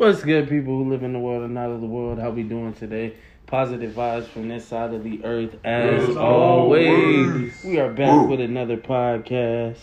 What's 0.00 0.22
good, 0.22 0.48
people 0.48 0.78
who 0.82 0.88
live 0.88 1.02
in 1.02 1.12
the 1.12 1.18
world 1.18 1.42
and 1.44 1.52
not 1.52 1.68
of 1.68 1.82
the 1.82 1.86
world? 1.86 2.18
How 2.18 2.30
we 2.30 2.42
doing 2.42 2.72
today? 2.72 3.16
Positive 3.46 3.92
vibes 3.92 4.24
from 4.28 4.48
this 4.48 4.66
side 4.66 4.94
of 4.94 5.04
the 5.04 5.22
earth, 5.26 5.58
as 5.62 6.08
As 6.08 6.16
always. 6.16 7.28
always. 7.28 7.64
We 7.66 7.78
are 7.80 7.92
back 7.92 8.26
with 8.26 8.40
another 8.40 8.78
podcast, 8.78 9.76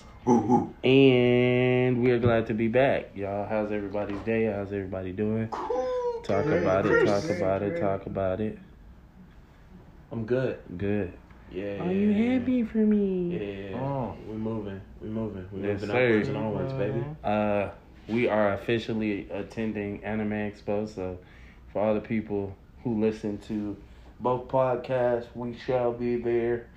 and 0.83 2.01
we 2.03 2.09
are 2.09 2.17
glad 2.17 2.47
to 2.47 2.55
be 2.55 2.67
back, 2.67 3.11
y'all. 3.13 3.45
How's 3.47 3.71
everybody's 3.71 4.19
day? 4.21 4.45
How's 4.45 4.73
everybody 4.73 5.11
doing? 5.11 5.49
Talk 6.23 6.47
about 6.47 6.87
it. 6.87 7.05
Talk 7.05 7.29
about 7.29 7.61
it. 7.61 7.79
Talk 7.79 8.05
about 8.07 8.41
it. 8.41 8.57
I'm 10.11 10.25
good. 10.25 10.57
Good. 10.79 11.13
Yeah. 11.51 11.83
Are 11.85 11.91
you 11.93 12.39
happy 12.39 12.63
for 12.63 12.79
me? 12.79 13.37
Yeah. 13.69 13.77
Oh. 13.79 14.15
We 14.27 14.35
moving. 14.35 14.81
We're 14.99 15.09
moving. 15.09 15.47
We 15.51 15.59
Yes, 15.61 15.81
moving 15.81 15.89
sir. 15.95 16.07
upwards 16.07 16.27
and 16.29 16.37
onwards, 16.37 16.73
baby. 16.73 17.05
Uh, 17.23 17.69
we 18.07 18.27
are 18.27 18.53
officially 18.53 19.27
attending 19.31 20.03
Anime 20.03 20.31
Expo. 20.31 20.87
So, 20.93 21.17
for 21.73 21.81
all 21.81 21.93
the 21.93 22.01
people 22.01 22.55
who 22.83 22.99
listen 23.01 23.37
to 23.39 23.75
both 24.19 24.47
podcasts, 24.47 25.27
we 25.35 25.55
shall 25.57 25.91
be 25.93 26.17
there. 26.17 26.67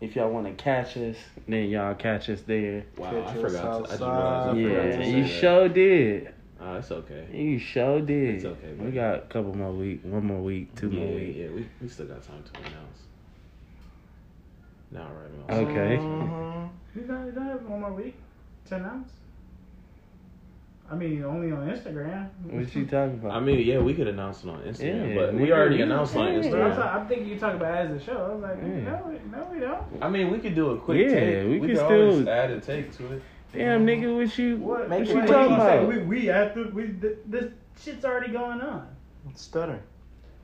If 0.00 0.16
y'all 0.16 0.30
want 0.30 0.46
to 0.46 0.62
catch 0.62 0.96
us, 0.96 1.16
then 1.48 1.68
y'all 1.70 1.94
catch 1.94 2.28
us 2.28 2.42
there. 2.42 2.84
Wow, 2.98 3.10
Catch 3.10 3.36
I 3.36 3.40
forgot. 3.40 3.50
To, 3.50 3.58
I 3.58 3.80
just 3.80 4.00
realized 4.00 4.00
outside. 4.00 4.02
I 4.04 4.48
forgot 4.48 4.56
Yeah, 4.58 4.96
to 4.96 5.04
you 5.10 5.12
say 5.12 5.20
that. 5.22 5.28
sure 5.40 5.68
did. 5.68 6.34
Oh, 6.60 6.76
it's 6.76 6.90
okay. 6.90 7.26
You 7.32 7.58
sure 7.58 8.00
did. 8.00 8.34
It's 8.36 8.44
okay, 8.44 8.72
We 8.78 8.90
got 8.90 9.14
a 9.16 9.20
couple 9.22 9.56
more 9.56 9.72
week, 9.72 10.00
one 10.02 10.24
more 10.26 10.40
week, 10.42 10.74
two 10.76 10.88
yeah, 10.90 11.00
more 11.04 11.14
weeks. 11.14 11.36
Yeah, 11.38 11.48
we, 11.48 11.66
we 11.80 11.88
still 11.88 12.06
got 12.06 12.22
time 12.22 12.42
to 12.42 12.60
announce. 12.60 12.98
Now, 14.90 15.08
right 15.12 15.48
now. 15.48 15.56
Okay. 15.70 15.96
Mhm. 15.98 16.68
You 16.94 17.02
don't, 17.02 17.26
you 17.26 17.32
don't 17.32 17.46
have 17.46 17.62
one 17.66 17.80
more 17.80 17.92
week 17.92 18.16
to 18.66 18.76
announce? 18.76 19.10
I 20.90 20.94
mean, 20.96 21.24
only 21.24 21.50
on 21.50 21.66
Instagram. 21.68 22.28
What 22.42 22.74
you 22.74 22.84
talking 22.86 23.14
about? 23.14 23.32
I 23.32 23.40
mean, 23.40 23.66
yeah, 23.66 23.78
we 23.78 23.94
could 23.94 24.06
announce 24.06 24.44
it 24.44 24.50
on 24.50 24.60
Instagram, 24.62 25.08
Yeah, 25.14 25.14
but 25.26 25.34
we 25.34 25.50
already 25.52 25.76
you 25.76 25.84
announced 25.84 26.14
on 26.14 26.26
can. 26.26 26.36
I'm, 26.36 26.42
Instagram. 26.42 26.94
I'm 26.94 27.08
thinking 27.08 27.28
you 27.28 27.38
talk 27.38 27.54
about 27.54 27.74
it 27.86 27.90
as 27.90 28.02
a 28.02 28.04
show. 28.04 28.12
I 28.24 28.34
was 28.34 28.42
like, 28.42 28.58
Yeah. 28.58 28.80
no, 28.80 29.02
we- 29.08 29.30
no, 29.30 29.48
we 29.52 29.60
don't. 29.60 29.82
I 30.02 30.08
mean, 30.10 30.30
we 30.30 30.38
could 30.38 30.54
do 30.54 30.70
a 30.70 30.78
quick 30.78 31.00
Yeah, 31.08 31.14
take. 31.20 31.44
we 31.48 31.58
we 31.58 31.60
could 31.60 31.68
could 31.70 31.76
still- 31.86 32.10
always 32.10 32.26
add 32.26 32.50
a 32.50 32.60
take 32.60 32.92
to 32.98 33.12
it. 33.14 33.22
Damn, 33.52 33.86
nigga, 33.86 34.14
what 34.16 34.36
you 34.38 34.56
What? 34.58 34.80
what 34.80 34.88
Make 34.90 35.08
you 35.08 35.14
talking 35.14 35.28
easy. 35.28 35.54
about? 35.54 35.88
We, 35.88 35.98
we 35.98 36.26
have 36.26 36.54
to. 36.54 36.64
We 36.74 36.88
th- 36.88 37.18
this 37.26 37.52
shit's 37.80 38.04
already 38.04 38.32
going 38.32 38.60
on. 38.60 38.86
Stutter. 39.34 39.80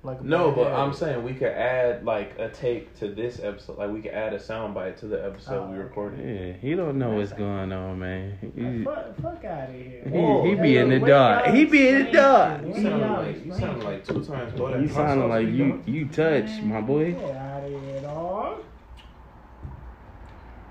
Like 0.03 0.23
No, 0.23 0.51
but 0.51 0.69
habit. 0.69 0.79
I'm 0.79 0.93
saying 0.95 1.23
we 1.25 1.34
could 1.34 1.48
add 1.53 2.05
like 2.06 2.39
a 2.39 2.48
take 2.48 2.95
to 3.01 3.09
this 3.09 3.39
episode. 3.43 3.77
Like 3.77 3.91
we 3.91 4.01
could 4.01 4.12
add 4.12 4.33
a 4.33 4.39
soundbite 4.39 4.97
to 5.01 5.06
the 5.06 5.23
episode 5.23 5.65
Oh, 5.65 5.67
we 5.67 5.75
okay. 5.75 5.83
recorded. 5.83 6.20
Yeah, 6.39 6.53
he 6.55 6.75
don't 6.75 6.98
know 6.98 7.11
what's 7.11 7.33
going 7.33 7.70
on, 7.70 7.98
man. 7.98 8.39
He, 8.56 8.83
fuck, 8.83 9.15
fuck 9.21 9.45
out 9.45 9.69
of 9.69 9.75
here. 9.75 10.03
he, 10.05 10.11
Whoa. 10.11 10.45
he 10.45 10.55
be 10.55 10.77
in 10.78 10.89
the 10.89 11.01
dark. 11.01 11.47
He 11.55 11.67
be 11.67 11.89
in 11.89 12.06
the 12.06 12.12
dark. 12.12 12.62
You 12.62 12.69
explain 12.71 12.83
sounded 12.91 13.15
like 13.15 13.45
you 13.45 13.51
explain. 13.53 13.81
like 13.84 14.05
two 14.06 14.25
times 14.25 14.59
more 14.59 14.71
than 14.71 14.83
You 14.83 14.89
sounding 14.89 15.28
like 15.28 15.48
you 15.48 15.83
you 15.84 16.06
touch, 16.09 16.62
my 16.62 16.81
boy. 16.81 17.12
Get 17.12 17.37
out 17.37 17.65
of 17.65 17.71
here, 17.71 18.01
dog. 18.01 18.65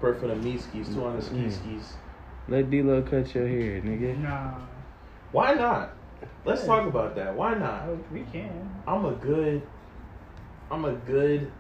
Per 0.02 0.16
for 0.16 0.28
the 0.28 0.36
me 0.38 0.58
skis, 0.58 0.88
two 0.90 1.04
on 1.06 1.18
the 1.18 1.22
ski 1.22 1.52
skis. 1.52 1.94
Let 2.48 2.72
D-Lo 2.72 3.04
cut 3.04 3.36
your 3.36 3.48
hair, 3.48 3.80
nigga. 3.82 4.18
Nah, 4.18 4.54
Why 5.32 5.54
not? 5.54 5.92
Let's 6.50 6.66
talk 6.66 6.88
about 6.88 7.16
that. 7.16 7.36
Why 7.36 7.54
not? 7.54 7.84
oh, 7.84 8.00
we 8.12 8.24
can. 8.32 8.72
I'm 8.88 9.06
a 9.06 9.12
good 9.12 9.62
I'm 10.72 10.86
a 10.86 10.94
good 10.94 11.52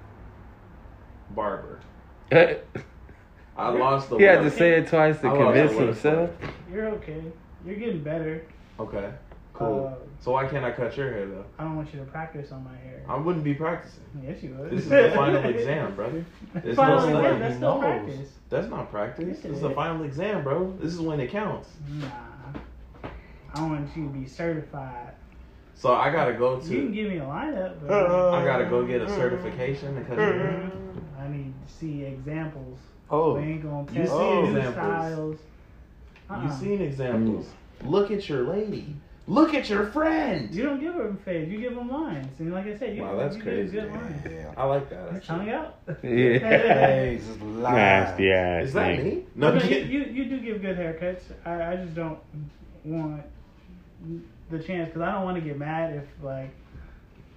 barber. 1.31 1.79
I 2.31 3.69
lost 3.69 4.09
the 4.09 4.17
He 4.17 4.23
had 4.23 4.41
to 4.41 4.51
say 4.51 4.73
it 4.79 4.87
twice 4.87 5.19
to 5.21 5.29
I 5.29 5.37
convince 5.37 5.73
himself. 5.73 6.31
You're 6.71 6.87
okay. 6.89 7.21
You're 7.65 7.75
getting 7.75 8.03
better. 8.03 8.45
Okay. 8.79 9.11
Cool. 9.53 9.91
Uh, 9.93 10.05
so 10.21 10.31
why 10.31 10.47
can't 10.47 10.63
I 10.63 10.71
cut 10.71 10.95
your 10.95 11.11
hair 11.11 11.27
though? 11.27 11.45
I 11.57 11.63
don't 11.63 11.75
want 11.75 11.93
you 11.93 11.99
to 11.99 12.05
practice 12.05 12.51
on 12.51 12.63
my 12.63 12.77
hair. 12.77 13.03
I 13.07 13.17
wouldn't 13.17 13.43
be 13.43 13.53
practicing. 13.53 14.03
yes, 14.23 14.41
you 14.41 14.55
would. 14.55 14.71
This 14.71 14.83
is 14.83 14.89
the 14.89 15.11
final 15.13 15.43
exam, 15.49 15.95
brother. 15.95 16.25
It's 16.55 16.75
final 16.75 17.09
no 17.09 17.19
exam. 17.19 17.39
That's 17.39 17.55
still 17.57 17.75
He 17.75 17.81
knows. 17.81 18.05
practice. 18.05 18.29
That's 18.49 18.67
not 18.69 18.91
practice. 18.91 19.25
Yes, 19.27 19.37
it 19.39 19.43
This 19.49 19.55
is 19.57 19.61
the 19.61 19.71
final 19.71 20.03
exam, 20.03 20.43
bro. 20.43 20.73
This 20.79 20.93
is 20.93 21.01
when 21.01 21.19
it 21.19 21.29
counts. 21.29 21.69
Nah. 21.89 22.07
I 23.53 23.61
want 23.61 23.89
you 23.95 24.03
to 24.07 24.09
be 24.09 24.27
certified. 24.27 25.13
So 25.75 25.93
I 25.93 26.11
gotta 26.11 26.33
go 26.33 26.59
to. 26.59 26.67
You 26.67 26.83
can 26.83 26.91
give 26.91 27.09
me 27.09 27.17
a 27.17 27.21
lineup, 27.21 27.75
but 27.81 27.91
uh-huh. 27.91 28.31
I 28.31 28.43
gotta 28.43 28.65
go 28.65 28.85
get 28.85 29.01
a 29.01 29.05
uh-huh. 29.05 29.15
certification 29.15 29.95
because 29.95 30.17
cut 30.17 30.17
your 30.17 30.33
hair. 30.33 30.71
I 31.19 31.27
need 31.29 31.53
to 31.65 31.73
see 31.73 32.03
examples. 32.03 32.77
Oh. 33.09 33.35
We 33.35 33.43
ain't 33.43 33.63
gonna 33.63 33.91
You 33.91 33.99
test 33.99 34.11
see 34.11 34.17
new 34.17 34.57
examples. 34.57 34.73
styles. 34.73 35.37
Uh-uh. 36.29 36.43
You've 36.43 36.53
seen 36.53 36.81
examples. 36.81 37.45
Mm. 37.45 37.89
Look 37.89 38.11
at 38.11 38.27
your 38.27 38.43
lady. 38.43 38.95
Look 39.25 39.53
at 39.53 39.69
your 39.69 39.85
friend. 39.85 40.53
You 40.53 40.63
don't 40.63 40.79
give 40.79 40.95
them 40.95 41.17
fades. 41.23 41.51
You 41.51 41.59
give 41.59 41.75
them 41.75 41.89
lines. 41.89 42.39
And 42.39 42.51
like 42.51 42.65
I 42.65 42.77
said, 42.77 42.95
you, 42.95 43.03
Wow, 43.03 43.15
that's 43.15 43.37
you 43.37 43.43
crazy. 43.43 43.71
give 43.71 43.83
good 43.83 43.93
lines. 43.93 44.21
Yeah. 44.25 44.53
I 44.57 44.65
like 44.65 44.89
that. 44.89 45.03
You're 45.03 45.11
That's 45.13 45.27
tongue 45.27 45.49
out. 45.49 45.77
Yeah. 45.87 46.39
Hey, 46.39 47.21
just 47.25 47.39
lies. 47.41 47.73
Nasty 47.73 48.31
ass. 48.31 48.65
Is 48.65 48.73
that 48.73 48.99
nigga. 48.99 49.03
me? 49.03 49.23
No, 49.35 49.53
No, 49.53 49.63
you, 49.63 49.77
you 49.77 49.99
you 50.05 50.25
do 50.25 50.39
give 50.39 50.61
good 50.61 50.77
haircuts. 50.77 51.21
I, 51.45 51.73
I 51.73 51.75
just 51.77 51.93
don't 51.95 52.19
want 52.83 53.23
the 54.49 54.59
chance 54.59 54.87
because 54.89 55.01
I 55.01 55.11
don't 55.11 55.23
want 55.23 55.35
to 55.35 55.41
get 55.41 55.57
mad 55.57 55.93
if 55.95 56.23
like 56.23 56.51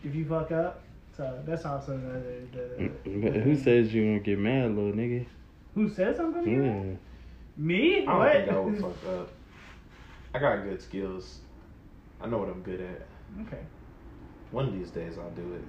if 0.04 0.14
you 0.14 0.24
fuck 0.26 0.50
up. 0.52 0.82
So 1.16 1.42
that's 1.46 1.64
also 1.66 1.98
the, 1.98 2.58
the, 3.04 3.18
But 3.20 3.34
who 3.42 3.54
says 3.56 3.92
you 3.92 4.04
gonna 4.06 4.20
get 4.20 4.38
mad, 4.38 4.74
little 4.74 4.92
nigga? 4.92 5.26
who 5.74 5.88
says 5.88 6.18
I'm 6.18 6.32
gonna 6.32 6.44
get 6.44 6.52
Yeah. 6.54 6.58
mad? 6.72 6.98
Me? 7.56 8.00
I 8.00 8.04
don't 8.06 8.18
what? 8.18 8.32
think 8.32 8.50
I 8.50 8.58
would 8.58 8.80
fuck 9.02 9.08
up. 9.10 9.28
I 10.34 10.38
got 10.38 10.62
good 10.64 10.80
skills. 10.80 11.40
I 12.20 12.26
know 12.28 12.38
what 12.38 12.48
I'm 12.48 12.62
good 12.62 12.80
at. 12.80 13.06
okay. 13.46 13.60
One 14.50 14.66
of 14.68 14.72
these 14.74 14.90
days 14.90 15.18
I'll 15.18 15.30
do 15.30 15.54
it. 15.54 15.62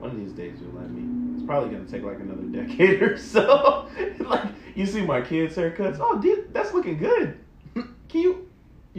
One 0.00 0.10
of 0.10 0.16
these 0.16 0.32
days 0.32 0.58
you'll 0.60 0.72
let 0.80 0.90
me. 0.90 1.34
It's 1.36 1.46
probably 1.46 1.70
gonna 1.70 1.88
take 1.88 2.02
like 2.02 2.20
another 2.20 2.42
decade 2.66 3.02
or 3.02 3.16
so. 3.16 3.88
like 4.20 4.48
you 4.74 4.84
see 4.86 5.00
my 5.02 5.20
kids' 5.22 5.56
haircuts. 5.56 5.96
Oh, 6.00 6.20
dude, 6.20 6.52
that's 6.52 6.72
looking 6.74 6.98
good. 6.98 7.38
Can 7.74 8.20
you? 8.20 8.47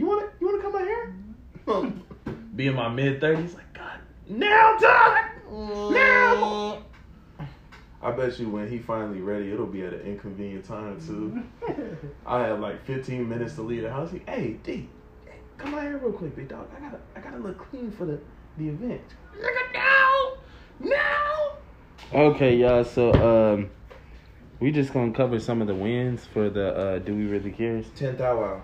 You 0.00 0.06
want 0.06 0.20
to? 0.20 0.30
You 0.40 0.46
want 0.46 0.62
to 0.62 0.70
cut 0.70 0.80
my 0.80 1.82
hair? 1.84 2.32
Be 2.56 2.68
in 2.68 2.74
my 2.74 2.88
mid 2.88 3.20
thirties. 3.20 3.52
Like 3.52 3.70
God, 3.74 3.98
now 4.30 4.78
time. 4.78 5.92
Now. 5.92 6.82
I 8.02 8.10
bet 8.12 8.38
you 8.38 8.48
when 8.48 8.66
he 8.70 8.78
finally 8.78 9.20
ready, 9.20 9.52
it'll 9.52 9.66
be 9.66 9.82
at 9.82 9.92
an 9.92 10.00
inconvenient 10.00 10.64
time 10.64 10.98
too. 11.06 11.42
I 12.26 12.46
have 12.46 12.60
like 12.60 12.82
15 12.86 13.28
minutes 13.28 13.56
to 13.56 13.62
leave 13.62 13.82
the 13.82 13.90
house. 13.90 14.10
He, 14.10 14.22
hey, 14.26 14.56
D, 14.62 14.88
hey, 15.26 15.34
come 15.58 15.74
out 15.74 15.82
here 15.82 15.98
real 15.98 16.12
quick, 16.12 16.34
big 16.34 16.48
dog. 16.48 16.66
I 16.74 16.80
gotta, 16.80 16.98
I 17.14 17.20
gotta 17.20 17.36
look 17.36 17.58
clean 17.58 17.90
for 17.90 18.06
the, 18.06 18.18
the 18.56 18.70
event. 18.70 19.02
Nigga, 19.38 19.74
no, 20.80 20.88
no. 20.88 22.30
Okay, 22.30 22.56
y'all. 22.56 22.84
So 22.84 23.12
um, 23.12 23.68
we 24.60 24.72
just 24.72 24.94
gonna 24.94 25.12
cover 25.12 25.38
some 25.38 25.60
of 25.60 25.66
the 25.66 25.74
wins 25.74 26.24
for 26.24 26.48
the 26.48 26.74
uh, 26.74 26.98
Do 27.00 27.14
We 27.14 27.26
Really 27.26 27.50
Care? 27.50 27.82
Ten 27.94 28.16
thou 28.16 28.40
wow. 28.40 28.62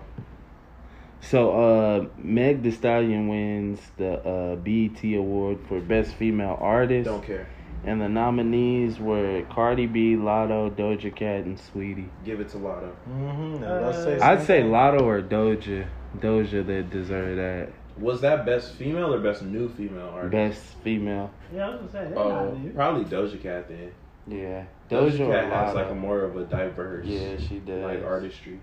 So 1.21 1.51
uh, 1.51 2.05
Meg 2.17 2.63
The 2.63 2.71
Stallion 2.71 3.27
wins 3.27 3.79
the 3.97 4.19
uh, 4.19 4.55
BET 4.55 5.03
Award 5.15 5.59
for 5.67 5.79
Best 5.81 6.13
Female 6.15 6.57
Artist, 6.61 7.05
Don't 7.09 7.23
care. 7.23 7.47
and 7.83 7.99
the 8.01 8.07
nominees 8.07 8.99
were 8.99 9.43
Cardi 9.49 9.87
B, 9.87 10.15
Latto, 10.15 10.69
Doja 10.75 11.13
Cat, 11.13 11.43
and 11.45 11.59
Sweetie. 11.59 12.09
Give 12.23 12.39
it 12.39 12.49
to 12.49 12.57
Latto. 12.57 12.91
Mm-hmm. 13.09 13.63
Uh, 13.63 14.25
I'd 14.25 14.43
say 14.45 14.61
Latto 14.63 15.01
or 15.01 15.21
Doja. 15.21 15.87
Doja 16.19 16.65
that 16.65 16.89
deserve 16.89 17.35
that 17.35 17.69
Was 18.01 18.21
that 18.21 18.45
best 18.45 18.73
female 18.75 19.13
or 19.13 19.19
best 19.19 19.43
new 19.43 19.67
female 19.69 20.09
artist? 20.13 20.31
best 20.31 20.75
female. 20.83 21.29
Yeah, 21.53 21.67
I 21.67 21.69
was 21.71 21.79
gonna 21.79 21.91
say 21.91 22.09
they're 22.09 22.17
Oh, 22.19 22.71
probably 22.73 23.05
Doja 23.05 23.41
Cat 23.41 23.67
then. 23.67 23.91
Yeah, 24.27 24.63
Doja, 24.89 25.11
Doja, 25.17 25.31
Cat 25.31 25.51
has 25.51 25.75
like 25.75 25.89
a 25.89 25.95
more 25.95 26.21
of 26.21 26.37
a 26.37 26.45
diverse, 26.45 27.05
yeah, 27.05 27.37
she 27.37 27.59
does. 27.59 27.83
like 27.83 28.03
artistry. 28.03 28.59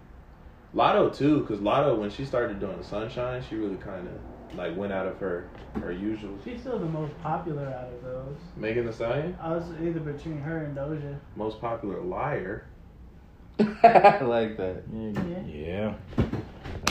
Latto 0.75 1.15
too, 1.15 1.41
because 1.41 1.61
Latto 1.61 1.97
when 1.99 2.11
she 2.11 2.25
started 2.25 2.59
doing 2.61 2.83
Sunshine, 2.83 3.43
she 3.49 3.57
really 3.57 3.77
kind 3.77 4.09
of 4.09 4.57
like 4.59 4.77
went 4.77 4.93
out 4.93 5.07
of 5.07 5.19
her 5.19 5.49
her 5.81 5.93
usual. 5.93 6.31
She's 6.45 6.61
still 6.61 6.79
the 6.79 6.87
most 6.87 7.13
popular 7.23 7.67
out 7.67 7.93
of 7.93 8.03
those. 8.03 8.37
Megan 8.57 8.87
Thee 8.87 8.93
Stallion, 8.93 9.37
I 9.41 9.53
was 9.53 9.65
either 9.83 10.01
between 10.01 10.39
her 10.41 10.65
and 10.65 10.77
Doja. 10.77 11.17
most 11.37 11.61
popular 11.61 12.01
liar. 12.01 12.67
I 13.61 14.21
like 14.23 14.57
that. 14.57 14.83
Yeah. 14.93 15.43
Yeah. 15.47 15.95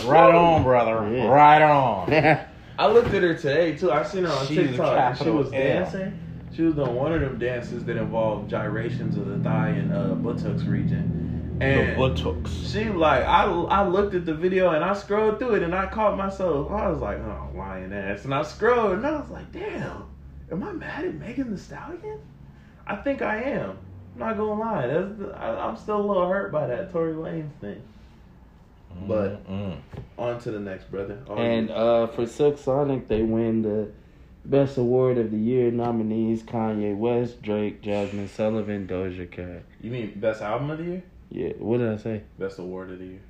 Right 0.05 0.33
on, 0.33 0.63
brother. 0.63 1.09
Yeah. 1.13 1.27
Right 1.27 1.61
on. 1.61 2.11
I 2.79 2.87
looked 2.87 3.13
at 3.13 3.21
her 3.21 3.35
today 3.35 3.75
too. 3.75 3.91
I 3.91 4.03
seen 4.03 4.23
her 4.23 4.31
on 4.31 4.47
She's 4.47 4.57
TikTok. 4.57 4.97
and 4.97 5.17
She 5.17 5.23
capital 5.25 5.35
was 5.35 5.47
L. 5.47 5.51
dancing. 5.51 6.19
She 6.55 6.61
was 6.63 6.75
doing 6.75 6.95
one 6.95 7.13
of 7.13 7.21
them 7.21 7.37
dances 7.39 7.83
that 7.85 7.97
involved 7.97 8.49
gyrations 8.49 9.17
of 9.17 9.27
the 9.27 9.37
thigh 9.39 9.69
and 9.69 9.93
uh, 9.93 10.15
buttocks 10.15 10.63
region. 10.63 11.22
The 11.63 11.95
buttocks. 11.97 12.51
she 12.71 12.85
like 12.89 13.23
I 13.23 13.43
I 13.45 13.87
looked 13.87 14.13
at 14.15 14.25
the 14.25 14.33
video 14.33 14.71
and 14.71 14.83
I 14.83 14.93
scrolled 14.93 15.39
through 15.39 15.55
it 15.55 15.63
and 15.63 15.73
I 15.73 15.85
caught 15.87 16.17
myself. 16.17 16.71
I 16.71 16.89
was 16.89 16.99
like, 16.99 17.19
oh, 17.19 17.49
lying 17.55 17.93
ass. 17.93 18.25
And 18.25 18.33
I 18.33 18.41
scrolled 18.43 18.93
and 18.93 19.05
I 19.05 19.19
was 19.19 19.29
like, 19.29 19.51
damn, 19.51 20.03
am 20.51 20.63
I 20.63 20.71
mad 20.73 21.05
at 21.05 21.15
Megan 21.15 21.51
Thee 21.51 21.57
Stallion? 21.57 22.19
I 22.85 22.95
think 22.97 23.21
I 23.21 23.41
am. 23.43 23.77
I'm 24.15 24.19
not 24.19 24.37
gonna 24.37 24.59
lie. 24.59 24.87
That's 24.87 25.17
the, 25.19 25.27
I, 25.35 25.67
I'm 25.67 25.77
still 25.77 25.97
a 26.01 26.05
little 26.05 26.27
hurt 26.27 26.51
by 26.51 26.67
that 26.67 26.91
Tory 26.91 27.13
Lanez 27.13 27.49
thing. 27.61 27.81
But- 29.07 29.49
Mm. 29.49 29.77
On 30.19 30.39
to 30.41 30.51
the 30.51 30.59
next, 30.59 30.91
brother. 30.91 31.17
And 31.35 31.71
uh, 31.71 32.05
for 32.07 32.27
Silk 32.27 32.59
Sonic, 32.59 33.07
they 33.07 33.23
win 33.23 33.63
the 33.63 33.89
Best 34.45 34.77
Award 34.77 35.17
of 35.17 35.31
the 35.31 35.37
Year 35.37 35.71
nominees: 35.71 36.43
Kanye 36.43 36.95
West, 36.95 37.41
Drake, 37.41 37.81
Jazmine 37.81 38.29
Sullivan, 38.29 38.87
Doja 38.87 39.29
Cat. 39.31 39.63
you 39.81 39.89
mean 39.89 40.13
best 40.17 40.41
album 40.43 40.69
of 40.69 40.77
the 40.77 40.83
year? 40.83 41.03
Yeah, 41.33 41.53
what 41.57 41.79
did 41.79 41.89
I 41.91 41.97
say? 41.97 42.21
Best 42.37 42.59
award 42.59 42.91
of 42.91 42.99
the 42.99 43.05
year. 43.05 43.21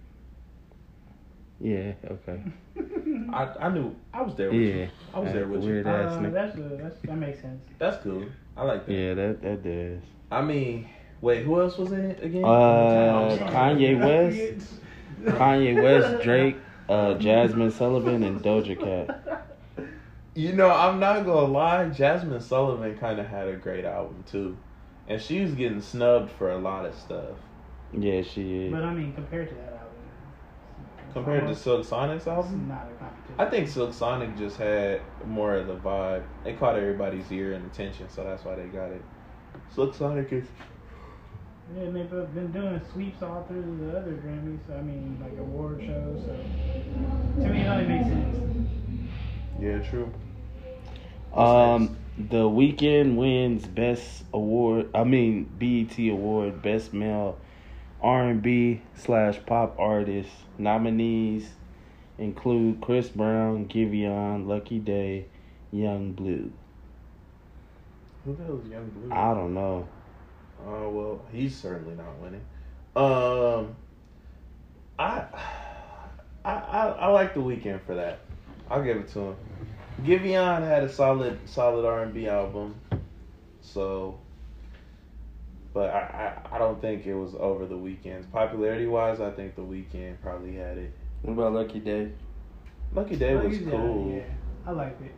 Yeah, 1.61 1.93
okay. 2.11 2.41
I, 3.33 3.47
I 3.61 3.69
knew 3.69 3.95
I 4.13 4.21
was 4.23 4.35
there 4.35 4.51
with 4.51 4.59
Yeah, 4.59 4.75
you. 4.75 4.89
I 5.13 5.19
was 5.19 5.31
there 5.31 5.47
with 5.47 5.61
weird 5.63 5.85
you. 5.85 5.91
ass 5.93 6.11
Uh, 6.11 6.19
nigga. 6.19 6.33
that's, 6.33 6.57
a, 6.57 6.61
that's 6.83 6.99
that 7.03 7.15
makes 7.15 7.39
sense. 7.41 7.61
That's 7.79 8.03
cool. 8.03 8.25
I 8.57 8.63
like 8.65 8.85
that. 8.85 8.93
Yeah, 8.93 9.13
that 9.13 9.41
that 9.41 9.63
does. 9.63 10.01
I 10.29 10.41
mean, 10.41 10.89
wait, 11.21 11.45
who 11.45 11.61
else 11.61 11.77
was 11.77 11.93
in 11.93 12.01
it 12.11 12.21
again? 12.21 12.43
Uh, 12.43 13.37
Kanye 13.49 13.97
West, 14.05 14.73
Kanye 15.23 15.81
West, 15.81 16.23
Drake, 16.25 16.57
uh, 16.89 17.13
Jazmine 17.19 17.71
Sullivan, 17.71 18.23
and 18.23 18.41
Doja 18.41 18.77
Cat. 18.77 19.47
You 20.35 20.51
know, 20.51 20.69
I'm 20.69 20.99
not 20.99 21.25
gonna 21.25 21.47
lie. 21.47 21.85
Jazmine 21.85 22.41
Sullivan 22.41 22.97
kind 22.97 23.21
of 23.21 23.27
had 23.27 23.47
a 23.47 23.55
great 23.55 23.85
album 23.85 24.25
too, 24.29 24.57
and 25.07 25.21
she 25.21 25.39
was 25.39 25.53
getting 25.53 25.79
snubbed 25.81 26.31
for 26.31 26.51
a 26.51 26.57
lot 26.57 26.85
of 26.85 26.93
stuff 26.95 27.37
Yeah, 27.93 28.21
she 28.21 28.65
is. 28.67 28.71
But 28.73 28.83
I 28.83 28.93
mean, 28.93 29.13
compared 29.13 29.49
to 29.49 29.55
that 29.55 29.73
album, 29.73 29.89
compared 31.13 31.39
to 31.41 31.45
almost- 31.45 31.63
Silk 31.63 31.85
Sonic's 31.85 32.23
it's 32.23 32.27
album. 32.27 32.67
not 32.67 32.87
a 32.91 32.95
competition. 32.95 33.35
I 33.37 33.45
think 33.49 33.67
Silk 33.69 33.93
Sonic 33.93 34.35
just 34.37 34.57
had 34.57 35.01
more 35.25 35.55
of 35.55 35.67
the 35.67 35.75
vibe. 35.75 36.23
They 36.43 36.53
caught 36.53 36.75
everybody's 36.75 37.31
ear 37.31 37.53
and 37.53 37.65
attention, 37.65 38.09
so 38.09 38.23
that's 38.23 38.43
why 38.43 38.55
they 38.55 38.67
got 38.67 38.91
it. 38.91 39.05
Silk 39.69 39.93
Sonic 39.93 40.31
is 40.33 40.45
Yeah, 41.75 41.83
and 41.83 41.95
they've 41.95 42.09
been 42.09 42.51
doing 42.51 42.81
sweeps 42.91 43.21
all 43.21 43.43
through 43.43 43.77
the 43.79 43.97
other 43.97 44.13
Grammys. 44.13 44.59
So, 44.67 44.75
I 44.75 44.81
mean, 44.81 45.17
like 45.21 45.37
award 45.39 45.81
shows. 45.85 46.21
So 46.25 47.43
to 47.43 47.49
me, 47.49 47.61
it 47.61 47.67
only 47.67 47.85
makes 47.87 48.05
sense. 48.07 48.37
yeah, 49.59 49.79
true. 49.79 50.11
Um, 51.33 51.97
the 52.17 52.43
Weeknd 52.49 53.15
wins 53.15 53.65
best 53.67 54.23
award. 54.33 54.89
I 54.93 55.03
mean 55.03 55.45
BET 55.57 55.97
award 56.09 56.61
best 56.61 56.93
male 56.93 57.39
R 58.03 58.29
and 58.29 58.41
B 58.41 58.81
slash 58.95 59.39
pop 59.45 59.79
artist 59.79 60.29
nominees 60.57 61.49
include 62.17 62.81
Chris 62.81 63.07
Brown, 63.07 63.65
Giveon, 63.67 64.45
Lucky 64.45 64.79
Daye, 64.79 65.25
Yung 65.71 66.11
Bleu. 66.11 66.51
Who 68.25 68.35
the 68.35 68.43
hell 68.43 68.59
is 68.63 68.69
Yung 68.69 68.89
Bleu? 68.89 69.09
I 69.15 69.33
don't 69.33 69.53
know. 69.53 69.87
Oh 70.65 70.89
well, 70.89 71.21
he's 71.31 71.55
certainly 71.55 71.95
not 71.95 72.19
winning. 72.19 72.41
Um, 72.95 73.75
I, 74.99 75.23
I, 76.43 76.53
I, 76.53 76.87
I 76.99 77.07
like 77.07 77.33
the 77.33 77.39
Weeknd 77.39 77.85
for 77.85 77.95
that. 77.95 78.19
I'll 78.69 78.83
give 78.83 78.97
it 78.97 79.07
to 79.13 79.19
him. 79.19 79.35
Giveon 80.03 80.61
had 80.67 80.83
a 80.83 80.89
solid, 80.91 81.39
solid 81.45 81.85
R 81.85 82.03
and 82.03 82.13
B 82.13 82.27
album, 82.27 82.75
so. 83.61 84.19
But 85.73 85.89
I, 85.89 86.39
I, 86.51 86.55
I 86.55 86.59
don't 86.59 86.79
think 86.79 87.05
it 87.07 87.15
was 87.15 87.33
over 87.39 87.65
the 87.65 87.75
Weeknd's. 87.75 88.27
Popularity 88.27 88.85
wise, 88.85 89.19
I 89.19 89.31
think 89.31 89.55
the 89.55 89.63
Weeknd 89.63 90.21
probably 90.21 90.55
had 90.55 90.77
it. 90.77 90.93
What 91.23 91.33
about 91.33 91.53
Lucky 91.53 91.79
Daye? 91.79 92.11
Lucky 92.93 93.15
Daye 93.15 93.35
Like 93.35 93.47
was 93.47 93.57
you 93.57 93.63
said, 93.65 93.73
cool. 93.73 94.13
Yeah, 94.15 94.23
I 94.67 94.71
liked 94.71 95.01
it. 95.01 95.11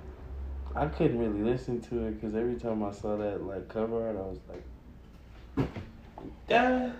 I 0.75 0.86
couldn't 0.88 1.19
really 1.19 1.42
listen 1.42 1.81
to 1.81 2.06
it 2.06 2.19
because 2.19 2.36
every 2.36 2.56
time 2.56 2.84
I 2.84 2.92
saw 2.92 3.18
that 3.18 3.44
like 3.44 3.68
cover 3.69 4.07
art, 4.07 4.16
I 4.18 4.22
was 4.22 4.40
like, 5.57 5.68
Yeah, 6.50 6.92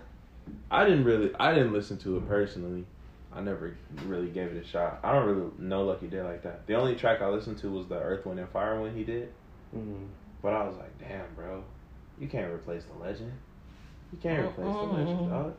I 0.72 0.84
didn't 0.84 1.06
really. 1.06 1.32
I 1.40 1.54
didn't 1.54 1.74
listen 1.74 1.98
to 2.00 2.18
it 2.18 2.28
personally. 2.28 2.86
I 3.34 3.42
never 3.42 3.78
really 4.06 4.30
gave 4.30 4.48
it 4.48 4.64
a 4.64 4.66
shot. 4.66 5.00
I 5.04 5.12
don't 5.12 5.28
really 5.28 5.52
know 5.60 5.84
Lucky 5.84 6.08
Daye 6.08 6.22
like 6.22 6.44
that. 6.44 6.66
The 6.68 6.76
only 6.76 6.96
track 6.96 7.22
I 7.22 7.28
listened 7.28 7.58
to 7.60 7.70
was 7.70 7.86
the 7.88 7.96
Earth, 8.00 8.26
Wind, 8.26 8.40
and 8.40 8.50
Fire 8.50 8.80
one 8.80 8.96
he 8.96 9.04
did. 9.04 9.30
mm. 9.76 10.08
But 10.42 10.54
I 10.54 10.66
was 10.66 10.78
like, 10.78 10.98
damn, 11.00 11.26
bro, 11.36 11.64
you 12.20 12.28
can't 12.28 12.52
replace 12.54 12.84
the 12.86 13.04
legend. 13.04 13.34
You 14.16 14.22
can't 14.22 14.46
replace 14.46 14.74
the 14.76 14.84
legend, 14.84 15.30
dog. 15.30 15.54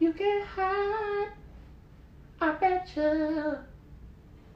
You 0.00 0.12
get 0.12 0.44
hot. 0.44 1.28
I 2.40 2.50
bet 2.52 2.88
you. 2.96 3.58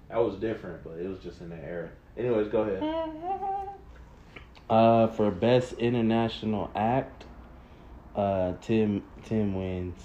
That 0.08 0.18
was 0.18 0.34
different, 0.40 0.82
but 0.82 0.98
it 0.98 1.06
was 1.08 1.20
just 1.20 1.40
in 1.40 1.50
that 1.50 1.62
era. 1.62 1.90
Anyways, 2.16 2.48
go 2.48 2.62
ahead. 2.62 2.82
Uh, 4.70 5.06
for 5.06 5.30
best 5.30 5.72
international 5.78 6.70
act, 6.74 7.24
uh, 8.14 8.52
Tim 8.60 9.02
Tim 9.24 9.54
wins. 9.54 9.98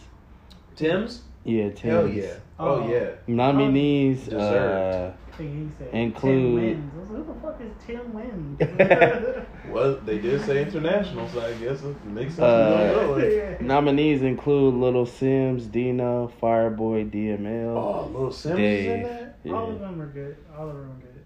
Tim's? 0.77 1.23
Yeah, 1.43 1.69
Tim. 1.71 1.89
Hell 1.89 2.07
yeah. 2.07 2.35
Oh, 2.57 2.75
Oh. 2.75 2.87
yeah. 2.89 3.09
Nominees 3.27 4.29
uh, 4.29 5.11
Deserved. 5.37 5.37
I 5.37 5.37
think 5.37 5.71
he 5.71 5.77
said 5.77 5.93
Include- 5.93 6.33
Tim 6.33 6.53
Wins. 6.55 6.91
I 6.95 6.99
was 6.99 7.09
like, 7.09 7.17
Who 7.17 7.33
the 7.33 7.39
fuck 7.41 7.61
is 7.61 7.85
Tim 7.85 8.13
Wins? 8.13 9.47
Well, 9.73 9.95
they 10.05 10.19
did 10.19 10.41
say 10.45 10.61
international, 10.61 11.27
so 11.29 11.41
I 11.41 11.53
guess 11.53 11.81
it 11.81 12.05
makes 12.05 12.35
sense. 12.35 12.39
Uh, 12.41 12.87
to 12.93 12.93
go 13.07 13.13
with 13.15 13.23
it. 13.23 13.61
nominees 13.61 14.21
include 14.21 14.75
Little 14.75 15.05
Simz, 15.05 15.71
Dino, 15.71 16.31
Fireboy, 16.41 17.09
DML. 17.09 17.75
Oh, 17.75 18.05
Little 18.07 18.27
Simz 18.29 18.59
is 18.59 18.85
in 18.85 19.03
that. 19.03 19.37
Yeah. 19.43 19.53
All 19.53 19.71
of 19.71 19.79
them 19.79 19.99
are 20.01 20.05
good. 20.07 20.37
All 20.55 20.69
of 20.69 20.75
them 20.75 20.91
are 20.91 21.01
good. 21.01 21.23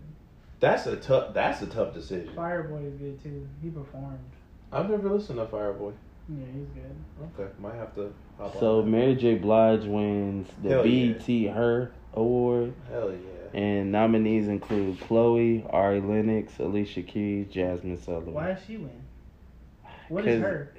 That's 0.61 0.85
a 0.87 0.95
tough. 0.95 1.33
That's 1.33 1.61
a 1.61 1.67
tough 1.67 1.93
decision. 1.93 2.33
Fireboy 2.35 2.87
is 2.87 2.93
good 2.99 3.21
too. 3.21 3.47
He 3.61 3.69
performed. 3.69 4.19
I've 4.71 4.89
never 4.89 5.09
listened 5.09 5.39
to 5.39 5.45
Fireboy. 5.45 5.93
Yeah, 6.29 6.45
he's 6.53 6.67
good. 6.69 6.95
Okay, 7.39 7.51
might 7.59 7.75
have 7.75 7.93
to. 7.95 8.13
Hop 8.39 8.57
So 8.59 8.79
on. 8.81 8.91
Mary 8.91 9.15
J. 9.15 9.35
Blige 9.35 9.83
wins 9.85 10.47
the 10.63 10.69
Hell 10.69 10.85
yeah. 10.85 11.51
Her 11.53 11.91
Award, 12.13 12.73
Hell 12.89 13.11
yeah. 13.11 13.17
And 13.57 13.91
nominees 13.91 14.47
include 14.49 14.99
Chloe, 15.01 15.65
Ari 15.71 15.99
Lennox, 16.01 16.59
Alicia 16.59 17.01
Keys, 17.01 17.47
Jazmine 17.47 17.97
Sullivan. 17.97 18.31
Why 18.33 18.49
does 18.53 18.59
she 18.67 18.77
win? 18.77 18.91
What 20.09 20.27
is 20.27 20.39
her? 20.43 20.71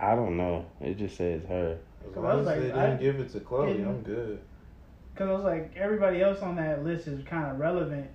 I 0.00 0.16
don't 0.16 0.36
know. 0.36 0.66
It 0.80 0.98
just 0.98 1.16
says 1.16 1.42
her. 1.48 1.78
As 2.10 2.16
long 2.16 2.26
I 2.26 2.30
as 2.32 2.36
was 2.38 2.46
they 2.46 2.52
like, 2.54 2.62
didn't 2.64 2.78
I 2.80 2.96
give 2.96 3.20
it 3.20 3.30
to 3.34 3.40
Chloe, 3.40 3.72
didn't- 3.74 3.86
I'm 3.88 4.02
good. 4.02 4.40
Because 5.12 5.28
I 5.28 5.32
was 5.32 5.44
like, 5.44 5.76
everybody 5.76 6.22
else 6.22 6.40
on 6.42 6.56
that 6.56 6.82
list 6.82 7.06
is 7.06 7.22
kind 7.22 7.52
of 7.52 7.60
relevant 7.60 8.10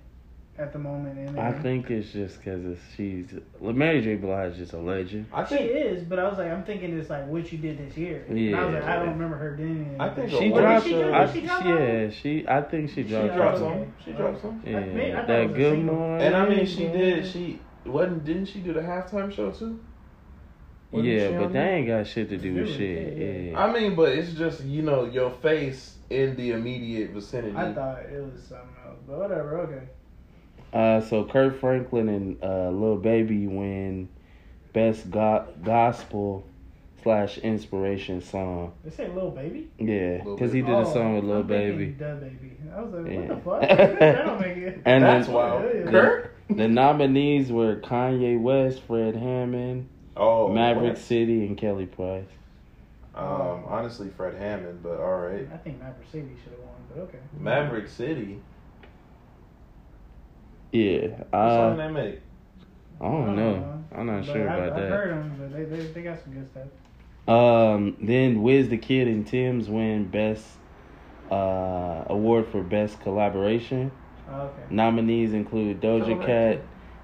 at 0.60 0.72
the 0.72 0.78
moment. 0.78 1.18
And 1.18 1.40
I 1.40 1.52
think 1.52 1.90
it's 1.90 2.12
just 2.12 2.38
because 2.38 2.76
she's 2.96 3.26
Mary 3.60 4.02
J. 4.02 4.16
Blige 4.16 4.52
is 4.52 4.58
just 4.58 4.72
a 4.74 4.78
legend. 4.78 5.26
I 5.32 5.44
she 5.44 5.56
think. 5.56 5.70
is, 5.70 6.04
but 6.04 6.18
I 6.18 6.28
was 6.28 6.38
like, 6.38 6.50
I'm 6.50 6.62
thinking 6.64 6.96
it's 6.98 7.08
like 7.08 7.26
what 7.26 7.50
you 7.50 7.58
did 7.58 7.78
this 7.78 7.96
year. 7.96 8.24
And 8.28 8.54
I 8.54 8.64
was 8.64 8.74
like, 8.74 8.84
I 8.84 8.96
don't 8.96 9.10
remember 9.10 9.36
her 9.36 9.56
doing 9.56 9.78
anything. 9.80 10.00
I 10.00 10.14
think 10.14 10.30
She 10.30 10.48
dropped. 10.50 10.84
she 10.86 10.92
do? 10.92 11.12
I, 11.12 11.24
Did 11.26 11.34
she 11.34 11.40
drop 11.46 11.64
yeah, 11.64 12.10
she. 12.10 12.44
I 12.46 12.62
think 12.62 12.90
she 12.90 12.94
She 12.96 13.02
dropped. 13.04 13.30
She 13.30 13.36
dropped 13.36 13.58
some. 13.58 13.66
okay. 13.66 13.88
She 14.04 14.12
dropped 14.12 14.42
some. 14.42 14.62
Yeah, 14.66 14.76
I 14.78 14.84
mean, 14.84 15.16
I 15.16 15.24
that 15.26 15.54
good 15.54 15.72
single. 15.74 15.94
morning. 15.96 16.26
And 16.26 16.36
I 16.36 16.48
mean, 16.48 16.66
she 16.66 16.86
did. 16.88 17.26
She 17.26 17.60
wasn't. 17.86 18.24
Didn't 18.24 18.46
she 18.46 18.60
do 18.60 18.72
the 18.72 18.80
halftime 18.80 19.32
show 19.34 19.50
too? 19.50 19.80
Wasn't 20.90 21.08
Yeah, 21.08 21.38
but 21.38 21.52
they 21.52 21.60
ain't 21.60 21.86
got 21.86 22.06
shit 22.06 22.28
to 22.30 22.36
do 22.36 22.54
with 22.54 22.68
shit. 22.76 23.16
Yeah, 23.16 23.24
yeah. 23.24 23.50
Yeah. 23.52 23.64
I 23.64 23.72
mean, 23.72 23.94
but 23.94 24.10
it's 24.10 24.32
just 24.32 24.62
you 24.64 24.82
know 24.82 25.04
your 25.04 25.30
face 25.30 25.96
in 26.10 26.34
the 26.36 26.50
immediate 26.50 27.10
vicinity. 27.10 27.56
I 27.56 27.72
thought 27.72 28.00
it 28.00 28.20
was 28.20 28.42
something 28.42 28.74
else, 28.84 28.98
but 29.06 29.18
whatever. 29.18 29.60
Okay. 29.60 29.86
Uh, 30.72 31.00
so 31.00 31.24
Kirk 31.24 31.58
Franklin 31.60 32.08
and 32.08 32.42
uh, 32.42 32.70
Lil 32.70 32.96
Baby 32.96 33.46
win 33.46 34.08
best 34.72 35.10
go- 35.10 35.46
gospel 35.64 36.44
slash 37.02 37.38
inspiration 37.38 38.20
song. 38.20 38.72
They 38.84 38.90
say 38.90 39.08
little 39.08 39.30
baby. 39.30 39.68
Yeah, 39.78 40.18
because 40.22 40.52
he 40.52 40.60
Baby. 40.60 40.72
did 40.74 40.86
a 40.86 40.92
song 40.92 41.14
with 41.16 41.24
Lil 41.24 41.36
Oh, 41.36 41.40
I'm 41.40 41.46
Baby. 41.46 41.86
Da 41.86 42.14
baby. 42.14 42.52
I 42.74 42.80
was 42.82 42.92
like, 42.94 43.12
Yeah. 43.12 43.20
what 43.20 43.28
the 43.28 43.36
fuck? 43.68 43.78
that 44.00 44.24
don't 44.26 44.40
make 44.40 44.56
it. 44.58 44.80
And 44.84 45.02
That's 45.04 45.26
then- 45.26 45.34
wild. 45.34 45.64
Yeah, 45.64 45.80
yeah. 45.84 45.90
Kirk. 45.90 46.34
The 46.50 46.68
nominees 46.68 47.50
were 47.52 47.76
Kanye 47.76 48.40
West, 48.40 48.82
Fred 48.82 49.14
Hammond, 49.16 49.88
Oh, 50.16 50.48
Maverick 50.52 50.94
what? 50.94 50.98
City, 50.98 51.46
and 51.46 51.56
Kelly 51.56 51.86
Price. 51.86 52.26
Um, 53.14 53.64
honestly, 53.66 54.08
Fred 54.16 54.34
Hammond, 54.34 54.82
but 54.82 54.98
all 55.00 55.18
right. 55.18 55.48
I 55.52 55.56
think 55.58 55.80
Maverick 55.80 56.06
City 56.10 56.28
should 56.42 56.52
have 56.52 56.60
won, 56.60 56.74
but 56.92 56.98
okay. 57.02 57.18
Maverick 57.38 57.88
City. 57.88 58.40
Yeah, 60.72 61.08
What 61.08 61.30
song 61.32 61.80
uh, 61.80 61.88
they 61.88 61.92
make? 61.92 62.20
I 63.00 63.04
don't 63.04 63.36
know. 63.36 63.84
I'm 63.94 64.06
not 64.06 64.26
But 64.26 64.32
sure 64.32 64.48
I've, 64.48 64.58
about 64.64 64.72
I've 64.78 64.82
that. 64.82 64.90
heard 64.90 65.10
them, 65.10 65.36
but 65.38 65.52
they, 65.52 65.64
they, 65.64 65.86
they 65.92 66.02
got 66.02 66.22
some 66.22 66.32
good 66.32 66.48
stuff. 66.50 66.68
Um, 67.28 67.96
then 68.00 68.42
Wiz 68.42 68.68
the 68.68 68.76
Kid 68.78 69.08
and 69.08 69.26
Tems 69.26 69.68
win 69.68 70.06
best 70.08 70.46
uh, 71.30 72.04
award 72.06 72.46
for 72.48 72.62
best 72.62 73.00
collaboration. 73.00 73.90
Oh, 74.30 74.42
okay. 74.42 74.62
Nominees 74.70 75.32
include 75.32 75.80
Doja 75.80 76.20
Oh, 76.22 76.26
Cat 76.26 76.60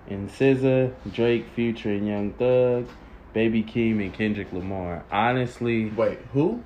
and 0.09 0.31
SZA, 0.31 0.93
Drake, 1.13 1.47
Future, 1.55 1.91
and 1.91 2.07
Young 2.07 2.33
Thug, 2.35 2.89
Baby 3.33 3.63
Keem, 3.65 4.01
and 4.01 4.15
Kendrick 4.15 4.53
Lamar. 4.53 5.05
Honestly, 5.11 5.87
Wait, 5.91 6.19
who? 6.33 6.63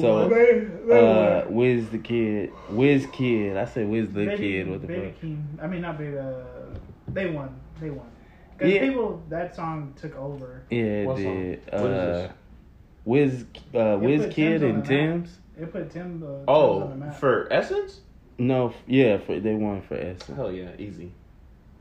So 0.00 0.28
They, 0.28 0.66
they 0.86 1.42
uh, 1.44 1.48
Wiz 1.48 1.88
the 1.90 1.98
Kid, 1.98 2.52
Wiz 2.70 3.06
Kid. 3.12 3.56
I 3.56 3.64
said 3.64 3.88
Wiz 3.88 4.08
the 4.08 4.26
Baby- 4.26 4.36
Kid. 4.36 4.68
What 4.70 4.80
the 4.82 4.86
Baby 4.86 5.06
fuck? 5.12 5.20
Keem. 5.22 5.44
I 5.62 5.66
mean, 5.66 5.80
not 5.82 5.98
Baby. 5.98 6.18
Uh, 6.18 6.32
they 7.08 7.26
won. 7.30 7.54
They 7.80 7.90
won. 7.90 8.06
Because 8.56 8.72
Yeah. 8.72 8.80
people, 8.88 9.22
that 9.28 9.54
song 9.54 9.92
took 10.00 10.16
over. 10.16 10.62
Yeah, 10.70 10.82
it 10.82 11.06
What 11.06 11.16
song? 11.18 11.24
did. 11.42 11.60
What 11.72 11.74
is 11.74 11.82
Uh, 11.84 12.12
this? 12.12 12.32
Wiz, 13.04 13.44
uh, 13.74 13.98
Wiz 14.00 14.34
Kid 14.34 14.62
and. 14.62 14.84
Tems. 14.84 15.38
It 15.60 15.72
put 15.72 15.90
Tim. 15.90 16.22
Uh, 16.22 16.26
Tems 16.26 16.26
on 16.26 16.44
the 16.46 16.50
Oh, 16.52 16.94
map. 16.96 17.14
for 17.14 17.48
Essence? 17.52 18.00
No, 18.38 18.68
f- 18.68 18.74
yeah, 18.86 19.16
for, 19.18 19.38
they 19.40 19.54
won 19.54 19.80
for 19.82 19.94
Essence 19.94 20.26
Hell 20.36 20.52
yeah, 20.52 20.68
easy. 20.78 21.10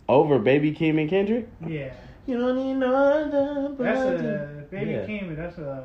over 0.07 0.39
Baby 0.39 0.71
Keem 0.73 0.99
and 1.01 1.09
Kendrick. 1.09 1.47
yeah, 1.67 1.91
You 2.25 2.37
don't 2.37 2.55
need 2.55 2.75
no 2.75 2.95
other. 2.95 3.75
that's 3.77 3.99
a 3.99 4.63
baby 4.71 4.91
Yeah. 4.91 5.05
Keem. 5.05 5.35
That's 5.35 5.57
a 5.57 5.69
uh, 5.69 5.83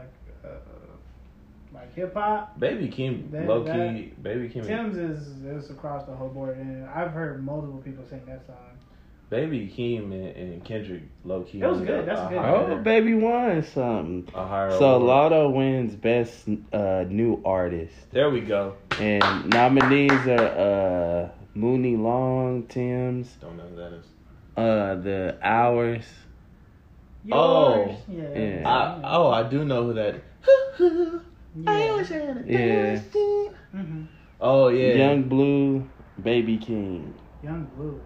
like 1.72 1.94
hip 1.94 2.14
hop. 2.14 2.58
Baby 2.58 2.88
Keem, 2.88 3.30
That- 3.30 3.46
low 3.46 3.62
key. 3.64 4.12
Baby 4.22 4.48
Keem. 4.48 4.66
Tems 4.66 4.96
is 4.96 5.28
is 5.44 5.70
across 5.70 6.04
the 6.06 6.12
whole 6.14 6.28
board, 6.28 6.56
and 6.58 6.84
I've 6.88 7.10
heard 7.12 7.44
multiple 7.44 7.80
people 7.84 8.04
sing 8.08 8.22
that 8.26 8.46
song. 8.46 8.56
Baby 9.30 9.72
Keem 9.72 10.10
and, 10.12 10.36
and 10.36 10.64
Kendrick, 10.64 11.02
low 11.24 11.42
key. 11.42 11.60
It 11.60 11.66
was 11.66 11.80
good, 11.82 12.04
that's 12.04 12.20
a 12.20 12.28
good. 12.30 12.38
Higher, 12.38 12.72
Oh, 12.72 12.82
Baby 12.82 13.14
won 13.14 13.62
something. 13.62 14.28
a 14.34 14.44
higher 14.44 14.72
So 14.76 14.96
award. 14.96 15.30
Latto 15.32 15.54
wins 15.54 15.94
best 15.94 16.48
uh, 16.72 17.04
new 17.08 17.40
artist, 17.44 17.94
There 18.10 18.28
we 18.30 18.40
go. 18.40 18.74
and 18.98 19.48
nominees 19.50 20.26
are 20.26 21.28
uh, 21.28 21.28
Muni 21.54 21.96
Long, 21.96 22.64
Tems, 22.64 23.28
Don't 23.40 23.56
know 23.56 23.62
who 23.68 23.76
that 23.76 23.92
is. 23.92 24.04
uh, 24.56 24.94
the 24.96 25.38
Hours. 25.42 26.04
Oh. 27.30 27.84
Yours. 27.86 27.98
yeah. 28.08 28.38
Yeah. 28.62 28.68
I, 28.68 29.00
oh, 29.16 29.28
I 29.30 29.42
do 29.48 29.64
know 29.64 29.84
who 29.84 29.94
that. 29.94 31.20
yeah. 31.54 32.02
Yeah. 32.46 33.00
hmm 33.72 34.02
Oh 34.40 34.68
yeah. 34.68 34.94
Yung 35.10 35.22
Bleu, 35.28 35.88
Baby 36.22 36.56
King. 36.58 37.14
Yung 37.42 37.64
Bleu. 37.76 38.00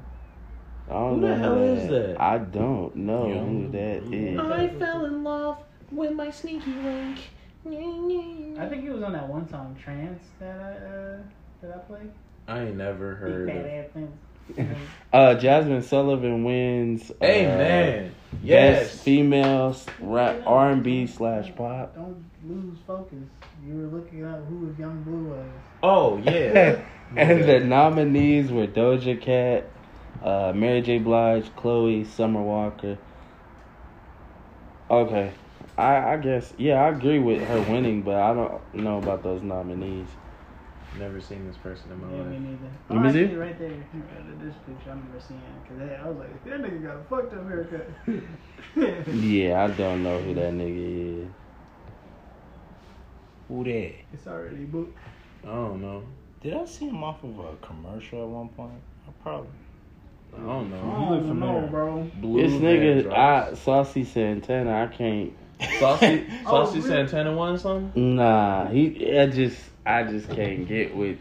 I 0.88 0.92
don't 0.92 1.14
Who 1.14 1.20
know 1.20 1.28
the 1.28 1.36
hell 1.36 1.58
is 1.58 1.88
that? 1.88 2.20
I 2.20 2.38
don't 2.38 2.94
know 2.96 3.28
Young 3.28 3.62
who 3.64 3.72
that 3.72 4.04
Blue. 4.04 4.18
is. 4.18 4.38
I 4.40 4.68
fell 4.78 5.04
in 5.06 5.24
love 5.24 5.58
with 5.90 6.12
my 6.12 6.30
sneaky 6.30 6.72
link. 6.72 7.18
I 7.66 8.66
think 8.68 8.82
he 8.82 8.90
was 8.90 9.02
on 9.02 9.12
that 9.14 9.26
one 9.26 9.48
song, 9.48 9.74
Trance, 9.82 10.22
that 10.38 10.58
I 10.60 10.86
uh, 10.86 11.18
that 11.62 11.74
I 11.74 11.78
played. 11.78 12.10
I 12.46 12.60
ain't 12.64 12.76
never 12.76 13.14
heard 13.14 13.48
of. 13.48 13.54
bad 13.54 13.66
ass 13.66 13.90
things. 13.94 14.76
Uh, 15.12 15.34
Jazmine 15.36 15.82
Sullivan 15.82 16.44
wins. 16.44 17.10
Uh, 17.10 17.14
Hey 17.22 17.46
man, 17.46 18.14
Best 18.32 18.42
yes. 18.42 19.00
female 19.02 19.74
rap 20.00 20.42
R 20.44 20.70
and 20.72 20.82
B 20.82 21.06
slash 21.06 21.54
pop. 21.56 21.94
Don't 21.94 22.22
lose 22.48 22.78
focus. 22.86 23.18
You 23.66 23.74
were 23.74 23.98
looking 23.98 24.24
up 24.24 24.44
who 24.46 24.74
Yung 24.78 25.02
Bleu 25.02 25.34
was. 25.34 25.46
Oh 25.82 26.18
yeah. 26.18 26.78
and 27.16 27.44
the 27.44 27.60
nominees 27.60 28.50
were 28.50 28.66
Doja 28.66 29.20
Cat, 29.20 29.70
uh, 30.22 30.52
Mary 30.54 30.82
J. 30.82 30.98
Blige, 30.98 31.54
Chloe, 31.56 32.04
Summer 32.04 32.42
Walker. 32.42 32.98
Okay, 34.90 35.32
I, 35.78 36.14
I 36.14 36.16
guess 36.18 36.52
yeah, 36.58 36.82
I 36.84 36.88
agree 36.88 37.18
with 37.18 37.42
her 37.48 37.60
winning, 37.62 38.02
but 38.02 38.16
I 38.16 38.34
don't 38.34 38.74
know 38.74 38.98
about 38.98 39.22
those 39.22 39.42
nominees. 39.42 40.08
Never 40.98 41.20
seen 41.20 41.46
this 41.46 41.56
person 41.56 41.90
in 41.90 42.00
my 42.00 42.06
Yeah, 42.16 42.22
me 42.22 42.36
life. 42.36 42.40
neither. 42.40 42.70
Let 42.88 42.96
oh, 42.96 43.00
me 43.00 43.08
I 43.08 43.12
see. 43.12 43.26
see 43.26 43.32
it 43.32 43.36
right 43.38 43.58
there. 43.58 43.68
This 43.70 44.54
picture 44.66 44.90
I've 44.90 45.04
never 45.04 45.20
seeing 45.20 45.40
because 45.66 46.00
I 46.04 46.08
was 46.08 46.18
like, 46.18 46.44
that 46.44 46.62
nigga 46.62 46.82
got 46.84 46.96
a 46.96 47.04
fucked 47.10 47.34
up 47.34 47.48
haircut. 47.48 47.88
Yeah, 49.14 49.64
I 49.64 49.68
don't 49.68 50.02
know 50.02 50.18
who 50.20 50.34
that 50.34 50.52
nigga 50.52 51.24
is. 51.24 51.28
Who 53.48 53.64
that? 53.64 53.92
it's 54.12 54.26
already 54.26 54.64
booked. 54.64 54.96
I 55.44 55.48
don't 55.48 55.80
know. 55.82 56.02
Did 56.42 56.54
I 56.54 56.64
see 56.66 56.86
him 56.88 57.02
off 57.02 57.22
of 57.24 57.38
a 57.38 57.56
commercial 57.66 58.22
at 58.22 58.28
one 58.28 58.48
point? 58.50 58.80
I 59.08 59.10
probably. 59.22 59.48
I 60.34 60.38
don't 60.40 60.70
know. 60.70 61.08
look 61.10 61.20
don't 61.20 61.28
familiar. 61.28 61.60
know, 61.62 61.66
bro. 61.68 62.10
Blue 62.20 62.42
This 62.42 62.52
nigga, 62.60 62.98
I 63.12 63.44
Drops. 63.46 63.60
Saucy 63.60 64.04
Santana. 64.04 64.82
I 64.82 64.86
can't. 64.94 65.32
Saucy, 65.78 66.26
Oh, 66.46 66.64
Saucy 66.64 66.78
really? 66.78 66.90
Santana 66.90 67.34
won 67.36 67.58
something. 67.58 68.16
Nah, 68.16 68.66
he. 68.68 69.16
I 69.18 69.26
just, 69.26 69.58
I 69.86 70.02
just 70.04 70.28
can't 70.30 70.66
get 70.66 70.94
with 70.96 71.18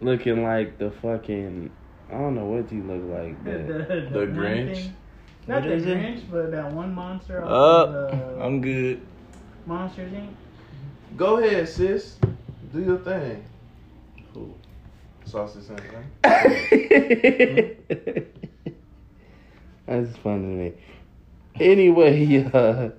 looking 0.00 0.42
like 0.42 0.78
the 0.78 0.90
fucking. 0.90 1.70
I 2.08 2.12
don't 2.14 2.34
know 2.34 2.46
what 2.46 2.68
he 2.70 2.80
look 2.80 3.02
like, 3.04 3.44
The, 3.44 3.50
but 3.50 3.66
the, 3.88 4.18
The 4.18 4.26
Grinch? 4.26 4.74
thing- 4.74 4.96
Not 5.46 5.54
What 5.62 5.68
the 5.68 5.74
is 5.74 5.86
it? 5.86 5.98
Grinch, 5.98 6.22
but 6.30 6.50
that 6.52 6.72
one 6.72 6.92
monster. 6.94 7.44
off 7.44 7.50
Up. 7.50 8.12
uh, 8.12 8.42
I'm 8.44 8.60
good. 8.60 9.00
Monsters 9.66 10.12
Inc. 10.12 10.28
Go 11.16 11.38
ahead, 11.38 11.68
sis. 11.68 12.16
Do 12.72 12.80
your 12.82 12.98
thing. 12.98 13.44
Who? 14.34 14.54
Saucy 15.24 15.60
Santana. 15.60 16.04
That's 19.86 20.16
funny 20.18 20.42
to 20.42 20.46
me. 20.46 20.72
Anyway, 21.58 22.44
uh, 22.54 22.90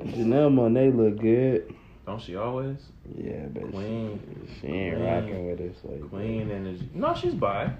Janelle 0.00 0.52
Monáe 0.52 0.94
look 0.94 1.20
good. 1.20 1.72
Don't 2.06 2.20
she 2.20 2.36
always? 2.36 2.78
Yeah, 3.16 3.46
but 3.52 3.70
Queen. 3.70 4.20
she, 4.46 4.60
she 4.60 4.66
ain't 4.66 4.96
Queen. 4.96 5.06
rocking 5.06 5.46
with 5.50 5.60
us 5.60 5.76
like 5.84 6.10
Queen 6.10 6.50
energy. 6.50 6.88
No, 6.94 7.14
she's 7.14 7.34
bi. 7.34 7.70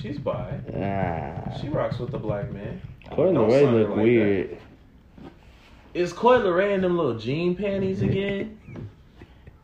She's 0.00 0.18
bi. 0.18 0.60
that. 0.66 1.46
Nah. 1.48 1.56
She 1.58 1.68
rocks 1.68 1.98
with 1.98 2.12
the 2.12 2.18
black 2.18 2.52
man. 2.52 2.80
Coy 3.10 3.32
Don't 3.32 3.50
Leray 3.50 3.72
look 3.72 3.88
like 3.90 3.98
weird. 3.98 4.58
Is 5.94 6.12
Coi 6.12 6.38
Leray 6.38 6.74
in 6.74 6.82
them 6.82 6.96
little 6.96 7.18
jean 7.18 7.56
panties 7.56 8.02
again? 8.02 8.57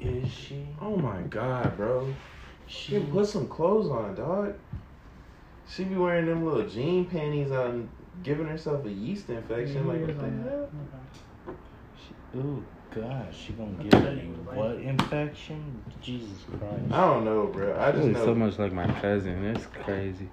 Is 0.05 0.31
she? 0.31 0.67
Oh 0.81 0.97
my 0.97 1.23
god, 1.23 1.77
bro. 1.77 2.15
She 2.67 2.99
put 2.99 3.27
some 3.27 3.49
clothes 3.49 3.89
on, 3.89 4.15
dog. 4.15 4.55
She 5.69 5.85
be 5.85 5.97
wearing 5.97 6.27
them 6.27 6.45
little 6.45 6.69
jean 6.69 7.07
panties 7.07 7.51
out 7.51 7.71
and 7.71 7.89
giving 8.23 8.47
herself 8.47 8.85
a 8.85 8.91
yeast 8.91 9.31
infection. 9.31 9.89
Like, 9.89 10.01
what 10.01 10.19
the 10.19 10.51
hell? 10.51 10.69
she 11.97 12.39
ooh, 12.39 12.65
God, 12.95 13.35
she 13.35 13.53
gonna 13.55 13.83
get 13.83 13.95
a 13.95 14.17
what 14.55 14.77
infection? 14.77 15.83
Jesus 16.03 16.45
Christ. 16.51 16.93
I 16.93 17.01
don't 17.01 17.25
know, 17.25 17.47
bro. 17.47 17.79
I 17.79 17.87
just 17.93 17.99
Really 17.99 18.13
know. 18.13 18.25
so 18.25 18.35
much 18.35 18.59
like 18.59 18.73
my 18.73 18.87
cousin. 19.01 19.53
That's 19.53 19.67
crazy. 19.67 20.29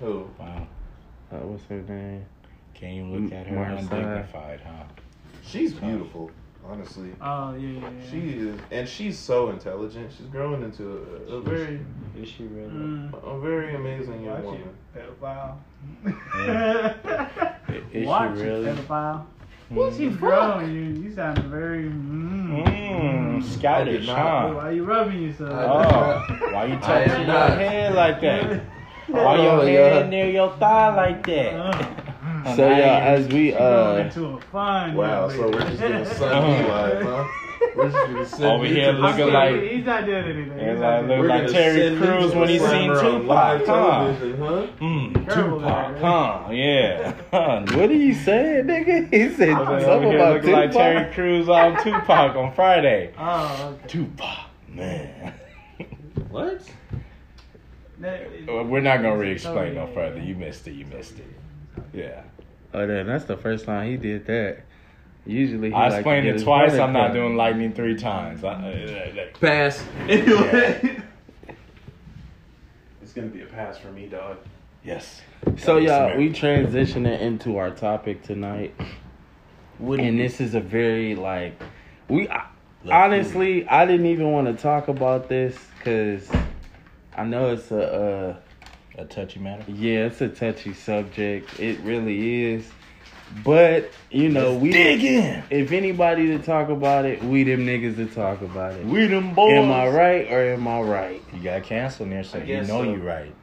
Who? 0.00 0.28
Wow. 0.38 0.66
Uh, 1.32 1.36
what's 1.38 1.64
her 1.66 1.82
name? 1.82 2.26
Can 2.74 2.92
you 2.94 3.04
look 3.04 3.32
at 3.32 3.46
her 3.46 3.56
Marcel. 3.56 3.78
undignified, 3.78 4.60
huh? 4.60 4.84
She's 5.42 5.72
beautiful, 5.74 6.30
honestly. 6.70 7.10
Oh 7.20 7.54
yeah, 7.54 7.68
yeah, 7.68 7.80
yeah. 7.80 8.10
She 8.10 8.18
is, 8.30 8.60
and 8.70 8.88
she's 8.88 9.18
so 9.18 9.50
intelligent. 9.50 10.12
She's 10.16 10.26
growing 10.26 10.62
into 10.62 10.98
a, 11.28 11.34
a 11.34 11.40
very, 11.40 11.80
Is 12.18 12.28
she 12.28 12.44
really? 12.44 12.68
Mm. 12.70 13.12
a 13.36 13.40
very 13.40 13.74
amazing 13.74 14.22
young 14.24 14.42
Watch 14.44 14.44
woman. 14.44 14.68
it, 14.94 15.20
pedophile. 15.20 15.56
Is 17.92 18.06
Watch 18.06 18.36
she 18.36 18.42
really? 18.42 18.66
it, 18.68 18.76
pedophile. 18.76 19.26
Mm. 19.72 19.96
She's 19.96 20.16
grown. 20.16 20.72
You, 20.74 21.02
you 21.02 21.14
sound 21.14 21.38
very. 21.44 21.84
Mm. 21.84 22.64
Mmm, 22.66 23.42
scoutish, 23.42 24.06
not. 24.06 24.16
huh? 24.18 24.54
Why 24.54 24.70
you 24.70 24.84
rubbing 24.84 25.22
yourself? 25.22 25.50
Oh, 25.52 26.50
why 26.52 26.66
you 26.66 26.76
touching 26.78 27.26
your 27.26 27.48
head 27.48 27.94
like 27.94 28.20
that? 28.20 28.62
Why 29.06 29.36
Oh, 29.36 29.62
your 29.66 29.68
yeah. 29.70 29.94
head 29.94 30.08
near 30.08 30.30
your 30.30 30.50
thigh 30.56 30.94
like 30.94 31.26
that? 31.26 32.03
So 32.56 32.68
yeah, 32.68 32.98
as 32.98 33.26
we 33.28 33.50
she 33.50 33.56
growing 33.56 34.00
uh, 34.00 34.04
into 34.04 34.24
a 34.26 34.40
fun. 34.40 34.94
Wow, 34.94 35.28
young 35.28 35.36
so 35.36 35.50
we're 35.50 35.60
just 35.60 35.80
gonna 35.80 36.04
sun 36.14 36.44
me 36.62 36.68
live, 36.68 37.02
huh? 37.02 37.24
We're 37.74 37.90
just 37.90 38.06
gonna 38.06 38.26
send 38.26 38.44
Over 38.44 38.66
you 38.66 38.74
here 38.74 38.86
to 38.90 38.92
the 38.92 38.98
looking 39.02 39.18
sun. 39.18 39.32
like- 39.32 39.62
he's 39.62 39.84
not 39.86 40.04
doing 40.04 40.24
anything. 40.24 40.50
And 40.58 40.70
He's 40.72 40.80
I 40.80 41.00
not 41.00 41.00
look 41.00 41.08
doing 41.08 41.20
We're 41.20 41.28
like 41.28 41.40
gonna 41.42 41.52
Terry 41.52 41.78
send 41.80 41.94
you 41.94 42.00
Crews 42.00 42.32
to 42.32 42.38
when 42.38 42.48
he 42.50 42.58
the 42.58 42.68
seen 42.68 42.94
slammer 42.94 43.14
on 43.14 43.26
live 43.26 43.60
Tupac, 43.60 43.66
huh? 43.76 44.04
television, 44.04 44.38
huh? 44.38 45.34
Terrible 45.34 45.58
Tupac, 45.60 46.00
guy, 46.00 46.00
huh? 46.00 46.50
Yeah. 46.52 47.12
what 47.76 47.90
are 47.90 47.92
you 47.94 48.14
saying, 48.14 48.64
nigga? 48.66 49.12
He 49.12 49.34
said 49.34 49.48
I 49.50 49.60
was 49.60 49.68
over 49.68 49.80
something 49.84 50.08
here 50.10 50.18
about 50.18 50.34
looking 50.34 50.52
like 50.52 50.70
Tupac. 50.72 50.82
Terry 50.82 51.14
Crews 51.14 51.48
on 51.48 51.82
Tupac 51.82 52.36
on 52.36 52.52
Friday. 52.54 53.14
Oh, 53.18 53.74
okay. 53.78 53.88
Tupac, 53.88 54.38
man. 54.68 55.32
What? 56.30 56.60
That- 58.00 58.28
Well, 58.46 58.64
We're 58.64 58.80
not 58.80 58.98
gonna 59.02 59.16
re-explain 59.16 59.74
no 59.76 59.86
yeah, 59.88 59.94
further. 59.94 60.18
yeah. 60.18 60.24
You 60.24 60.34
missed 60.34 60.68
it. 60.68 60.72
You 60.72 60.84
missed 60.86 61.18
it. 61.18 61.26
Yeah. 61.92 62.22
Oh, 62.74 62.86
then 62.88 63.06
that's 63.06 63.24
the 63.24 63.36
first 63.36 63.66
time 63.66 63.88
he 63.88 63.96
did 63.96 64.26
that. 64.26 64.58
Usually, 65.24 65.68
he 65.68 65.74
I 65.74 65.88
like 65.88 65.94
explained 66.00 66.26
it 66.26 66.42
twice. 66.42 66.74
I'm 66.74 66.92
not 66.92 67.12
doing 67.12 67.36
lightning 67.36 67.72
three 67.72 67.96
times. 67.96 68.42
I, 68.44 68.52
uh, 68.52 69.22
uh, 69.22 69.38
Pass. 69.40 69.82
Anyway. 70.08 71.00
it's 73.00 73.12
gonna 73.12 73.28
be 73.28 73.42
a 73.42 73.46
pass 73.46 73.78
for 73.78 73.92
me, 73.92 74.06
dog. 74.06 74.38
yes. 74.84 75.22
So 75.44 75.50
That 75.50 75.74
was 75.74 75.84
y'all, 75.84 76.10
Samaritan. 76.10 76.18
we 76.18 76.30
transitioning 76.30 77.20
into 77.20 77.56
our 77.58 77.70
topic 77.70 78.22
tonight, 78.22 78.74
and 79.78 80.18
this 80.18 80.40
is 80.40 80.54
a 80.54 80.60
very 80.60 81.14
like 81.14 81.54
we. 82.08 82.28
I, 82.28 82.46
honestly, 82.90 83.66
I 83.68 83.86
didn't 83.86 84.06
even 84.06 84.32
want 84.32 84.48
to 84.48 84.60
talk 84.62 84.88
about 84.88 85.28
this 85.28 85.56
because 85.78 86.28
I 87.16 87.24
know 87.24 87.50
it's 87.52 87.70
a. 87.70 88.42
A 88.96 89.04
touchy 89.04 89.40
matter. 89.40 89.64
Yeah, 89.70 90.06
it's 90.06 90.20
a 90.20 90.28
touchy 90.28 90.72
subject. 90.72 91.58
It 91.58 91.80
really 91.80 92.52
is. 92.52 92.70
But 93.42 93.90
you 94.10 94.28
know, 94.28 94.52
Let's 94.52 94.62
we 94.62 94.70
dig 94.70 95.02
in. 95.02 95.42
If 95.50 95.72
anybody 95.72 96.28
to 96.28 96.38
talk 96.38 96.68
about 96.68 97.04
it, 97.04 97.22
we 97.24 97.42
them 97.42 97.66
niggas 97.66 97.96
to 97.96 98.06
talk 98.06 98.42
about 98.42 98.74
it. 98.74 98.86
We 98.86 99.06
them 99.06 99.34
boys. 99.34 99.54
Am 99.54 99.72
I 99.72 99.88
right 99.88 100.30
or 100.30 100.52
am 100.52 100.68
I 100.68 100.80
right? 100.80 101.22
You 101.32 101.40
got 101.42 101.64
canceled 101.64 102.10
there, 102.10 102.22
so 102.22 102.38
I 102.38 102.42
you 102.42 102.58
know 102.58 102.66
so. 102.66 102.82
you 102.84 102.96
right. 102.96 103.34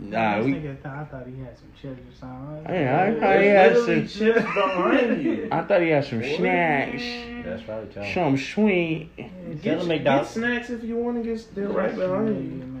Nah, 0.00 0.38
this 0.38 0.46
we. 0.46 0.52
nigga 0.52 0.80
thought, 0.80 0.96
I 0.96 1.04
thought 1.04 1.26
he 1.26 1.40
had 1.40 1.58
some 1.58 1.72
chips 1.80 2.00
or 2.00 2.18
something. 2.20 2.64
Hey, 2.66 2.88
I 3.16 3.20
thought 3.20 3.40
he 3.40 3.46
had 3.48 3.76
some. 3.76 4.06
chips 4.08 4.42
behind 4.42 5.24
you. 5.24 5.48
I 5.50 5.62
thought 5.62 5.82
he 5.82 5.88
had 5.88 6.04
some 6.04 6.22
snacks. 6.22 7.02
That's 7.44 7.68
right, 7.68 7.92
John. 7.92 8.14
Some 8.14 8.38
sweet. 8.38 9.10
Yeah, 9.18 9.26
Tell 9.26 9.56
Get, 9.56 9.78
them 9.80 10.04
get 10.04 10.26
snacks 10.26 10.70
if 10.70 10.84
you 10.84 10.96
want 10.96 11.22
to 11.22 11.28
get. 11.28 11.54
They're 11.54 11.68
right 11.68 11.94
behind 11.94 12.28
you. 12.38 12.77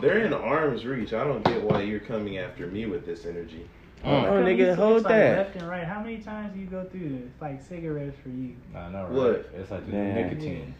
Man. 0.00 0.08
They're 0.08 0.24
in 0.26 0.32
arm's 0.32 0.84
reach. 0.84 1.12
I 1.12 1.24
don't 1.24 1.44
get 1.44 1.62
why 1.62 1.82
you're 1.82 2.00
coming 2.00 2.38
after 2.38 2.66
me 2.66 2.86
with 2.86 3.04
this 3.06 3.26
energy. 3.26 3.68
Mm. 4.04 4.06
Oh, 4.08 4.20
How 4.20 4.34
many 4.40 4.56
nigga, 4.56 4.66
times, 4.68 4.78
hold 4.78 5.02
like, 5.02 5.12
that. 5.12 5.38
Left 5.38 5.56
and 5.56 5.68
right. 5.68 5.84
How 5.84 6.00
many 6.00 6.18
times 6.18 6.54
do 6.54 6.60
you 6.60 6.66
go 6.66 6.84
through 6.84 7.08
this? 7.10 7.30
Like 7.40 7.62
cigarettes 7.62 8.16
for 8.22 8.30
you. 8.30 8.56
I 8.74 8.88
know, 8.88 9.02
right? 9.04 9.12
What? 9.12 9.50
It's 9.54 9.70
like 9.70 9.86
the 9.86 9.92
nicotine. 9.92 10.74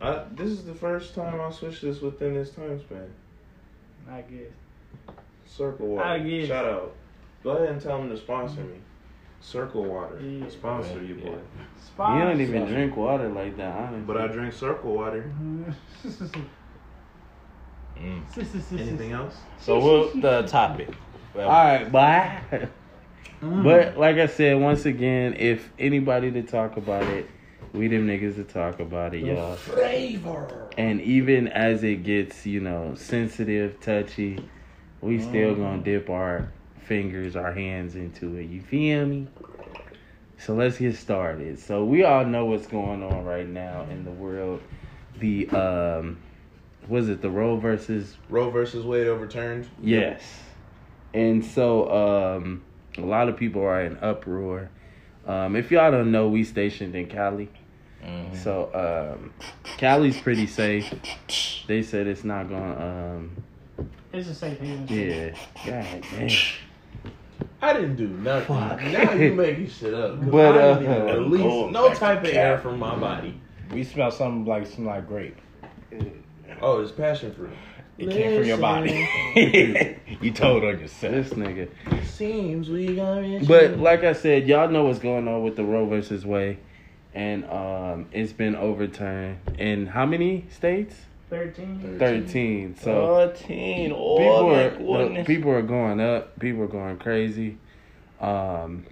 I, 0.00 0.22
this 0.32 0.48
is 0.48 0.64
the 0.64 0.74
first 0.74 1.14
time 1.14 1.40
I 1.40 1.50
switched 1.50 1.82
this 1.82 2.00
within 2.00 2.34
this 2.34 2.50
time 2.50 2.80
span. 2.80 3.10
I 4.10 4.22
guess. 4.22 5.16
Circle 5.44 5.88
Water. 5.88 6.04
I 6.04 6.18
guess. 6.20 6.48
Shout 6.48 6.64
out. 6.64 6.94
Go 7.42 7.50
ahead 7.50 7.68
and 7.70 7.80
tell 7.80 7.98
them 7.98 8.08
to 8.10 8.16
sponsor 8.16 8.60
me. 8.60 8.78
Circle 9.40 9.84
Water. 9.84 10.20
Yeah. 10.20 10.48
Sponsor 10.48 11.02
you, 11.02 11.16
boy. 11.16 11.38
Spot. 11.84 12.18
You 12.18 12.24
don't 12.24 12.40
even 12.40 12.66
drink 12.66 12.96
water 12.96 13.28
like 13.28 13.56
that, 13.56 13.76
honestly. 13.76 14.00
But 14.00 14.16
I 14.16 14.26
drink 14.28 14.52
Circle 14.52 14.94
Water. 14.94 15.30
Mm. 18.00 18.78
Anything 18.78 19.12
else? 19.12 19.40
So 19.58 19.78
what 19.78 20.20
the 20.20 20.42
topic? 20.42 20.88
Well, 21.34 21.48
All 21.48 21.64
right, 21.64 21.92
bye. 21.92 22.68
Mm. 23.42 23.62
But 23.62 23.96
like 23.96 24.16
I 24.16 24.26
said, 24.26 24.60
once 24.60 24.84
again, 24.84 25.34
if 25.38 25.70
anybody 25.78 26.30
to 26.32 26.42
talk 26.42 26.76
about 26.76 27.04
it, 27.04 27.30
we 27.72 27.86
them 27.88 28.06
niggas 28.06 28.34
to 28.36 28.44
talk 28.44 28.80
about 28.80 29.14
it, 29.14 29.24
y'all. 29.24 29.54
flavor. 29.56 30.48
And 30.76 31.00
even 31.02 31.48
as 31.48 31.84
it 31.84 32.02
gets, 32.02 32.46
you 32.46 32.60
know, 32.60 32.94
sensitive, 32.96 33.80
touchy, 33.80 34.48
we 35.00 35.20
still 35.20 35.54
gonna 35.54 35.82
dip 35.82 36.10
our 36.10 36.48
fingers, 36.80 37.36
our 37.36 37.52
hands 37.52 37.94
into 37.94 38.36
it. 38.36 38.44
You 38.44 38.60
feel 38.60 39.06
me? 39.06 39.28
So 40.38 40.54
let's 40.54 40.78
get 40.78 40.96
started. 40.96 41.58
So 41.58 41.84
we 41.84 42.04
all 42.04 42.24
know 42.24 42.46
what's 42.46 42.66
going 42.66 43.02
on 43.02 43.24
right 43.24 43.46
now 43.46 43.86
in 43.90 44.04
the 44.04 44.10
world. 44.10 44.60
The 45.18 45.48
um 45.50 46.18
was 46.88 47.08
it 47.08 47.22
the 47.22 47.30
Roe 47.30 47.56
versus 47.56 48.16
Roe 48.28 48.50
versus 48.50 48.84
Wade 48.84 49.06
overturned. 49.06 49.68
Yes. 49.82 50.22
And 51.14 51.44
so 51.44 51.90
um 51.90 52.62
a 52.96 53.02
lot 53.02 53.28
of 53.28 53.36
people 53.36 53.62
are 53.62 53.82
in 53.82 53.96
uproar. 53.98 54.70
Um 55.26 55.56
if 55.56 55.70
y'all 55.70 55.90
don't 55.90 56.10
know, 56.10 56.28
we 56.28 56.44
stationed 56.44 56.94
in 56.94 57.06
Cali. 57.06 57.48
Mhm. 58.04 58.36
So 58.36 58.70
um 58.74 59.32
Cali's 59.76 60.20
pretty 60.20 60.46
safe. 60.46 60.92
They 61.66 61.82
said 61.82 62.06
it's 62.06 62.24
not 62.24 62.48
gonna 62.48 63.16
um 63.16 63.42
It's 64.12 64.28
a 64.28 64.34
safe 64.34 64.58
haven. 64.58 64.86
yeah. 64.88 65.34
God 65.66 66.04
damn. 66.10 66.30
I 67.60 67.72
didn't 67.72 67.96
do 67.96 68.08
nothing. 68.08 68.56
Fuck. 68.56 68.82
Now 68.82 69.12
you 69.14 69.34
making 69.34 69.68
shit 69.68 69.92
up. 69.92 70.30
But, 70.30 70.56
I 70.56 70.60
uh, 70.60 70.78
didn't 70.78 71.30
release 71.30 71.72
no 71.72 71.92
type 71.92 72.22
of 72.22 72.30
air 72.30 72.58
from 72.58 72.78
my 72.78 72.94
body. 72.96 73.40
We 73.72 73.84
smell 73.84 74.10
something 74.10 74.44
like 74.44 74.66
some 74.66 74.86
like 74.86 75.08
grape. 75.08 75.36
Oh, 76.60 76.80
it's 76.80 76.92
passion 76.92 77.32
fruit. 77.34 77.50
It 77.98 78.10
came 78.10 78.38
from 78.38 78.46
your 78.46 78.58
body. 78.58 79.08
you 80.20 80.30
told 80.32 80.64
on 80.64 80.78
yourself. 80.78 81.12
This 81.14 81.30
nigga. 81.30 81.68
Seems 82.04 82.68
we 82.68 82.94
got 82.96 83.46
But 83.46 83.78
like 83.78 84.04
I 84.04 84.12
said, 84.12 84.46
y'all 84.46 84.68
know 84.68 84.84
what's 84.84 84.98
going 84.98 85.26
on 85.28 85.42
with 85.42 85.56
the 85.56 85.64
Roe 85.64 85.86
versus 85.86 86.24
Wade. 86.24 86.58
And 87.14 87.44
um 87.50 88.06
it's 88.12 88.32
been 88.32 88.54
overturned 88.54 89.38
in 89.58 89.86
how 89.86 90.06
many 90.06 90.46
states? 90.50 90.94
13. 91.30 91.98
Thirteen. 91.98 92.76
So 92.76 93.32
Thirteen. 93.32 93.90
people 93.90 93.98
Oh 94.02 94.48
my 94.48 94.64
are 94.64 94.70
goodness. 94.70 95.26
people 95.26 95.50
are 95.50 95.62
going 95.62 96.00
up. 96.00 96.38
People 96.38 96.62
are 96.62 96.68
going 96.68 96.96
crazy, 96.96 97.58
um, 98.20 98.86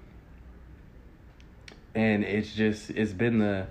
and 1.94 2.24
it's 2.24 2.52
just 2.52 2.90
it's 2.90 3.12
been 3.14 3.38
the 3.38 3.66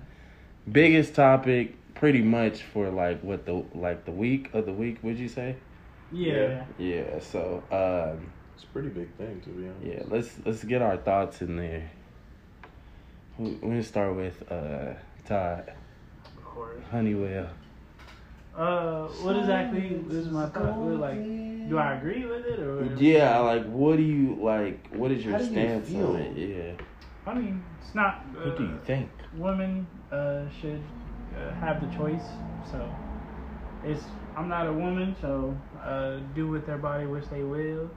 biggest 0.70 1.14
topic 1.14 1.76
pretty 1.96 2.22
much 2.22 2.62
for 2.62 2.88
like 2.90 3.22
what 3.22 3.44
the 3.46 3.64
like 3.74 4.04
the 4.04 4.12
week 4.12 4.50
of 4.54 4.66
the 4.66 4.72
week. 4.72 4.98
Would 5.02 5.18
you 5.18 5.28
say? 5.28 5.56
Yeah. 6.12 6.64
Yeah. 6.78 7.18
So 7.20 7.62
um, 7.72 8.30
It's 8.54 8.64
a 8.64 8.66
pretty 8.68 8.88
big 8.88 9.12
thing 9.16 9.40
to 9.42 9.48
be 9.50 9.68
honest. 9.68 9.84
yeah, 9.84 10.02
let's 10.06 10.30
let's 10.44 10.64
get 10.64 10.82
our 10.82 10.96
thoughts 10.96 11.42
in 11.42 11.56
there. 11.56 11.90
We- 13.38 13.50
We're 13.62 13.70
gonna 13.70 13.82
start 13.82 14.14
with 14.16 14.42
uh, 14.50 14.94
Todd 15.26 15.72
Of 16.24 16.44
course. 16.44 16.82
Honeywell. 16.90 17.48
Uh, 18.56 19.06
what 19.22 19.36
exactly 19.36 20.00
is 20.08 20.28
my 20.30 20.46
thought? 20.46 20.76
What, 20.78 20.98
Like, 20.98 21.22
do 21.68 21.76
I 21.76 21.96
agree 21.96 22.24
with 22.24 22.46
it 22.46 22.58
or? 22.60 22.84
Yeah, 22.96 23.38
like 23.40 23.66
what 23.66 23.96
do 23.96 24.02
you 24.02 24.38
like? 24.40 24.88
What 24.94 25.10
is 25.10 25.22
your 25.24 25.32
How 25.34 25.38
do 25.40 25.44
you 25.44 25.50
stance 25.50 25.94
on 25.94 26.16
it? 26.16 26.36
Yeah. 26.38 26.72
I 27.30 27.34
mean, 27.34 27.62
it's 27.82 27.94
not. 27.94 28.24
Uh, 28.34 28.48
What 28.48 28.56
do 28.56 28.64
you 28.64 28.78
think? 28.84 29.10
Women 29.36 29.86
uh, 30.10 30.48
should 30.48 30.80
uh, 31.36 31.52
have 31.54 31.80
the 31.80 31.96
choice. 31.96 32.24
So, 32.70 32.90
it's. 33.84 34.02
I'm 34.36 34.48
not 34.48 34.66
a 34.66 34.72
woman, 34.72 35.16
so 35.20 35.56
uh, 35.82 36.18
do 36.34 36.46
with 36.48 36.66
their 36.66 36.76
body 36.76 37.06
which 37.06 37.26
they 37.30 37.42
will. 37.42 37.88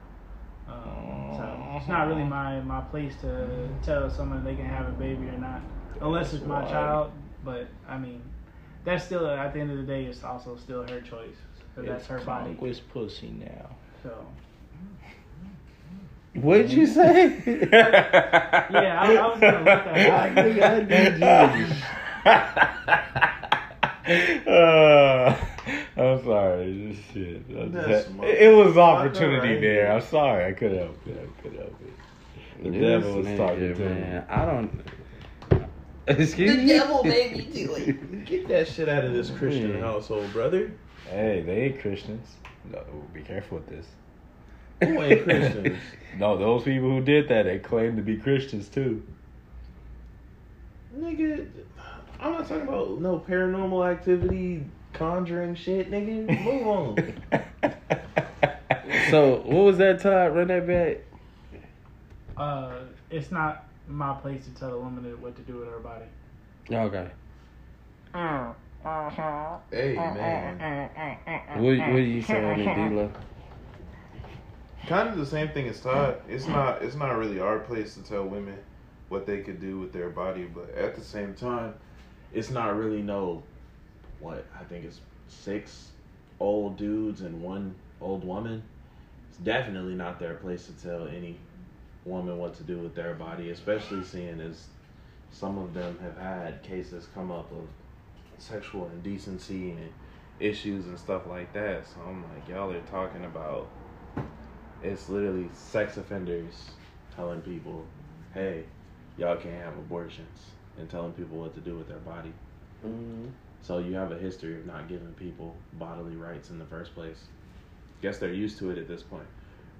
Um, 0.66 1.34
so 1.36 1.76
it's 1.76 1.88
not 1.88 2.08
really 2.08 2.24
my 2.24 2.60
my 2.60 2.80
place 2.80 3.14
to 3.22 3.68
tell 3.82 4.08
someone 4.10 4.44
they 4.44 4.54
can 4.54 4.66
have 4.66 4.88
a 4.88 4.92
baby 4.92 5.26
or 5.28 5.38
not, 5.38 5.60
unless 6.00 6.32
it's 6.32 6.44
my 6.44 6.64
child. 6.64 7.12
But 7.44 7.68
I 7.88 7.98
mean, 7.98 8.22
that's 8.84 9.04
still 9.04 9.26
at 9.26 9.52
the 9.52 9.60
end 9.60 9.70
of 9.70 9.76
the 9.78 9.82
day, 9.82 10.04
it's 10.04 10.22
also 10.24 10.56
still 10.56 10.86
her 10.86 11.00
choice. 11.00 11.36
So 11.74 11.82
that's 11.82 12.06
her 12.06 12.20
body. 12.20 12.54
Congress 12.54 12.80
pussy 12.80 13.32
now. 13.38 13.76
So 14.02 14.26
What 16.34 16.58
did 16.58 16.72
you 16.72 16.86
say? 16.86 17.42
yeah, 17.70 19.00
I, 19.02 19.16
I 19.16 19.26
was 19.26 19.40
gonna 19.40 19.58
look 19.58 19.68
at 19.68 20.38
it. 20.46 21.82
Uh, 22.26 22.36
I'm 25.96 26.22
sorry. 26.24 26.88
This 26.88 26.98
shit. 27.12 27.48
Just 27.48 27.74
had- 28.08 28.24
it 28.24 28.54
was 28.54 28.76
opportunity 28.76 29.54
right 29.54 29.60
there. 29.60 29.92
I'm 29.92 30.00
sorry. 30.02 30.44
I 30.46 30.52
could 30.52 30.72
help 30.72 30.98
it. 31.06 31.16
I 31.16 31.42
could 31.42 31.54
help 31.54 31.76
it. 31.82 31.94
The 32.64 32.70
This 32.70 32.80
devil 32.80 33.16
was 33.22 33.26
talking 33.38 33.74
to 33.74 33.88
me. 33.88 34.20
I 34.28 34.44
don't. 34.44 34.70
Excuse 36.06 36.56
me. 36.56 36.56
The 36.62 36.66
devil 36.66 37.04
made 37.04 37.36
me 37.36 37.48
do 37.52 37.74
it. 37.74 38.24
Get 38.26 38.48
that 38.48 38.68
shit 38.68 38.88
out 38.88 39.04
of 39.04 39.12
this 39.12 39.30
Christian 39.30 39.74
Yeah. 39.74 39.80
household, 39.80 40.32
brother. 40.32 40.70
Hey, 41.08 41.42
they 41.44 41.62
ain't 41.66 41.80
Christians. 41.80 42.26
No, 42.70 42.82
be 43.14 43.22
careful 43.22 43.58
with 43.58 43.68
this. 43.68 43.86
Who 44.82 45.00
ain't 45.02 45.22
Christians? 45.24 45.78
No, 46.18 46.36
those 46.36 46.62
people 46.64 46.90
who 46.90 47.00
did 47.00 47.28
that, 47.28 47.44
they 47.44 47.58
claim 47.58 47.96
to 47.96 48.02
be 48.02 48.16
Christians 48.16 48.68
too. 48.68 49.02
nigga, 50.96 51.46
I'm 52.20 52.32
not 52.32 52.46
talking 52.48 52.68
about 52.68 53.00
no 53.00 53.18
paranormal 53.18 53.90
activity, 53.90 54.64
conjuring 54.92 55.54
shit, 55.54 55.90
nigga. 55.90 56.44
Move 56.44 56.66
on. 56.66 57.14
So 59.10 59.42
what 59.44 59.64
was 59.64 59.78
that, 59.78 60.00
Todd? 60.00 60.36
Run 60.36 60.48
that 60.48 60.66
back. 60.66 60.98
Uh, 62.36 62.74
it's 63.10 63.30
not 63.32 63.66
my 63.88 64.14
place 64.14 64.44
to 64.44 64.50
tell 64.52 64.72
a 64.72 64.78
woman 64.78 65.04
what 65.20 65.34
to 65.36 65.42
do 65.42 65.56
with 65.56 65.68
her 65.68 65.80
body. 65.80 66.04
Okay. 66.70 67.10
hey 69.70 69.94
man, 69.94 70.90
What, 71.56 71.78
what 71.78 71.96
do 71.96 72.02
you 72.02 72.22
say 72.22 72.44
on 72.44 72.58
D-Lo? 72.90 73.10
kind 74.86 75.08
of 75.08 75.18
the 75.18 75.26
same 75.26 75.48
thing 75.48 75.68
as 75.68 75.80
Todd. 75.80 76.20
It's 76.28 76.46
not. 76.46 76.82
It's 76.82 76.96
not 76.96 77.16
really 77.16 77.40
our 77.40 77.58
place 77.58 77.94
to 77.94 78.02
tell 78.02 78.24
women 78.24 78.58
what 79.08 79.26
they 79.26 79.40
could 79.40 79.60
do 79.60 79.78
with 79.78 79.92
their 79.92 80.08
body, 80.08 80.44
but 80.44 80.70
at 80.76 80.94
the 80.94 81.04
same 81.04 81.34
time, 81.34 81.74
it's 82.32 82.50
not 82.50 82.76
really 82.76 83.02
no. 83.02 83.42
What 84.20 84.44
I 84.58 84.64
think 84.64 84.84
it's 84.84 85.00
six 85.28 85.90
old 86.38 86.76
dudes 86.76 87.22
and 87.22 87.42
one 87.42 87.74
old 88.00 88.24
woman. 88.24 88.62
It's 89.28 89.38
definitely 89.38 89.94
not 89.94 90.18
their 90.18 90.34
place 90.34 90.66
to 90.66 90.72
tell 90.72 91.06
any 91.08 91.38
woman 92.04 92.38
what 92.38 92.54
to 92.56 92.62
do 92.62 92.78
with 92.78 92.94
their 92.94 93.14
body, 93.14 93.50
especially 93.50 94.04
seeing 94.04 94.40
as 94.40 94.66
some 95.30 95.58
of 95.58 95.74
them 95.74 95.98
have 96.02 96.16
had 96.16 96.62
cases 96.62 97.06
come 97.14 97.30
up 97.30 97.50
of 97.52 97.66
sexual 98.38 98.90
indecency 98.92 99.70
and 99.70 99.90
issues 100.38 100.86
and 100.86 100.98
stuff 100.98 101.26
like 101.26 101.52
that. 101.52 101.86
So 101.86 102.00
I'm 102.06 102.22
like, 102.34 102.48
y'all 102.48 102.70
are 102.70 102.80
talking 102.90 103.24
about 103.24 103.68
it's 104.82 105.08
literally 105.08 105.48
sex 105.52 105.98
offenders 105.98 106.70
telling 107.14 107.42
people, 107.42 107.84
hey, 108.32 108.64
y'all 109.18 109.36
can't 109.36 109.62
have 109.62 109.74
abortions 109.74 110.52
and 110.80 110.90
telling 110.90 111.12
people 111.12 111.38
what 111.38 111.54
to 111.54 111.60
do 111.60 111.76
with 111.76 111.88
their 111.88 111.98
body. 111.98 112.32
Mm-hmm. 112.86 113.28
So 113.62 113.78
you 113.78 113.94
have 113.94 114.12
a 114.12 114.18
history 114.18 114.58
of 114.58 114.66
not 114.66 114.88
giving 114.88 115.12
people 115.14 115.56
bodily 115.74 116.16
rights 116.16 116.50
in 116.50 116.58
the 116.58 116.66
first 116.66 116.94
place. 116.94 117.18
Guess 118.02 118.18
they're 118.18 118.32
used 118.32 118.58
to 118.58 118.70
it 118.70 118.78
at 118.78 118.88
this 118.88 119.02
point. 119.02 119.26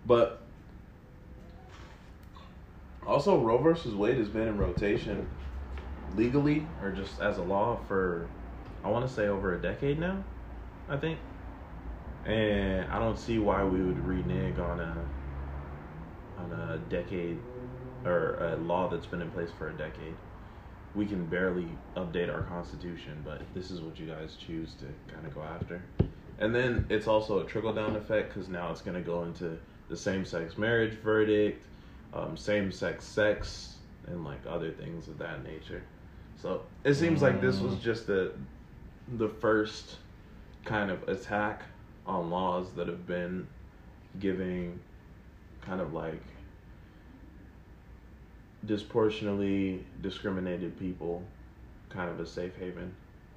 But 0.06 0.42
also 3.06 3.38
Roe 3.40 3.58
versus 3.58 3.94
Wade 3.94 4.18
has 4.18 4.28
been 4.28 4.48
in 4.48 4.58
rotation 4.58 5.28
legally 6.16 6.66
or 6.82 6.92
just 6.92 7.20
as 7.20 7.38
a 7.38 7.42
law 7.42 7.78
for 7.88 8.28
I 8.84 8.88
want 8.90 9.06
to 9.08 9.12
say 9.12 9.28
over 9.28 9.54
a 9.56 9.62
decade 9.62 9.98
now. 9.98 10.24
I 10.88 10.96
think. 10.98 11.18
and 12.24 12.90
I 12.90 12.98
don't 12.98 13.18
see 13.18 13.38
why 13.38 13.64
we 13.64 13.82
would 13.82 13.98
renege 14.06 14.58
on 14.58 14.80
a 14.80 14.96
on 16.38 16.52
a 16.52 16.78
decade 16.90 17.38
or 18.04 18.36
a 18.52 18.56
law 18.56 18.88
that's 18.88 19.06
been 19.06 19.22
in 19.22 19.30
place 19.30 19.50
for 19.58 19.68
a 19.68 19.72
decade. 19.74 20.16
We 20.94 21.06
can 21.06 21.26
barely 21.26 21.68
update 21.96 22.32
our 22.32 22.42
constitution, 22.42 23.22
but 23.24 23.42
this 23.54 23.70
is 23.70 23.80
what 23.80 23.98
you 23.98 24.06
guys 24.06 24.36
choose 24.36 24.74
to 24.74 24.86
kind 25.12 25.26
of 25.26 25.34
go 25.34 25.42
after. 25.42 25.82
And 26.38 26.54
then 26.54 26.86
it's 26.88 27.06
also 27.06 27.40
a 27.40 27.44
trickle 27.44 27.72
down 27.72 27.96
effect 27.96 28.34
because 28.34 28.48
now 28.48 28.70
it's 28.70 28.80
going 28.80 28.96
to 28.96 29.02
go 29.02 29.22
into 29.22 29.58
the 29.88 29.96
same 29.96 30.24
sex 30.24 30.56
marriage 30.56 30.94
verdict, 30.94 31.64
um, 32.14 32.36
same 32.36 32.72
sex 32.72 33.04
sex, 33.04 33.76
and 34.06 34.24
like 34.24 34.40
other 34.48 34.70
things 34.70 35.08
of 35.08 35.18
that 35.18 35.44
nature. 35.44 35.82
So 36.40 36.62
it 36.84 36.94
seems 36.94 37.20
like 37.22 37.40
this 37.40 37.60
was 37.60 37.76
just 37.76 38.06
the 38.06 38.32
the 39.18 39.28
first 39.28 39.96
kind 40.64 40.90
of 40.90 41.08
attack 41.08 41.62
on 42.06 42.30
laws 42.30 42.72
that 42.76 42.88
have 42.88 43.06
been 43.06 43.46
giving 44.18 44.78
kind 45.60 45.80
of 45.80 45.92
like 45.92 46.22
disproportionately 48.66 49.84
discriminated 50.02 50.78
people 50.78 51.22
kind 51.88 52.10
of 52.10 52.20
a 52.20 52.26
safe 52.26 52.56
haven. 52.56 52.94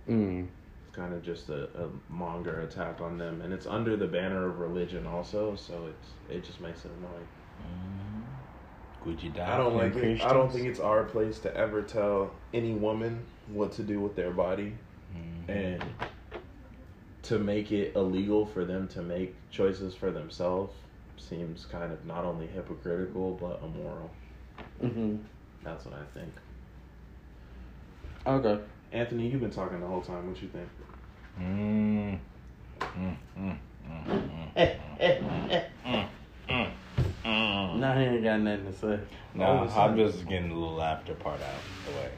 Mm. 0.10 0.48
It's 0.88 0.96
kind 0.96 1.14
of 1.14 1.24
just 1.24 1.50
a, 1.50 1.64
a 1.82 1.90
monger 2.10 2.62
attack 2.62 3.02
on 3.02 3.18
them, 3.18 3.42
and 3.42 3.54
it's 3.54 3.66
under 3.66 3.96
the 3.98 4.08
banner 4.08 4.46
of 4.48 4.60
religion 4.60 5.08
also, 5.08 5.56
so 5.56 5.88
it's 5.88 6.10
it 6.36 6.44
just 6.44 6.62
makes 6.62 6.86
it 6.86 6.92
annoying. 7.00 7.28
Mm-hmm. 7.62 9.10
Would 9.10 9.24
you 9.24 9.32
die? 9.32 9.54
I 9.54 9.58
don't 9.58 9.72
for 9.78 9.84
like 9.84 9.96
it. 9.96 10.22
I 10.24 10.34
don't 10.34 10.52
think 10.52 10.68
it's 10.68 10.80
our 10.80 11.04
place 11.04 11.40
to 11.40 11.56
ever 11.56 11.82
tell 11.82 12.32
any 12.54 12.74
woman 12.74 13.24
what 13.48 13.72
to 13.74 13.84
do 13.84 14.00
with 14.00 14.16
their 14.16 14.32
body, 14.32 14.74
Mhm. 15.16 15.50
and 15.50 15.84
to 17.24 17.40
make 17.40 17.72
it 17.72 17.96
illegal 17.96 18.46
for 18.46 18.66
them 18.66 18.88
to 18.90 19.02
make 19.02 19.34
choices 19.50 19.96
for 19.96 20.12
themselves 20.12 20.74
seems 21.18 21.66
kind 21.66 21.92
of 21.94 22.06
not 22.06 22.26
only 22.26 22.48
hypocritical 22.48 23.38
but 23.40 23.62
immoral. 23.64 24.10
Hmm 24.82 25.16
That's 25.64 25.86
what 25.86 25.96
I 25.96 26.04
think. 26.20 26.32
Okay. 28.26 28.62
Anthony, 28.92 29.28
you've 29.28 29.42
been 29.42 29.52
talking 29.52 29.80
the 29.80 29.88
whole 29.88 30.02
time. 30.02 30.28
What 30.30 30.42
you 30.42 30.50
think? 30.50 30.70
Mm. 31.40 32.20
Mm, 32.80 33.16
mm, 33.38 33.58
mm, 33.88 34.06
mm, 34.06 34.52
mm, 34.56 35.70
mm, 35.86 36.08
mm, 36.50 36.72
mm. 37.26 37.80
Now 37.80 37.98
he 37.98 38.04
ain't 38.06 38.24
got 38.24 38.40
nothing 38.40 38.66
to 38.66 38.74
say. 38.74 39.00
No, 39.34 39.46
All 39.46 39.64
of 39.64 39.70
a 39.70 39.74
I'm 39.74 39.98
sudden. 39.98 39.98
just 39.98 40.28
getting 40.28 40.52
a 40.52 40.56
little 40.56 40.82
after 40.82 41.14
part 41.16 41.42
out 41.42 41.64
the 41.86 41.92
way. 41.92 42.10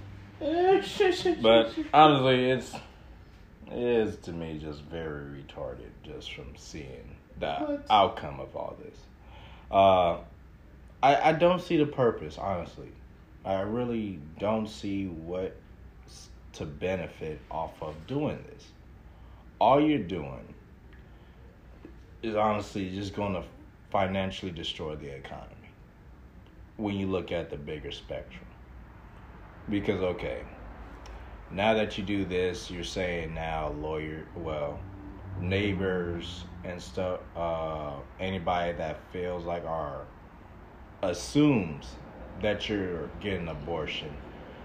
But 1.41 1.73
honestly, 1.93 2.49
it's 2.51 2.73
it 3.71 3.77
is 3.79 4.17
to 4.17 4.31
me 4.31 4.59
just 4.59 4.81
very 4.81 5.41
retarded 5.43 5.91
just 6.03 6.33
from 6.33 6.55
seeing 6.57 7.15
the 7.39 7.53
What? 7.55 7.85
outcome 7.89 8.39
of 8.39 8.55
all 8.55 8.77
this. 8.83 8.97
Uh, 9.71 10.17
I 11.05 11.29
I 11.29 11.33
don't 11.33 11.61
see 11.61 11.77
the 11.77 11.85
purpose, 11.85 12.39
honestly. 12.39 12.91
I 13.45 13.61
really 13.61 14.19
don't 14.39 14.67
see 14.67 15.05
what 15.05 15.55
to 16.53 16.65
benefit 16.65 17.39
off 17.51 17.73
of 17.79 18.07
doing 18.07 18.43
this. 18.49 18.65
All 19.59 19.79
you're 19.79 19.99
doing 19.99 20.55
is 22.23 22.35
honestly 22.35 22.89
just 22.89 23.15
going 23.15 23.33
to 23.33 23.43
financially 23.91 24.51
destroy 24.51 24.95
the 24.95 25.15
economy 25.15 25.69
when 26.77 26.95
you 26.95 27.05
look 27.05 27.31
at 27.31 27.51
the 27.51 27.57
bigger 27.57 27.91
spectrum. 27.91 28.47
Because 29.69 30.01
okay, 30.01 30.41
now 31.51 31.75
that 31.75 31.99
you 31.99 32.03
do 32.03 32.25
this, 32.25 32.71
you're 32.71 32.83
saying 32.83 33.35
now 33.35 33.69
lawyer, 33.79 34.25
well, 34.35 34.79
neighbors 35.39 36.45
and 36.63 36.81
stuff, 36.81 37.19
uh, 37.35 37.93
anybody 38.19 38.71
that 38.73 38.97
feels 39.11 39.45
like 39.45 39.63
are 39.65 40.07
assumes 41.09 41.95
that 42.41 42.67
you're 42.69 43.09
getting 43.21 43.47
abortion, 43.47 44.11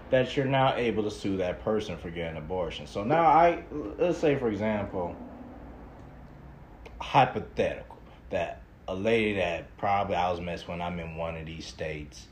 that 0.09 0.35
you're 0.35 0.45
now 0.45 0.75
able 0.75 1.03
to 1.03 1.11
sue 1.11 1.37
that 1.37 1.63
person 1.63 1.97
for 1.97 2.09
getting 2.09 2.37
abortion. 2.37 2.87
So 2.87 3.03
now 3.03 3.25
I 3.25 3.63
let's 3.97 4.17
say 4.17 4.37
for 4.37 4.49
example, 4.49 5.15
hypothetical 6.99 7.97
that 8.29 8.61
a 8.87 8.95
lady 8.95 9.35
that 9.35 9.75
probably 9.77 10.15
I 10.15 10.29
was 10.31 10.41
messing 10.41 10.67
when 10.67 10.81
I'm 10.81 10.99
in 10.99 11.15
one 11.15 11.37
of 11.37 11.45
these 11.45 11.65
states, 11.65 12.27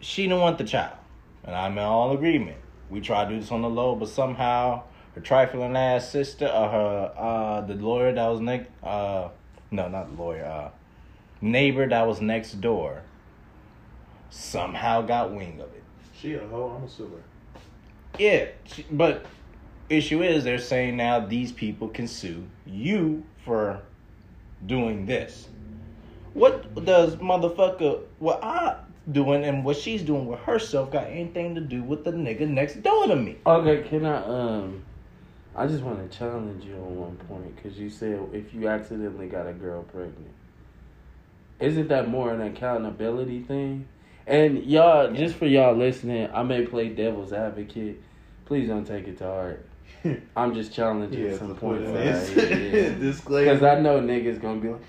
she 0.00 0.22
didn't 0.22 0.40
want 0.40 0.58
the 0.58 0.64
child, 0.64 0.96
and 1.44 1.54
I'm 1.54 1.72
in 1.72 1.84
all 1.84 2.12
agreement. 2.12 2.58
We 2.90 3.00
try 3.00 3.24
to 3.24 3.30
do 3.30 3.40
this 3.40 3.52
on 3.52 3.62
the 3.62 3.70
low, 3.70 3.94
but 3.94 4.08
somehow 4.08 4.82
her 5.14 5.20
trifling 5.20 5.76
ass 5.76 6.10
sister, 6.10 6.46
or 6.46 6.68
her 6.68 7.12
uh, 7.16 7.60
the 7.62 7.74
lawyer 7.74 8.12
that 8.12 8.26
was 8.26 8.40
next, 8.40 8.68
uh, 8.82 9.28
no, 9.70 9.88
not 9.88 10.14
the 10.14 10.22
lawyer, 10.22 10.44
uh, 10.44 10.70
neighbor 11.40 11.88
that 11.88 12.06
was 12.06 12.20
next 12.20 12.60
door, 12.60 13.02
somehow 14.30 15.02
got 15.02 15.32
wing 15.32 15.60
of 15.60 15.68
it. 15.74 15.82
She 16.14 16.34
a 16.34 16.46
hoe. 16.46 16.76
I'm 16.76 16.84
a 16.84 16.88
sewer. 16.88 17.08
Yeah, 18.18 18.46
she- 18.64 18.86
but 18.90 19.26
issue 19.88 20.22
is 20.22 20.44
they're 20.44 20.58
saying 20.58 20.96
now 20.96 21.20
these 21.20 21.52
people 21.52 21.88
can 21.88 22.06
sue 22.06 22.44
you 22.66 23.24
for 23.44 23.80
doing 24.66 25.06
this. 25.06 25.48
What 26.34 26.84
does 26.84 27.16
motherfucker 27.16 28.00
what 28.18 28.42
I 28.44 28.76
doing 29.10 29.44
and 29.44 29.64
what 29.64 29.76
she's 29.76 30.02
doing 30.02 30.26
with 30.26 30.38
herself 30.40 30.92
got 30.92 31.06
anything 31.06 31.54
to 31.56 31.60
do 31.60 31.82
with 31.82 32.04
the 32.04 32.12
nigga 32.12 32.46
next 32.46 32.82
door 32.82 33.06
to 33.08 33.16
me? 33.16 33.38
Okay, 33.46 33.88
can 33.88 34.04
I 34.04 34.22
um 34.24 34.82
I 35.56 35.66
just 35.66 35.82
want 35.82 36.08
to 36.08 36.16
challenge 36.16 36.64
you 36.64 36.74
on 36.74 36.96
one 36.96 37.16
point 37.28 37.56
cuz 37.62 37.78
you 37.78 37.90
said 37.90 38.20
if 38.32 38.54
you 38.54 38.68
accidentally 38.68 39.26
got 39.28 39.46
a 39.48 39.52
girl 39.52 39.82
pregnant. 39.82 40.28
Isn't 41.60 41.88
that 41.88 42.08
more 42.08 42.32
an 42.32 42.40
accountability 42.40 43.40
thing? 43.42 43.86
And 44.26 44.64
y'all, 44.64 45.12
just 45.12 45.34
for 45.36 45.46
y'all 45.46 45.74
listening, 45.76 46.28
I 46.32 46.42
may 46.42 46.64
play 46.66 46.88
devil's 46.88 47.32
advocate. 47.32 48.00
Please 48.46 48.68
don't 48.68 48.86
take 48.86 49.06
it 49.08 49.18
to 49.18 49.24
heart. 49.24 49.66
I'm 50.36 50.54
just 50.54 50.72
challenging 50.72 51.22
Yeah, 51.30 51.36
some 51.36 51.48
to 51.48 51.54
points 51.54 51.84
put 51.84 51.94
that 51.94 52.26
this 52.26 52.38
I 52.38 53.36
yeah. 53.36 53.44
Because 53.44 53.62
I 53.62 53.80
know 53.80 54.00
niggas 54.00 54.40
gonna 54.40 54.60
be 54.60 54.68
like, 54.68 54.80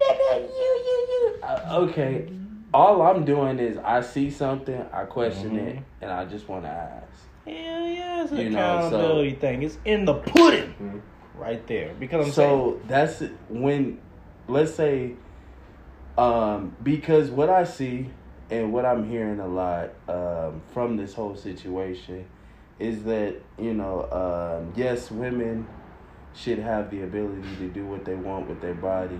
nigga, 0.00 0.40
you, 0.40 0.82
you, 0.84 1.06
you. 1.10 1.38
Uh, 1.42 1.78
okay, 1.88 2.28
all 2.74 3.00
I'm 3.02 3.24
doing 3.24 3.58
is 3.58 3.78
I 3.78 4.00
see 4.02 4.30
something, 4.30 4.84
I 4.92 5.04
question 5.04 5.56
it, 5.56 5.76
Mhm. 5.76 5.82
and 6.02 6.10
I 6.10 6.24
just 6.26 6.48
want 6.48 6.64
to 6.64 6.70
ask. 6.70 7.04
Hell 7.46 7.54
yeah, 7.54 8.22
it's 8.22 8.32
an 8.32 8.38
You 8.38 8.50
know, 8.50 8.58
so- 8.58 8.86
accountability 8.88 9.34
thing. 9.36 9.62
It's 9.62 9.78
in 9.84 10.04
the 10.04 10.14
pudding 10.14 10.74
Mhm. 10.80 11.00
right 11.38 11.66
there. 11.66 11.92
Because 11.98 12.26
I'm 12.26 12.32
saying 12.32 12.58
so 12.58 12.80
that's 12.88 13.22
when, 13.48 13.98
let's 14.48 14.74
say, 14.74 15.12
um, 16.16 16.76
because 16.82 17.30
what 17.30 17.50
I 17.50 17.64
see 17.64 18.10
and 18.50 18.72
what 18.72 18.84
I'm 18.84 19.08
hearing 19.08 19.40
a 19.40 19.48
lot 19.48 19.90
um, 20.08 20.62
from 20.72 20.96
this 20.96 21.14
whole 21.14 21.36
situation 21.36 22.26
is 22.78 23.04
that 23.04 23.36
you 23.58 23.74
know, 23.74 24.10
um, 24.10 24.72
yes, 24.76 25.10
women 25.10 25.66
should 26.34 26.58
have 26.58 26.90
the 26.90 27.02
ability 27.02 27.56
to 27.58 27.68
do 27.68 27.86
what 27.86 28.04
they 28.04 28.14
want 28.14 28.48
with 28.48 28.60
their 28.60 28.74
bodies 28.74 29.18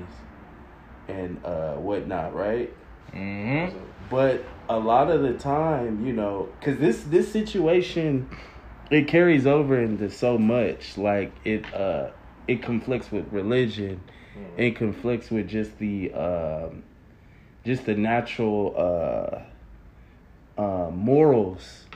and 1.09 1.45
uh, 1.45 1.75
whatnot, 1.75 2.35
right? 2.35 2.73
Mm-hmm. 3.13 3.79
But 4.11 4.45
a 4.69 4.79
lot 4.79 5.11
of 5.11 5.23
the 5.23 5.35
time, 5.35 6.05
you 6.05 6.13
know, 6.13 6.49
because 6.59 6.79
this 6.79 7.03
this 7.05 7.31
situation 7.31 8.29
it 8.91 9.09
carries 9.09 9.47
over 9.47 9.81
into 9.81 10.11
so 10.11 10.39
much. 10.39 10.99
Like 10.99 11.33
it 11.45 11.73
uh 11.75 12.11
it 12.47 12.63
conflicts 12.63 13.11
with 13.11 13.33
religion. 13.33 14.01
It 14.57 14.77
conflicts 14.77 15.31
with 15.31 15.49
just 15.49 15.79
the 15.79 16.13
um 16.13 16.83
just 17.65 17.87
the 17.87 17.95
natural 17.95 18.75
uh 18.77 20.61
uh 20.61 20.91
morals 20.91 21.87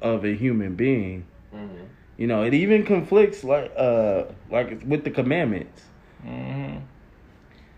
of 0.00 0.24
a 0.24 0.34
human 0.34 0.74
being. 0.74 1.26
Mhm. 1.54 1.86
You 2.18 2.26
know, 2.26 2.42
it 2.42 2.54
even 2.54 2.84
conflicts 2.84 3.42
like 3.44 3.72
uh 3.76 4.24
like 4.50 4.82
with 4.86 5.04
the 5.04 5.10
commandments. 5.10 5.82
Mhm. 6.24 6.82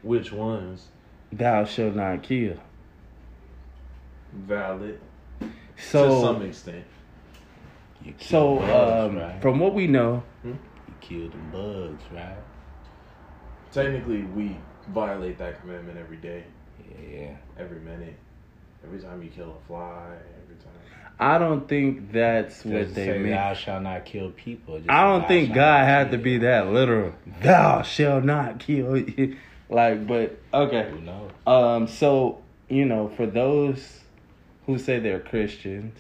Which 0.03 0.33
ones? 0.33 0.89
Thou 1.33 1.65
shalt 1.65 1.95
not 1.97 2.23
kill. 2.23 2.57
Valid. 4.33 5.01
So 5.77 6.09
to 6.09 6.21
some 6.21 6.43
extent. 6.43 6.85
You 8.03 8.15
So, 8.19 8.59
bugs, 8.59 9.11
um, 9.11 9.17
right? 9.17 9.41
from 9.41 9.59
what 9.61 9.73
we 9.75 9.87
know, 9.87 10.25
you 10.45 10.59
kill 11.01 11.31
them 11.31 11.51
bugs, 11.51 12.03
right? 12.13 12.37
Technically, 13.75 14.23
we 14.23 14.57
violate 14.91 15.37
that 15.39 15.61
commandment 15.61 15.99
every 15.99 16.19
day, 16.19 16.45
Yeah. 17.13 17.35
every 17.59 17.81
minute, 17.81 18.15
every 18.85 19.01
time 19.01 19.21
you 19.21 19.31
kill 19.31 19.51
a 19.51 19.67
fly, 19.67 20.13
every 20.45 20.55
time. 20.57 20.73
I 21.19 21.39
don't 21.39 21.69
think 21.69 22.13
that's 22.13 22.63
Does 22.63 22.65
what 22.67 22.81
it 22.83 22.95
they 22.95 23.07
say 23.07 23.19
mean. 23.19 23.33
thou 23.33 23.53
shall 23.55 23.81
not 23.81 24.05
kill 24.05 24.31
people? 24.31 24.79
Just 24.79 24.91
I 24.91 25.03
don't 25.03 25.27
think 25.27 25.55
God 25.55 25.85
had 25.85 26.13
to 26.13 26.19
be 26.19 26.39
that 26.39 26.69
literal. 26.69 27.15
Thou 27.43 27.83
shall 27.83 28.21
not 28.21 28.61
kill. 28.61 28.95
like, 29.69 30.07
but 30.07 30.39
okay. 30.53 30.91
Who 30.91 31.01
knows? 31.01 31.31
Um, 31.47 31.89
so 31.89 32.43
you 32.69 32.85
know, 32.85 33.09
for 33.09 33.27
those 33.27 34.01
who 34.67 34.79
say 34.79 34.99
they're 35.01 35.21
Christians, 35.21 35.99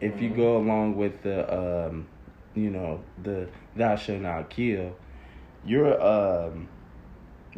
if 0.00 0.20
you 0.20 0.30
go 0.30 0.56
along 0.56 0.96
with 0.96 1.22
the, 1.22 1.86
um, 1.86 2.08
you 2.54 2.70
know, 2.70 3.00
the 3.22 3.48
thou 3.76 3.94
shall 3.96 4.18
not 4.18 4.50
kill, 4.50 4.96
you're 5.64 6.00
um 6.02 6.68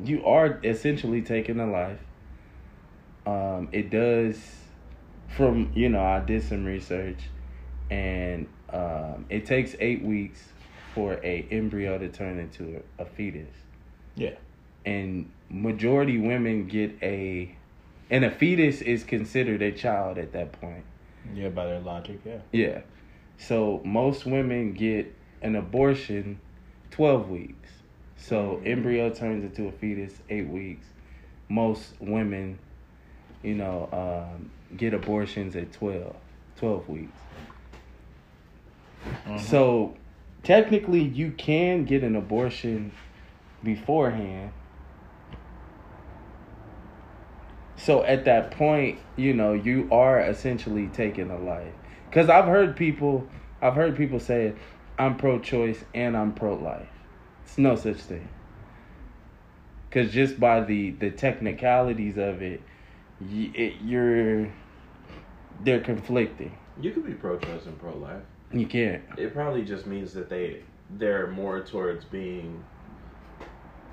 you 0.02 0.24
are 0.24 0.60
essentially 0.64 1.22
taking 1.22 1.60
a 1.60 1.66
life. 1.70 1.98
Um, 3.26 3.68
it 3.72 3.90
does 3.90 4.38
from 5.36 5.70
you 5.74 5.88
know 5.88 6.02
I 6.02 6.20
did 6.20 6.42
some 6.42 6.64
research, 6.64 7.18
and 7.90 8.46
um, 8.72 9.26
it 9.28 9.46
takes 9.46 9.76
eight 9.80 10.02
weeks 10.02 10.48
for 10.94 11.14
a 11.22 11.46
embryo 11.50 11.98
to 11.98 12.08
turn 12.08 12.38
into 12.38 12.82
a, 12.98 13.02
a 13.02 13.06
fetus, 13.06 13.54
Yeah. 14.16 14.34
and 14.84 15.30
majority 15.48 16.18
women 16.18 16.66
get 16.66 16.92
a, 17.02 17.56
and 18.10 18.24
a 18.24 18.30
fetus 18.30 18.80
is 18.80 19.04
considered 19.04 19.62
a 19.62 19.70
child 19.70 20.18
at 20.18 20.32
that 20.32 20.52
point. 20.60 20.84
Yeah, 21.34 21.50
by 21.50 21.66
their 21.66 21.78
logic, 21.80 22.20
yeah. 22.24 22.38
Yeah. 22.50 22.80
So 23.38 23.80
most 23.84 24.26
women 24.26 24.72
get 24.72 25.14
an 25.42 25.54
abortion 25.54 26.40
12 26.90 27.28
weeks. 27.30 27.68
So 28.20 28.60
embryo 28.64 29.10
turns 29.10 29.44
into 29.44 29.66
a 29.66 29.72
fetus 29.72 30.12
8 30.28 30.48
weeks. 30.48 30.86
Most 31.48 31.94
women, 31.98 32.58
you 33.42 33.54
know, 33.54 33.88
um, 33.92 34.50
get 34.76 34.94
abortions 34.94 35.56
at 35.56 35.72
12, 35.72 36.14
12 36.56 36.88
weeks. 36.88 37.18
So 39.38 39.96
technically 40.42 41.02
you 41.02 41.32
can 41.32 41.84
get 41.84 42.04
an 42.04 42.14
abortion 42.14 42.92
beforehand. 43.64 44.52
So 47.76 48.04
at 48.04 48.26
that 48.26 48.50
point, 48.50 48.98
you 49.16 49.32
know, 49.32 49.54
you 49.54 49.88
are 49.90 50.20
essentially 50.20 50.88
taking 50.88 51.30
a 51.30 51.38
life. 51.38 51.72
Cuz 52.12 52.28
I've 52.28 52.44
heard 52.44 52.76
people 52.76 53.26
I've 53.62 53.74
heard 53.74 53.96
people 53.96 54.20
say 54.20 54.52
I'm 54.98 55.16
pro-choice 55.16 55.82
and 55.94 56.16
I'm 56.16 56.32
pro-life. 56.34 56.99
It's 57.50 57.58
no 57.58 57.74
such 57.74 57.96
thing. 57.96 58.28
Cuz 59.90 60.12
just 60.12 60.38
by 60.38 60.60
the 60.60 60.90
the 60.92 61.10
technicalities 61.10 62.16
of 62.16 62.42
it, 62.42 62.60
y- 63.20 63.50
it 63.52 63.72
you're 63.84 64.46
they're 65.64 65.80
conflicting. 65.80 66.52
You 66.80 66.92
could 66.92 67.04
be 67.04 67.12
pro-choice 67.14 67.66
and 67.66 67.76
pro-life. 67.80 68.22
You 68.52 68.66
can't. 68.66 69.02
It 69.16 69.34
probably 69.34 69.62
just 69.64 69.84
means 69.88 70.12
that 70.14 70.28
they 70.28 70.58
they're 70.90 71.26
more 71.26 71.60
towards 71.60 72.04
being. 72.04 72.62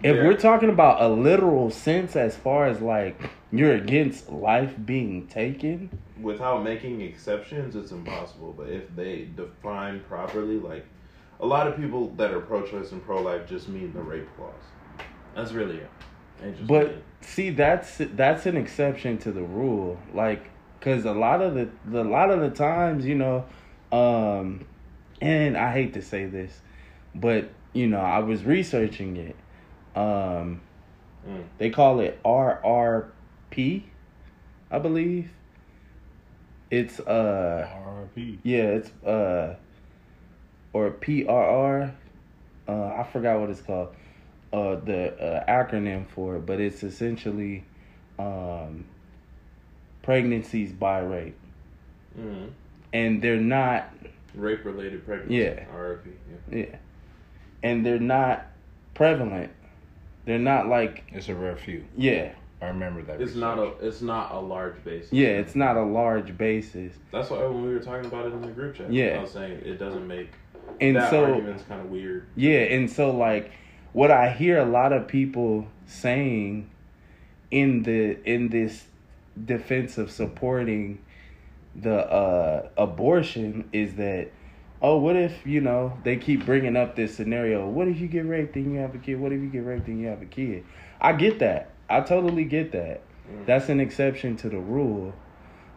If 0.04 0.16
they're- 0.16 0.26
we're 0.28 0.38
talking 0.38 0.70
about 0.70 1.02
a 1.02 1.08
literal 1.10 1.72
sense 1.72 2.16
as 2.16 2.36
far 2.38 2.68
as 2.68 2.80
like 2.80 3.20
you're 3.52 3.74
against 3.74 4.32
life 4.32 4.76
being 4.86 5.26
taken, 5.26 5.90
without 6.22 6.64
making 6.64 7.02
exceptions, 7.02 7.76
it's 7.76 7.92
impossible. 7.92 8.54
But 8.56 8.70
if 8.70 8.96
they 8.96 9.30
define 9.36 10.02
properly, 10.02 10.60
like 10.60 10.86
a 11.40 11.46
lot 11.46 11.68
of 11.68 11.76
people 11.76 12.10
that 12.18 12.32
are 12.32 12.40
pro-choice 12.40 12.92
and 12.92 13.04
pro-life 13.06 13.48
just 13.48 13.70
mean 13.70 13.94
the 13.94 14.02
rape 14.02 14.28
clause. 14.36 14.54
That's 15.36 15.52
really 15.52 15.78
it. 15.78 16.68
But 16.68 17.02
see, 17.22 17.50
that's 17.50 17.98
that's 18.00 18.46
an 18.46 18.58
exception 18.58 19.18
to 19.20 19.32
the 19.32 19.42
rule. 19.42 20.00
Like, 20.14 20.50
cause 20.82 21.06
a 21.06 21.12
lot 21.14 21.42
of 21.42 21.56
the 21.56 21.70
the 21.86 22.04
lot 22.04 22.30
of 22.32 22.42
the 22.42 22.50
times, 22.50 23.06
you 23.06 23.16
know, 23.16 23.46
um, 23.92 24.66
and 25.22 25.58
I 25.58 25.74
hate 25.74 25.94
to 25.94 26.02
say 26.02 26.26
this, 26.26 26.60
but 27.16 27.50
you 27.74 27.88
know, 27.88 28.00
I 28.00 28.20
was 28.20 28.44
researching 28.44 29.18
it. 29.18 29.36
Um, 29.96 30.62
Mm. 31.28 31.44
they 31.58 31.70
call 31.70 32.00
it 32.00 32.22
RRP, 32.24 33.84
I 34.72 34.80
believe. 34.80 35.30
It's 36.70 37.00
uh 37.02 37.68
RRP. 37.70 38.40
yeah, 38.44 38.64
it's 38.64 38.90
uh 39.06 39.56
or 40.74 40.92
PRR. 40.92 41.94
Uh, 42.68 42.72
I 42.88 43.08
forgot 43.12 43.40
what 43.40 43.50
it's 43.50 43.62
called. 43.62 43.90
Uh, 44.54 44.76
the 44.76 45.14
uh, 45.22 45.46
acronym 45.52 46.08
for 46.08 46.38
it, 46.38 46.46
but 46.46 46.60
it's 46.62 46.82
essentially 46.82 47.66
um, 48.18 48.86
pregnancies 50.04 50.72
by 50.72 51.00
rape, 51.00 51.38
Mm. 52.20 52.50
and 52.94 53.22
they're 53.22 53.36
not. 53.38 53.94
rape-related 54.34 55.06
pregnancies. 55.06 55.38
Yeah. 55.38 55.66
RFP. 55.76 56.08
Yeah. 56.52 56.58
Yeah, 56.58 56.76
and 57.64 57.86
they're 57.86 58.00
not 58.00 58.46
prevalent. 58.94 59.52
They're 60.26 60.40
not 60.40 60.68
like 60.68 61.04
It's 61.12 61.28
a 61.30 61.36
rare 61.36 61.56
few. 61.58 61.84
yeah, 61.98 62.32
I 62.62 62.68
remember 62.68 63.02
that. 63.04 63.22
It's 63.22 63.36
not 63.36 63.60
a 63.60 63.74
it's 63.86 64.02
not 64.02 64.32
a 64.34 64.40
large 64.40 64.82
basis. 64.84 65.12
yeah. 65.12 65.28
It's 65.40 65.56
not 65.56 65.76
a 65.78 65.84
large 65.84 66.38
basis, 66.38 66.94
That's 67.12 67.30
why 67.30 67.46
when 67.46 67.64
we 67.66 67.74
were 67.74 67.80
talking 67.80 68.06
about 68.06 68.26
it 68.28 68.34
in 68.34 68.42
the 68.42 68.48
group 68.48 68.76
chat, 68.76 68.92
Yeah. 68.92 69.18
I 69.20 69.22
was 69.22 69.32
saying 69.32 69.62
it 69.66 69.78
doesn't 69.78 70.08
make 70.08 70.30
and 70.80 70.96
that 70.96 71.10
so 71.10 71.26
argument's 71.26 71.64
kind 71.64 71.82
of 71.82 71.90
weird. 71.90 72.28
Yeah, 72.36 72.60
and 72.60 72.90
so 72.90 73.12
like 73.12 73.52
what 73.94 74.12
I 74.12 74.30
hear 74.32 74.60
a 74.60 74.66
lot 74.66 74.94
of 74.94 75.08
people 75.08 75.68
saying 75.86 76.70
in 77.52 77.84
the 77.84 78.18
in 78.30 78.50
this 78.50 78.86
defense 79.46 79.98
of 79.98 80.12
supporting 80.12 81.00
the 81.76 81.96
uh 81.96 82.70
abortion 82.76 83.70
is 83.72 83.96
that 83.96 84.30
oh 84.82 84.98
what 84.98 85.16
if 85.16 85.46
you 85.46 85.62
know 85.62 85.98
they 86.04 86.18
keep 86.18 86.46
bringing 86.46 86.76
up 86.76 86.96
this 86.96 87.16
scenario 87.16 87.68
what 87.70 87.88
if 87.88 88.00
you 88.00 88.08
get 88.08 88.26
raped 88.28 88.56
and 88.56 88.74
you 88.74 88.80
have 88.80 88.96
a 88.96 88.98
kid 88.98 89.20
what 89.20 89.32
if 89.32 89.40
you 89.40 89.48
get 89.48 89.60
raped 89.60 89.88
and 89.88 90.02
you 90.02 90.08
have 90.08 90.22
a 90.22 90.26
kid 90.26 90.64
i 91.00 91.14
get 91.14 91.38
that 91.38 91.70
i 91.88 92.02
totally 92.02 92.44
get 92.44 92.72
that 92.72 93.02
Mm. 93.30 93.46
that's 93.46 93.68
an 93.68 93.80
exception 93.82 94.38
to 94.38 94.50
the 94.50 94.58
rule 94.58 95.14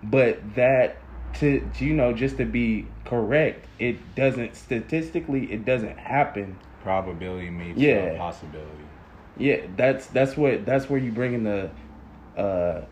but 0.02 0.54
that 0.54 0.96
to 1.34 1.70
you 1.76 1.94
know 1.94 2.12
just 2.12 2.36
to 2.38 2.44
be 2.44 2.92
correct 3.04 3.66
it 3.78 4.14
doesn't 4.14 4.56
statistically 4.56 5.50
it 5.52 5.64
doesn't 5.64 5.98
happen 5.98 6.60
probability 6.80 7.50
meets 7.50 7.78
Yeah. 7.78 8.16
possibility. 8.18 8.88
yeah 9.36 9.66
that's 9.76 10.08
that's 10.08 10.36
what 10.36 10.64
that's 10.66 10.88
where 10.90 10.98
you 11.00 11.12
bring 11.12 11.34
in 11.34 11.44
the 11.44 11.70
uh 12.36 12.82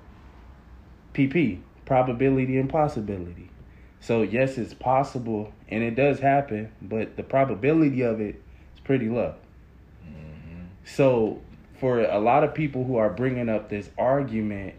pp 1.14 1.62
probability 1.84 2.56
and 2.58 2.68
possibility 2.70 3.50
so 4.00 4.22
yes 4.22 4.58
it's 4.58 4.74
possible 4.74 5.52
and 5.68 5.82
it 5.82 5.94
does 5.94 6.20
happen 6.20 6.70
but 6.80 7.16
the 7.16 7.22
probability 7.22 8.02
of 8.02 8.20
it 8.20 8.44
is 8.74 8.80
pretty 8.80 9.08
low 9.08 9.34
so 10.84 11.42
for 11.78 12.00
a 12.02 12.18
lot 12.18 12.44
of 12.44 12.54
people 12.54 12.84
who 12.84 12.96
are 12.96 13.10
bringing 13.10 13.48
up 13.48 13.68
this 13.68 13.90
argument 13.98 14.74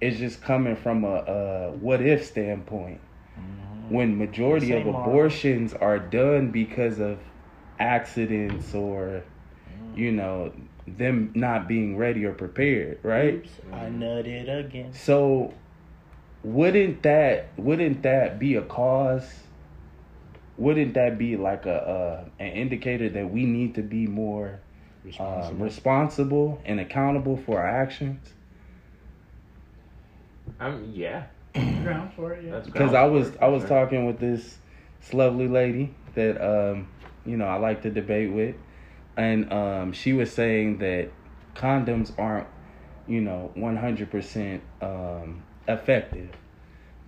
it's 0.00 0.18
just 0.18 0.40
coming 0.42 0.76
from 0.76 1.04
a, 1.04 1.08
a 1.08 1.72
what 1.72 2.00
if 2.00 2.24
standpoint. 2.24 3.00
Mm-hmm. 3.38 3.94
When 3.94 4.18
majority 4.18 4.72
of 4.72 4.82
Same 4.82 4.92
model. 4.92 5.10
abortions 5.10 5.74
are 5.74 5.98
done 5.98 6.50
because 6.50 6.98
of 7.00 7.18
accidents 7.80 8.74
or 8.74 9.22
mm. 9.70 9.96
you 9.96 10.12
know 10.12 10.52
them 10.86 11.30
not 11.34 11.68
being 11.68 11.96
ready 11.96 12.24
or 12.24 12.32
prepared 12.32 12.98
right? 13.02 13.46
I 13.72 13.76
mm-hmm. 13.76 14.02
nutted 14.02 14.66
again. 14.66 14.92
so 14.92 15.54
wouldn't 16.42 17.02
that 17.02 17.48
wouldn't 17.56 18.02
that 18.02 18.38
be 18.38 18.56
a 18.56 18.62
cause? 18.62 19.28
Wouldn't 20.56 20.94
that 20.94 21.18
be 21.18 21.36
like 21.36 21.66
a, 21.66 22.26
a 22.38 22.42
an 22.42 22.52
indicator 22.52 23.08
that 23.10 23.30
we 23.30 23.46
need 23.46 23.74
to 23.76 23.82
be 23.82 24.06
more 24.06 24.60
uh, 25.18 25.50
responsible 25.54 26.60
and 26.64 26.80
accountable 26.80 27.36
for 27.36 27.60
our 27.60 27.66
actions 27.66 28.32
I'm 30.60 30.90
yeah. 30.92 31.24
Ground 31.54 32.12
for 32.14 32.32
it, 32.34 32.44
yeah. 32.44 32.52
That's 32.52 32.66
because 32.66 32.94
I 32.94 33.04
was 33.04 33.32
I 33.40 33.48
was 33.48 33.62
sure. 33.62 33.68
talking 33.68 34.06
with 34.06 34.18
this 34.18 34.58
this 35.00 35.14
lovely 35.14 35.48
lady 35.48 35.94
that 36.14 36.40
um 36.40 36.88
you 37.24 37.36
know 37.36 37.46
I 37.46 37.56
like 37.56 37.82
to 37.82 37.90
debate 37.90 38.32
with, 38.32 38.54
and 39.16 39.52
um 39.52 39.92
she 39.92 40.12
was 40.12 40.32
saying 40.32 40.78
that 40.78 41.10
condoms 41.54 42.12
aren't 42.18 42.46
you 43.06 43.20
know 43.20 43.50
one 43.54 43.76
hundred 43.76 44.10
percent 44.10 44.62
um 44.82 45.42
effective, 45.66 46.30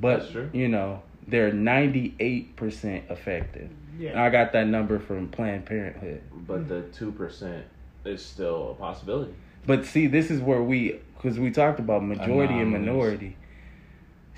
but 0.00 0.20
That's 0.20 0.32
true. 0.32 0.50
you 0.52 0.68
know 0.68 1.02
they're 1.28 1.52
ninety 1.52 2.14
eight 2.18 2.56
percent 2.56 3.04
effective. 3.10 3.70
And 3.92 4.00
yeah. 4.00 4.22
I 4.22 4.30
got 4.30 4.52
that 4.52 4.66
number 4.66 4.98
from 4.98 5.28
Planned 5.28 5.66
Parenthood. 5.66 6.22
But 6.32 6.68
the 6.68 6.82
two 6.82 7.12
percent 7.12 7.66
is 8.04 8.24
still 8.24 8.70
a 8.70 8.74
possibility. 8.74 9.34
But 9.66 9.84
see, 9.84 10.06
this 10.06 10.30
is 10.30 10.40
where 10.40 10.62
we 10.62 10.98
because 11.16 11.38
we 11.38 11.50
talked 11.50 11.78
about 11.78 12.02
majority 12.02 12.54
and 12.54 12.70
minority. 12.70 13.36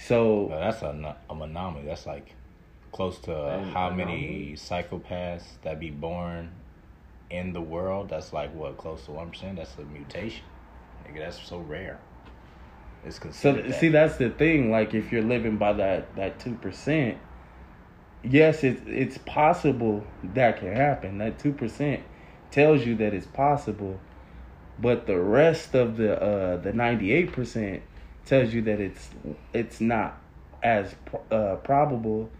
So 0.07 0.45
Well, 0.51 0.61
that's 0.61 0.83
a, 0.83 0.93
no- 0.93 1.17
a 1.31 1.35
anomaly. 1.43 1.85
That's 1.87 2.07
like 2.07 2.35
close 2.93 3.19
to 3.21 3.33
An 3.35 3.65
how 3.73 3.88
anomaly? 3.88 4.05
many 4.05 4.53
psychopaths 4.55 5.45
that 5.62 5.79
be 5.81 5.91
born 5.91 6.51
in 7.31 7.53
the 7.53 7.61
world. 7.61 8.09
That's 8.11 8.33
like 8.33 8.55
what 8.55 8.77
close 8.77 9.05
to 9.07 9.12
one 9.12 9.31
percent. 9.31 9.57
That's 9.57 9.77
a 9.79 9.83
mutation. 9.83 10.45
Nigga, 11.07 11.19
that's 11.19 11.41
so 11.41 11.59
rare. 11.59 11.99
It's 13.05 13.17
So 13.17 13.23
considered. 13.23 13.62
th- 13.62 13.73
that. 13.73 13.81
see, 13.81 13.88
that's 13.88 14.17
the 14.17 14.31
thing. 14.31 14.71
Like, 14.71 14.95
if 14.95 15.11
you're 15.12 15.23
living 15.23 15.57
by 15.57 15.73
that 15.75 16.15
that 16.17 16.38
two 16.41 16.55
percent, 16.55 17.19
yes, 18.23 18.62
it's 18.65 18.83
it's 18.87 19.19
possible 19.19 20.05
that 20.23 20.59
can 20.61 20.75
happen. 20.75 21.19
That 21.19 21.38
two 21.38 21.53
percent 21.53 22.03
tells 22.51 22.85
you 22.87 22.95
that 22.97 23.15
it's 23.15 23.27
possible, 23.27 23.99
but 24.79 25.07
the 25.07 25.19
rest 25.19 25.75
of 25.75 25.97
the 25.97 26.21
uh 26.21 26.57
the 26.59 26.73
ninety 26.73 27.12
eight 27.12 27.33
percent 27.33 27.83
tells 28.27 28.53
you 28.55 28.63
that 28.63 28.81
it's 28.81 29.11
it's 29.53 29.81
not 29.81 30.19
as 30.63 30.95
uh, 31.31 31.57
probable 31.57 32.31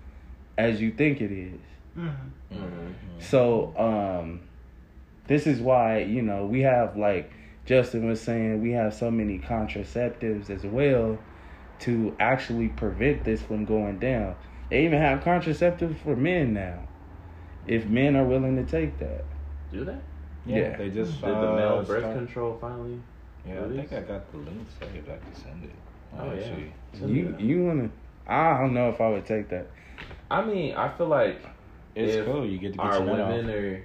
as 0.57 0.81
you 0.81 0.90
think 0.92 1.21
it 1.21 1.33
is. 1.33 1.61
Mhm. 1.99 2.14
Mm-hmm. 2.53 2.88
So, 3.18 3.73
um, 3.77 4.40
this 5.27 5.47
is 5.47 5.61
why 5.61 6.01
you 6.01 6.23
know 6.23 6.47
we 6.47 6.61
have 6.61 6.97
like 6.97 7.31
Justin 7.64 8.07
was 8.09 8.21
saying 8.21 8.61
we 8.62 8.73
have 8.73 8.92
so 8.95 9.11
many 9.11 9.38
contraceptives 9.38 10.51
as 10.51 10.64
well 10.64 11.18
to 11.81 12.14
actually 12.21 12.68
prevent 12.68 13.25
this 13.25 13.42
from 13.42 13.64
going 13.64 13.99
down. 13.99 14.37
They 14.71 14.85
even 14.85 15.01
have 15.01 15.21
contraceptives 15.21 15.99
for 15.99 16.16
men 16.16 16.55
now, 16.55 16.87
if 17.66 17.87
men 17.87 18.16
are 18.16 18.25
willing 18.25 18.57
to 18.57 18.64
take 18.64 18.99
that. 18.99 19.25
Do 19.73 19.85
that? 19.85 20.03
Yeah, 20.47 20.57
Yeah. 20.59 20.77
they 20.77 20.90
just 20.90 21.12
Did 21.21 21.31
the 21.31 21.53
uh, 21.53 21.57
male 21.57 21.83
birth 21.83 22.01
start- 22.01 22.16
control 22.16 22.59
finally? 22.61 23.01
Yeah, 23.46 23.55
I 23.55 23.59
release? 23.62 23.88
think 23.88 24.05
I 24.05 24.07
got 24.09 24.31
the 24.33 24.38
link 24.38 24.66
saved. 24.78 25.09
I 25.09 25.16
can 25.16 25.35
send 25.35 25.64
it. 25.64 25.70
Oh, 26.18 26.33
yeah. 26.33 26.40
Actually. 26.40 26.72
Send 26.94 27.16
You 27.16 27.33
that. 27.33 27.40
you 27.40 27.64
wanna? 27.64 27.90
I 28.26 28.59
don't 28.61 28.74
know 28.74 28.88
if 28.90 29.00
I 29.00 29.09
would 29.09 29.26
take 29.26 29.48
that. 29.50 29.66
I 30.31 30.44
mean, 30.44 30.74
I 30.74 30.88
feel 30.96 31.09
like 31.09 31.40
It's 31.94 32.14
If 32.14 32.24
cool. 32.26 32.46
You 32.46 32.59
get 32.59 32.72
to 32.72 32.78
get 32.78 32.87
our 32.87 32.98
your 33.05 33.14
women 33.14 33.44
off. 33.46 33.55
are 33.55 33.83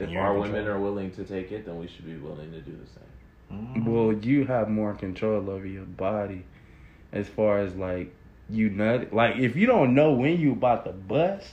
if 0.00 0.10
You're 0.10 0.20
our 0.22 0.32
control. 0.34 0.42
women 0.52 0.66
are 0.68 0.78
willing 0.80 1.10
to 1.12 1.24
take 1.24 1.52
it, 1.52 1.64
then 1.64 1.78
we 1.78 1.86
should 1.86 2.04
be 2.04 2.16
willing 2.16 2.50
to 2.50 2.60
do 2.60 2.72
the 2.72 2.86
same. 2.86 3.84
Mhm. 3.84 3.84
Well, 3.86 4.12
you 4.12 4.44
have 4.46 4.68
more 4.68 4.92
control 4.94 5.48
over 5.48 5.66
your 5.66 5.84
body, 5.84 6.44
as 7.12 7.28
far 7.28 7.60
as 7.60 7.76
like 7.76 8.12
you 8.50 8.68
nut. 8.70 9.12
Like 9.14 9.36
if 9.36 9.54
you 9.56 9.66
don't 9.66 9.94
know 9.94 10.12
when 10.12 10.38
you 10.40 10.52
about 10.52 10.84
to 10.86 10.92
bust, 10.92 11.52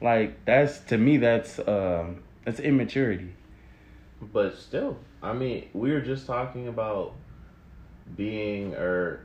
like 0.00 0.44
that's 0.44 0.78
to 0.90 0.98
me 0.98 1.16
that's 1.16 1.58
um 1.60 2.22
that's 2.44 2.60
immaturity. 2.60 3.32
But 4.20 4.56
still, 4.58 4.98
I 5.22 5.32
mean, 5.32 5.68
we 5.72 5.92
were 5.92 6.00
just 6.00 6.26
talking 6.26 6.68
about 6.68 7.14
being 8.16 8.74
or 8.74 9.20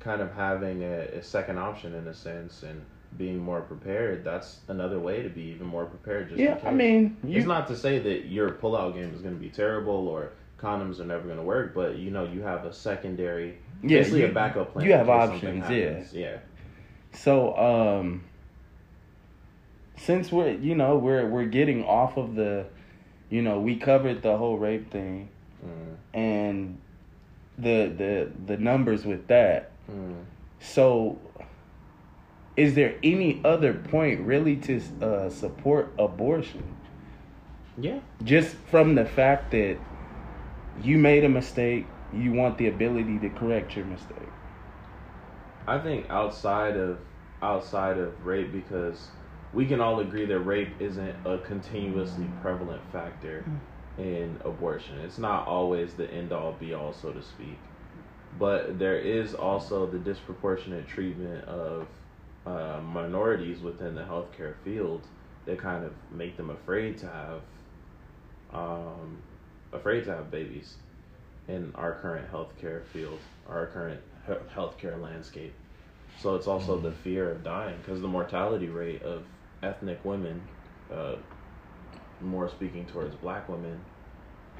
kind 0.00 0.20
of 0.20 0.32
having 0.32 0.82
a, 0.82 1.00
a 1.18 1.22
second 1.22 1.58
option 1.58 1.94
in 1.94 2.06
a 2.08 2.14
sense 2.14 2.62
and 2.62 2.84
being 3.16 3.38
more 3.38 3.60
prepared. 3.60 4.24
That's 4.24 4.60
another 4.68 4.98
way 4.98 5.22
to 5.22 5.28
be 5.28 5.42
even 5.42 5.66
more 5.66 5.84
prepared. 5.84 6.30
Just 6.30 6.40
yeah, 6.40 6.54
I 6.54 6.70
case. 6.70 6.72
mean, 6.72 7.16
it's 7.22 7.32
you 7.32 7.46
not 7.46 7.68
to 7.68 7.76
say 7.76 7.98
that 7.98 8.26
your 8.26 8.50
pullout 8.50 8.94
game 8.94 9.12
is 9.14 9.20
going 9.20 9.34
to 9.34 9.40
be 9.40 9.50
terrible 9.50 10.08
or 10.08 10.32
condoms 10.58 11.00
are 11.00 11.04
never 11.04 11.24
going 11.24 11.36
to 11.36 11.42
work, 11.42 11.74
but 11.74 11.98
you 11.98 12.10
know, 12.10 12.24
you 12.24 12.42
have 12.42 12.64
a 12.64 12.72
secondary, 12.72 13.58
yeah, 13.82 13.98
basically 13.98 14.20
you, 14.20 14.26
a 14.26 14.32
backup 14.32 14.72
plan. 14.72 14.86
you 14.86 14.92
have 14.92 15.08
options, 15.08 15.68
yeah. 15.70 16.04
Yeah. 16.12 16.38
So 17.12 17.56
um 17.56 18.24
since 19.96 20.32
we're 20.32 20.52
you 20.52 20.74
know 20.74 20.96
we're 20.96 21.28
we're 21.28 21.44
getting 21.44 21.84
off 21.84 22.16
of 22.16 22.34
the 22.34 22.66
you 23.32 23.40
know 23.40 23.58
we 23.58 23.76
covered 23.76 24.20
the 24.22 24.36
whole 24.36 24.58
rape 24.58 24.90
thing 24.92 25.28
Mm, 25.64 25.96
and 26.12 26.78
the 27.56 27.86
the 27.96 28.30
the 28.46 28.56
numbers 28.56 29.04
with 29.06 29.28
that. 29.28 29.70
mm. 29.88 30.24
So 30.58 31.16
is 32.56 32.74
there 32.74 32.96
any 33.02 33.40
other 33.44 33.72
point 33.74 34.20
really 34.20 34.56
to 34.56 34.80
uh, 35.00 35.30
support 35.30 35.92
abortion? 35.98 36.76
Yeah. 37.78 38.00
Just 38.24 38.56
from 38.56 38.96
the 38.96 39.04
fact 39.04 39.52
that 39.52 39.76
you 40.82 40.98
made 40.98 41.22
a 41.24 41.28
mistake, 41.28 41.86
you 42.12 42.32
want 42.32 42.58
the 42.58 42.66
ability 42.66 43.18
to 43.20 43.30
correct 43.30 43.76
your 43.76 43.86
mistake. 43.86 44.32
I 45.68 45.78
think 45.78 46.10
outside 46.10 46.76
of 46.76 46.98
outside 47.40 47.98
of 47.98 48.26
rape 48.26 48.52
because 48.52 49.10
we 49.52 49.66
can 49.66 49.80
all 49.80 50.00
agree 50.00 50.24
that 50.24 50.38
rape 50.40 50.70
isn't 50.80 51.14
a 51.26 51.38
continuously 51.38 52.26
prevalent 52.40 52.82
factor 52.90 53.44
in 53.98 54.40
abortion. 54.44 54.98
It's 55.00 55.18
not 55.18 55.46
always 55.46 55.94
the 55.94 56.10
end 56.10 56.32
all 56.32 56.52
be 56.52 56.72
all 56.72 56.92
so 56.92 57.12
to 57.12 57.22
speak. 57.22 57.58
But 58.38 58.78
there 58.78 58.98
is 58.98 59.34
also 59.34 59.86
the 59.86 59.98
disproportionate 59.98 60.88
treatment 60.88 61.44
of 61.44 61.86
uh, 62.46 62.80
minorities 62.80 63.60
within 63.60 63.94
the 63.94 64.02
healthcare 64.02 64.54
field 64.64 65.02
that 65.44 65.58
kind 65.58 65.84
of 65.84 65.92
make 66.10 66.36
them 66.36 66.50
afraid 66.50 66.96
to 66.98 67.06
have 67.06 67.40
um, 68.54 69.18
afraid 69.72 70.04
to 70.04 70.10
have 70.10 70.30
babies 70.30 70.76
in 71.48 71.72
our 71.74 71.94
current 71.94 72.30
healthcare 72.32 72.84
field, 72.86 73.18
our 73.48 73.66
current 73.66 74.00
healthcare 74.54 75.00
landscape. 75.00 75.52
So 76.20 76.34
it's 76.36 76.46
also 76.46 76.78
the 76.78 76.92
fear 76.92 77.30
of 77.30 77.42
dying 77.42 77.76
because 77.78 78.00
the 78.00 78.08
mortality 78.08 78.68
rate 78.68 79.02
of 79.02 79.24
ethnic 79.62 80.04
women, 80.04 80.42
uh, 80.92 81.16
more 82.20 82.48
speaking 82.48 82.84
towards 82.86 83.14
black 83.16 83.48
women, 83.48 83.80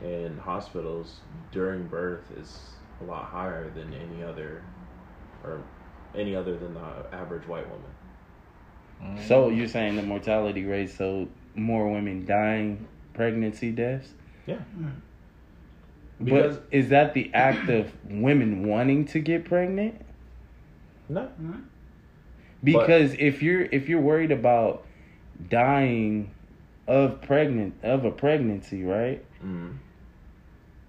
in 0.03 0.37
hospitals 0.39 1.21
during 1.53 1.87
birth 1.87 2.25
is 2.37 2.59
a 3.01 3.05
lot 3.05 3.25
higher 3.25 3.71
than 3.71 3.93
any 3.95 4.23
other, 4.23 4.63
or 5.45 5.63
any 6.15 6.35
other 6.35 6.57
than 6.59 6.75
the 6.75 7.07
average 7.13 7.47
white 7.47 7.69
woman. 7.69 7.91
Mhm. 9.03 9.19
So 9.29 9.49
you're 9.49 9.69
saying 9.69 9.97
the 9.97 10.03
mortality 10.03 10.65
rate, 10.65 10.91
so 10.91 11.29
more 11.55 11.89
women 11.91 12.25
dying 12.25 12.87
pregnancy 13.15 13.71
deaths? 13.71 14.15
Yeah. 14.47 14.59
but 16.21 16.65
is 16.71 16.89
that 16.91 17.15
the 17.15 17.33
act 17.35 17.69
of 17.69 17.93
women 18.09 18.69
wanting 18.69 19.05
to 19.07 19.19
get 19.19 19.45
pregnant? 19.45 20.01
No. 21.09 21.29
Because 22.63 23.15
if 23.19 23.43
you're 23.43 23.63
if 23.63 23.89
you're 23.89 24.01
worried 24.01 24.31
about 24.31 24.85
dying 25.49 26.31
of 26.87 27.21
pregnant 27.23 27.75
of 27.83 28.05
a 28.05 28.11
pregnancy, 28.11 28.85
right? 28.85 29.25
Mm. 29.45 29.77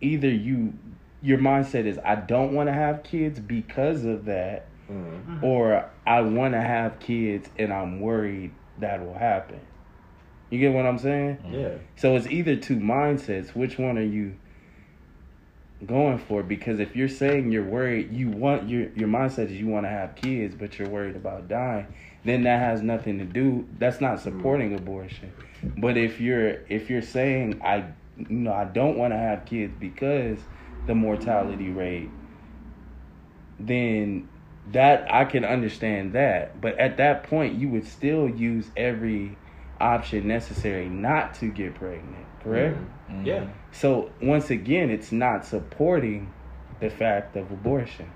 Either 0.01 0.29
you 0.29 0.73
your 1.21 1.37
mindset 1.37 1.85
is 1.85 1.97
I 2.03 2.15
don't 2.15 2.53
want 2.53 2.67
to 2.67 2.73
have 2.73 3.03
kids 3.03 3.39
because 3.39 4.03
of 4.05 4.25
that, 4.25 4.67
Mm. 4.91 5.41
or 5.41 5.89
I 6.05 6.19
want 6.21 6.53
to 6.55 6.61
have 6.61 6.99
kids 6.99 7.49
and 7.57 7.71
I'm 7.71 8.01
worried 8.01 8.51
that 8.79 9.01
will 9.05 9.13
happen. 9.13 9.61
You 10.49 10.59
get 10.59 10.73
what 10.73 10.85
I'm 10.85 10.97
saying? 10.97 11.37
Yeah. 11.49 11.75
So 11.95 12.15
it's 12.17 12.27
either 12.27 12.57
two 12.57 12.75
mindsets. 12.77 13.55
Which 13.55 13.79
one 13.79 13.97
are 13.97 14.01
you 14.03 14.35
going 15.85 16.17
for? 16.17 16.43
Because 16.43 16.79
if 16.79 16.95
you're 16.95 17.07
saying 17.07 17.51
you're 17.51 17.63
worried, 17.63 18.11
you 18.11 18.29
want 18.29 18.69
your 18.69 18.89
your 18.95 19.07
mindset 19.07 19.45
is 19.45 19.53
you 19.53 19.67
want 19.67 19.85
to 19.85 19.89
have 19.89 20.15
kids, 20.15 20.53
but 20.55 20.77
you're 20.77 20.89
worried 20.89 21.15
about 21.15 21.47
dying, 21.47 21.87
then 22.25 22.43
that 22.43 22.59
has 22.59 22.81
nothing 22.81 23.19
to 23.19 23.25
do. 23.25 23.67
That's 23.77 23.99
not 23.99 24.19
supporting 24.19 24.73
abortion. 24.75 25.33
But 25.77 25.97
if 25.97 26.19
you're 26.19 26.61
if 26.69 26.89
you're 26.89 27.01
saying 27.01 27.61
I 27.63 27.85
you 28.17 28.27
know 28.29 28.53
I 28.53 28.65
don't 28.65 28.97
want 28.97 29.13
to 29.13 29.17
have 29.17 29.45
kids 29.45 29.73
because 29.79 30.39
the 30.87 30.95
mortality 30.95 31.69
rate, 31.69 32.09
then 33.59 34.27
that 34.71 35.13
I 35.13 35.25
can 35.25 35.43
understand 35.43 36.13
that. 36.13 36.61
But 36.61 36.77
at 36.79 36.97
that 36.97 37.23
point, 37.23 37.55
you 37.55 37.69
would 37.69 37.85
still 37.85 38.29
use 38.29 38.69
every 38.77 39.37
option 39.79 40.27
necessary 40.27 40.87
not 40.87 41.33
to 41.35 41.47
get 41.47 41.75
pregnant. 41.75 42.25
Correct. 42.43 42.77
Mhm. 43.09 43.25
Yeah. 43.25 43.47
So 43.71 44.11
once 44.21 44.49
again, 44.49 44.89
it's 44.89 45.11
not 45.11 45.45
supporting 45.45 46.31
the 46.79 46.89
fact 46.89 47.35
of 47.35 47.51
abortion. 47.51 48.09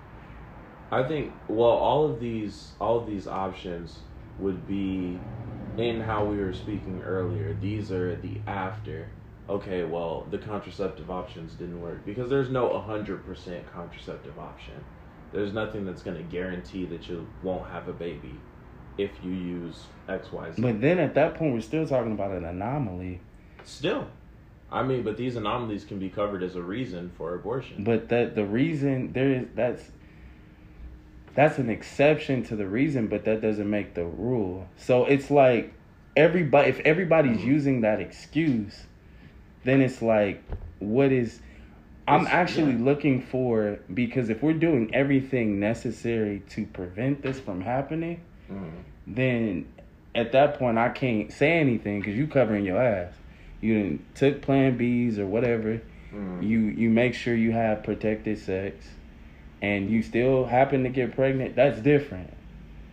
I 0.92 1.04
think 1.04 1.34
well 1.48 1.70
all 1.70 2.06
of 2.06 2.20
these 2.20 2.72
all 2.80 3.00
of 3.00 3.08
these 3.08 3.28
options 3.28 4.00
would 4.40 4.68
be 4.68 5.20
in 5.78 6.02
how 6.02 6.26
we 6.26 6.38
were 6.38 6.54
speaking 6.54 7.02
earlier. 7.04 7.56
These 7.60 7.92
are 7.92 8.16
the 8.16 8.40
after. 8.48 9.08
Okay, 9.50 9.84
well, 9.84 10.28
the 10.30 10.38
contraceptive 10.38 11.10
options 11.10 11.54
didn't 11.54 11.82
work 11.82 12.06
because 12.06 12.30
there's 12.30 12.50
no 12.50 12.68
100% 12.70 13.62
contraceptive 13.74 14.38
option. 14.38 14.74
There's 15.32 15.54
nothing 15.54 15.86
that's 15.86 16.04
going 16.04 16.18
to 16.18 16.24
guarantee 16.24 16.86
that 16.86 17.08
you 17.08 17.28
won't 17.44 17.70
have 17.70 17.88
a 17.88 17.94
baby 17.94 18.36
if 18.98 19.12
you 19.24 19.32
use 19.32 19.86
XYZ. 20.10 20.62
But 20.62 20.82
then 20.82 21.00
at 21.00 21.14
that 21.16 21.36
point, 21.36 21.54
we're 21.54 21.62
still 21.62 21.88
talking 21.88 22.12
about 22.12 22.32
an 22.32 22.44
anomaly. 22.44 23.22
Still, 23.64 24.08
I 24.72 24.84
mean, 24.84 25.04
but 25.04 25.16
these 25.16 25.36
anomalies 25.36 25.86
can 25.86 26.00
be 26.00 26.10
covered 26.10 26.44
as 26.44 26.56
a 26.56 26.62
reason 26.62 27.12
for 27.18 27.34
abortion. 27.34 27.84
But 27.84 28.10
that 28.10 28.36
the 28.36 28.46
reason 28.46 29.14
there 29.14 29.32
is 29.32 29.46
that's 29.56 29.92
that's 31.38 31.60
an 31.60 31.70
exception 31.70 32.42
to 32.46 32.56
the 32.56 32.66
reason, 32.66 33.06
but 33.06 33.24
that 33.26 33.42
doesn't 33.42 33.70
make 33.70 33.94
the 33.94 34.04
rule. 34.04 34.68
So 34.76 35.06
it's 35.06 35.30
like 35.30 35.72
everybody 36.16 36.70
if 36.70 36.80
everybody's 36.80 37.46
using 37.46 37.82
that 37.82 38.00
excuse, 38.00 38.88
then 39.64 39.80
it's 39.82 40.02
like 40.02 40.42
what 40.80 41.12
is 41.12 41.40
I'm 42.08 42.26
actually 42.26 42.72
yeah. 42.72 42.86
looking 42.86 43.22
for 43.22 43.78
because 43.94 44.30
if 44.32 44.42
we're 44.42 44.54
doing 44.54 44.96
everything 44.96 45.60
necessary 45.60 46.42
to 46.50 46.66
prevent 46.66 47.22
this 47.22 47.40
from 47.40 47.62
happening, 47.62 48.22
Mhm. 48.52 48.72
then 49.06 49.66
at 50.16 50.32
that 50.32 50.58
point 50.58 50.80
I 50.80 50.90
can't 50.90 51.32
say 51.32 51.52
anything 51.60 52.00
because 52.00 52.16
you 52.16 52.26
covering 52.26 52.66
your 52.66 52.82
ass. 52.82 53.14
You 53.62 53.76
didn't 53.76 54.16
took 54.16 54.42
Plan 54.42 54.76
Bs 54.76 55.20
or 55.20 55.28
whatever. 55.28 55.82
Mhm. 56.12 56.42
You 56.42 56.60
you 56.62 56.90
make 56.90 57.14
sure 57.14 57.36
you 57.36 57.52
have 57.52 57.84
protected 57.84 58.40
sex, 58.40 58.88
and 59.62 59.90
you 59.90 60.02
still 60.02 60.46
happen 60.46 60.84
to 60.84 60.90
get 60.90 61.16
pregnant. 61.16 61.56
That's 61.56 61.80
different. 61.80 62.34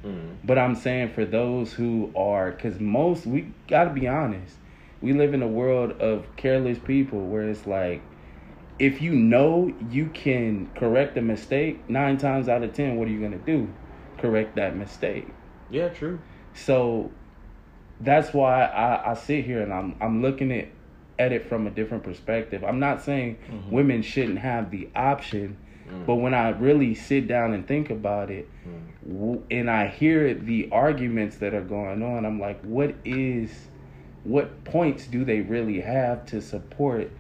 Mhm. 0.05 0.37
But 0.45 0.59
I'm 0.59 0.75
saying 0.75 1.11
for 1.11 1.25
those 1.25 1.73
who 1.73 2.13
are, 2.17 2.51
because 2.51 2.81
most 2.81 3.27
we 3.27 3.47
gotta 3.69 3.91
be 3.91 4.07
honest, 4.09 4.57
we 5.01 5.13
live 5.13 5.35
in 5.35 5.43
a 5.43 5.49
world 5.49 5.93
of 6.01 6.25
careless 6.37 6.79
people 6.79 7.29
where 7.29 7.49
it's 7.49 7.67
like, 7.67 8.03
if 8.79 9.01
you 9.01 9.15
know 9.15 9.73
you 9.89 10.07
can 10.07 10.71
correct 10.75 11.17
a 11.17 11.23
mistake, 11.23 11.89
nine 11.89 12.17
times 12.19 12.49
out 12.49 12.63
of 12.63 12.73
ten, 12.73 12.97
what 12.97 13.09
are 13.09 13.11
you 13.11 13.21
gonna 13.21 13.39
do? 13.39 13.69
Correct 14.19 14.57
that 14.57 14.77
mistake. 14.77 15.29
Yeah, 15.71 15.89
true. 15.89 16.19
So 16.55 17.11
that's 18.01 18.33
why 18.35 18.65
I, 18.65 19.11
I 19.13 19.15
sit 19.15 19.45
here 19.45 19.63
and 19.63 19.73
I'm 19.73 19.95
I'm 20.01 20.23
looking 20.23 20.53
at 20.53 20.69
at 21.19 21.31
it 21.33 21.49
from 21.49 21.67
a 21.67 21.71
different 21.71 22.03
perspective. 22.03 22.65
I'm 22.65 22.81
not 22.81 23.01
saying 23.01 23.37
Mhm. 23.49 23.71
women 23.71 24.03
shouldn't 24.03 24.39
have 24.41 24.71
the 24.71 24.89
option, 24.97 25.57
Mm. 25.91 26.07
but 26.07 26.17
when 26.17 26.35
I 26.35 26.51
really 26.51 26.95
sit 26.95 27.27
down 27.29 27.53
and 27.53 27.67
think 27.67 27.91
about 27.91 28.31
it, 28.31 28.49
Mm. 28.67 29.19
w- 29.19 29.43
and 29.51 29.71
I 29.71 29.89
hear 29.89 30.33
the 30.35 30.69
arguments 30.73 31.37
that 31.39 31.55
are 31.55 31.61
going 31.63 32.03
on, 32.03 32.25
I'm 32.25 32.41
like, 32.41 32.61
what 32.63 32.95
is, 33.05 33.69
what 34.23 34.65
points 34.65 35.07
do 35.07 35.25
they 35.25 35.41
really 35.41 35.81
have 35.81 36.25
to 36.27 36.41
support 36.41 37.11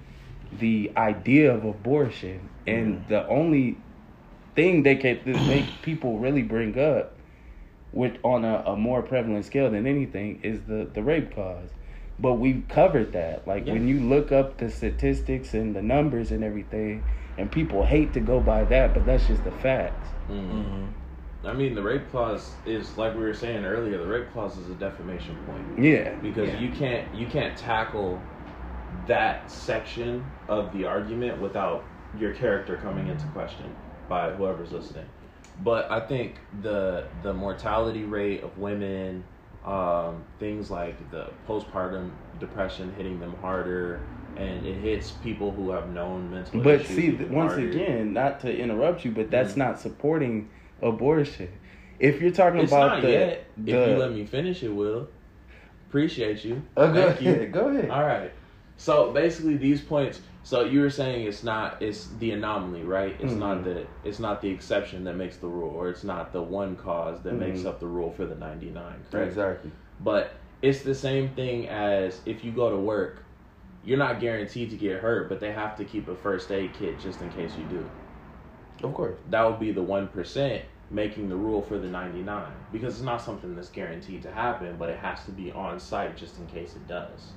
the 0.58 0.90
idea 0.96 1.52
of 1.52 1.64
abortion? 1.64 2.48
And 2.66 2.98
Mhm. 3.00 3.06
the 3.08 3.28
only 3.28 3.78
thing 4.54 4.82
they 4.82 4.96
can 4.96 5.18
make 5.48 5.82
people 5.82 6.18
really 6.18 6.42
bring 6.42 6.78
up, 6.78 7.18
with 7.92 8.16
on 8.24 8.44
a, 8.44 8.62
a 8.66 8.76
more 8.76 9.02
prevalent 9.02 9.44
scale 9.44 9.70
than 9.70 9.86
anything, 9.86 10.40
is 10.42 10.62
the 10.62 10.88
the 10.92 11.02
rape 11.02 11.34
cause. 11.34 11.70
But 12.18 12.34
we've 12.34 12.64
covered 12.68 13.12
that. 13.12 13.46
Like 13.46 13.66
when 13.66 13.86
you 13.88 14.00
look 14.00 14.32
up 14.32 14.58
the 14.58 14.70
statistics 14.70 15.54
and 15.54 15.74
the 15.76 15.82
numbers 15.82 16.30
and 16.32 16.42
everything, 16.44 17.02
and 17.38 17.50
people 17.50 17.84
hate 17.84 18.12
to 18.14 18.20
go 18.20 18.40
by 18.40 18.64
that, 18.64 18.94
but 18.94 19.04
that's 19.06 19.26
just 19.26 19.44
the 19.44 19.50
facts. 19.50 20.08
Mm. 20.30 20.50
Mm-hmm. 20.50 21.46
I 21.46 21.52
mean, 21.52 21.74
the 21.74 21.82
rape 21.82 22.10
clause 22.10 22.52
is 22.64 22.96
like 22.96 23.14
we 23.14 23.20
were 23.20 23.34
saying 23.34 23.64
earlier. 23.64 23.98
The 23.98 24.06
rape 24.06 24.32
clause 24.32 24.56
is 24.56 24.70
a 24.70 24.74
defamation 24.74 25.36
point 25.46 25.84
Yeah. 25.84 26.14
because 26.16 26.48
yeah. 26.48 26.60
you 26.60 26.70
can't 26.72 27.14
you 27.14 27.26
can't 27.26 27.56
tackle 27.56 28.18
that 29.06 29.50
section 29.50 30.24
of 30.48 30.72
the 30.72 30.84
argument 30.86 31.40
without 31.40 31.84
your 32.18 32.32
character 32.32 32.76
coming 32.78 33.08
into 33.08 33.26
question 33.28 33.74
by 34.08 34.30
whoever's 34.30 34.72
listening. 34.72 35.06
But 35.62 35.90
I 35.90 36.00
think 36.00 36.36
the 36.62 37.06
the 37.22 37.32
mortality 37.32 38.04
rate 38.04 38.42
of 38.42 38.56
women, 38.58 39.22
um, 39.64 40.24
things 40.38 40.70
like 40.70 41.10
the 41.10 41.30
postpartum 41.46 42.10
depression 42.40 42.92
hitting 42.96 43.20
them 43.20 43.34
harder, 43.40 44.00
and 44.36 44.64
it 44.66 44.74
hits 44.76 45.10
people 45.10 45.52
who 45.52 45.70
have 45.70 45.90
known 45.90 46.30
mental. 46.30 46.60
But 46.60 46.80
issues 46.82 46.96
see, 46.96 47.16
th- 47.16 47.30
once 47.30 47.54
again, 47.54 48.12
not 48.12 48.40
to 48.40 48.56
interrupt 48.56 49.04
you, 49.04 49.10
but 49.12 49.30
that's 49.30 49.54
Mhm. 49.54 49.58
not 49.58 49.80
supporting 49.80 50.50
abortion. 50.82 51.48
If 51.98 52.20
you're 52.20 52.32
talking 52.32 52.60
It's 52.60 52.72
about 52.72 52.94
not 52.94 53.02
the, 53.02 53.10
yet. 53.10 53.46
the 53.56 53.72
if 53.72 53.88
you 53.88 53.96
let 53.96 54.12
me 54.12 54.24
finish, 54.26 54.62
it 54.62 54.68
will. 54.74 55.08
Appreciate 55.88 56.44
you. 56.44 56.62
Oh, 56.76 56.92
go 56.92 57.06
Thank 57.08 57.22
you. 57.22 57.30
ahead, 57.32 57.52
go 57.58 57.68
ahead. 57.68 57.90
All 57.90 58.02
right. 58.02 58.32
So 58.76 59.12
basically, 59.12 59.56
these 59.56 59.80
points. 59.80 60.20
So 60.42 60.64
you 60.64 60.80
were 60.80 60.90
saying 60.90 61.26
it's 61.26 61.44
not. 61.44 61.80
It's 61.80 62.08
the 62.18 62.32
anomaly, 62.32 62.82
right? 62.82 63.14
It's 63.20 63.32
not 63.32 63.58
Mhm. 63.58 63.64
the. 63.64 63.86
It's 64.02 64.18
not 64.18 64.42
the 64.42 64.50
exception 64.50 65.04
that 65.04 65.14
makes 65.16 65.36
the 65.36 65.46
rule, 65.46 65.70
or 65.70 65.88
it's 65.88 66.04
not 66.04 66.32
the 66.32 66.42
one 66.42 66.74
cause 66.76 67.22
that 67.22 67.34
makes 67.34 67.60
Mhm. 67.60 67.66
up 67.66 67.80
the 67.80 67.86
rule 67.86 68.10
for 68.10 68.26
the 68.26 68.34
ninety 68.34 68.70
nine. 68.70 68.96
Correct. 69.10 69.28
exactly. 69.28 69.70
But 70.00 70.32
it's 70.60 70.82
the 70.82 70.94
same 70.94 71.28
thing 71.30 71.68
as 71.68 72.20
if 72.26 72.44
you 72.44 72.50
go 72.50 72.68
to 72.70 72.76
work, 72.76 73.23
you're 73.84 73.98
not 73.98 74.20
guaranteed 74.20 74.70
to 74.70 74.76
get 74.76 75.00
hurt, 75.00 75.28
but 75.28 75.40
they 75.40 75.52
have 75.52 75.76
to 75.76 75.84
keep 75.84 76.08
a 76.08 76.16
first 76.16 76.50
aid 76.50 76.74
kit 76.74 76.98
just 76.98 77.20
in 77.20 77.30
case 77.30 77.56
you 77.56 77.64
do. 77.64 77.90
Of 78.82 78.92
course. 78.94 79.18
that 79.30 79.44
would 79.44 79.60
be 79.60 79.72
the 79.72 79.84
1% 79.84 80.62
making 80.90 81.28
the 81.28 81.36
rule 81.36 81.62
for 81.62 81.78
the 81.78 81.88
99 81.88 82.52
because 82.72 82.94
it's 82.94 83.04
not 83.04 83.22
something 83.22 83.54
that's 83.54 83.70
guaranteed 83.70 84.22
to 84.22 84.30
happen 84.30 84.76
but 84.76 84.90
it 84.90 84.98
has 84.98 85.24
to 85.24 85.30
be 85.30 85.50
on 85.52 85.78
site 85.80 86.16
just 86.16 86.38
in 86.38 86.46
case 86.46 86.76
it 86.76 86.86
does. 86.86 87.34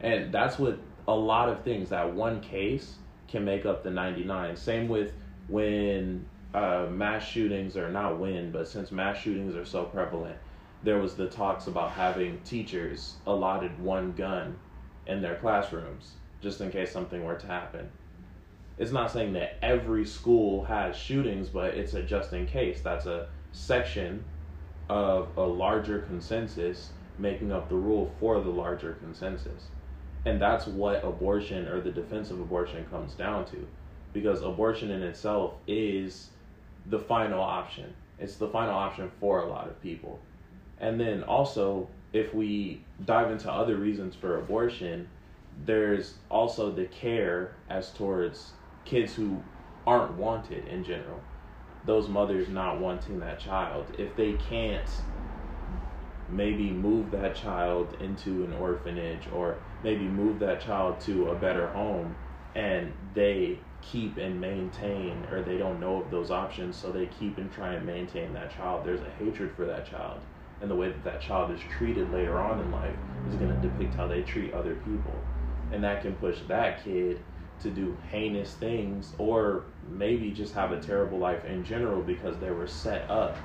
And 0.00 0.32
that's 0.32 0.58
what 0.58 0.78
a 1.06 1.14
lot 1.14 1.48
of 1.48 1.62
things. 1.62 1.90
That 1.90 2.12
one 2.14 2.40
case 2.40 2.96
can 3.28 3.44
make 3.44 3.66
up 3.66 3.82
the 3.82 3.90
99 3.90 4.56
same 4.56 4.88
with 4.88 5.12
when 5.46 6.26
uh, 6.54 6.86
mass 6.90 7.24
shootings 7.24 7.76
are 7.76 7.90
not 7.90 8.18
when 8.18 8.50
but 8.50 8.66
since 8.66 8.90
mass 8.90 9.18
shootings 9.18 9.54
are 9.54 9.64
so 9.64 9.84
prevalent 9.84 10.36
there 10.82 10.98
was 10.98 11.14
the 11.14 11.28
talks 11.28 11.68
about 11.68 11.92
having 11.92 12.40
teachers 12.40 13.16
allotted 13.26 13.78
one 13.78 14.12
gun 14.12 14.58
in 15.06 15.20
their 15.22 15.36
classrooms 15.36 16.12
just 16.40 16.60
in 16.60 16.70
case 16.70 16.90
something 16.90 17.24
were 17.24 17.36
to 17.36 17.46
happen 17.46 17.88
it's 18.80 18.92
not 18.92 19.12
saying 19.12 19.34
that 19.34 19.58
every 19.62 20.06
school 20.06 20.64
has 20.64 20.96
shootings, 20.96 21.50
but 21.50 21.74
it's 21.74 21.92
a 21.92 22.02
just 22.02 22.32
in 22.32 22.46
case. 22.46 22.80
That's 22.80 23.04
a 23.04 23.28
section 23.52 24.24
of 24.88 25.28
a 25.36 25.42
larger 25.42 26.00
consensus 26.00 26.88
making 27.18 27.52
up 27.52 27.68
the 27.68 27.76
rule 27.76 28.10
for 28.18 28.40
the 28.40 28.48
larger 28.48 28.94
consensus. 28.94 29.66
And 30.24 30.40
that's 30.40 30.66
what 30.66 31.04
abortion 31.04 31.68
or 31.68 31.82
the 31.82 31.92
defense 31.92 32.30
of 32.30 32.40
abortion 32.40 32.86
comes 32.86 33.12
down 33.12 33.44
to. 33.50 33.68
Because 34.14 34.40
abortion 34.40 34.90
in 34.90 35.02
itself 35.02 35.56
is 35.66 36.30
the 36.86 36.98
final 36.98 37.42
option. 37.42 37.92
It's 38.18 38.36
the 38.36 38.48
final 38.48 38.74
option 38.74 39.10
for 39.20 39.40
a 39.40 39.46
lot 39.46 39.68
of 39.68 39.80
people. 39.82 40.18
And 40.78 40.98
then 40.98 41.22
also, 41.24 41.86
if 42.12 42.34
we 42.34 42.84
dive 43.04 43.30
into 43.30 43.50
other 43.50 43.76
reasons 43.76 44.14
for 44.14 44.38
abortion, 44.38 45.08
there's 45.64 46.14
also 46.28 46.70
the 46.70 46.86
care 46.86 47.56
as 47.68 47.90
towards 47.92 48.52
kids 48.84 49.14
who 49.14 49.42
aren't 49.86 50.14
wanted 50.14 50.66
in 50.66 50.84
general. 50.84 51.20
Those 51.84 52.08
mothers 52.08 52.48
not 52.48 52.80
wanting 52.80 53.20
that 53.20 53.40
child. 53.40 53.94
If 53.98 54.16
they 54.16 54.34
can't 54.34 54.90
maybe 56.28 56.70
move 56.70 57.10
that 57.10 57.34
child 57.34 57.96
into 58.00 58.44
an 58.44 58.52
orphanage 58.52 59.28
or 59.32 59.56
maybe 59.82 60.04
move 60.04 60.38
that 60.38 60.60
child 60.60 61.00
to 61.00 61.30
a 61.30 61.34
better 61.34 61.68
home 61.68 62.14
and 62.54 62.92
they 63.14 63.58
keep 63.82 64.16
and 64.18 64.40
maintain 64.40 65.26
or 65.30 65.42
they 65.42 65.56
don't 65.56 65.80
know 65.80 66.02
of 66.02 66.10
those 66.10 66.30
options 66.30 66.76
so 66.76 66.92
they 66.92 67.06
keep 67.06 67.38
and 67.38 67.50
try 67.52 67.72
and 67.74 67.86
maintain 67.86 68.32
that 68.32 68.54
child 68.54 68.84
there's 68.84 69.00
a 69.00 69.10
hatred 69.10 69.50
for 69.56 69.64
that 69.64 69.86
child 69.86 70.20
and 70.60 70.70
the 70.70 70.74
way 70.74 70.88
that 70.88 71.04
that 71.04 71.20
child 71.20 71.50
is 71.50 71.60
treated 71.60 72.10
later 72.10 72.40
on 72.40 72.60
in 72.60 72.70
life 72.70 72.96
is 73.26 73.36
going 73.36 73.50
to 73.50 73.60
depict 73.60 73.94
how 73.94 74.06
they 74.06 74.22
treat 74.22 74.52
other 74.52 74.74
people 74.74 75.24
and 75.70 75.82
that 75.84 76.02
can 76.02 76.14
push 76.14 76.40
that 76.48 76.82
kid 76.84 77.22
to 77.60 77.70
do 77.70 77.96
heinous 78.10 78.54
things 78.54 79.14
or 79.18 79.64
maybe 79.88 80.30
just 80.30 80.54
have 80.54 80.72
a 80.72 80.80
terrible 80.80 81.18
life 81.18 81.44
in 81.44 81.62
general 81.62 82.02
because 82.02 82.38
they 82.38 82.50
were 82.50 82.66
set 82.66 83.08
up 83.10 83.38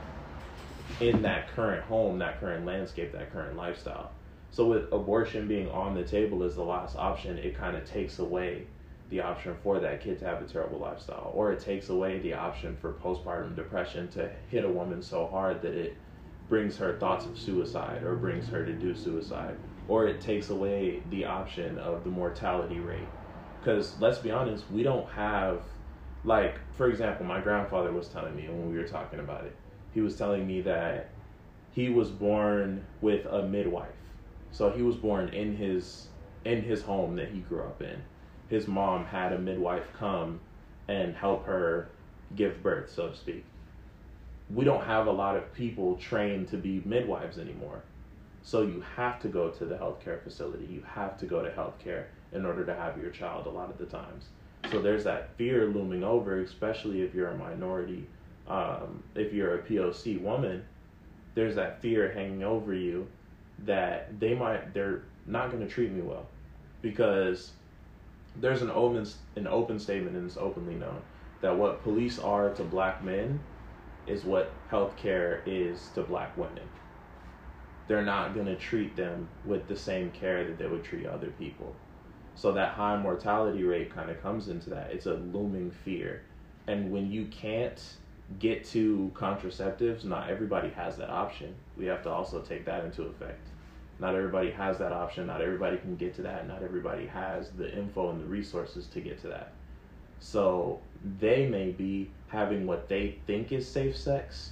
in 1.01 1.21
that 1.21 1.53
current 1.53 1.83
home, 1.83 2.17
that 2.19 2.39
current 2.39 2.65
landscape, 2.65 3.11
that 3.11 3.31
current 3.31 3.57
lifestyle. 3.57 4.11
So 4.51 4.65
with 4.65 4.91
abortion 4.93 5.47
being 5.47 5.69
on 5.69 5.93
the 5.93 6.03
table 6.03 6.43
as 6.43 6.55
the 6.55 6.63
last 6.63 6.95
option, 6.95 7.37
it 7.37 7.57
kind 7.57 7.75
of 7.75 7.89
takes 7.89 8.19
away 8.19 8.67
the 9.09 9.19
option 9.19 9.55
for 9.61 9.79
that 9.79 10.01
kid 10.01 10.17
to 10.19 10.25
have 10.25 10.41
a 10.41 10.45
terrible 10.45 10.79
lifestyle, 10.79 11.31
or 11.33 11.51
it 11.51 11.59
takes 11.59 11.89
away 11.89 12.19
the 12.19 12.33
option 12.33 12.75
for 12.77 12.93
postpartum 12.93 13.55
depression 13.55 14.07
to 14.09 14.31
hit 14.49 14.63
a 14.63 14.69
woman 14.69 15.01
so 15.01 15.27
hard 15.27 15.61
that 15.61 15.73
it 15.73 15.97
brings 16.49 16.77
her 16.77 16.97
thoughts 16.97 17.25
of 17.25 17.37
suicide 17.37 18.03
or 18.03 18.15
brings 18.15 18.47
her 18.49 18.65
to 18.65 18.73
do 18.73 18.95
suicide, 18.95 19.57
or 19.87 20.07
it 20.07 20.21
takes 20.21 20.49
away 20.49 21.01
the 21.09 21.25
option 21.25 21.77
of 21.77 22.03
the 22.03 22.09
mortality 22.09 22.79
rate. 22.79 23.09
Because 23.59 23.99
let's 23.99 24.19
be 24.19 24.31
honest, 24.31 24.69
we 24.71 24.83
don't 24.83 25.09
have, 25.09 25.61
like, 26.23 26.59
for 26.77 26.87
example, 26.87 27.25
my 27.25 27.41
grandfather 27.41 27.91
was 27.91 28.07
telling 28.07 28.35
me 28.35 28.47
when 28.47 28.71
we 28.71 28.77
were 28.77 28.87
talking 28.87 29.19
about 29.19 29.45
it, 29.45 29.55
he 29.93 30.01
was 30.01 30.15
telling 30.15 30.45
me 30.45 30.61
that 30.61 31.09
he 31.73 31.89
was 31.89 32.09
born 32.09 32.85
with 33.01 33.25
a 33.25 33.43
midwife. 33.43 33.89
So 34.51 34.69
he 34.69 34.83
was 34.83 34.95
born 34.95 35.29
in 35.29 35.55
his 35.55 36.07
in 36.45 36.61
his 36.61 36.83
home 36.83 37.15
that 37.15 37.29
he 37.29 37.39
grew 37.39 37.61
up 37.61 37.81
in. 37.81 38.03
His 38.49 38.67
mom 38.67 39.05
had 39.05 39.33
a 39.33 39.39
midwife 39.39 39.87
come 39.97 40.39
and 40.87 41.15
help 41.15 41.45
her 41.47 41.89
give 42.35 42.61
birth, 42.61 42.91
so 42.91 43.09
to 43.09 43.15
speak. 43.15 43.43
We 44.53 44.63
don't 44.63 44.83
have 44.85 45.07
a 45.07 45.11
lot 45.11 45.37
of 45.37 45.53
people 45.53 45.95
trained 45.95 46.49
to 46.49 46.57
be 46.57 46.81
midwives 46.85 47.37
anymore. 47.37 47.81
So 48.43 48.61
you 48.61 48.83
have 48.95 49.19
to 49.21 49.27
go 49.27 49.49
to 49.49 49.65
the 49.65 49.75
healthcare 49.75 50.21
facility. 50.21 50.65
You 50.65 50.83
have 50.87 51.17
to 51.19 51.25
go 51.25 51.41
to 51.41 51.49
healthcare 51.49 52.05
in 52.31 52.45
order 52.45 52.63
to 52.65 52.75
have 52.75 53.01
your 53.01 53.09
child 53.09 53.47
a 53.47 53.49
lot 53.49 53.71
of 53.71 53.77
the 53.79 53.85
times. 53.85 54.25
So 54.71 54.81
there's 54.81 55.03
that 55.03 55.35
fear 55.37 55.65
looming 55.65 56.03
over, 56.03 56.41
especially 56.41 57.01
if 57.01 57.15
you're 57.15 57.29
a 57.29 57.37
minority 57.37 58.07
um, 58.47 59.03
if 59.15 59.33
you're 59.33 59.55
a 59.55 59.63
POC 59.63 60.21
woman, 60.21 60.63
there's 61.33 61.55
that 61.55 61.81
fear 61.81 62.11
hanging 62.11 62.43
over 62.43 62.73
you 62.73 63.07
that 63.65 64.19
they 64.19 64.35
might 64.35 64.73
they're 64.73 65.03
not 65.25 65.51
going 65.51 65.65
to 65.65 65.71
treat 65.71 65.91
me 65.91 66.01
well 66.01 66.27
because 66.81 67.51
there's 68.35 68.61
an 68.61 68.69
open 68.69 69.07
an 69.37 69.47
open 69.47 69.79
statement 69.79 70.15
and 70.15 70.25
it's 70.25 70.37
openly 70.37 70.75
known 70.75 71.01
that 71.41 71.55
what 71.55 71.81
police 71.83 72.19
are 72.19 72.49
to 72.53 72.63
black 72.63 73.03
men 73.03 73.39
is 74.07 74.23
what 74.23 74.53
healthcare 74.69 75.41
is 75.45 75.89
to 75.89 76.03
black 76.03 76.37
women. 76.37 76.69
They're 77.87 78.03
not 78.03 78.33
going 78.33 78.47
to 78.47 78.55
treat 78.55 78.95
them 78.95 79.29
with 79.43 79.67
the 79.67 79.75
same 79.75 80.11
care 80.11 80.45
that 80.45 80.57
they 80.57 80.67
would 80.67 80.83
treat 80.83 81.05
other 81.05 81.29
people. 81.29 81.75
So 82.35 82.51
that 82.53 82.73
high 82.73 82.97
mortality 82.97 83.63
rate 83.63 83.93
kind 83.93 84.09
of 84.09 84.21
comes 84.21 84.49
into 84.49 84.69
that. 84.71 84.91
It's 84.91 85.05
a 85.05 85.13
looming 85.13 85.71
fear. 85.71 86.23
And 86.67 86.91
when 86.91 87.11
you 87.11 87.27
can't 87.27 87.81
get 88.39 88.65
to 88.65 89.11
contraceptives, 89.13 90.03
not 90.03 90.29
everybody 90.29 90.69
has 90.69 90.97
that 90.97 91.09
option. 91.09 91.55
We 91.77 91.85
have 91.85 92.01
to 92.03 92.09
also 92.09 92.41
take 92.41 92.65
that 92.65 92.83
into 92.83 93.03
effect. 93.03 93.49
Not 93.99 94.15
everybody 94.15 94.51
has 94.51 94.77
that 94.79 94.91
option. 94.91 95.27
Not 95.27 95.41
everybody 95.41 95.77
can 95.77 95.95
get 95.95 96.15
to 96.15 96.23
that. 96.23 96.47
Not 96.47 96.63
everybody 96.63 97.05
has 97.07 97.51
the 97.51 97.73
info 97.73 98.09
and 98.09 98.19
the 98.19 98.25
resources 98.25 98.87
to 98.87 98.99
get 98.99 99.21
to 99.21 99.27
that. 99.27 99.53
So 100.19 100.81
they 101.19 101.47
may 101.47 101.71
be 101.71 102.09
having 102.35 102.67
what 102.67 102.87
they 102.89 103.15
think 103.25 103.51
is 103.51 103.67
safe 103.67 103.97
sex, 103.97 104.51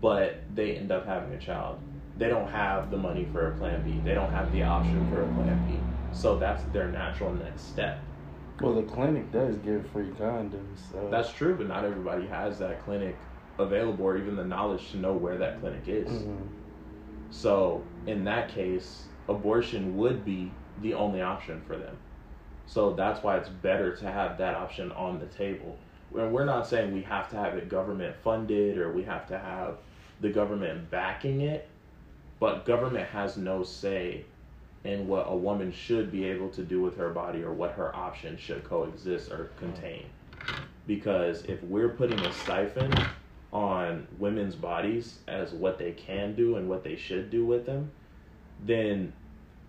but 0.00 0.36
they 0.54 0.76
end 0.76 0.92
up 0.92 1.06
having 1.06 1.32
a 1.34 1.38
child. 1.38 1.78
They 2.16 2.28
don't 2.28 2.48
have 2.50 2.90
the 2.90 2.96
money 2.96 3.26
for 3.32 3.52
a 3.52 3.56
plan 3.56 3.82
B. 3.82 4.00
They 4.04 4.14
don't 4.14 4.30
have 4.30 4.50
the 4.52 4.62
option 4.62 5.06
for 5.10 5.22
a 5.22 5.26
plan 5.34 5.60
B. 5.68 5.78
So 6.16 6.38
that's 6.38 6.62
their 6.72 6.88
natural 6.88 7.34
next 7.34 7.62
step. 7.62 7.98
Well, 8.60 8.74
the 8.74 8.84
clinic 8.84 9.30
does 9.32 9.56
give 9.58 9.86
free 9.90 10.10
condoms. 10.18 10.78
So. 10.90 11.08
That's 11.10 11.30
true, 11.32 11.56
but 11.56 11.66
not 11.66 11.84
everybody 11.84 12.26
has 12.26 12.58
that 12.60 12.82
clinic 12.84 13.16
available 13.58 14.04
or 14.04 14.16
even 14.16 14.36
the 14.36 14.44
knowledge 14.44 14.90
to 14.92 14.96
know 14.96 15.12
where 15.12 15.36
that 15.36 15.60
clinic 15.60 15.82
is. 15.86 16.08
Mhm. 16.08 16.46
So 17.30 17.82
in 18.06 18.24
that 18.24 18.48
case, 18.48 19.08
abortion 19.28 19.96
would 19.96 20.24
be 20.24 20.50
the 20.80 20.94
only 20.94 21.20
option 21.20 21.60
for 21.66 21.76
them. 21.76 21.96
So 22.66 22.94
that's 22.94 23.22
why 23.22 23.36
it's 23.36 23.48
better 23.48 23.94
to 23.96 24.06
have 24.10 24.38
that 24.38 24.54
option 24.54 24.90
on 24.92 25.18
the 25.18 25.26
table. 25.26 25.76
And 26.14 26.32
we're 26.32 26.44
not 26.44 26.66
saying 26.66 26.92
we 26.92 27.02
have 27.02 27.28
to 27.30 27.36
have 27.36 27.54
it 27.54 27.68
government 27.68 28.16
funded 28.22 28.78
or 28.78 28.92
we 28.92 29.02
have 29.04 29.26
to 29.28 29.38
have 29.38 29.76
the 30.20 30.30
government 30.30 30.90
backing 30.90 31.42
it, 31.42 31.68
but 32.40 32.64
government 32.64 33.08
has 33.08 33.36
no 33.36 33.62
say 33.62 34.24
in 34.84 35.08
what 35.08 35.26
a 35.28 35.36
woman 35.36 35.72
should 35.72 36.10
be 36.10 36.24
able 36.24 36.48
to 36.50 36.62
do 36.62 36.80
with 36.80 36.96
her 36.96 37.10
body 37.10 37.42
or 37.42 37.52
what 37.52 37.72
her 37.72 37.94
options 37.94 38.40
should 38.40 38.64
coexist 38.64 39.30
or 39.30 39.50
contain. 39.58 40.04
Because 40.86 41.44
if 41.44 41.62
we're 41.64 41.88
putting 41.88 42.20
a 42.20 42.32
stipend 42.32 42.98
on 43.52 44.06
women's 44.18 44.54
bodies 44.54 45.18
as 45.26 45.52
what 45.52 45.78
they 45.78 45.92
can 45.92 46.34
do 46.34 46.56
and 46.56 46.68
what 46.68 46.84
they 46.84 46.96
should 46.96 47.30
do 47.30 47.44
with 47.44 47.66
them, 47.66 47.90
then 48.64 49.12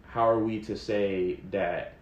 how 0.07 0.27
are 0.29 0.39
we 0.39 0.59
to 0.61 0.75
say 0.75 1.39
that 1.51 1.97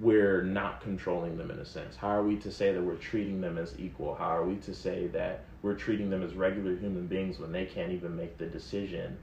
we're 0.00 0.42
not 0.42 0.80
controlling 0.80 1.36
them 1.36 1.50
in 1.50 1.58
a 1.58 1.64
sense? 1.64 1.94
How 1.94 2.08
are 2.08 2.22
we 2.22 2.36
to 2.36 2.50
say 2.50 2.72
that 2.72 2.82
we're 2.82 2.96
treating 2.96 3.40
them 3.40 3.58
as 3.58 3.74
equal? 3.78 4.14
How 4.14 4.36
are 4.36 4.44
we 4.44 4.56
to 4.56 4.74
say 4.74 5.08
that 5.08 5.44
we're 5.62 5.74
treating 5.74 6.08
them 6.08 6.22
as 6.22 6.34
regular 6.34 6.74
human 6.74 7.06
beings 7.06 7.38
when 7.38 7.52
they 7.52 7.66
can't 7.66 7.92
even 7.92 8.16
make 8.16 8.38
the 8.38 8.46
decision 8.46 9.18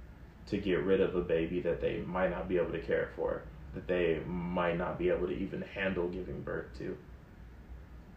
to 0.48 0.58
get 0.58 0.80
rid 0.84 1.02
of 1.02 1.16
a 1.16 1.22
baby 1.22 1.60
that 1.62 1.82
they 1.82 2.04
might 2.06 2.30
not 2.30 2.48
be 2.48 2.58
able 2.58 2.72
to 2.72 2.80
care 2.80 3.10
for, 3.16 3.42
that 3.74 3.88
they 3.88 4.22
might 4.28 4.78
not 4.78 5.00
be 5.00 5.10
able 5.10 5.28
to 5.28 5.34
even 5.34 5.62
handle 5.62 6.08
giving 6.08 6.42
birth 6.42 6.68
to? 6.78 6.96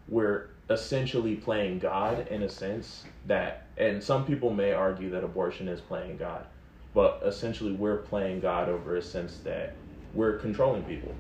We're 0.07 0.51
essentially 0.69 1.37
playing 1.37 1.79
God 1.79 2.29
in 2.29 2.43
a 2.43 2.49
sense 2.49 3.05
that, 3.27 3.67
and 3.79 4.03
some 4.03 4.27
people 4.27 4.51
may 4.53 4.73
argue 4.73 5.11
that 5.11 5.25
abortion 5.25 5.67
is 5.67 5.81
playing 5.81 6.19
God, 6.19 6.45
but 6.93 7.23
essentially 7.25 7.73
we're 7.73 7.99
playing 7.99 8.41
God 8.41 8.69
over 8.69 8.97
a 8.97 9.03
sense 9.03 9.39
that 9.39 9.77
we're 10.13 10.39
controlling 10.39 10.83
people. 10.83 11.15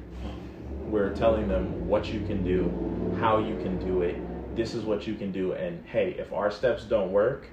We're 0.88 1.14
telling 1.14 1.48
them 1.48 1.88
what 1.88 2.12
you 2.12 2.20
can 2.26 2.44
do, 2.44 3.16
how 3.20 3.38
you 3.38 3.56
can 3.56 3.78
do 3.78 4.02
it, 4.02 4.16
this 4.56 4.74
is 4.74 4.84
what 4.84 5.06
you 5.06 5.14
can 5.14 5.32
do, 5.32 5.52
and 5.52 5.84
hey, 5.86 6.16
if 6.18 6.32
our 6.32 6.50
steps 6.50 6.84
don't 6.84 7.12
work, 7.12 7.46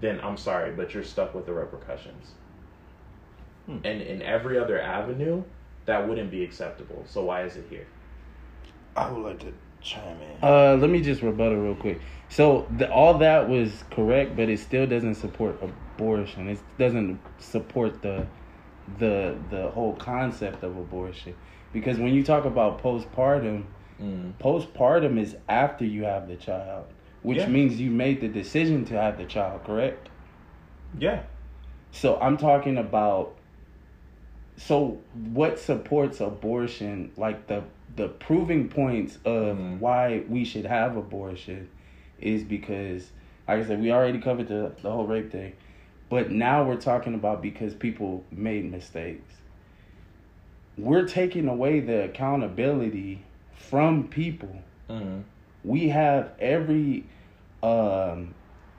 then 0.00 0.20
I'm 0.22 0.36
sorry, 0.36 0.72
but 0.72 0.94
you're 0.94 1.04
stuck 1.04 1.34
with 1.34 1.46
the 1.46 1.52
repercussions. 1.52 2.32
Hmm. 3.66 3.78
And 3.84 4.02
in 4.02 4.22
every 4.22 4.58
other 4.58 4.80
avenue, 4.80 5.42
that 5.86 6.08
wouldn't 6.08 6.30
be 6.30 6.44
acceptable. 6.44 7.04
So 7.06 7.24
why 7.24 7.42
is 7.44 7.56
it 7.56 7.66
here? 7.68 7.86
I 8.96 9.10
would 9.10 9.22
like 9.22 9.40
to 9.40 9.52
chime 9.80 10.18
in. 10.20 10.36
Uh, 10.42 10.76
let 10.76 10.90
me 10.90 11.00
just 11.00 11.22
rebuttal 11.22 11.58
real 11.58 11.74
quick. 11.74 12.00
So 12.28 12.66
the, 12.78 12.90
all 12.90 13.18
that 13.18 13.48
was 13.48 13.84
correct, 13.90 14.36
but 14.36 14.48
it 14.48 14.58
still 14.58 14.86
doesn't 14.86 15.16
support 15.16 15.60
abortion. 15.62 16.48
It 16.48 16.58
doesn't 16.78 17.20
support 17.38 18.02
the 18.02 18.26
the 18.98 19.36
the 19.50 19.70
whole 19.70 19.94
concept 19.94 20.62
of 20.62 20.76
abortion 20.76 21.34
because 21.74 21.98
when 21.98 22.14
you 22.14 22.22
talk 22.22 22.46
about 22.46 22.82
postpartum, 22.82 23.64
Mm. 24.00 24.32
postpartum 24.40 25.18
is 25.20 25.36
after 25.48 25.84
you 25.84 26.04
have 26.04 26.26
the 26.26 26.36
child, 26.36 26.86
which 27.22 27.38
Yeah. 27.38 27.48
means 27.48 27.80
you 27.80 27.90
made 27.90 28.20
the 28.20 28.28
decision 28.28 28.84
to 28.86 28.94
have 29.00 29.18
the 29.18 29.24
child, 29.24 29.62
correct? 29.64 30.08
Yeah. 30.98 31.20
So 31.90 32.18
I'm 32.20 32.36
talking 32.36 32.78
about 32.78 33.36
so 34.56 35.00
what 35.32 35.58
supports 35.58 36.20
abortion 36.20 37.10
like 37.16 37.48
the 37.48 37.64
the 37.96 38.08
proving 38.08 38.68
points 38.68 39.18
of 39.24 39.56
Mhm. 39.58 39.78
why 39.80 40.22
we 40.28 40.44
should 40.44 40.64
have 40.64 40.96
abortion 40.96 41.68
is 42.20 42.42
because 42.44 43.10
like 43.48 43.60
I 43.60 43.64
said 43.64 43.80
we 43.80 43.92
already 43.92 44.18
covered 44.20 44.48
the 44.48 44.72
the 44.82 44.90
whole 44.90 45.06
rape 45.06 45.30
thing. 45.30 45.52
But 46.08 46.30
now 46.30 46.64
we're 46.64 46.76
talking 46.80 47.14
about 47.14 47.42
because 47.42 47.74
people 47.74 48.24
made 48.30 48.70
mistakes. 48.70 49.40
We're 50.76 51.06
taking 51.06 51.48
away 51.48 51.80
the 51.80 52.04
accountability 52.04 53.24
from 53.52 54.08
people. 54.08 54.62
Mm. 54.90 55.24
we 55.62 55.88
have 55.88 56.32
every 56.38 57.08
um 57.62 58.34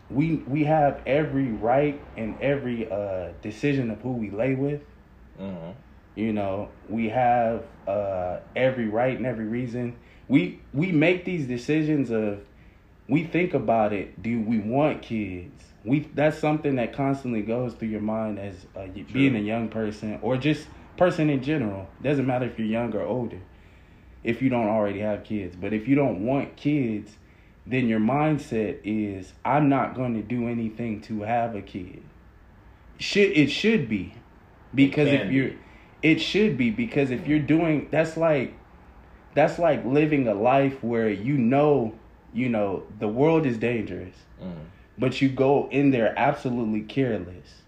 we 0.08 0.44
we 0.48 0.66
have 0.66 1.02
every 1.08 1.52
right 1.52 2.00
and 2.16 2.40
every 2.40 2.90
uh 2.92 3.30
decision 3.42 3.90
of 3.90 4.02
who 4.02 4.12
we 4.12 4.30
lay 4.30 4.54
with. 4.54 4.82
Mm. 5.42 5.74
you 6.16 6.32
know 6.32 6.70
we 6.88 7.10
have 7.10 7.64
uh 7.88 8.40
every 8.56 8.88
right 8.88 9.18
and 9.18 9.26
every 9.26 9.46
reason. 9.46 9.98
We 10.28 10.62
we 10.74 10.92
make 10.92 11.26
these 11.26 11.48
decisions 11.48 12.12
of 12.12 12.40
we 13.08 13.24
think 13.24 13.54
about 13.54 13.94
it. 13.94 14.22
Do 14.22 14.42
we 14.42 14.60
want 14.60 15.02
kids? 15.02 15.64
We 15.84 16.02
that's 16.14 16.38
something 16.38 16.76
that 16.76 16.94
constantly 16.94 17.42
goes 17.42 17.74
through 17.74 17.90
your 17.90 18.02
mind 18.02 18.38
as 18.40 18.66
uh, 18.76 18.88
being 19.12 19.36
a 19.36 19.40
young 19.40 19.70
person 19.70 20.20
or 20.22 20.38
just 20.38 20.68
person 20.98 21.30
in 21.30 21.42
general 21.44 21.88
doesn't 22.02 22.26
matter 22.26 22.46
if 22.46 22.58
you're 22.58 22.68
young 22.68 22.94
or 22.96 23.02
older 23.02 23.40
if 24.24 24.42
you 24.42 24.50
don't 24.50 24.68
already 24.68 25.02
have 25.02 25.24
kids. 25.24 25.56
But 25.56 25.72
if 25.72 25.88
you 25.88 25.96
don't 25.96 26.26
want 26.26 26.56
kids 26.56 27.12
then 27.68 27.88
your 27.88 28.00
mindset 28.00 28.80
is 28.84 29.34
i'm 29.44 29.70
not 29.70 29.96
going 29.96 30.14
to 30.14 30.22
do 30.22 30.48
anything 30.48 31.02
to 31.02 31.22
have 31.22 31.56
a 31.56 31.62
kid. 31.62 32.04
Should 32.98 33.32
it 33.32 33.50
should 33.50 33.90
be. 33.90 34.14
Because 34.74 35.08
if 35.10 35.32
you're 35.32 35.52
it 36.02 36.20
should 36.20 36.58
be. 36.58 36.70
Because 36.70 37.12
if 37.12 37.28
you're 37.28 37.40
doing 37.40 37.88
that's 37.92 38.18
like 38.18 38.54
that's 39.34 39.60
like 39.60 39.84
living 39.86 40.28
a 40.28 40.34
life 40.34 40.84
where 40.84 41.10
you 41.10 41.38
know 41.38 41.94
you 42.34 42.50
know 42.50 42.84
the 43.00 43.08
world 43.08 43.46
is 43.46 43.58
dangerous. 43.58 44.16
Mm. 44.42 44.66
but 44.98 45.22
you 45.22 45.30
go 45.30 45.70
in 45.72 45.92
there 45.92 46.14
absolutely 46.18 46.82
careless. 46.82 47.62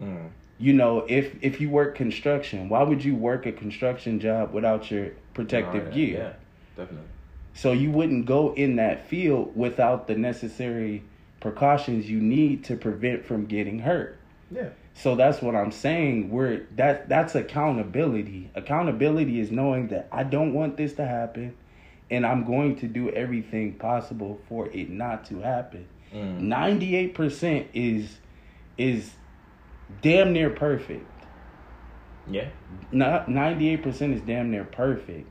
Mm. 0.00 0.30
You 0.58 0.72
know 0.72 1.04
if 1.08 1.34
if 1.42 1.60
you 1.60 1.68
work 1.68 1.94
construction 1.94 2.68
why 2.68 2.82
would 2.82 3.04
you 3.04 3.14
work 3.14 3.46
a 3.46 3.52
construction 3.52 4.18
job 4.20 4.52
without 4.52 4.90
your 4.90 5.10
protective 5.34 5.84
Oh, 5.84 5.88
yeah, 5.88 5.94
gear 5.94 6.18
Yeah, 6.18 6.82
definitely. 6.82 7.08
so 7.54 7.72
you 7.72 7.90
wouldn't 7.90 8.26
go 8.26 8.54
in 8.54 8.76
that 8.76 9.06
field 9.08 9.52
without 9.56 10.06
the 10.06 10.14
necessary 10.16 11.02
precautions 11.40 12.08
you 12.08 12.20
need 12.20 12.64
to 12.64 12.76
prevent 12.76 13.24
from 13.26 13.44
getting 13.46 13.80
hurt 13.80 14.16
Yeah. 14.50 14.70
so 14.94 15.14
that's 15.14 15.42
what 15.42 15.54
I'm 15.54 15.72
saying. 15.72 16.30
We're 16.30 16.66
that 16.76 17.08
that's 17.10 17.34
accountability. 17.34 18.50
Accountability 18.54 19.40
is 19.40 19.50
knowing 19.50 19.88
that 19.88 20.08
I 20.10 20.22
don't 20.24 20.54
want 20.54 20.76
this 20.78 20.94
to 20.94 21.04
happen 21.04 21.54
and 22.10 22.24
I'm 22.24 22.44
going 22.44 22.76
to 22.76 22.86
do 22.88 23.10
everything 23.10 23.74
possible 23.74 24.40
for 24.48 24.68
it 24.68 24.88
not 24.88 25.24
to 25.26 25.40
happen. 25.40 25.86
Mm. 26.14 26.40
98% 27.12 27.66
is 27.74 28.18
is 28.78 29.12
damn 30.02 30.32
near 30.32 30.50
perfect. 30.50 31.06
Yeah. 32.28 32.48
Not 32.90 33.28
98% 33.28 34.14
is 34.14 34.20
damn 34.22 34.50
near 34.50 34.64
perfect. 34.64 35.30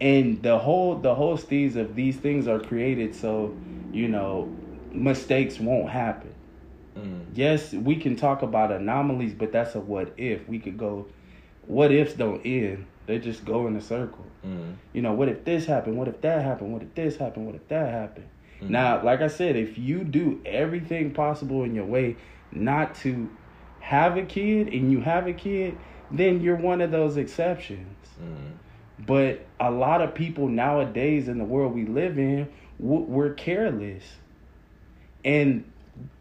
And 0.00 0.42
the 0.42 0.58
whole 0.58 0.96
the 0.96 1.14
whole 1.14 1.38
steez 1.38 1.76
of 1.76 1.94
these 1.94 2.16
things 2.16 2.48
are 2.48 2.58
created 2.58 3.14
so, 3.14 3.56
you 3.92 4.08
know, 4.08 4.52
mistakes 4.92 5.58
won't 5.60 5.90
happen. 5.90 6.34
Mm. 6.96 7.26
yes, 7.34 7.72
we 7.72 7.96
can 7.96 8.14
talk 8.14 8.42
about 8.42 8.70
anomalies, 8.70 9.34
but 9.34 9.50
that's 9.50 9.74
a 9.74 9.80
what 9.80 10.12
if. 10.16 10.48
We 10.48 10.60
could 10.60 10.78
go, 10.78 11.06
what 11.66 11.90
ifs 11.90 12.14
don't 12.14 12.40
end. 12.44 12.86
They 13.06 13.18
just 13.18 13.44
go 13.44 13.66
in 13.66 13.76
a 13.76 13.80
circle. 13.80 14.24
Mm. 14.46 14.76
You 14.92 15.02
know, 15.02 15.12
what 15.12 15.28
if 15.28 15.44
this 15.44 15.66
happened? 15.66 15.96
What 15.96 16.08
if 16.08 16.20
that 16.20 16.42
happened? 16.42 16.72
What 16.72 16.82
if 16.82 16.94
this 16.94 17.16
happened? 17.16 17.46
What 17.46 17.54
if 17.54 17.66
that 17.68 17.90
happened? 17.90 18.28
Mhm. 18.62 18.70
Now, 18.70 19.02
like 19.02 19.20
I 19.20 19.28
said, 19.28 19.56
if 19.56 19.76
you 19.76 20.04
do 20.04 20.40
everything 20.46 21.12
possible 21.12 21.64
in 21.64 21.74
your 21.74 21.84
way 21.84 22.16
not 22.54 22.94
to 22.96 23.30
have 23.80 24.16
a 24.16 24.22
kid 24.22 24.68
and 24.68 24.90
you 24.90 25.00
have 25.00 25.26
a 25.26 25.32
kid, 25.32 25.76
then 26.10 26.40
you're 26.40 26.56
one 26.56 26.80
of 26.80 26.90
those 26.90 27.16
exceptions. 27.16 28.08
Mm. 28.22 28.52
But 29.06 29.46
a 29.60 29.70
lot 29.70 30.00
of 30.00 30.14
people 30.14 30.48
nowadays 30.48 31.28
in 31.28 31.38
the 31.38 31.44
world 31.44 31.74
we 31.74 31.84
live 31.84 32.18
in, 32.18 32.48
we're 32.78 33.34
careless. 33.34 34.04
And 35.24 35.70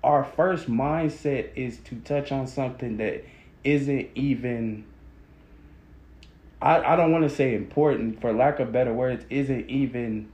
our 0.03 0.23
first 0.23 0.69
mindset 0.69 1.49
is 1.55 1.77
to 1.85 1.95
touch 1.97 2.31
on 2.31 2.47
something 2.47 2.97
that 2.97 3.25
isn't 3.63 4.09
even, 4.15 4.85
I, 6.61 6.79
I 6.81 6.95
don't 6.95 7.11
want 7.11 7.23
to 7.23 7.35
say 7.35 7.55
important, 7.55 8.21
for 8.21 8.33
lack 8.33 8.59
of 8.59 8.71
better 8.71 8.93
words, 8.93 9.25
isn't 9.29 9.69
even 9.69 10.31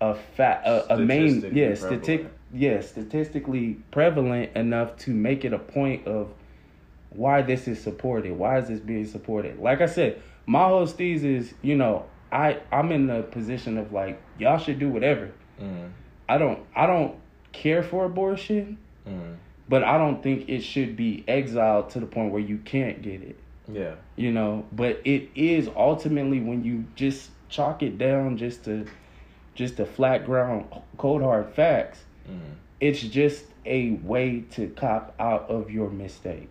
a 0.00 0.14
fact, 0.14 0.66
a, 0.66 0.94
a 0.94 0.98
main, 0.98 1.40
yeah, 1.54 1.74
prevalent. 1.88 2.33
Yeah, 2.54 2.80
statistically 2.80 3.78
prevalent 3.90 4.56
enough 4.56 4.96
to 4.98 5.10
make 5.10 5.44
it 5.44 5.52
a 5.52 5.58
point 5.58 6.06
of 6.06 6.32
why 7.10 7.42
this 7.42 7.68
is 7.68 7.80
supported. 7.82 8.32
Why 8.32 8.58
is 8.58 8.68
this 8.68 8.80
being 8.80 9.06
supported? 9.06 9.58
Like 9.58 9.80
I 9.80 9.86
said, 9.86 10.20
my 10.46 10.66
whole 10.66 10.86
steez 10.86 11.24
is, 11.24 11.52
you 11.62 11.76
know, 11.76 12.06
I 12.32 12.60
I'm 12.72 12.92
in 12.92 13.06
the 13.06 13.22
position 13.22 13.76
of 13.78 13.92
like 13.92 14.20
y'all 14.38 14.58
should 14.58 14.78
do 14.78 14.88
whatever. 14.88 15.30
Mm. 15.60 15.90
I 16.28 16.38
don't 16.38 16.60
I 16.74 16.86
don't 16.86 17.16
care 17.52 17.82
for 17.82 18.04
abortion, 18.04 18.78
Mm. 19.06 19.36
but 19.68 19.84
I 19.84 19.98
don't 19.98 20.22
think 20.22 20.48
it 20.48 20.62
should 20.62 20.96
be 20.96 21.24
exiled 21.28 21.90
to 21.90 22.00
the 22.00 22.06
point 22.06 22.32
where 22.32 22.40
you 22.40 22.58
can't 22.58 23.02
get 23.02 23.22
it. 23.22 23.36
Yeah. 23.66 23.94
you 24.14 24.30
know 24.30 24.66
but 24.72 25.00
it 25.06 25.30
is 25.34 25.70
ultimately 25.74 26.38
when 26.38 26.64
you 26.64 26.84
just 26.96 27.30
chalk 27.48 27.82
it 27.82 27.96
down 27.96 28.36
just 28.36 28.64
to 28.66 28.86
just 29.54 29.78
to 29.78 29.86
flat 29.86 30.26
ground 30.26 30.66
cold 30.98 31.22
hard 31.22 31.48
facts 31.54 32.00
Mhm. 32.28 32.56
it's 32.80 33.00
just 33.00 33.44
a 33.64 33.92
way 33.92 34.40
to 34.52 34.68
cop 34.68 35.14
out 35.18 35.48
of 35.50 35.70
your 35.70 35.90
mistake 35.90 36.50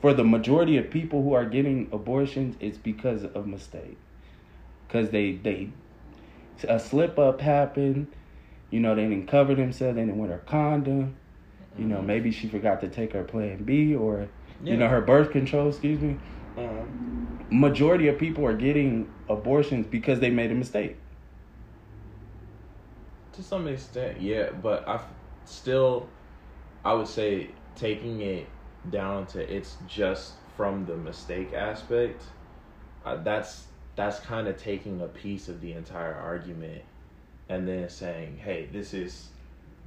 for 0.00 0.12
the 0.14 0.24
majority 0.24 0.76
of 0.76 0.90
people 0.90 1.22
who 1.22 1.32
are 1.32 1.44
getting 1.44 1.88
abortions 1.92 2.56
it's 2.60 2.78
because 2.78 3.24
of 3.24 3.46
mistake 3.46 3.98
because 4.86 5.10
they 5.10 5.32
they 5.36 5.68
a 6.68 6.78
slip 6.78 7.18
up 7.18 7.40
happened 7.40 8.06
you 8.70 8.80
know 8.80 8.94
they 8.94 9.02
didn't 9.08 9.26
cover 9.28 9.54
themselves 9.54 9.96
they 9.96 10.02
didn't 10.04 10.18
wear 10.18 10.34
a 10.34 10.38
condom 10.38 11.16
you 11.78 11.86
know 11.86 11.98
Mhm. 11.98 12.06
maybe 12.06 12.30
she 12.30 12.48
forgot 12.48 12.80
to 12.80 12.88
take 12.88 13.12
her 13.12 13.24
plan 13.24 13.64
b 13.64 13.94
or 13.94 14.28
Yeah. 14.62 14.72
you 14.72 14.76
know 14.78 14.88
her 14.88 15.00
birth 15.00 15.30
control 15.32 15.68
excuse 15.68 16.00
me 16.00 16.18
Mhm. 16.56 16.88
majority 17.50 18.08
of 18.08 18.18
people 18.18 18.46
are 18.46 18.56
getting 18.56 19.12
abortions 19.28 19.86
because 19.86 20.20
they 20.20 20.30
made 20.30 20.50
a 20.50 20.54
mistake. 20.54 21.01
To 23.32 23.42
some 23.42 23.66
extent, 23.66 24.20
yeah, 24.20 24.50
but 24.50 24.86
I 24.86 25.00
still, 25.46 26.08
I 26.84 26.92
would 26.92 27.08
say 27.08 27.50
taking 27.74 28.20
it 28.20 28.46
down 28.90 29.26
to 29.28 29.54
it's 29.54 29.76
just 29.86 30.34
from 30.54 30.84
the 30.84 30.96
mistake 30.96 31.54
aspect. 31.54 32.24
Uh, 33.04 33.16
that's 33.16 33.66
that's 33.96 34.20
kind 34.20 34.48
of 34.48 34.58
taking 34.58 35.00
a 35.00 35.06
piece 35.06 35.48
of 35.48 35.62
the 35.62 35.72
entire 35.72 36.14
argument, 36.14 36.82
and 37.48 37.66
then 37.66 37.88
saying, 37.88 38.36
"Hey, 38.36 38.68
this 38.70 38.92
is 38.92 39.28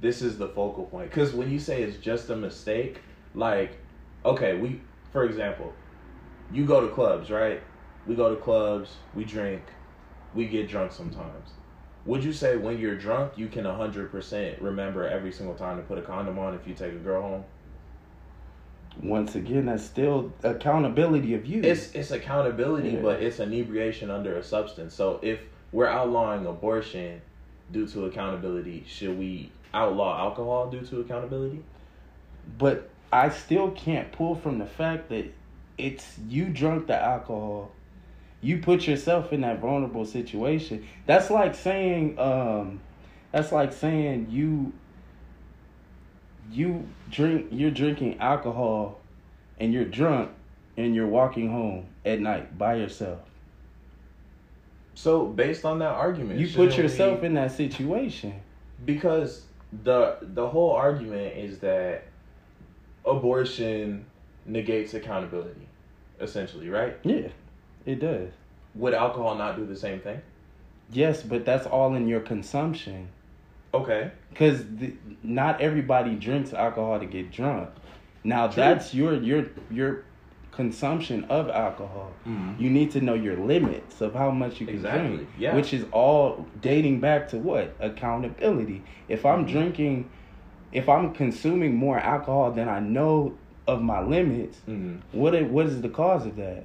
this 0.00 0.22
is 0.22 0.38
the 0.38 0.48
focal 0.48 0.84
point." 0.86 1.10
Because 1.10 1.32
when 1.32 1.48
you 1.48 1.60
say 1.60 1.82
it's 1.82 1.98
just 1.98 2.28
a 2.30 2.36
mistake, 2.36 3.00
like, 3.34 3.78
okay, 4.24 4.56
we, 4.56 4.80
for 5.12 5.24
example, 5.24 5.72
you 6.52 6.64
go 6.64 6.80
to 6.80 6.88
clubs, 6.92 7.30
right? 7.30 7.62
We 8.06 8.16
go 8.16 8.34
to 8.34 8.40
clubs, 8.40 8.96
we 9.14 9.24
drink, 9.24 9.62
we 10.34 10.46
get 10.46 10.68
drunk 10.68 10.90
sometimes. 10.90 11.50
Would 12.06 12.22
you 12.24 12.32
say 12.32 12.56
when 12.56 12.78
you're 12.78 12.96
drunk, 12.96 13.32
you 13.36 13.48
can 13.48 13.64
100% 13.64 14.60
remember 14.60 15.06
every 15.06 15.32
single 15.32 15.56
time 15.56 15.76
to 15.76 15.82
put 15.82 15.98
a 15.98 16.02
condom 16.02 16.38
on 16.38 16.54
if 16.54 16.66
you 16.66 16.74
take 16.74 16.92
a 16.92 16.96
girl 16.96 17.20
home? 17.22 17.44
Once 19.02 19.34
again, 19.34 19.66
that's 19.66 19.82
still 19.82 20.32
accountability 20.42 21.34
of 21.34 21.44
you. 21.44 21.62
It's 21.62 21.94
it's 21.94 22.12
accountability, 22.12 22.90
Yeah. 22.90 23.00
but 23.02 23.22
it's 23.22 23.40
inebriation 23.40 24.10
under 24.10 24.36
a 24.36 24.42
substance. 24.42 24.94
So 24.94 25.18
if 25.22 25.40
we're 25.72 25.88
outlawing 25.88 26.46
abortion 26.46 27.20
due 27.72 27.86
to 27.88 28.06
accountability, 28.06 28.84
should 28.86 29.18
we 29.18 29.50
outlaw 29.74 30.18
alcohol 30.18 30.70
due 30.70 30.80
to 30.80 31.00
accountability? 31.00 31.62
but 32.58 32.88
I 33.12 33.28
still 33.30 33.72
can't 33.72 34.12
pull 34.12 34.36
from 34.36 34.58
the 34.58 34.66
fact 34.66 35.08
that 35.08 35.26
it's 35.76 36.16
you 36.28 36.46
drunk 36.46 36.86
the 36.86 36.94
alcohol. 36.94 37.72
You 38.42 38.58
put 38.58 38.86
yourself 38.86 39.32
in 39.32 39.40
that 39.40 39.60
vulnerable 39.60 40.04
situation. 40.04 40.86
That's 41.06 41.30
like 41.30 41.54
saying, 41.54 42.18
um, 42.18 42.80
that's 43.32 43.52
like 43.52 43.72
saying 43.72 44.28
you 44.30 44.72
you 46.52 46.86
drink 47.10 47.46
you're 47.50 47.70
drinking 47.72 48.18
alcohol 48.20 49.00
and 49.58 49.72
you're 49.72 49.84
drunk 49.84 50.30
and 50.76 50.94
you're 50.94 51.06
walking 51.08 51.50
home 51.50 51.86
at 52.04 52.20
night 52.20 52.56
by 52.56 52.76
yourself. 52.76 53.18
So 54.94 55.26
based 55.26 55.64
on 55.64 55.80
that 55.80 55.90
argument, 55.90 56.38
You 56.38 56.48
put 56.48 56.76
yourself 56.78 57.20
we- 57.20 57.26
in 57.26 57.34
that 57.34 57.52
situation. 57.52 58.34
because 58.84 59.46
the 59.82 60.18
the 60.22 60.46
whole 60.48 60.70
argument 60.72 61.36
is 61.36 61.58
that 61.60 62.04
abortion 63.04 64.06
negates 64.44 64.94
accountability, 64.94 65.68
essentially, 66.20 66.68
right? 66.68 66.96
Yeah, 67.02 67.28
it 67.86 68.00
does. 68.00 68.30
Would 68.74 68.92
alcohol 68.94 69.36
not 69.36 69.56
do 69.56 69.64
the 69.64 69.76
same 69.76 70.00
thing? 70.00 70.20
Yes, 70.92 71.22
but 71.22 71.44
that's 71.44 71.66
all 71.66 71.94
in 71.94 72.06
your 72.08 72.20
consumption. 72.20 73.08
Okay. 73.72 74.10
Because 74.30 74.64
not 75.22 75.60
everybody 75.60 76.14
drinks 76.16 76.52
alcohol 76.52 76.98
to 77.00 77.06
get 77.06 77.30
drunk. 77.32 77.70
Now 78.24 78.46
True. 78.48 78.56
that's 78.56 78.92
your 78.94 79.14
your 79.14 79.46
your 79.70 80.04
consumption 80.52 81.24
of 81.24 81.48
alcohol. 81.50 82.10
Mhm. 82.26 82.58
You 82.58 82.70
need 82.70 82.90
to 82.92 83.00
know 83.00 83.12
your 83.14 83.36
limits 83.36 84.00
of 84.00 84.14
how 84.14 84.30
much 84.30 84.58
you 84.60 84.66
can 84.66 84.76
Exactly, 84.76 85.16
drink. 85.16 85.28
yeah. 85.38 85.54
Which 85.54 85.74
is 85.74 85.84
all 85.92 86.46
dating 86.62 87.00
back 87.00 87.28
to 87.28 87.38
what 87.38 87.74
accountability. 87.78 88.82
If 89.08 89.26
I'm 89.26 89.44
Mhm. 89.44 89.50
drinking, 89.50 90.08
if 90.72 90.88
I'm 90.88 91.12
consuming 91.12 91.74
more 91.76 91.98
alcohol 91.98 92.52
than 92.52 92.68
I 92.70 92.80
know 92.80 93.34
of 93.68 93.82
my 93.82 94.00
limits, 94.00 94.62
Mhm. 94.66 95.00
what 95.12 95.34
i- 95.34 95.42
what 95.42 95.66
is 95.66 95.82
the 95.82 95.88
cause 95.90 96.24
of 96.24 96.36
that? 96.36 96.64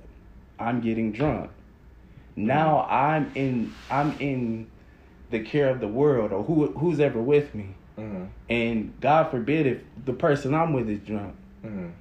I'm 0.62 0.80
getting 0.82 1.12
drunk. 1.12 1.50
Now 2.36 2.86
I'm 2.90 3.32
in 3.36 3.74
I'm 3.90 4.14
in 4.20 4.68
the 5.30 5.40
care 5.40 5.70
of 5.70 5.80
the 5.80 5.88
world 5.88 6.32
or 6.32 6.44
who 6.44 6.68
who's 6.78 7.00
ever 7.00 7.22
with 7.22 7.54
me. 7.56 7.76
Mhm. 7.98 8.28
And 8.50 8.94
God 9.02 9.32
forbid 9.32 9.66
if 9.68 9.80
the 10.06 10.14
person 10.14 10.54
I'm 10.54 10.74
with 10.74 10.90
is 10.90 11.00
drunk. 11.00 11.36
Mhm. 11.66 11.92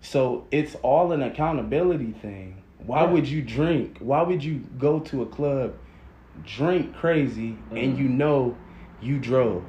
So 0.00 0.44
it's 0.50 0.74
all 0.76 1.12
an 1.12 1.22
accountability 1.22 2.12
thing. 2.12 2.62
Why 2.86 3.02
Yeah. 3.02 3.10
would 3.12 3.28
you 3.28 3.42
drink? 3.42 3.98
Why 4.00 4.22
would 4.22 4.42
you 4.42 4.60
go 4.78 5.00
to 5.00 5.22
a 5.22 5.26
club, 5.26 5.74
drink 6.44 6.94
crazy, 6.94 7.56
and 7.70 7.94
Mhm. 7.94 7.98
you 7.98 8.08
know 8.08 8.54
you 9.02 9.18
drove? 9.18 9.64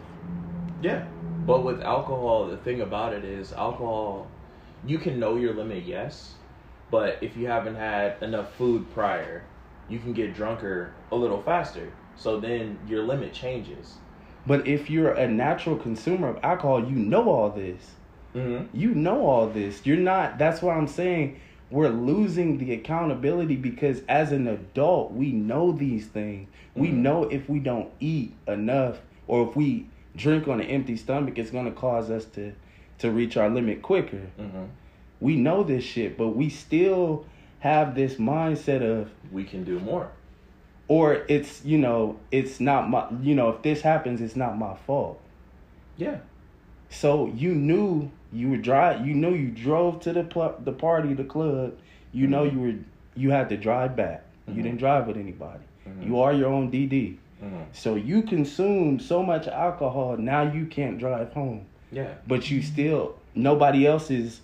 Yeah. 0.82 1.04
But 1.46 1.64
with 1.64 1.82
alcohol, 1.82 2.48
the 2.48 2.58
thing 2.58 2.82
about 2.82 3.14
it 3.14 3.26
is 3.26 3.52
alcohol, 3.54 4.28
you 4.86 5.00
can 5.00 5.20
know 5.20 5.36
your 5.36 5.54
limit, 5.54 5.84
yes. 5.84 6.39
But 6.92 7.20
if 7.22 7.38
you 7.38 7.48
haven't 7.48 7.76
had 7.76 8.22
enough 8.22 8.54
food 8.56 8.92
prior, 8.94 9.44
you 9.88 10.00
can 10.00 10.14
get 10.14 10.34
drunker 10.34 10.92
a 11.12 11.16
little 11.16 11.42
faster. 11.42 11.92
So 12.16 12.40
then 12.40 12.80
your 12.88 13.04
limit 13.04 13.34
changes. 13.34 13.96
But 14.46 14.68
if 14.68 14.90
you're 14.90 15.12
a 15.14 15.28
natural 15.28 15.76
consumer 15.76 16.30
of 16.30 16.44
alcohol, 16.44 16.84
you 16.84 16.96
know 16.96 17.30
all 17.30 17.50
this. 17.50 17.92
Mm-hmm. 18.36 18.76
You 18.78 18.94
know 18.94 19.26
all 19.26 19.48
this. 19.48 19.86
You're 19.86 19.98
not. 19.98 20.38
That's 20.38 20.62
why 20.62 20.76
I'm 20.76 20.88
saying 20.88 21.40
we're 21.72 21.90
losing 21.90 22.58
the 22.58 22.74
accountability 22.74 23.56
because 23.56 24.02
as 24.08 24.32
an 24.32 24.48
adult, 24.48 25.12
we 25.12 25.32
know 25.32 25.72
these 25.72 26.08
things. 26.08 26.50
We 26.76 26.88
Mhm. 26.90 26.94
know 26.96 27.24
if 27.26 27.48
we 27.50 27.60
don't 27.60 27.90
eat 28.00 28.34
enough 28.48 29.02
or 29.28 29.48
if 29.48 29.56
we 29.56 29.88
drink 30.16 30.48
on 30.48 30.60
an 30.60 30.68
empty 30.68 30.96
stomach, 30.98 31.38
it's 31.38 31.52
going 31.52 31.66
to 31.66 31.72
cause 31.72 32.10
us 32.10 32.26
to 32.26 32.54
to 33.00 33.10
reach 33.12 33.38
our 33.38 33.50
limit 33.50 33.82
quicker. 33.82 34.24
Mm-hmm. 34.38 34.64
We 35.22 35.36
know 35.36 35.64
this 35.64 35.84
shit, 35.84 36.18
but 36.18 36.30
we 36.30 36.50
still 36.50 37.26
have 37.60 37.94
this 37.96 38.16
mindset 38.16 38.82
of 38.82 39.10
We 39.32 39.44
can 39.44 39.64
do 39.64 39.80
more. 39.80 40.08
or 40.88 41.14
it's 41.28 41.64
you 41.66 41.78
know 41.78 42.18
it's 42.32 42.60
not 42.60 42.90
my 42.90 43.06
you 43.22 43.36
know 43.36 43.50
if 43.50 43.62
this 43.62 43.82
happens 43.82 44.22
it's 44.22 44.36
not 44.36 44.58
my 44.58 44.74
fault 44.88 45.20
Yeah. 45.98 46.18
so 46.90 47.28
you 47.36 47.54
knew 47.54 48.10
you 48.34 48.50
were 48.52 48.58
drive 48.58 49.06
you 49.06 49.14
knew 49.14 49.34
you 49.36 49.50
drove 49.50 50.00
to 50.02 50.14
the 50.14 50.24
pl- 50.24 50.56
the 50.64 50.72
party 50.72 51.14
the 51.14 51.26
club 51.26 51.74
you 52.14 52.26
know 52.28 52.44
Mhm. 52.46 52.54
you 52.54 52.60
were 52.62 52.74
you 53.16 53.30
had 53.32 53.50
to 53.50 53.58
drive 53.58 53.96
back 53.96 54.24
Mhm. 54.48 54.56
you 54.56 54.64
didn't 54.64 54.80
drive 54.80 55.06
with 55.06 55.18
anybody 55.18 55.64
Mhm. 55.88 56.08
you 56.08 56.20
are 56.20 56.34
your 56.34 56.48
own 56.48 56.72
dd 56.72 57.18
Mm-hmm. 57.44 57.64
so 57.72 57.96
you 57.96 58.22
consumed 58.24 59.02
so 59.02 59.22
much 59.22 59.48
alcohol 59.48 60.18
now 60.18 60.42
you 60.42 60.66
can't 60.66 60.98
drive 60.98 61.32
home 61.34 61.62
Yeah. 61.92 62.14
but 62.28 62.50
you 62.50 62.62
still 62.64 63.16
nobody 63.36 63.86
else 63.86 64.10
is 64.10 64.42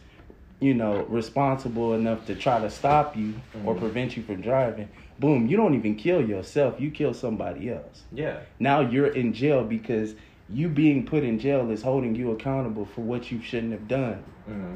you 0.60 0.74
know 0.74 1.04
responsible 1.10 1.94
enough 1.94 2.26
to 2.28 2.36
try 2.36 2.60
to 2.60 2.70
stop 2.70 3.16
you 3.18 3.34
or 3.66 3.76
Mhm. 3.76 3.80
prevent 3.80 4.18
you 4.18 4.24
from 4.24 4.42
driving 4.42 4.88
boom 5.20 5.48
you 5.48 5.58
don't 5.58 5.76
even 5.76 5.96
kill 5.96 6.22
yourself 6.28 6.80
you 6.80 6.92
kill 6.92 7.14
somebody 7.14 7.70
else 7.70 8.04
Yeah. 8.14 8.38
now 8.60 8.80
you're 8.82 9.08
in 9.08 9.34
jail 9.34 9.64
because 9.64 10.16
you 10.50 10.70
being 10.70 11.06
put 11.06 11.24
in 11.24 11.40
jail 11.40 11.70
is 11.72 11.82
holding 11.82 12.16
you 12.16 12.32
accountable 12.32 12.86
for 12.86 13.02
what 13.02 13.32
you 13.32 13.42
shouldn't 13.42 13.72
have 13.74 13.88
done 13.88 14.24
Mm-hmm. 14.50 14.76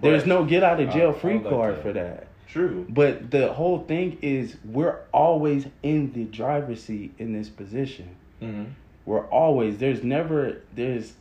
there's 0.00 0.26
no 0.26 0.44
get 0.44 0.62
out 0.62 0.80
of 0.80 0.90
jail 0.90 1.12
free 1.12 1.38
card 1.40 1.78
for 1.78 1.92
that 1.92 2.26
True. 2.48 2.86
but 2.88 3.30
the 3.30 3.52
whole 3.52 3.80
thing 3.80 4.18
is 4.22 4.56
we're 4.64 4.98
always 5.12 5.66
in 5.82 6.12
the 6.12 6.24
driver's 6.24 6.82
seat 6.82 7.12
in 7.18 7.32
this 7.32 7.48
position 7.48 8.08
Mm-hmm. 8.42 8.64
we're 9.04 9.26
always 9.26 9.78
there's 9.78 10.02
never 10.02 10.62
there's 10.74 11.12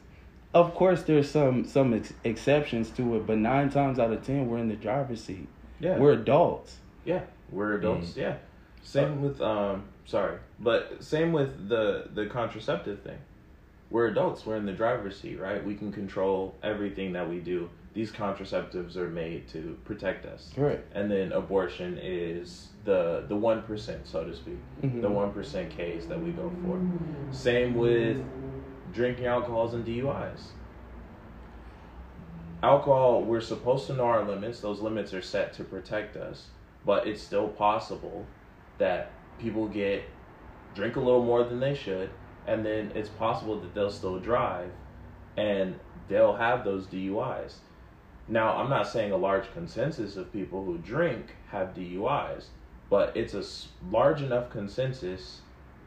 of 0.54 0.74
course 0.74 1.04
there's 1.04 1.30
some 1.30 1.64
some 1.66 1.94
ex- 1.94 2.14
exceptions 2.24 2.90
to 2.92 3.16
it 3.16 3.26
but 3.28 3.38
nine 3.38 3.70
times 3.70 4.00
out 4.00 4.12
of 4.12 4.24
ten 4.26 4.48
we're 4.48 4.58
in 4.58 4.68
the 4.68 4.76
driver's 4.76 5.24
seat 5.24 5.48
Yeah. 5.80 5.98
we're 5.98 6.14
adults 6.14 6.78
Yeah, 7.06 7.22
we're 7.52 7.76
adults. 7.76 8.16
Yeah. 8.16 8.36
Same 8.84 9.22
with 9.22 9.42
um 9.42 9.84
sorry, 10.06 10.38
but 10.60 11.04
same 11.04 11.32
with 11.32 11.70
the 11.70 12.08
the 12.14 12.26
contraceptive 12.28 13.02
thing. 13.02 13.18
We're 13.92 14.08
adults. 14.08 14.46
We're 14.46 14.56
in 14.58 14.66
the 14.68 14.72
driver's 14.84 15.20
seat, 15.20 15.40
right? 15.40 15.64
We 15.66 15.74
can 15.76 15.92
control 15.92 16.54
everything 16.62 17.14
that 17.14 17.28
we 17.28 17.40
do. 17.40 17.70
These 17.96 18.12
contraceptives 18.12 18.96
are 18.98 19.10
made 19.10 19.48
to 19.50 19.78
protect 19.84 20.26
us. 20.28 20.52
correct 20.56 20.84
And 20.94 21.10
then 21.10 21.32
abortion 21.34 21.98
is 22.02 22.68
the 22.86 23.24
the 23.28 23.36
one 23.36 23.62
percent, 23.64 24.06
so 24.08 24.24
to 24.24 24.34
speak, 24.36 24.60
Mhm. 24.84 25.02
the 25.02 25.10
one 25.10 25.32
percent 25.32 25.70
case 25.72 26.06
that 26.06 26.20
we 26.22 26.32
go 26.32 26.52
for. 26.64 26.80
Same 27.32 27.76
with 27.76 28.18
drinking 28.94 29.26
alcohols 29.26 29.74
and 29.74 29.86
DUIs. 29.86 30.52
alcohol, 32.62 33.24
we're 33.24 33.42
supposed 33.42 33.88
to 33.88 33.94
know 33.94 34.06
our 34.06 34.24
limits. 34.24 34.60
Those 34.60 34.82
limits 34.82 35.14
are 35.14 35.22
set 35.22 35.54
to 35.54 35.64
protect 35.64 36.18
us, 36.18 36.48
but 36.86 37.08
it's 37.08 37.22
still 37.22 37.48
possible 37.48 38.26
that 38.78 39.12
people 39.40 39.68
get 39.68 40.04
drink 40.76 40.96
a 40.96 41.00
little 41.00 41.24
more 41.24 41.44
than 41.44 41.60
they 41.60 41.76
should, 41.76 42.10
and 42.48 42.66
then 42.66 42.92
it's 42.96 43.10
possible 43.10 43.60
that 43.60 43.74
they'll 43.74 43.92
still 43.92 44.20
drive, 44.20 44.72
and 45.38 45.80
they'll 46.08 46.36
have 46.36 46.64
those 46.64 46.86
DUIs. 46.88 47.56
Now, 48.28 48.58
I'm 48.58 48.70
not 48.70 48.88
saying 48.88 49.12
a 49.12 49.18
large 49.18 49.52
consensus 49.54 50.16
of 50.16 50.32
people 50.32 50.64
who 50.64 50.78
drink 50.78 51.36
have 51.50 51.74
DUIs, 51.74 52.46
but 52.90 53.16
it's 53.16 53.34
a 53.34 53.44
large 53.92 54.22
enough 54.22 54.50
consensus 54.50 55.42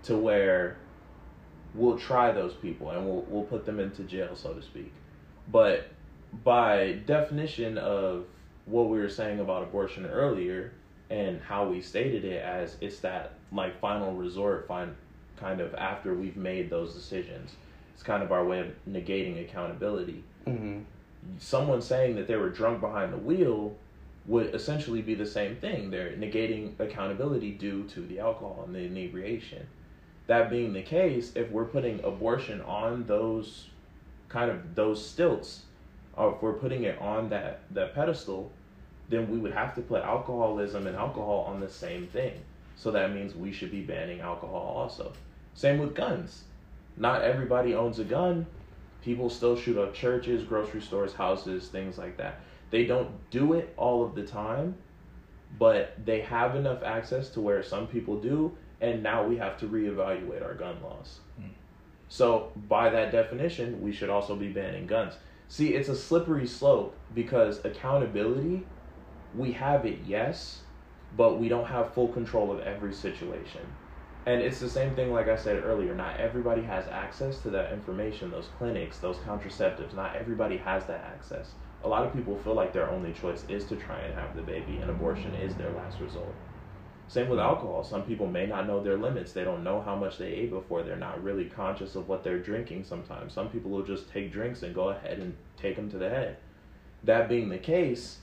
to 0.04 0.16
where 0.16 0.76
we'll 1.74 1.98
try 1.98 2.32
those 2.32 2.54
people 2.54 2.90
and 2.90 3.06
we'll 3.06 3.24
we'll 3.28 3.44
put 3.44 3.64
them 3.66 3.80
into 3.80 4.02
jail, 4.02 4.34
so 4.34 4.52
to 4.52 4.62
speak. 4.62 4.92
But 5.50 5.88
by 6.44 7.00
definition 7.06 7.78
of 7.78 8.24
what 8.66 8.88
we 8.88 8.98
were 8.98 9.08
saying 9.08 9.40
about 9.40 9.62
abortion 9.64 10.06
earlier 10.06 10.72
and 11.10 11.40
how 11.40 11.68
we 11.68 11.80
stated 11.80 12.24
it 12.24 12.42
as 12.42 12.76
it's 12.80 13.00
that 13.00 13.34
like 13.52 13.78
final 13.80 14.14
resort 14.14 14.66
fine 14.68 14.94
kind 15.36 15.60
of 15.60 15.74
after 15.74 16.14
we've 16.14 16.36
made 16.36 16.70
those 16.70 16.94
decisions. 16.94 17.52
It's 17.94 18.02
kind 18.02 18.22
of 18.22 18.32
our 18.32 18.44
way 18.44 18.60
of 18.60 18.68
negating 18.88 19.40
accountability 19.42 20.24
Mm-hmm. 20.46 20.80
someone 21.38 21.80
saying 21.80 22.16
that 22.16 22.26
they 22.26 22.34
were 22.34 22.50
drunk 22.50 22.80
behind 22.80 23.12
the 23.12 23.16
wheel 23.18 23.76
would 24.26 24.52
essentially 24.54 25.02
be 25.02 25.14
the 25.14 25.26
same 25.26 25.54
thing. 25.56 25.90
They're 25.90 26.10
negating 26.12 26.78
accountability 26.80 27.52
due 27.52 27.84
to 27.90 28.00
the 28.00 28.18
alcohol 28.18 28.64
and 28.66 28.74
the 28.74 28.80
inebriation. 28.80 29.66
That 30.26 30.50
being 30.50 30.72
the 30.72 30.82
case, 30.82 31.32
if 31.34 31.50
we're 31.50 31.64
putting 31.64 32.02
abortion 32.04 32.60
on 32.62 33.04
those 33.06 33.68
kind 34.28 34.50
of 34.50 34.74
those 34.74 35.06
stilts, 35.06 35.62
or 36.16 36.34
if 36.34 36.42
we're 36.42 36.52
putting 36.52 36.84
it 36.84 37.00
on 37.00 37.28
that, 37.30 37.60
that 37.70 37.94
pedestal, 37.94 38.50
then 39.08 39.30
we 39.30 39.38
would 39.38 39.52
have 39.52 39.74
to 39.74 39.80
put 39.82 40.02
alcoholism 40.02 40.86
and 40.86 40.96
alcohol 40.96 41.44
on 41.48 41.60
the 41.60 41.68
same 41.68 42.06
thing. 42.06 42.40
So 42.76 42.90
that 42.92 43.12
means 43.12 43.34
we 43.34 43.52
should 43.52 43.70
be 43.70 43.82
banning 43.82 44.20
alcohol 44.20 44.74
also. 44.76 45.12
Same 45.54 45.78
with 45.78 45.94
guns. 45.94 46.44
Not 46.96 47.22
everybody 47.22 47.74
owns 47.74 47.98
a 47.98 48.04
gun, 48.04 48.46
people 49.02 49.28
still 49.30 49.56
shoot 49.56 49.78
up 49.78 49.94
churches, 49.94 50.44
grocery 50.44 50.80
stores, 50.80 51.12
houses, 51.12 51.68
things 51.68 51.98
like 51.98 52.16
that. 52.18 52.40
They 52.70 52.84
don't 52.84 53.10
do 53.30 53.52
it 53.52 53.74
all 53.76 54.04
of 54.04 54.14
the 54.14 54.22
time, 54.22 54.76
but 55.58 55.94
they 56.04 56.20
have 56.20 56.56
enough 56.56 56.82
access 56.82 57.28
to 57.30 57.40
where 57.40 57.62
some 57.62 57.86
people 57.86 58.18
do, 58.18 58.56
and 58.82 59.02
now 59.02 59.24
we 59.24 59.36
have 59.36 59.56
to 59.58 59.66
reevaluate 59.66 60.44
our 60.44 60.54
gun 60.54 60.76
laws. 60.82 61.20
Hmm. 61.38 61.48
So, 62.08 62.52
by 62.68 62.90
that 62.90 63.12
definition, 63.12 63.80
we 63.80 63.92
should 63.92 64.10
also 64.10 64.36
be 64.36 64.48
banning 64.48 64.86
guns. 64.86 65.14
See, 65.48 65.74
it's 65.74 65.88
a 65.88 65.96
slippery 65.96 66.46
slope 66.46 66.94
because 67.14 67.64
accountability, 67.64 68.66
we 69.34 69.52
have 69.52 69.86
it, 69.86 70.00
yes, 70.04 70.62
but 71.16 71.38
we 71.38 71.48
don't 71.48 71.66
have 71.66 71.94
full 71.94 72.08
control 72.08 72.50
of 72.50 72.60
every 72.60 72.92
situation. 72.92 73.60
And 74.26 74.40
it's 74.40 74.60
the 74.60 74.68
same 74.68 74.94
thing, 74.94 75.12
like 75.12 75.28
I 75.28 75.36
said 75.36 75.62
earlier. 75.64 75.94
Not 75.94 76.18
everybody 76.18 76.62
has 76.62 76.86
access 76.88 77.40
to 77.40 77.50
that 77.50 77.72
information, 77.72 78.30
those 78.30 78.48
clinics, 78.58 78.98
those 78.98 79.16
contraceptives. 79.18 79.94
Not 79.94 80.16
everybody 80.16 80.56
has 80.58 80.86
that 80.86 81.04
access. 81.04 81.50
A 81.84 81.88
lot 81.88 82.06
of 82.06 82.12
people 82.12 82.38
feel 82.38 82.54
like 82.54 82.72
their 82.72 82.90
only 82.90 83.12
choice 83.12 83.44
is 83.48 83.64
to 83.66 83.76
try 83.76 83.98
and 83.98 84.14
have 84.14 84.36
the 84.36 84.42
baby, 84.42 84.78
and 84.78 84.90
abortion 84.90 85.34
is 85.34 85.54
their 85.54 85.70
last 85.72 85.98
resort. 86.00 86.34
Same 87.08 87.28
with 87.28 87.38
alcohol. 87.38 87.84
Some 87.84 88.04
people 88.04 88.26
may 88.26 88.46
not 88.46 88.66
know 88.66 88.82
their 88.82 88.96
limits. 88.96 89.32
They 89.32 89.44
don't 89.44 89.64
know 89.64 89.82
how 89.82 89.94
much 89.94 90.16
they 90.16 90.28
ate 90.28 90.50
before. 90.50 90.82
They're 90.82 90.96
not 90.96 91.22
really 91.22 91.44
conscious 91.44 91.94
of 91.94 92.08
what 92.08 92.24
they're 92.24 92.38
drinking 92.38 92.84
sometimes. 92.84 93.34
Some 93.34 93.50
people 93.50 93.70
will 93.70 93.82
just 93.82 94.10
take 94.10 94.32
drinks 94.32 94.62
and 94.62 94.74
go 94.74 94.88
ahead 94.88 95.18
and 95.18 95.34
take 95.56 95.76
them 95.76 95.90
to 95.90 95.98
the 95.98 96.08
head. 96.08 96.38
That 97.04 97.28
being 97.28 97.48
the 97.48 97.58
case, 97.58 98.18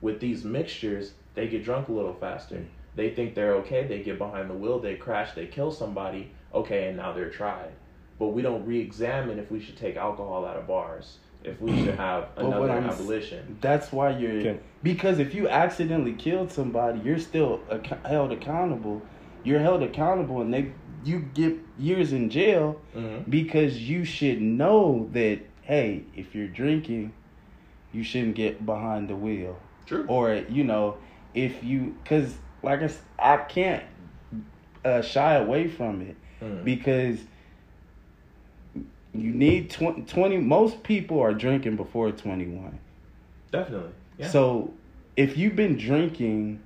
with 0.00 0.20
these 0.20 0.44
mixtures, 0.44 1.12
they 1.34 1.48
get 1.48 1.64
drunk 1.64 1.88
a 1.88 1.92
little 1.92 2.14
faster. 2.14 2.66
They 2.96 3.10
think 3.10 3.34
they're 3.34 3.54
okay. 3.56 3.86
They 3.86 4.02
get 4.02 4.18
behind 4.18 4.50
the 4.50 4.54
wheel. 4.54 4.78
They 4.78 4.96
crash. 4.96 5.32
They 5.32 5.46
kill 5.46 5.70
somebody. 5.70 6.30
Okay, 6.52 6.88
and 6.88 6.96
now 6.96 7.12
they're 7.12 7.30
tried. 7.30 7.72
But 8.18 8.28
we 8.28 8.42
don't 8.42 8.66
re-examine 8.66 9.38
if 9.38 9.50
we 9.50 9.60
should 9.60 9.76
take 9.76 9.96
alcohol 9.96 10.44
out 10.44 10.56
of 10.56 10.66
bars. 10.66 11.18
If 11.44 11.60
we 11.60 11.84
should 11.84 11.94
have 11.96 12.28
another 12.38 12.70
I'm 12.72 12.86
abolition. 12.88 13.58
That's 13.60 13.92
why 13.92 14.16
you're 14.18 14.38
Okay. 14.40 14.60
because 14.82 15.18
if 15.18 15.34
you 15.34 15.48
accidentally 15.48 16.14
killed 16.14 16.50
somebody, 16.50 17.00
you're 17.00 17.18
still 17.18 17.60
ac- 17.70 17.96
held 18.04 18.32
accountable. 18.32 19.06
You're 19.42 19.60
held 19.60 19.82
accountable, 19.82 20.40
and 20.40 20.52
they 20.54 20.72
you 21.04 21.18
get 21.20 21.54
years 21.76 22.12
in 22.12 22.30
jail 22.30 22.80
hmm 22.94 23.18
because 23.28 23.88
you 23.90 24.04
should 24.04 24.40
know 24.40 25.08
that 25.12 25.40
hey, 25.62 26.04
if 26.14 26.34
you're 26.34 26.48
drinking, 26.48 27.12
you 27.92 28.02
shouldn't 28.02 28.34
get 28.36 28.64
behind 28.64 29.08
the 29.08 29.16
wheel, 29.16 29.56
True. 29.86 30.04
or 30.08 30.34
you 30.48 30.64
know, 30.64 30.96
if 31.34 31.62
you 31.62 31.94
because 32.02 32.36
like 32.62 32.82
I 32.82 32.90
I 33.18 33.36
can't 33.36 33.84
uh, 34.84 35.02
shy 35.02 35.34
away 35.34 35.68
from 35.68 36.00
it 36.02 36.16
Mhm. 36.42 36.64
because 36.64 37.18
you 39.14 39.30
need 39.32 39.70
tw- 39.70 40.06
20 40.06 40.38
most 40.38 40.82
people 40.82 41.20
are 41.20 41.32
drinking 41.34 41.76
before 41.76 42.10
21 42.12 42.78
Definitely. 43.50 43.90
Yeah. 44.18 44.28
so 44.28 44.72
if 45.16 45.36
you've 45.36 45.54
been 45.56 45.76
drinking 45.76 46.60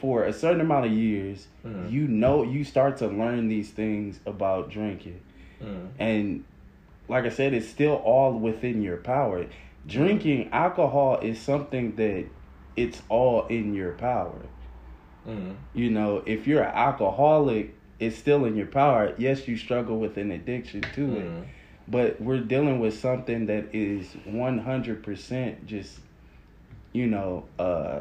for 0.00 0.24
a 0.24 0.32
certain 0.32 0.60
amount 0.60 0.86
of 0.86 0.92
years 0.92 1.46
Mhm. 1.64 1.90
you 1.90 2.08
know 2.08 2.42
you 2.42 2.64
start 2.64 2.96
to 2.98 3.06
learn 3.06 3.48
these 3.48 3.70
things 3.70 4.18
about 4.26 4.68
drinking 4.70 5.20
Mhm. 5.62 5.88
and 5.98 6.44
like 7.08 7.24
i 7.24 7.28
said 7.28 7.54
it's 7.54 7.68
still 7.68 7.94
all 8.04 8.32
within 8.32 8.82
your 8.82 8.96
power 8.96 9.46
drinking 9.86 10.48
alcohol 10.52 11.18
is 11.22 11.38
something 11.40 11.94
that 11.96 12.24
it's 12.76 13.02
all 13.08 13.46
in 13.46 13.74
your 13.74 13.92
power 13.92 14.40
Mhm. 15.28 15.54
you 15.74 15.90
know 15.90 16.22
if 16.26 16.46
you're 16.48 16.62
an 16.62 16.74
alcoholic 16.74 17.74
it's 18.02 18.18
still 18.18 18.44
in 18.44 18.54
your 18.56 18.66
power 18.82 19.14
yes 19.18 19.46
you 19.48 19.56
struggle 19.56 19.96
with 20.04 20.16
an 20.16 20.30
addiction 20.38 20.80
to 20.98 21.04
it 21.20 21.24
Mhm. 21.30 21.44
but 21.88 22.20
we're 22.20 22.40
dealing 22.54 22.78
with 22.84 22.94
something 23.06 23.46
that 23.46 23.64
is 23.72 24.16
100% 24.26 25.66
just 25.66 26.00
you 26.92 27.06
know 27.06 27.30
uh 27.58 28.00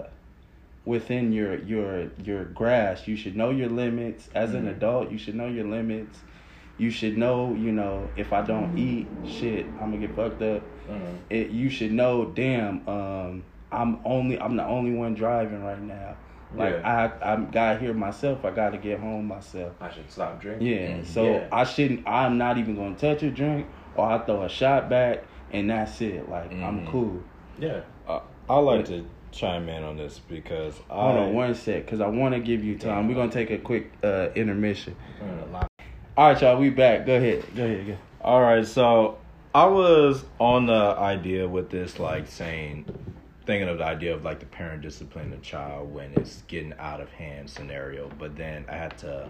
within 0.85 1.31
your 1.31 1.53
your 1.63 2.07
your 2.23 2.43
grasp 2.45 3.07
you 3.07 3.15
should 3.15 3.35
know 3.35 3.51
your 3.51 3.69
limits 3.69 4.29
as 4.33 4.53
an 4.53 4.65
Mhm. 4.65 4.71
adult 4.77 5.11
you 5.11 5.17
should 5.17 5.35
know 5.35 5.47
your 5.47 5.67
limits 5.67 6.23
you 6.77 6.89
should 6.89 7.17
know 7.17 7.53
you 7.53 7.71
know 7.71 8.11
if 8.15 8.33
i 8.33 8.41
don't 8.41 8.71
eat 8.75 9.07
shit 9.23 9.63
i'm 9.79 9.91
gonna 9.91 9.99
get 9.99 10.15
fucked 10.15 10.41
up 10.41 10.63
Mhm. 10.89 11.17
it 11.29 11.49
you 11.51 11.69
should 11.69 11.91
know 11.91 12.25
damn 12.43 12.87
um 12.89 13.43
i'm 13.71 13.99
only 14.03 14.39
i'm 14.39 14.55
the 14.57 14.65
only 14.65 14.93
one 15.03 15.13
driving 15.13 15.63
right 15.63 15.81
now 15.81 16.17
like 16.55 16.73
Yeah. 16.73 17.09
i 17.23 17.33
i 17.33 17.35
got 17.37 17.79
here 17.79 17.93
myself 17.93 18.43
i 18.43 18.51
gotta 18.51 18.77
get 18.77 18.99
home 18.99 19.27
myself 19.27 19.73
I 19.81 19.89
should 19.91 20.09
stop 20.11 20.41
drinking. 20.41 20.67
yeah, 20.67 20.97
Mhm. 20.97 21.05
so 21.05 21.23
Yeah. 21.33 21.47
I 21.51 21.63
shouldn't. 21.63 22.07
I'm 22.07 22.37
not 22.37 22.57
even 22.57 22.75
gonna 22.75 22.95
touch 22.95 23.23
a 23.23 23.29
drink, 23.31 23.67
or 23.95 24.05
I 24.05 24.17
throw 24.19 24.43
a 24.43 24.49
shot 24.49 24.89
back, 24.89 25.23
and 25.53 25.69
that's 25.69 25.99
it. 26.01 26.29
Like 26.29 26.51
I'm 26.51 26.81
Mhm. 26.81 26.87
cool. 26.87 27.19
Yeah. 27.59 27.81
Uh, 28.07 28.19
I 28.49 28.57
like 28.57 28.85
to 28.85 29.05
chime 29.31 29.69
in 29.69 29.83
on 29.83 29.95
this 29.97 30.19
because 30.19 30.79
I 30.89 30.93
Hold 30.95 31.15
I, 31.15 31.19
on 31.23 31.33
one 31.33 31.53
sec, 31.55 31.87
cause 31.87 32.01
I 32.01 32.07
want 32.07 32.33
to 32.33 32.41
give 32.41 32.63
you 32.63 32.77
time. 32.77 33.07
We're 33.07 33.15
gonna 33.15 33.31
take 33.31 33.49
a 33.51 33.57
quick 33.57 33.91
uh, 34.03 34.27
intermission. 34.35 34.95
All 36.17 36.27
right, 36.33 36.41
y'all. 36.41 36.57
We 36.59 36.69
back. 36.69 37.05
Go 37.05 37.15
ahead. 37.15 37.43
Go 37.55 37.63
ahead. 37.63 37.87
Go. 37.87 37.97
All 38.21 38.41
right, 38.41 38.65
so 38.65 39.17
I 39.55 39.65
was 39.65 40.25
on 40.39 40.65
the 40.65 40.73
idea 40.97 41.47
with 41.47 41.69
this, 41.69 41.97
like 41.99 42.27
saying, 42.27 42.85
thinking 43.45 43.67
of 43.69 43.77
the 43.79 43.85
idea 43.85 44.13
of 44.13 44.23
like 44.23 44.39
the 44.39 44.45
parent 44.45 44.81
disciplining 44.81 45.31
the 45.31 45.37
child 45.37 45.93
when 45.93 46.11
it's 46.13 46.43
getting 46.47 46.73
out 46.79 47.01
of 47.01 47.09
hand 47.11 47.49
scenario, 47.49 48.09
but 48.19 48.35
then 48.35 48.65
I 48.69 48.75
had 48.75 48.97
to 48.99 49.29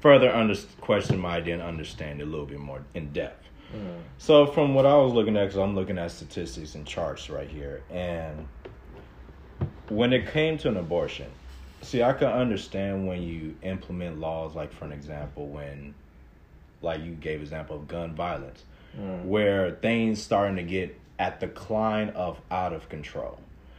further 0.00 0.30
under- 0.34 0.56
question 0.80 1.18
my 1.18 1.36
idea 1.36 1.54
and 1.54 1.62
understand 1.62 2.20
it 2.20 2.24
a 2.24 2.26
little 2.26 2.46
bit 2.46 2.58
more 2.58 2.82
in 2.94 3.12
depth. 3.12 3.48
Mhm. 3.72 4.00
So 4.18 4.46
from 4.46 4.74
what 4.74 4.84
I 4.86 4.96
was 4.96 5.12
looking 5.12 5.36
at, 5.36 5.44
because 5.44 5.58
I'm 5.58 5.74
looking 5.74 5.98
at 5.98 6.10
statistics 6.10 6.74
and 6.74 6.84
charts 6.86 7.30
right 7.30 7.48
here, 7.48 7.82
and 7.90 8.48
when 9.88 10.12
it 10.12 10.26
came 10.32 10.58
to 10.58 10.68
an 10.68 10.76
abortion, 10.76 11.28
see, 11.82 12.02
I 12.02 12.12
can 12.14 12.28
understand 12.28 13.06
when 13.06 13.22
you 13.22 13.54
implement 13.62 14.18
laws, 14.18 14.54
like 14.54 14.72
for 14.72 14.84
an 14.84 14.92
example, 14.92 15.46
when, 15.46 15.94
like 16.82 17.02
you 17.02 17.12
gave 17.12 17.40
example 17.40 17.76
of 17.76 17.86
gun 17.88 18.14
violence, 18.14 18.64
Mhm. 18.98 19.24
where 19.26 19.70
things 19.70 20.20
starting 20.20 20.56
to 20.56 20.62
get 20.64 20.98
at 21.18 21.40
the 21.40 21.46
decline 21.46 22.10
of 22.10 22.40
out 22.50 22.72
of 22.72 22.88
control. 22.88 23.38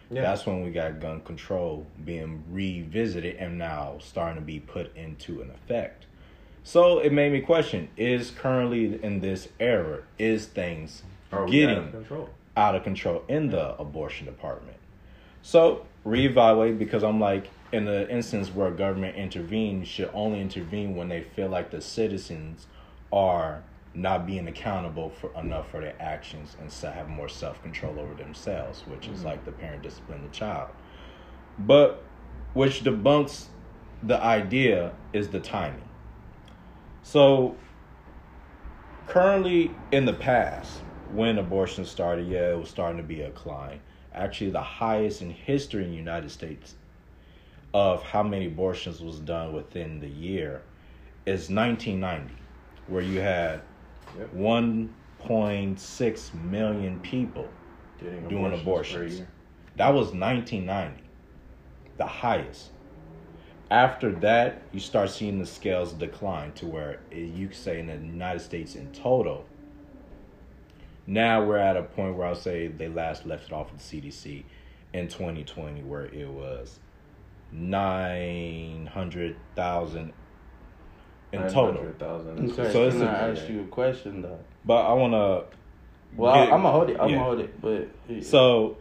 Yeah. 0.10 0.22
That's 0.22 0.46
when 0.46 0.64
we 0.64 0.72
got 0.72 1.00
gun 1.00 1.22
control 1.22 1.88
being 2.06 2.44
revisited 2.52 3.38
and 3.38 3.58
now 3.58 3.98
starting 4.00 4.36
to 4.36 4.46
be 4.46 4.60
put 4.60 4.96
into 4.96 5.42
an 5.42 5.50
effect. 5.50 6.06
So 6.64 7.00
it 7.00 7.12
made 7.12 7.32
me 7.32 7.42
question: 7.42 7.90
Is 7.98 8.32
currently 8.32 9.04
in 9.04 9.20
this 9.20 9.50
era 9.60 10.04
is 10.18 10.46
things 10.46 11.04
getting 11.48 11.70
out 11.70 11.78
of 11.78 11.92
control? 11.92 12.30
out 12.56 12.76
of 12.76 12.84
control 12.84 13.24
in 13.28 13.50
the 13.50 13.76
abortion 13.80 14.26
department? 14.26 14.78
So 15.42 15.86
reevaluate 16.06 16.78
because 16.78 17.04
I'm 17.04 17.20
like 17.20 17.50
in 17.72 17.86
the 17.86 18.10
instance 18.10 18.50
where 18.50 18.72
government 18.72 19.16
intervenes 19.18 19.88
should 19.88 20.10
only 20.14 20.40
intervene 20.40 20.96
when 20.96 21.10
they 21.10 21.22
feel 21.22 21.50
like 21.50 21.72
the 21.72 21.82
citizens 21.82 22.68
are 23.12 23.64
not 23.96 24.26
being 24.26 24.48
accountable 24.48 25.10
for 25.10 25.32
enough 25.40 25.70
for 25.70 25.80
their 25.80 25.96
actions 26.00 26.58
and 26.60 26.72
so 26.72 26.90
have 26.90 27.08
more 27.08 27.30
self 27.30 27.62
control 27.62 28.00
over 28.00 28.14
themselves, 28.16 28.84
which 28.88 29.08
is 29.08 29.20
mm. 29.20 29.26
like 29.26 29.46
the 29.46 29.52
parent 29.52 29.84
discipline 29.84 30.24
the 30.24 30.30
child. 30.30 30.70
But 31.60 32.04
which 32.54 32.84
debunks 32.84 33.48
the 34.02 34.22
idea 34.22 34.94
is 35.14 35.30
the 35.30 35.40
timing. 35.40 35.88
So 37.04 37.56
currently 39.08 39.72
in 39.92 40.06
the 40.06 40.14
past, 40.14 40.80
when 41.12 41.38
abortion 41.38 41.86
started, 41.86 42.28
yeah, 42.28 42.52
it 42.52 42.60
was 42.60 42.70
starting 42.70 42.98
to 42.98 43.04
be 43.04 43.22
a 43.22 43.28
decline. 43.28 43.80
Actually, 44.14 44.52
the 44.52 44.62
highest 44.62 45.22
in 45.22 45.30
history 45.30 45.84
in 45.84 45.92
the 45.92 45.98
United 45.98 46.32
States 46.32 46.76
of 47.74 48.04
how 48.04 48.24
many 48.24 48.48
abortions 48.48 49.02
was 49.02 49.20
done 49.20 49.54
within 49.54 50.00
the 50.00 50.08
year 50.08 50.62
is 51.26 51.50
1990, 51.50 52.34
where 52.88 53.02
you 53.02 53.20
had 53.20 53.62
Yep. 54.18 54.34
1.6 54.36 56.34
million 56.44 57.00
people 57.00 57.48
Getting 58.00 58.28
doing 58.28 58.54
abortions 58.54 58.62
abortions. 58.62 59.22
That 59.78 59.94
was 59.94 60.14
1990, 60.14 61.02
the 61.98 62.06
highest. 62.06 62.70
After 63.72 64.12
that, 64.20 64.62
you 64.72 64.80
start 64.80 65.10
seeing 65.10 65.40
the 65.40 65.48
scales 65.48 65.94
decline 65.94 66.52
to 66.54 66.68
where 66.68 67.00
you 67.12 67.48
could 67.48 67.58
say 67.58 67.80
in 67.80 67.88
the 67.88 67.96
United 67.96 68.42
States 68.42 68.76
in 68.76 68.92
total. 68.92 69.48
Now 71.08 71.44
we're 71.44 71.58
at 71.58 71.76
a 71.76 71.84
point 71.84 72.16
where 72.16 72.28
I'll 72.28 72.36
say 72.36 72.68
they 72.68 72.88
last 72.88 73.26
left 73.26 73.48
it 73.48 73.54
off 73.54 73.72
with 73.72 73.82
the 73.82 74.02
CDC 74.02 74.44
in 74.94 75.08
2020, 75.08 75.82
where 75.82 76.06
it 76.06 76.30
was 76.30 76.80
900,000 77.52 80.14
in 81.34 81.42
total. 81.44 81.84
900,000. 81.84 82.52
Okay, 82.52 82.72
So 82.72 82.86
it's 82.88 82.96
can 82.98 83.08
a- 83.08 83.10
I 83.12 83.30
ask 83.32 83.50
you 83.50 83.62
a 83.62 83.66
question 83.66 84.22
though? 84.22 84.40
But 84.66 84.86
I 84.86 84.94
want 84.94 85.14
to. 85.14 85.58
Well, 86.16 86.34
Get- 86.34 86.54
I'm 86.54 86.62
gonna 86.62 86.72
hold 86.72 86.90
it. 86.90 87.00
I'm 87.00 87.10
yeah. 87.10 87.16
gonna 87.16 87.26
hold 87.26 87.40
it. 87.40 87.62
But 87.62 88.24
So 88.24 88.78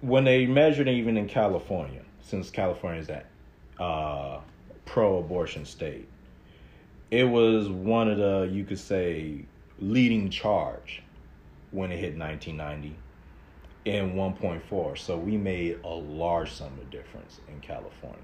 when 0.00 0.24
they 0.24 0.46
measured 0.46 0.88
even 0.88 1.16
in 1.16 1.28
California, 1.28 2.02
since 2.22 2.50
California 2.50 3.00
is 3.00 3.06
that 3.08 3.26
uh, 3.78 4.38
pro-abortion 4.86 5.64
state, 5.64 6.08
it 7.10 7.24
was 7.24 7.68
one 7.68 8.08
of 8.10 8.16
the 8.18 8.48
you 8.50 8.64
could 8.64 8.78
say 8.78 9.44
leading 9.78 10.30
charge 10.30 11.02
when 11.70 11.90
it 11.92 11.98
hit 11.98 12.16
1990 12.16 12.96
in 13.84 14.14
1.4. 14.14 14.96
So 14.98 15.16
we 15.18 15.36
made 15.36 15.78
a 15.84 15.88
large 15.88 16.52
sum 16.52 16.72
of 16.80 16.88
difference 16.90 17.40
in 17.48 17.60
California 17.60 18.18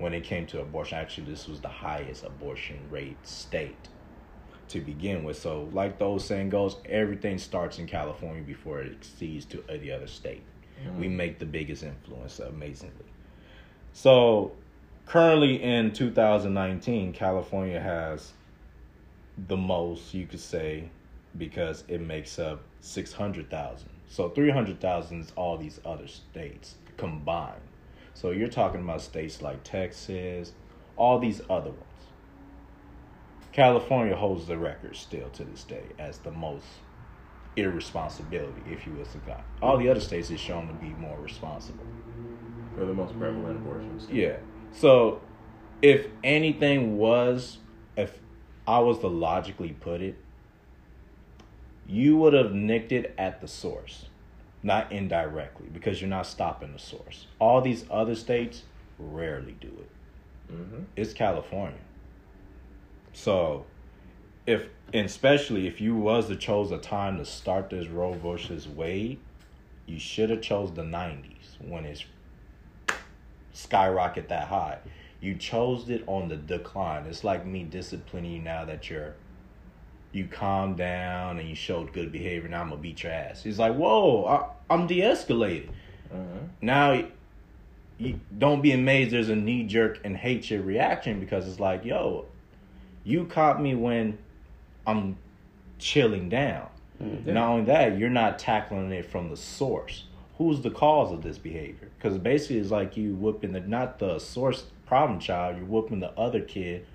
when 0.00 0.14
it 0.14 0.24
came 0.24 0.46
to 0.46 0.60
abortion. 0.60 0.98
Actually, 0.98 1.30
this 1.30 1.46
was 1.46 1.60
the 1.60 1.68
highest 1.68 2.24
abortion 2.24 2.80
rate 2.90 3.16
state 3.22 3.88
to 4.68 4.80
begin 4.80 5.24
with. 5.24 5.38
So, 5.38 5.68
like 5.72 5.98
the 5.98 6.06
old 6.06 6.22
saying 6.22 6.48
goes, 6.48 6.76
everything 6.86 7.38
starts 7.38 7.78
in 7.78 7.86
California 7.86 8.42
before 8.42 8.80
it 8.80 8.92
exceeds 8.92 9.44
to 9.46 9.62
the 9.68 9.92
other 9.92 10.06
state. 10.06 10.42
Mm-hmm. 10.82 11.00
We 11.00 11.08
make 11.08 11.38
the 11.38 11.46
biggest 11.46 11.82
influence, 11.82 12.38
amazingly. 12.38 13.04
So, 13.92 14.52
currently 15.06 15.62
in 15.62 15.92
2019, 15.92 17.12
California 17.12 17.80
has 17.80 18.32
the 19.48 19.56
most, 19.56 20.14
you 20.14 20.26
could 20.26 20.40
say, 20.40 20.88
because 21.36 21.84
it 21.88 22.00
makes 22.00 22.38
up 22.38 22.62
600,000. 22.80 23.88
So, 24.08 24.28
300,000 24.30 25.20
is 25.20 25.32
all 25.36 25.58
these 25.58 25.80
other 25.84 26.06
states 26.06 26.76
combined. 26.96 27.60
So, 28.20 28.32
you're 28.32 28.48
talking 28.48 28.82
about 28.82 29.00
states 29.00 29.40
like 29.40 29.64
Texas, 29.64 30.52
all 30.94 31.18
these 31.18 31.40
other 31.48 31.70
ones. 31.70 31.84
California 33.50 34.14
holds 34.14 34.46
the 34.46 34.58
record 34.58 34.94
still 34.94 35.30
to 35.30 35.42
this 35.42 35.64
day 35.64 35.84
as 35.98 36.18
the 36.18 36.30
most 36.30 36.66
irresponsibility, 37.56 38.60
if 38.70 38.86
you 38.86 38.92
will, 38.92 39.06
to 39.06 39.16
God. 39.26 39.42
All 39.62 39.78
the 39.78 39.88
other 39.88 40.00
states 40.00 40.30
is 40.30 40.38
shown 40.38 40.68
to 40.68 40.74
be 40.74 40.90
more 40.90 41.18
responsible. 41.18 41.86
For 42.76 42.84
the 42.84 42.92
most 42.92 43.18
prevalent 43.18 43.56
abortions. 43.56 44.06
Yeah. 44.10 44.36
So, 44.70 45.22
if 45.80 46.06
anything 46.22 46.98
was, 46.98 47.56
if 47.96 48.18
I 48.68 48.80
was 48.80 48.98
to 48.98 49.06
logically 49.06 49.72
put 49.72 50.02
it, 50.02 50.18
you 51.86 52.18
would 52.18 52.34
have 52.34 52.52
nicked 52.52 52.92
it 52.92 53.14
at 53.16 53.40
the 53.40 53.48
source, 53.48 54.09
not 54.62 54.92
indirectly, 54.92 55.68
because 55.72 56.00
you're 56.00 56.10
not 56.10 56.26
stopping 56.26 56.72
the 56.72 56.78
source. 56.78 57.26
All 57.38 57.60
these 57.60 57.84
other 57.90 58.14
states 58.14 58.62
rarely 58.98 59.56
do 59.60 59.68
it. 59.68 60.52
Mm-hmm. 60.52 60.82
It's 60.96 61.12
California. 61.12 61.78
So, 63.12 63.64
if 64.46 64.68
and 64.92 65.06
especially 65.06 65.66
if 65.66 65.80
you 65.80 65.94
was 65.94 66.26
to 66.28 66.36
chose 66.36 66.70
a 66.70 66.78
time 66.78 67.18
to 67.18 67.24
start 67.24 67.70
this 67.70 67.86
Roe 67.86 68.14
versus 68.14 68.66
Wade, 68.68 69.18
you 69.86 69.98
should 69.98 70.30
have 70.30 70.42
chose 70.42 70.72
the 70.72 70.82
'90s 70.82 71.60
when 71.60 71.84
it's 71.84 72.04
skyrocket 73.52 74.28
that 74.28 74.48
high. 74.48 74.78
You 75.20 75.36
chose 75.36 75.88
it 75.90 76.02
on 76.06 76.28
the 76.28 76.36
decline. 76.36 77.06
It's 77.06 77.24
like 77.24 77.44
me 77.44 77.64
disciplining 77.64 78.32
you 78.32 78.40
now 78.40 78.64
that 78.64 78.88
you're 78.88 79.14
you 80.12 80.26
calmed 80.26 80.76
down 80.76 81.38
and 81.38 81.48
you 81.48 81.54
showed 81.54 81.92
good 81.92 82.10
behavior. 82.10 82.48
Now 82.48 82.62
I'm 82.62 82.70
gonna 82.70 82.80
beat 82.80 83.02
your 83.02 83.12
ass. 83.12 83.42
He's 83.42 83.58
like, 83.58 83.74
whoa, 83.74 84.24
I, 84.26 84.74
I'm 84.74 84.86
de-escalated. 84.86 85.70
Mm-hmm. 86.12 86.38
Now, 86.60 87.04
you 87.98 88.18
don't 88.36 88.62
be 88.62 88.72
amazed. 88.72 89.12
There's 89.12 89.28
a 89.28 89.36
knee 89.36 89.64
jerk 89.64 90.00
and 90.04 90.16
hatred 90.16 90.64
reaction 90.64 91.20
because 91.20 91.46
it's 91.46 91.60
like, 91.60 91.84
yo, 91.84 92.26
you 93.04 93.26
caught 93.26 93.62
me 93.62 93.74
when 93.74 94.18
I'm 94.86 95.16
chilling 95.78 96.28
down. 96.28 96.68
Mhm. 97.00 97.26
Not 97.26 97.48
only 97.48 97.64
that, 97.66 97.98
you're 97.98 98.10
not 98.10 98.38
tackling 98.38 98.90
it 98.92 99.06
from 99.06 99.30
the 99.30 99.36
source. 99.36 100.04
Who's 100.38 100.62
the 100.62 100.70
cause 100.70 101.12
of 101.12 101.22
this 101.22 101.38
behavior? 101.38 101.88
Because 101.96 102.18
basically, 102.18 102.58
it's 102.58 102.70
like 102.70 102.96
you 102.96 103.14
whooping 103.14 103.52
the 103.52 103.60
not 103.60 103.98
the 103.98 104.18
source 104.18 104.64
problem 104.86 105.20
child. 105.20 105.56
You're 105.56 105.66
whooping 105.66 106.00
the 106.00 106.10
other 106.18 106.40
kid 106.40 106.86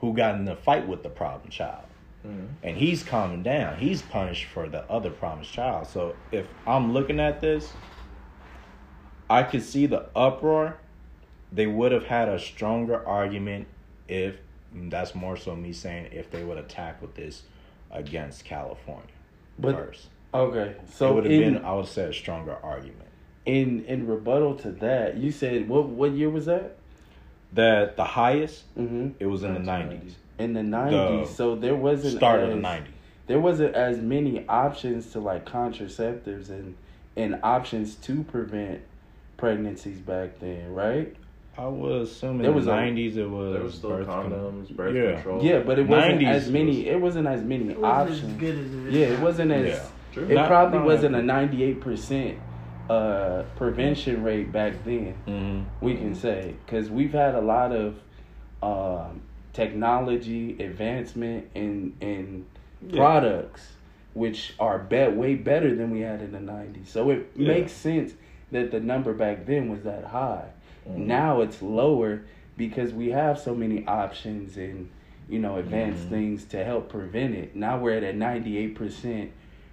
who 0.00 0.12
got 0.12 0.34
in 0.34 0.44
the 0.44 0.56
fight 0.56 0.86
with 0.86 1.02
the 1.02 1.08
problem 1.08 1.50
child 1.50 1.84
Mm-hmm. 2.26 2.46
and 2.62 2.76
he's 2.76 3.02
calming 3.02 3.42
down. 3.42 3.78
He's 3.78 4.02
punished 4.02 4.44
for 4.44 4.68
the 4.68 4.82
other 4.90 5.08
promised 5.10 5.52
child. 5.52 5.86
So 5.86 6.14
if 6.30 6.46
I'm 6.66 6.92
looking 6.92 7.18
at 7.18 7.40
this, 7.40 7.72
I 9.28 9.42
could 9.42 9.62
see 9.62 9.86
the 9.86 10.06
uproar. 10.14 10.76
They 11.52 11.66
would 11.66 11.92
have 11.92 12.04
had 12.04 12.28
a 12.28 12.38
stronger 12.38 13.06
argument 13.06 13.68
if 14.06 14.36
that's 14.74 15.14
more 15.14 15.36
so 15.36 15.56
me 15.56 15.72
saying 15.72 16.08
if 16.12 16.30
they 16.30 16.44
would 16.44 16.58
attack 16.58 17.00
with 17.00 17.14
this 17.14 17.42
against 17.90 18.44
California 18.44 19.06
But- 19.58 19.74
first. 19.74 20.08
okay, 20.34 20.76
So 20.92 21.10
it 21.10 21.14
would 21.14 21.24
have 21.24 21.40
been 21.40 21.64
I 21.64 21.72
would 21.74 21.86
say 21.86 22.04
a 22.04 22.12
stronger 22.12 22.56
argument. 22.62 23.08
in 23.46 23.84
in 23.86 24.06
rebuttal 24.06 24.54
to 24.56 24.70
that, 24.72 25.16
you 25.16 25.32
said 25.32 25.68
what 25.68 25.86
what 25.88 26.12
year 26.12 26.28
was 26.30 26.46
that? 26.46 26.76
That 27.54 27.96
the 27.96 28.04
highest 28.04 28.64
Mm-hmm. 28.78 29.08
it 29.18 29.26
was 29.26 29.42
in 29.42 29.54
the 29.54 29.60
nineties. 29.60 30.16
In 30.40 30.54
the 30.54 30.62
nineties, 30.62 31.28
The 31.28 31.34
so 31.34 31.54
there 31.54 31.74
wasn't 31.76 32.16
Start 32.16 32.40
as, 32.40 32.48
of 32.48 32.54
the 32.54 32.60
nineties. 32.60 32.94
There 33.26 33.38
wasn't 33.38 33.74
as 33.74 33.98
many 34.00 34.46
options 34.48 35.12
to 35.12 35.20
like 35.20 35.44
contraceptives 35.44 36.48
and 36.48 36.76
and 37.16 37.38
options 37.42 37.96
to 37.96 38.22
prevent 38.24 38.80
pregnancies 39.36 39.98
back 40.00 40.38
then, 40.40 40.72
right? 40.72 41.14
I 41.58 41.66
was 41.66 42.12
assuming 42.12 42.36
in 42.36 42.42
There 42.42 42.50
the 42.52 42.56
was 42.56 42.66
a- 42.68 42.70
nineties 42.70 43.16
it 43.18 43.28
was 43.28 43.52
There 43.52 43.62
was 43.62 43.74
still 43.74 43.90
birth 43.90 44.06
con- 44.06 44.30
condoms, 44.30 44.70
birth 44.74 44.94
Yeah. 44.96 45.14
control. 45.16 45.44
Yeah, 45.44 45.58
but 45.60 45.78
it 45.78 45.86
wasn't 45.86 46.20
90s 46.22 46.28
as 46.28 46.50
many. 46.50 46.66
was- 46.78 46.86
it 46.86 47.00
wasn't 47.00 47.26
as 47.28 47.42
many 47.44 47.68
It 47.70 47.78
wasn't 47.78 48.10
as 48.10 48.16
options. 48.18 48.40
good 48.40 48.54
as 48.58 48.74
it 48.74 48.86
is 48.88 48.94
yeah, 48.94 49.06
it 49.08 49.20
wasn't 49.20 49.52
as. 49.52 49.66
Yeah. 49.68 49.86
True. 50.12 50.24
It 50.24 50.34
Not- 50.34 50.48
probably 50.48 50.78
not 50.78 50.86
wasn't 50.86 51.14
a 51.14 51.18
like- 51.18 51.26
ninety 51.26 51.62
eight 51.64 51.80
percent 51.82 52.38
uh 52.88 53.42
prevention 53.56 54.22
rate 54.24 54.50
back 54.50 54.72
then. 54.84 55.14
Mhm. 55.28 55.64
We 55.82 55.94
can 55.96 56.14
say 56.14 56.54
because 56.64 56.90
we've 56.90 57.12
had 57.12 57.34
a 57.34 57.40
lot 57.40 57.72
of 57.72 57.96
um, 58.62 59.20
technology 59.52 60.56
advancement 60.62 61.46
in 61.54 61.92
in 62.00 62.46
Yeah. 62.88 62.96
products 62.96 63.72
which 64.14 64.54
are 64.58 64.78
bet 64.78 65.14
way 65.14 65.34
better 65.36 65.74
than 65.74 65.90
we 65.90 66.00
had 66.00 66.20
in 66.20 66.32
the 66.32 66.40
nineties. 66.40 66.88
So 66.88 67.10
it 67.10 67.30
Yeah. 67.36 67.48
makes 67.48 67.72
sense 67.72 68.14
that 68.50 68.70
the 68.72 68.80
number 68.80 69.12
back 69.12 69.46
then 69.46 69.70
was 69.70 69.82
that 69.82 70.04
high. 70.04 70.46
Mhm. 70.88 71.06
Now 71.06 71.40
it's 71.42 71.62
lower 71.62 72.22
because 72.56 72.92
we 72.92 73.10
have 73.10 73.38
so 73.38 73.54
many 73.54 73.86
options 73.86 74.56
and 74.56 74.88
you 75.28 75.38
know 75.38 75.56
advanced 75.56 76.06
Mhm. 76.06 76.10
things 76.10 76.44
to 76.46 76.64
help 76.64 76.88
prevent 76.88 77.34
it. 77.34 77.54
Now 77.54 77.78
we're 77.78 77.96
at 77.96 78.02
a 78.02 78.12
ninety 78.12 78.56
eight 78.58 78.74
percent, 78.74 79.30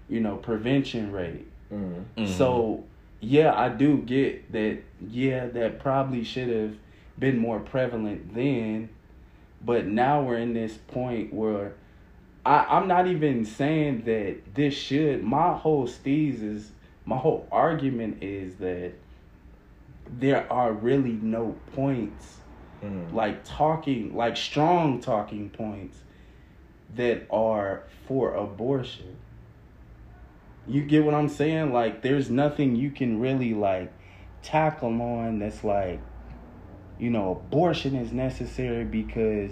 you 0.09 0.19
know, 0.19 0.35
prevention 0.35 1.11
rate. 1.11 1.47
Mm-hmm. 1.73 2.23
Mhm. 2.23 2.27
So 2.27 2.83
yeah, 3.19 3.53
I 3.59 3.69
do 3.69 3.97
get 3.97 4.51
that. 4.51 4.77
Yeah, 5.09 5.47
that 5.47 5.79
probably 5.79 6.23
should 6.23 6.49
have 6.49 6.73
been 7.17 7.39
more 7.39 7.59
prevalent 7.59 8.35
then, 8.35 8.89
but 9.63 9.85
now 9.85 10.21
we're 10.21 10.37
in 10.37 10.53
this 10.53 10.77
point 10.77 11.33
where 11.33 11.73
I, 12.45 12.65
I'm 12.69 12.87
not 12.87 13.07
even 13.07 13.45
saying 13.45 14.03
that 14.05 14.55
this 14.55 14.73
should. 14.73 15.23
My 15.23 15.53
whole 15.53 15.87
steez 15.87 16.41
is 16.41 16.71
my 17.05 17.17
whole 17.17 17.47
argument 17.51 18.21
is 18.21 18.55
that 18.57 18.93
there 20.09 20.51
are 20.51 20.71
really 20.71 21.19
no 21.21 21.55
points 21.73 22.37
Mm-hmm. 22.83 23.15
like 23.15 23.43
talking 23.43 24.15
like 24.15 24.37
strong 24.37 25.01
talking 25.01 25.49
points 25.49 25.97
that 26.95 27.25
are 27.31 27.83
for 28.07 28.35
abortion. 28.35 29.17
You 30.67 30.83
get 30.83 31.03
what 31.03 31.15
I'm 31.15 31.29
saying? 31.29 31.73
Like 31.73 32.03
there's 32.03 32.29
nothing 32.29 32.75
you 32.75 32.91
can 32.91 33.19
really 33.19 33.55
like 33.55 33.91
tackle 34.43 35.01
on 35.01 35.39
that's 35.39 35.63
like 35.63 35.99
you 36.99 37.09
know, 37.09 37.31
abortion 37.31 37.95
is 37.95 38.11
necessary 38.11 38.83
because 38.83 39.51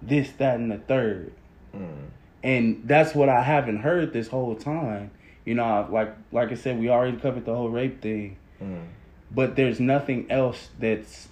this, 0.00 0.30
that, 0.38 0.56
and 0.56 0.70
the 0.70 0.78
third. 0.78 1.32
Mm. 1.74 2.08
And 2.42 2.82
that's 2.84 3.14
what 3.14 3.28
I 3.28 3.42
haven't 3.42 3.78
heard 3.78 4.12
this 4.12 4.28
whole 4.28 4.54
time. 4.54 5.10
You 5.44 5.54
know, 5.54 5.88
like 5.90 6.14
like 6.32 6.52
I 6.52 6.54
said, 6.54 6.78
we 6.78 6.88
already 6.88 7.16
covered 7.18 7.44
the 7.44 7.54
whole 7.54 7.70
rape 7.70 8.00
thing, 8.00 8.36
Mm. 8.62 8.84
but 9.30 9.56
there's 9.56 9.80
nothing 9.80 10.30
else 10.30 10.68
that's 10.78 11.28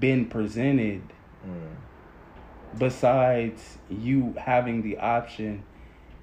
been 0.00 0.26
presented 0.26 1.02
Mm. 1.46 2.78
besides 2.78 3.78
you 3.90 4.34
having 4.38 4.82
the 4.82 4.98
option. 4.98 5.62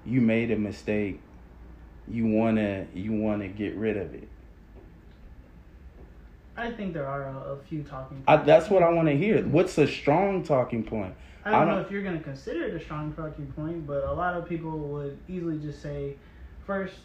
You 0.06 0.20
made 0.22 0.50
a 0.52 0.58
mistake. 0.58 1.20
You 2.08 2.26
wanna 2.26 2.88
you 2.94 3.14
wanna 3.14 3.48
get 3.48 3.76
rid 3.76 3.98
of 3.98 4.14
it. 4.14 4.28
I 6.58 6.72
think 6.72 6.94
there 6.94 7.08
are 7.08 7.24
a, 7.28 7.54
a 7.54 7.58
few 7.70 7.84
talking. 7.84 8.24
I, 8.28 8.36
points. 8.38 8.48
that's 8.48 8.70
what 8.70 8.84
I 8.84 8.90
want 8.90 9.08
to 9.08 9.16
hear. 9.18 9.42
What's 9.48 9.78
a 9.78 9.88
strong 9.88 10.44
talking 10.44 10.84
point? 10.84 11.14
I 11.46 11.52
don't, 11.52 11.62
I 11.62 11.66
know 11.66 11.76
don't- 11.78 11.86
if 11.86 11.92
you're 11.92 12.04
going 12.04 12.18
to 12.18 12.24
consider 12.24 12.66
it 12.68 12.74
a 12.76 12.80
strong 12.84 13.14
talking 13.14 13.52
point, 13.54 13.88
but 13.88 14.04
a 14.04 14.14
lot 14.14 14.36
of 14.36 14.48
people 14.48 14.72
would 14.78 15.18
easily 15.28 15.58
just 15.60 15.82
say, 15.82 16.16
first, 16.66 16.96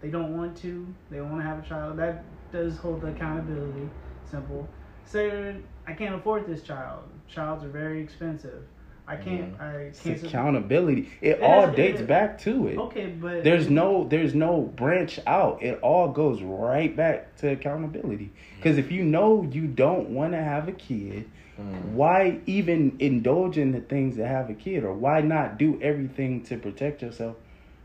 they 0.00 0.08
don't 0.10 0.36
want 0.36 0.56
to, 0.58 0.86
they 1.10 1.20
want 1.20 1.38
to 1.38 1.46
have 1.46 1.64
a 1.64 1.66
child. 1.66 1.98
That 1.98 2.24
does 2.52 2.76
hold 2.78 3.00
the 3.00 3.08
accountability. 3.08 3.88
Simple. 4.30 4.68
Second, 5.04 5.64
I 5.86 5.92
can't 5.92 6.14
afford 6.16 6.46
this 6.46 6.62
child. 6.62 7.04
Childs 7.28 7.64
are 7.64 7.68
very 7.68 8.02
expensive. 8.02 8.64
I 9.08 9.16
can't. 9.16 9.60
I 9.60 9.90
can't. 10.02 10.18
sup- 10.18 10.28
accountability. 10.28 11.08
It 11.20 11.28
It 11.38 11.42
all 11.42 11.64
is- 11.64 11.70
it 11.70 11.76
dates 11.76 12.00
is. 12.00 12.06
back 12.06 12.38
to 12.40 12.66
it. 12.68 12.76
Okay, 12.78 13.06
but 13.06 13.44
There's 13.44 13.70
no 13.70 14.04
there's 14.08 14.34
no 14.34 14.62
branch 14.62 15.20
out. 15.26 15.62
It 15.62 15.78
all 15.80 16.08
goes 16.08 16.42
right 16.42 16.94
back 16.96 17.36
to 17.36 17.50
accountability. 17.52 18.30
Because 18.56 18.78
if 18.78 18.90
you 18.90 19.04
know 19.04 19.48
you 19.50 19.66
don't 19.66 20.10
want 20.10 20.32
to 20.32 20.42
have 20.42 20.66
a 20.68 20.72
kid, 20.72 21.28
Mm. 21.58 21.92
why 21.92 22.38
even 22.44 22.96
indulge 22.98 23.56
in 23.56 23.72
the 23.72 23.80
things 23.80 24.16
that 24.16 24.26
have 24.26 24.50
a 24.50 24.54
kid, 24.54 24.84
or 24.84 24.92
why 24.92 25.22
not 25.22 25.56
do 25.56 25.78
everything 25.80 26.42
to 26.42 26.58
protect 26.58 27.00
yourself, 27.00 27.36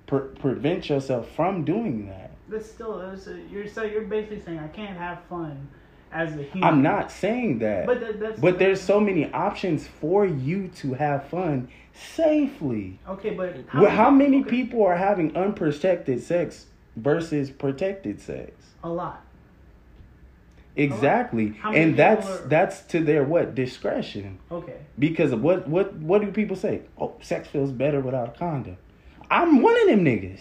pre- 0.08 0.28
prevent 0.40 0.90
yourself 0.90 1.30
from 1.32 1.64
doing 1.64 2.08
that? 2.08 2.32
That's 2.50 2.70
still. 2.70 2.98
That's 2.98 3.28
a, 3.28 3.40
you're 3.50 3.68
so 3.68 3.84
you're 3.84 4.02
basically 4.02 4.42
saying 4.42 4.60
I 4.60 4.68
can't 4.68 4.98
have 4.98 5.20
fun 5.30 5.70
as 6.12 6.34
a 6.34 6.44
human. 6.44 6.64
I'm 6.64 6.82
not 6.82 7.12
saying 7.12 7.60
that. 7.60 7.86
But 7.86 8.00
that, 8.02 8.20
that's. 8.20 8.40
But 8.40 8.60
there's 8.60 8.82
so 8.82 9.00
many 9.00 9.32
options 9.32 9.88
for 9.88 10.26
you 10.26 10.70
to 10.78 10.94
have 10.94 11.28
fun 11.30 11.70
safely. 11.94 13.00
Okay, 13.08 13.32
but 13.32 13.56
Well, 13.74 13.90
how 13.92 14.10
many 14.10 14.42
okay, 14.42 14.50
people 14.50 14.84
are 14.86 14.96
having 14.98 15.36
unprotected 15.36 16.22
sex 16.24 16.66
versus 16.96 17.50
protected 17.50 18.20
sex? 18.22 18.52
A 18.84 18.90
lot. 18.90 19.24
Exactly. 20.76 21.50
How 21.60 21.72
many 21.72 21.84
And 21.84 21.98
that's 21.98 22.28
are- 22.28 22.48
that's 22.48 22.82
to 22.84 23.02
their 23.04 23.24
what 23.24 23.56
discretion. 23.56 24.40
Okay. 24.50 24.78
Because 24.98 25.32
of 25.34 25.44
what 25.44 25.68
what 25.68 25.94
what 25.96 26.22
do 26.22 26.32
people 26.32 26.56
say? 26.56 26.82
Oh, 26.98 27.14
sex 27.22 27.48
feels 27.50 27.72
better 27.72 28.00
without 28.00 28.30
a 28.30 28.40
condom. 28.40 28.78
I'm 29.30 29.62
one 29.62 29.80
of 29.82 29.88
them 29.88 30.06
niggas. 30.06 30.40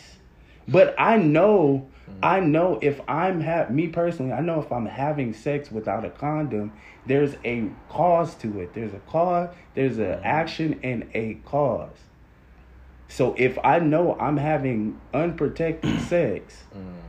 But 0.69 0.95
I 0.99 1.17
know 1.17 1.89
I 2.23 2.41
know 2.41 2.79
if 2.83 3.01
I'm 3.09 3.41
have 3.41 3.71
me 3.71 3.89
personally, 3.89 4.33
I 4.33 4.41
know 4.41 4.61
if 4.61 4.71
I'm 4.71 4.87
having 4.87 5.33
sex 5.33 5.71
without 5.71 6.05
a 6.05 6.11
condom, 6.11 6.73
there's 7.07 7.35
a 7.45 7.71
cause 7.89 8.35
to 8.37 8.61
it. 8.61 8.75
There's 8.75 8.95
a 8.95 9.01
cause, 9.01 9.55
there's 9.75 9.99
an 9.99 10.21
action 10.23 10.81
and 10.83 11.09
a 11.15 11.35
cause. 11.45 11.97
So 13.09 13.35
if 13.37 13.59
I 13.65 13.81
know 13.81 14.17
I'm 14.21 14.37
having 14.37 15.01
unprotected 15.13 16.01
sex, 16.09 16.65
Mm. 16.77 17.01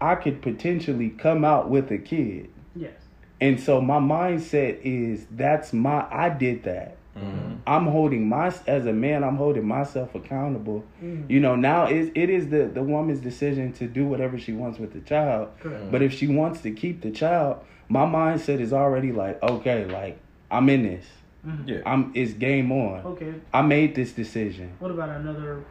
I 0.00 0.14
could 0.14 0.42
potentially 0.42 1.10
come 1.10 1.44
out 1.44 1.68
with 1.68 1.90
a 1.90 1.98
kid. 1.98 2.50
Yes. 2.76 2.92
And 3.40 3.58
so 3.58 3.80
my 3.80 3.98
mindset 3.98 4.80
is 4.82 5.26
that's 5.30 5.72
my 5.72 6.06
I 6.10 6.28
did 6.28 6.62
that. 6.64 6.97
Mm. 7.24 7.58
I'm 7.66 7.86
holding 7.86 8.28
my 8.28 8.52
as 8.66 8.86
a 8.86 8.92
man, 8.92 9.22
I'm 9.24 9.36
holding 9.36 9.66
myself 9.66 10.14
accountable. 10.14 10.84
Mhm. 11.02 11.28
You 11.28 11.40
know, 11.40 11.56
now 11.56 11.86
it, 11.86 12.12
it 12.14 12.30
is 12.30 12.48
the 12.48 12.66
the 12.66 12.82
woman's 12.82 13.20
decision 13.20 13.72
to 13.74 13.86
do 13.86 14.06
whatever 14.06 14.38
she 14.38 14.52
wants 14.52 14.78
with 14.78 14.92
the 14.92 15.00
child. 15.00 15.48
Correct. 15.60 15.90
But 15.90 16.02
if 16.02 16.12
she 16.12 16.26
wants 16.28 16.60
to 16.62 16.70
keep 16.70 17.00
the 17.02 17.10
child, 17.10 17.58
my 17.88 18.04
mindset 18.04 18.60
is 18.60 18.72
already 18.72 19.12
like, 19.12 19.42
okay, 19.42 19.84
like 19.86 20.18
I'm 20.50 20.68
in 20.70 20.82
this. 20.84 21.06
Mhm. 21.46 21.68
Yeah. 21.68 21.80
I'm 21.86 22.12
it's 22.14 22.32
game 22.34 22.72
on. 22.72 23.04
Okay. 23.04 23.34
I 23.52 23.62
made 23.62 23.94
this 23.94 24.12
decision. 24.12 24.72
What 24.78 24.90
about 24.90 25.10
another? 25.10 25.62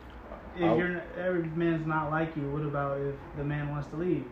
If 0.56 0.64
I'll- 0.64 0.78
you're 0.78 1.02
every 1.20 1.44
man's 1.56 1.86
not 1.86 2.10
like 2.12 2.36
you, 2.36 2.50
what 2.52 2.64
about 2.64 3.00
if 3.00 3.16
the 3.38 3.44
man 3.44 3.70
wants 3.70 3.88
to 3.90 3.96
leave? 3.98 4.26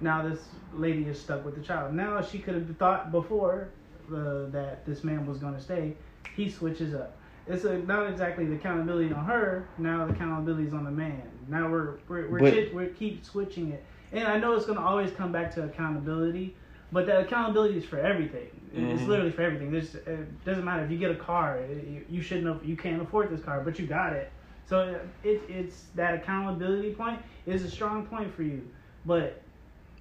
Now 0.00 0.22
this 0.28 0.48
lady 0.74 1.04
is 1.04 1.18
stuck 1.20 1.44
with 1.44 1.54
the 1.54 1.62
child. 1.62 1.94
Now 1.94 2.20
she 2.20 2.38
could 2.38 2.54
have 2.54 2.76
thought 2.76 3.10
before 3.10 3.68
uh, 4.12 4.46
that 4.50 4.84
this 4.86 5.02
man 5.02 5.26
was 5.26 5.38
going 5.38 5.54
to 5.54 5.60
stay. 5.60 5.96
He 6.34 6.50
switches 6.50 6.94
up. 6.94 7.16
It's 7.46 7.64
a, 7.64 7.78
not 7.78 8.10
exactly 8.10 8.44
the 8.44 8.54
accountability 8.56 9.12
on 9.12 9.24
her. 9.24 9.68
Now 9.78 10.06
the 10.06 10.12
accountability 10.12 10.66
is 10.66 10.74
on 10.74 10.84
the 10.84 10.90
man. 10.90 11.22
Now 11.48 11.68
we're 11.70 11.94
we're 12.08 12.28
we're, 12.28 12.38
But- 12.40 12.52
chit- 12.52 12.74
we're 12.74 12.88
keep 12.88 13.24
switching 13.24 13.70
it, 13.72 13.84
and 14.12 14.26
I 14.26 14.38
know 14.38 14.54
it's 14.54 14.66
going 14.66 14.78
to 14.78 14.84
always 14.84 15.12
come 15.12 15.30
back 15.32 15.54
to 15.54 15.64
accountability. 15.64 16.56
But 16.92 17.06
that 17.06 17.20
accountability 17.20 17.78
is 17.78 17.84
for 17.84 17.98
everything. 17.98 18.48
It- 18.74 18.82
It's 18.82 19.00
mm-hmm. 19.00 19.10
literally 19.10 19.30
for 19.32 19.42
everything. 19.42 19.70
There's, 19.72 19.94
it 19.94 20.44
doesn't 20.44 20.64
matter 20.64 20.84
if 20.84 20.90
you 20.90 20.98
get 20.98 21.10
a 21.10 21.16
car. 21.16 21.58
it- 21.58 21.86
you, 21.86 22.04
you 22.08 22.22
shouldn't 22.22 22.46
have. 22.46 22.64
You 22.64 22.76
can't 22.76 23.00
afford 23.02 23.30
this 23.30 23.42
car, 23.44 23.60
but 23.60 23.78
you 23.78 23.86
got 23.86 24.12
it. 24.12 24.30
So 24.68 24.80
uh, 24.80 24.98
it, 25.22 25.42
it's 25.48 25.84
that 25.94 26.14
accountability 26.14 26.92
point 26.94 27.20
is 27.46 27.62
a 27.64 27.70
strong 27.70 28.06
point 28.06 28.34
for 28.34 28.42
you. 28.42 28.68
But 29.04 29.40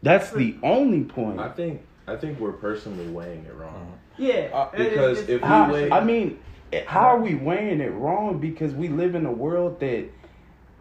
That's 0.02 0.32
the 0.32 0.58
only 0.64 1.04
point. 1.04 1.40
I 1.40 1.50
think 1.50 1.84
I 2.08 2.16
think 2.16 2.40
we're 2.40 2.52
personally 2.54 3.08
weighing 3.08 3.46
it 3.46 3.54
wrong. 3.54 3.76
Uh-huh. 3.76 3.98
Yeah, 4.18 4.48
Uh, 4.54 4.70
it- 4.74 4.78
because 4.90 5.20
it's- 5.22 5.30
if 5.30 5.42
we 5.42 5.48
How- 5.48 5.72
wait- 5.72 5.92
I 5.92 6.04
mean, 6.04 6.40
how 6.88 7.08
are 7.08 7.20
we 7.20 7.36
weighing 7.36 7.80
it 7.82 7.94
wrong? 7.94 8.40
Because 8.40 8.74
we 8.74 8.88
live 8.90 9.16
in 9.16 9.26
a 9.26 9.32
world 9.32 9.80
that 9.80 10.06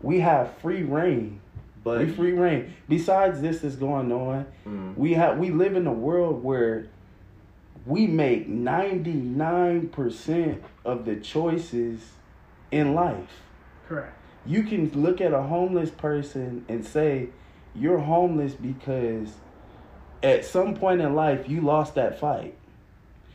we 0.02 0.20
have 0.20 0.52
free 0.54 0.82
reign. 0.82 1.40
But 1.82 1.98
we 2.00 2.06
free 2.06 2.32
reign. 2.32 2.72
Besides 2.88 3.42
this 3.42 3.62
is 3.62 3.76
going 3.76 4.10
on, 4.10 4.46
Mm. 4.66 4.96
we 4.96 5.12
have 5.14 5.38
we 5.38 5.50
live 5.50 5.76
in 5.76 5.86
a 5.86 5.92
world 5.92 6.42
where 6.42 6.86
we 7.86 8.06
make 8.06 8.48
ninety 8.48 9.12
nine 9.12 9.88
percent 9.88 10.62
of 10.84 11.04
the 11.04 11.16
choices 11.16 12.14
in 12.70 12.94
life. 12.94 13.42
correct. 13.86 14.14
You 14.46 14.62
can 14.62 14.90
look 14.94 15.20
at 15.20 15.34
a 15.34 15.42
homeless 15.42 15.90
person 15.90 16.64
and 16.70 16.84
say 16.86 17.28
you're 17.74 17.98
homeless 17.98 18.54
because 18.54 19.34
at 20.22 20.44
some 20.46 20.74
point 20.74 21.02
in 21.02 21.14
life 21.14 21.46
you 21.48 21.60
lost 21.60 21.94
that 21.96 22.18
fight. 22.18 22.54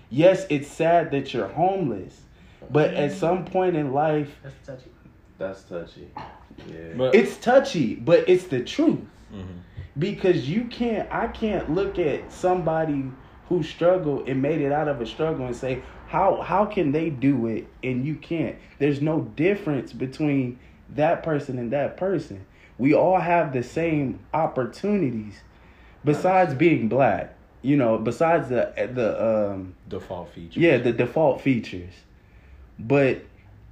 Yes, 0.10 0.46
it's 0.50 0.68
sad 0.68 1.12
that 1.12 1.34
you're 1.34 1.48
homeless, 1.48 2.20
but 2.70 2.94
at 2.94 3.12
some 3.12 3.46
point 3.46 3.76
in 3.76 3.94
life 3.94 4.30
That's 4.44 4.56
touchy. 4.66 4.90
that's 5.38 5.62
touchy. 5.64 6.12
Yeah. 6.68 6.94
But 6.98 7.16
it's 7.16 7.38
touchy, 7.38 7.96
but 7.96 8.28
it's 8.28 8.46
the 8.46 8.62
truth. 8.64 9.00
Mhm. 9.34 9.46
Because 9.98 10.50
you 10.50 10.66
can't 10.66 11.08
I 11.12 11.28
can't 11.28 11.70
look 11.74 12.00
at 12.00 12.32
somebody 12.32 13.06
who 13.48 13.64
struggled 13.64 14.28
and 14.30 14.42
made 14.42 14.62
it 14.62 14.72
out 14.72 14.88
of 14.88 15.02
a 15.02 15.06
struggle 15.06 15.46
and 15.46 15.56
say 15.56 15.82
how 16.08 16.42
how 16.42 16.66
can 16.66 16.92
they 16.92 17.10
do 17.10 17.48
it 17.48 17.68
and 17.84 18.06
you 18.06 18.16
can't. 18.16 18.56
There's 18.80 19.02
no 19.02 19.22
difference 19.36 19.94
between 19.94 20.60
that 20.96 21.22
person 21.24 21.60
and 21.60 21.72
that 21.72 21.98
person. 21.98 22.46
We 22.78 22.94
all 22.94 23.20
have 23.20 23.54
the 23.54 23.62
same 23.64 24.20
opportunities 24.34 25.42
besides 26.04 26.54
being 26.54 26.88
black. 26.88 27.36
You 27.62 27.76
know, 27.78 27.98
besides 27.98 28.50
the 28.50 28.72
the 28.94 29.52
um 29.52 29.76
default 29.88 30.34
features. 30.34 30.58
yeah, 30.58 30.78
the 30.78 30.94
default 30.94 31.42
features. 31.42 31.94
But 32.78 33.24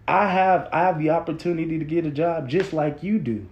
I 0.08 0.30
have 0.30 0.70
I 0.72 0.84
have 0.84 1.00
the 1.00 1.12
opportunity 1.12 1.80
to 1.80 1.86
get 1.86 2.06
a 2.06 2.12
job 2.12 2.50
just 2.50 2.74
like 2.74 3.04
you 3.04 3.20
do. 3.20 3.48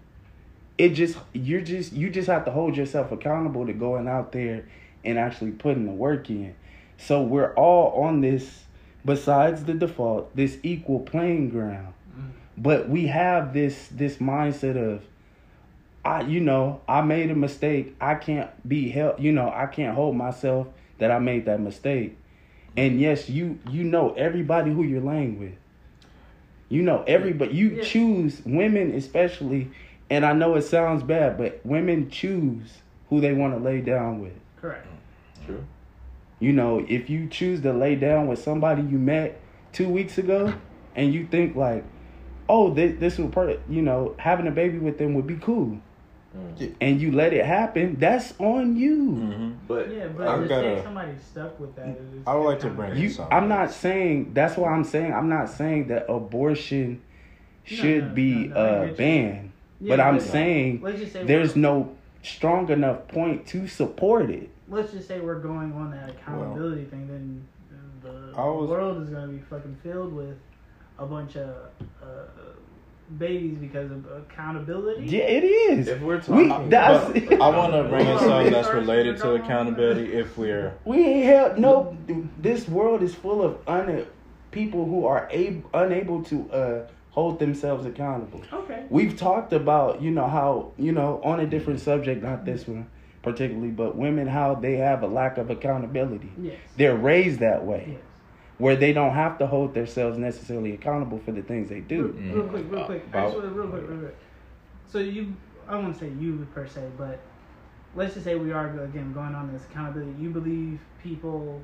It 0.78 0.90
just 0.90 1.18
you're 1.34 1.62
just 1.62 1.94
you 1.94 2.10
just 2.10 2.28
have 2.28 2.46
to 2.46 2.52
hold 2.52 2.76
yourself 2.76 3.12
accountable 3.12 3.66
to 3.66 3.74
going 3.74 4.08
out 4.08 4.32
there 4.32 4.66
and 5.04 5.18
actually 5.18 5.52
putting 5.52 5.86
the 5.86 5.92
work 5.92 6.30
in. 6.30 6.56
So 6.98 7.22
we're 7.22 7.54
all 7.54 8.04
on 8.04 8.22
this 8.22 8.64
besides 9.06 9.64
the 9.66 9.74
default, 9.74 10.36
this 10.36 10.58
equal 10.64 11.00
playing 11.00 11.50
ground. 11.50 11.94
But 12.58 12.90
we 12.90 13.08
have 13.08 13.54
this 13.54 13.88
this 13.92 14.18
mindset 14.18 14.78
of 14.78 15.04
I 16.06 16.22
you 16.22 16.40
know, 16.40 16.82
I 16.88 17.02
made 17.02 17.32
a 17.32 17.36
mistake. 17.36 17.96
I 18.00 18.16
can't 18.16 18.50
be 18.68 18.90
held, 18.90 19.20
you 19.20 19.32
know, 19.32 19.52
I 19.54 19.66
can't 19.66 19.96
hold 19.96 20.16
myself 20.16 20.68
that 21.00 21.12
I 21.12 21.20
made 21.20 21.46
that 21.46 21.60
mistake. 21.60 22.18
And 22.78 23.00
yes, 23.02 23.30
you 23.30 23.60
you 23.70 23.84
know 23.84 24.14
everybody 24.14 24.72
who 24.72 24.84
you're 24.84 25.02
laying 25.02 25.40
with. 25.40 25.54
You 26.70 26.82
know 26.84 27.04
everybody. 27.08 27.54
You 27.56 27.70
Yeah. 27.70 27.84
choose 27.84 28.42
women 28.46 28.94
especially, 28.94 29.70
and 30.10 30.26
I 30.26 30.34
know 30.34 30.56
it 30.56 30.62
sounds 30.64 31.04
bad, 31.04 31.38
but 31.38 31.60
women 31.66 32.10
choose 32.10 32.82
who 33.10 33.22
they 33.22 33.34
want 33.34 33.54
to 33.58 33.60
lay 33.64 33.82
down 33.82 34.20
with. 34.22 34.34
Correct. 34.62 34.86
True. 35.46 35.64
You 36.40 36.54
know, 36.54 36.86
if 36.88 37.10
you 37.10 37.28
choose 37.28 37.62
to 37.62 37.72
lay 37.74 37.96
down 37.96 38.28
with 38.28 38.40
somebody 38.40 38.82
you 38.82 38.98
met 38.98 39.40
two 39.72 39.88
weeks 39.88 40.18
ago, 40.18 40.54
and 40.96 41.14
you 41.14 41.28
think 41.28 41.56
like, 41.56 41.84
oh, 42.50 42.74
this, 42.74 43.00
this 43.00 43.18
would 43.18 43.32
part, 43.32 43.60
you 43.70 43.82
know, 43.82 44.16
having 44.18 44.48
a 44.48 44.52
baby 44.52 44.78
with 44.78 44.98
them 44.98 45.14
would 45.14 45.28
be 45.28 45.38
cool, 45.38 45.80
Mm. 46.36 46.76
and 46.82 47.02
you 47.02 47.12
let 47.12 47.34
it 47.34 47.46
happen. 47.46 47.96
That's 48.00 48.34
on 48.40 48.76
you. 48.76 48.96
hmm 49.06 49.52
But 49.68 49.92
Yeah, 49.92 50.08
but 50.08 50.28
I've 50.28 50.42
to 50.44 50.48
gotta- 50.48 50.78
say 50.78 50.84
somebody's 50.84 51.22
stuck 51.24 51.60
with 51.60 51.76
that. 51.76 51.88
Is, 51.90 51.98
I 52.28 52.36
would 52.36 52.46
like 52.46 52.60
to 52.60 52.68
kinda 52.68 52.76
bring 52.76 52.90
crazy. 52.92 53.04
You, 53.04 53.10
some 53.10 53.28
I'm 53.32 53.48
not 53.48 53.72
saying 53.72 54.34
that's 54.34 54.58
what 54.58 54.72
I'm 54.72 54.84
saying 54.84 55.14
I'm 55.14 55.30
not 55.30 55.50
saying 55.50 55.88
that 55.88 56.10
abortion 56.12 57.02
should 57.64 58.10
no, 58.10 58.14
be 58.14 58.48
no, 58.48 58.54
no, 58.54 58.60
I 58.60 58.90
uh, 58.90 58.94
banned, 58.94 59.52
Yeah, 59.82 59.90
but 59.96 60.00
I'm 60.00 60.16
but- 60.18 60.24
saying 60.24 61.08
say 61.10 61.24
there's 61.26 61.56
no 61.56 61.96
strong 62.24 62.70
enough 62.70 63.08
point 63.08 63.46
to 63.48 63.68
support 63.68 64.30
it. 64.30 64.50
Let's 64.68 64.92
just 64.94 65.08
say 65.08 65.20
we're 65.20 65.40
going 65.40 65.74
on 65.74 65.92
that 65.92 66.10
accountability 66.10 66.86
thing. 66.86 67.08
Then 67.08 67.48
the 68.02 68.38
I 68.40 68.46
was- 68.46 68.70
world 68.70 69.02
is 69.04 69.10
gonna 69.10 69.28
be 69.28 69.40
fucking 69.40 69.78
filled 69.84 70.14
with 70.14 70.38
a 71.00 71.06
bunch 71.06 71.36
of 71.38 71.50
uh, 72.02 72.06
babies 73.18 73.58
because 73.60 73.92
of 73.92 74.06
accountability. 74.12 75.06
Yeah, 75.06 75.24
it 75.24 75.44
is. 75.44 75.88
if 75.88 76.02
we're 76.02 76.20
talking, 76.20 76.36
We 76.36 76.48
talking, 76.48 76.70
that's 76.70 77.32
I 77.42 77.48
want 77.50 77.74
to 77.74 77.84
bring 77.90 78.08
in 78.08 78.20
something 78.20 78.52
that's 78.52 78.70
related 78.70 79.18
to 79.18 79.24
we're 79.24 79.30
going 79.38 79.42
on. 79.42 79.46
accountability. 79.46 80.14
If 80.14 80.38
we're 80.38 80.74
we 80.86 80.98
ain't 81.06 81.26
held 81.26 81.58
no. 81.60 81.98
This 82.40 82.68
world 82.68 83.04
is 83.04 83.14
full 83.14 83.42
of 83.44 83.58
un, 83.68 84.06
people 84.52 84.86
who 84.86 85.06
are 85.06 85.30
ab- 85.32 85.66
unable 85.74 86.24
to 86.24 86.52
uh, 86.52 86.88
hold 87.12 87.40
themselves 87.40 87.86
accountable. 87.86 88.42
Okay. 88.52 88.86
We've 88.90 89.16
talked 89.18 89.54
about 89.54 90.02
you 90.02 90.12
know 90.12 90.28
how 90.28 90.72
you 90.78 90.92
know 90.92 91.22
on 91.24 91.40
a 91.40 91.46
different 91.46 91.80
subject, 91.82 92.24
not 92.24 92.46
this 92.46 92.68
one 92.68 92.88
particularly, 93.22 93.72
but 93.72 93.96
women 93.96 94.28
how 94.28 94.54
they 94.56 94.76
have 94.78 95.02
a 95.02 95.08
lack 95.08 95.38
of 95.40 95.50
accountability. 95.50 96.32
Yes. 96.40 96.58
They're 96.78 96.96
raised 96.96 97.40
that 97.40 97.66
way. 97.66 97.86
Yes. 97.94 98.02
Where 98.58 98.76
they 98.76 98.94
don't 98.94 99.14
have 99.14 99.38
to 99.40 99.48
hold 99.48 99.74
themselves 99.74 100.18
necessarily 100.18 100.74
accountable 100.74 101.20
for 101.20 101.32
the 101.32 101.42
things 101.42 101.70
they 101.70 101.82
Real, 101.82 102.08
do. 102.08 102.08
real 102.18 102.48
quick, 102.48 102.66
real 102.72 102.82
mm. 102.82 102.86
quick. 102.86 103.08
About- 103.08 103.28
Actually, 103.28 103.48
real 103.50 103.68
quick, 103.68 103.84
real 103.90 104.00
quick. 104.00 104.16
So 104.88 105.00
you, 105.00 105.36
I 105.68 105.76
won't 105.76 106.00
say 106.00 106.10
you 106.20 106.48
per 106.54 106.66
se, 106.68 106.88
but 106.98 107.20
let's 107.96 108.14
just 108.14 108.24
say 108.26 108.36
we 108.36 108.52
are 108.52 108.68
again 108.84 109.12
going 109.14 109.36
on 109.36 109.52
this 109.52 109.64
accountability. 109.66 110.14
You 110.22 110.30
believe 110.30 110.80
people 111.04 111.62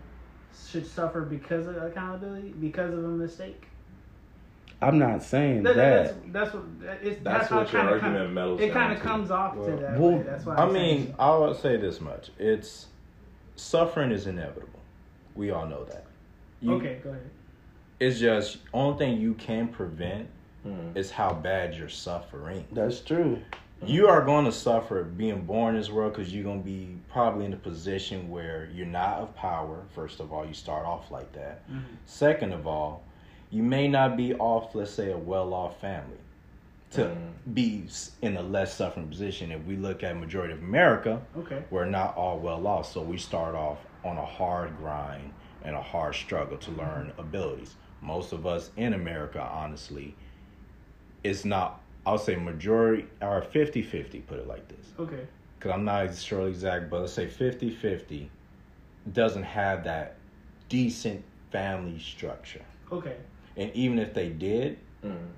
should 0.70 0.86
suffer 0.86 1.22
because 1.22 1.68
of 1.68 1.78
accountability, 1.78 2.50
because 2.60 2.94
of 2.94 3.04
a 3.04 3.08
mistake. 3.08 3.68
I'm 4.84 4.98
not 4.98 5.22
saying 5.22 5.62
That, 5.64 5.76
that. 5.76 6.34
that's 6.34 6.52
that's 6.52 6.54
what 6.56 6.64
it's, 7.04 7.24
That's 7.24 7.24
that's, 7.24 7.50
how 7.50 7.58
what 7.60 7.72
your 7.72 7.82
argument 7.84 8.18
comes. 8.18 8.34
mellows 8.34 8.62
It 8.62 8.74
kind 8.74 8.92
of 8.92 9.00
comes 9.00 9.30
off 9.30 9.56
Well- 9.56 9.66
to 9.70 9.76
that 9.78 10.00
Well, 10.00 10.12
way. 10.18 10.24
That's 10.24 10.46
why 10.46 10.56
I 10.56 10.64
I'm 10.64 10.74
mean, 10.74 11.04
saying- 11.04 11.16
I 11.20 11.38
would 11.38 11.56
say 11.58 11.78
this 11.78 12.02
much: 12.02 12.32
it's 12.39 12.88
suffering 13.56 14.12
is 14.12 14.26
inevitable. 14.28 14.80
We 15.36 15.52
all 15.52 15.68
know 15.68 15.86
that. 15.86 16.06
You- 16.62 16.74
okay, 16.76 16.99
go 17.03 17.09
ahead. 17.09 17.30
It's 17.99 18.20
just 18.20 18.57
only 18.74 18.97
thing 18.97 19.20
you 19.22 19.34
can 19.36 19.68
prevent 19.68 20.28
Mm. 20.66 20.95
is 20.95 21.09
how 21.12 21.34
bad 21.34 21.74
you're 21.76 21.89
suffering. 21.89 22.66
That's 22.72 22.99
true. 22.99 23.39
You 23.84 24.07
are 24.07 24.24
going 24.24 24.45
to 24.45 24.51
suffer 24.51 25.03
being 25.03 25.41
born 25.41 25.74
in 25.74 25.82
this 25.82 25.89
world 25.89 26.14
because 26.14 26.32
you're 26.32 26.43
going 26.43 26.59
to 26.59 26.66
be 26.66 26.97
probably 27.09 27.45
in 27.45 27.53
a 27.53 27.57
position 27.57 28.30
where 28.30 28.70
you're 28.72 28.86
not 28.86 29.18
of 29.20 29.36
power. 29.36 29.80
First 29.95 30.20
of 30.20 30.32
all, 30.32 30.45
you 30.45 30.53
start 30.53 30.86
off 30.86 31.09
like 31.09 31.32
that. 31.34 31.68
Mhm. 31.68 31.82
Second 32.05 32.53
of 32.53 32.68
all, 32.68 33.01
you 33.49 33.64
may 33.64 33.88
not 33.88 34.16
be 34.18 34.36
off, 34.36 34.76
let's 34.76 34.91
say, 34.91 35.12
a 35.12 35.18
well-off 35.18 35.82
family 35.82 36.18
to 36.91 37.05
Mm. 37.05 37.53
be 37.55 37.86
in 38.22 38.38
a 38.38 38.43
less 38.43 38.76
suffering 38.76 39.07
position. 39.07 39.51
If 39.51 39.66
we 39.66 39.78
look 39.78 40.03
at 40.03 40.16
majority 40.16 40.53
of 40.53 40.59
America, 40.62 41.22
Okay. 41.39 41.64
we're 41.72 41.86
not 41.86 42.16
all 42.16 42.38
well 42.38 42.68
off, 42.68 42.86
so 42.91 43.01
we 43.01 43.18
start 43.18 43.55
off 43.55 43.80
on 44.05 44.18
a 44.18 44.26
hard 44.26 44.78
grind 44.78 45.34
and 45.64 45.76
a 45.76 45.82
hard 45.82 46.16
struggle 46.16 46.57
to 46.57 46.72
learn 46.72 47.14
abilities. 47.18 47.76
Most 48.01 48.34
of 48.34 48.45
us 48.47 48.72
in 48.78 48.93
America, 48.93 49.39
honestly, 49.41 50.16
it's 51.24 51.45
not. 51.45 51.82
I'll 52.05 52.18
say 52.18 52.36
majority 52.36 53.05
or 53.22 53.41
50-50, 53.41 54.26
Put 54.26 54.39
it 54.39 54.47
like 54.47 54.68
this, 54.68 54.88
Okay. 54.99 55.28
because 55.59 55.72
I'm 55.72 55.86
not 55.86 56.16
sure 56.16 56.47
exact, 56.47 56.89
but 56.89 57.01
let's 57.01 57.14
say 57.14 57.28
50-50 57.28 58.28
doesn't 59.14 59.43
have 59.43 59.84
that 59.84 60.18
decent 60.68 61.24
family 61.51 61.99
structure. 61.99 62.66
Okay. 62.91 63.18
And 63.55 63.72
even 63.76 63.99
if 63.99 64.14
they 64.14 64.30
did, 64.30 64.80
Mm. 65.03 65.30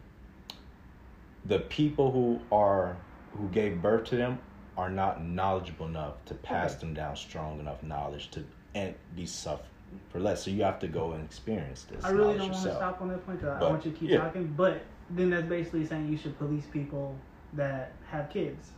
the 1.45 1.59
people 1.59 2.11
who 2.11 2.39
are 2.55 2.97
who 3.32 3.49
gave 3.49 3.82
birth 3.82 4.05
to 4.05 4.15
them 4.17 4.39
are 4.78 4.89
not 4.89 5.24
knowledgeable 5.24 5.86
enough 5.88 6.24
to 6.26 6.34
pass 6.36 6.76
them 6.76 6.93
down 6.93 7.15
strong 7.15 7.59
enough 7.59 7.82
knowledge 7.84 8.30
to 8.32 8.43
and 8.76 8.93
be 9.15 9.26
suffer 9.26 9.63
for 10.10 10.20
less. 10.20 10.44
So 10.46 10.52
you 10.52 10.64
have 10.64 10.80
to 10.80 10.88
go 10.88 11.12
and 11.14 11.24
experience 11.24 11.84
this. 11.84 12.04
I 12.04 12.10
really 12.10 12.38
don't 12.38 12.52
want 12.52 12.64
to 12.64 12.76
stop 12.76 13.02
on 13.02 13.08
that 13.10 13.26
point 13.26 13.39
because 13.41 13.62
I 13.62 13.70
want 13.70 13.86
you 13.86 13.91
to 13.91 13.98
keep 13.98 14.10
yeah. 14.10 14.20
talking. 14.20 14.54
But 14.56 14.82
then 15.10 15.30
that's 15.30 15.48
basically 15.48 15.86
saying 15.86 16.10
you 16.10 16.18
should 16.18 16.38
police 16.38 16.66
people 16.72 17.16
that 17.54 17.91
have 18.10 18.30
kids. 18.30 18.72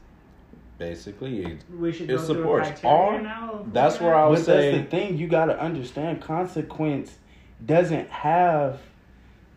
Basically, 0.77 1.43
it- 1.45 1.63
We 1.77 1.91
should 1.91 2.09
It 2.09 2.15
a 2.15 2.19
supports 2.19 2.83
all- 2.83 3.17
now. 3.19 3.51
of 3.53 3.73
that's 3.73 3.95
looking 3.95 4.07
where 4.07 4.15
I 4.15 4.25
it? 4.25 4.29
would 4.29 4.35
But 4.39 4.45
say- 4.45 4.71
that's 4.71 4.83
the 4.83 4.97
thing. 4.97 5.17
You 5.17 5.27
got 5.27 5.45
to 5.45 5.59
understand. 5.59 6.21
Consequence 6.21 7.17
doesn't 7.65 8.09
have. 8.09 8.81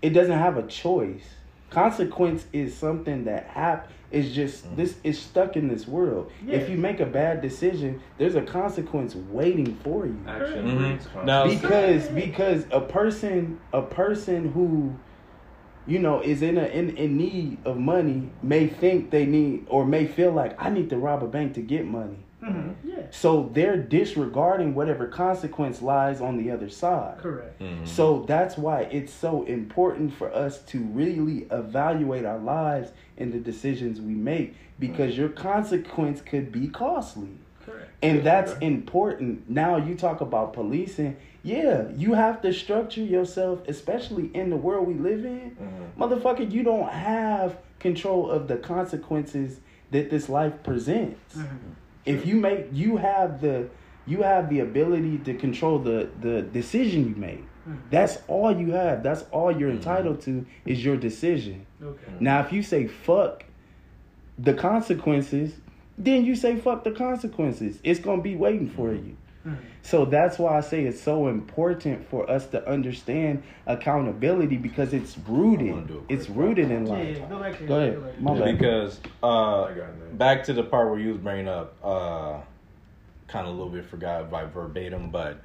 It 0.01 0.11
doesn't 0.11 0.39
have 0.39 0.57
a 0.57 0.63
choice. 0.67 1.35
Consequence 1.71 2.47
is 2.53 2.75
something 2.75 3.25
that 3.25 3.45
hap. 3.47 3.89
Is 4.11 4.35
just 4.35 4.64
Mhm. 4.64 4.77
this 4.77 4.97
is 5.05 5.19
stuck 5.19 5.55
in 5.55 5.69
this 5.69 5.87
world. 5.87 6.31
If 6.49 6.71
you 6.71 6.79
make 6.79 6.99
a 6.99 7.05
bad 7.05 7.43
decision, 7.43 8.01
there's 8.16 8.37
a 8.37 8.41
consequence 8.41 9.14
waiting 9.14 9.77
for 9.85 10.07
you. 10.07 10.16
Action 10.27 10.64
Mhm. 10.66 10.79
breeds 10.79 11.09
Now- 11.27 11.47
because 11.47 12.09
because 12.09 12.64
a 12.71 12.81
person 12.81 13.59
a 13.75 13.83
person 13.83 14.49
who 14.53 14.95
you 15.87 15.99
know 15.99 16.21
is 16.23 16.41
in 16.41 16.57
a 16.57 16.64
in, 16.69 16.97
in 16.97 17.19
need 17.19 17.59
of 17.66 17.77
money 17.79 18.31
may 18.43 18.66
think 18.66 19.11
they 19.11 19.27
need 19.27 19.66
or 19.69 19.85
may 19.85 20.07
feel 20.07 20.33
like 20.33 20.55
I 20.59 20.71
need 20.71 20.89
to 20.89 20.97
rob 20.97 21.23
a 21.23 21.27
bank 21.27 21.53
to 21.55 21.61
get 21.61 21.87
money. 21.87 22.16
Mhm. 22.43 22.77
Yeah. 22.85 22.97
So 23.11 23.51
they're 23.53 23.77
disregarding 23.77 24.75
whatever 24.75 25.07
consequence 25.07 25.83
lies 25.83 26.21
on 26.21 26.37
the 26.37 26.51
other 26.51 26.69
side. 26.69 27.19
Correct. 27.19 27.61
Mhm. 27.61 27.87
So 27.87 28.25
that's 28.27 28.57
why 28.59 28.83
it's 28.91 29.13
so 29.13 29.43
important 29.45 30.13
for 30.13 30.33
us 30.35 30.63
to 30.67 30.79
really 30.81 31.47
evaluate 31.51 32.25
our 32.25 32.39
lives 32.39 32.93
and 33.17 33.33
the 33.33 33.39
decisions 33.39 34.01
we 34.01 34.15
make 34.15 34.55
because 34.79 35.17
your 35.19 35.29
consequence 35.29 36.21
could 36.21 36.53
be 36.53 36.69
costly. 36.69 37.31
Correct. 37.65 37.89
And 38.03 38.19
Yeah, 38.19 38.23
that's 38.25 38.53
okay. 38.53 38.67
important. 38.67 39.51
Now 39.51 39.77
you 39.77 39.95
talk 39.95 40.21
about 40.21 40.53
policing. 40.53 41.17
Yeah, 41.43 41.85
you 41.97 42.15
have 42.15 42.41
to 42.43 42.53
structure 42.53 43.03
yourself, 43.03 43.61
especially 43.69 44.31
in 44.35 44.51
the 44.51 44.57
world 44.57 44.87
we 44.87 44.95
live 44.95 45.25
in. 45.25 45.57
Mhm. 45.61 45.99
Motherfucker, 45.99 46.51
you 46.51 46.63
don't 46.63 46.89
have 46.91 47.57
control 47.79 48.31
of 48.31 48.49
the 48.49 48.57
consequences 48.57 49.61
that 49.91 50.11
this 50.11 50.29
life 50.29 50.63
presents. 50.63 51.37
Mhm. 51.37 51.47
If 52.09 52.27
you 52.27 52.37
make 52.37 52.67
you 52.73 52.97
have 52.97 53.41
the 53.41 53.69
you 54.07 54.23
have 54.23 54.49
the 54.49 54.61
ability 54.61 55.19
to 55.19 55.35
control 55.35 55.79
the 55.79 56.09
the 56.21 56.43
decision 56.43 57.09
you 57.09 57.15
make. 57.15 57.45
Mhm. 57.69 57.77
That's 57.91 58.19
all 58.27 58.51
you 58.57 58.71
have. 58.73 59.03
That's 59.03 59.25
all 59.31 59.51
you're 59.53 59.71
Mhm. 59.71 59.77
entitled 59.77 60.21
to 60.23 60.47
is 60.65 60.83
your 60.85 60.97
decision. 60.97 61.67
Okay. 61.83 62.13
Now, 62.19 62.41
if 62.41 62.53
you 62.53 62.63
say 62.63 62.87
fuck 62.87 63.45
the 64.39 64.55
consequences, 64.55 65.59
then 65.99 66.25
you 66.25 66.35
say 66.35 66.57
fuck 66.57 66.85
the 66.85 66.93
consequences. 66.93 67.79
It's 67.85 68.01
gonna 68.01 68.22
be 68.22 68.37
waiting 68.37 68.68
for 68.71 68.93
you. 68.93 69.17
So 69.83 70.05
that's 70.05 70.39
why 70.39 70.59
I 70.59 70.61
say 70.61 70.85
it's 70.85 71.01
so 71.01 71.29
important 71.29 72.07
for 72.11 72.29
us 72.31 72.47
to 72.49 72.69
understand 72.69 73.43
accountability 73.67 74.57
because 74.59 74.93
it's 74.93 75.17
rooted. 75.27 75.71
wanna 75.73 75.87
do 75.87 75.95
a 75.95 76.01
quick 76.03 76.19
It's 76.19 76.29
rooted 76.29 76.71
in 76.71 76.85
life. 76.87 77.17
yeah, 77.19 77.27
go 77.29 77.39
back 77.39 77.57
to 77.59 77.65
Go 77.67 77.77
ahead. 77.77 77.95
Go. 77.95 78.13
My 78.21 78.35
Yeah, 78.35 78.45
bad. 78.45 78.59
because 78.59 79.01
uh, 79.23 79.63
I 79.63 79.69
got 79.69 79.77
that. 79.77 80.19
back 80.19 80.45
to 80.45 80.53
the 80.53 80.63
part 80.65 80.91
where 80.91 80.99
you 80.99 81.09
was 81.11 81.19
bringing 81.19 81.49
up, 81.49 81.75
uh, 81.83 82.41
kind 83.29 83.47
of 83.47 83.55
a 83.55 83.57
little 83.57 83.71
bit 83.73 83.87
forgot 83.87 84.31
by 84.31 84.45
verbatim, 84.45 85.11
but 85.11 85.41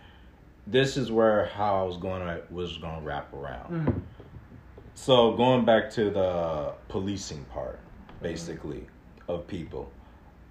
this 0.68 0.98
is 0.98 1.10
where 1.11 1.45
how 1.45 1.82
I 1.82 1.84
was 1.86 1.98
going 1.98 2.22
to 2.26 2.41
was 2.49 2.78
going 2.80 2.99
to 2.99 3.06
wrap 3.06 3.34
around. 3.34 3.70
Mhm. 3.88 4.02
So 4.95 5.32
going 5.34 5.64
back 5.65 5.90
to 5.91 6.10
the 6.10 6.74
policing 6.90 7.45
part, 7.45 7.80
basically, 8.22 8.86
of 9.30 9.48
people, 9.48 9.90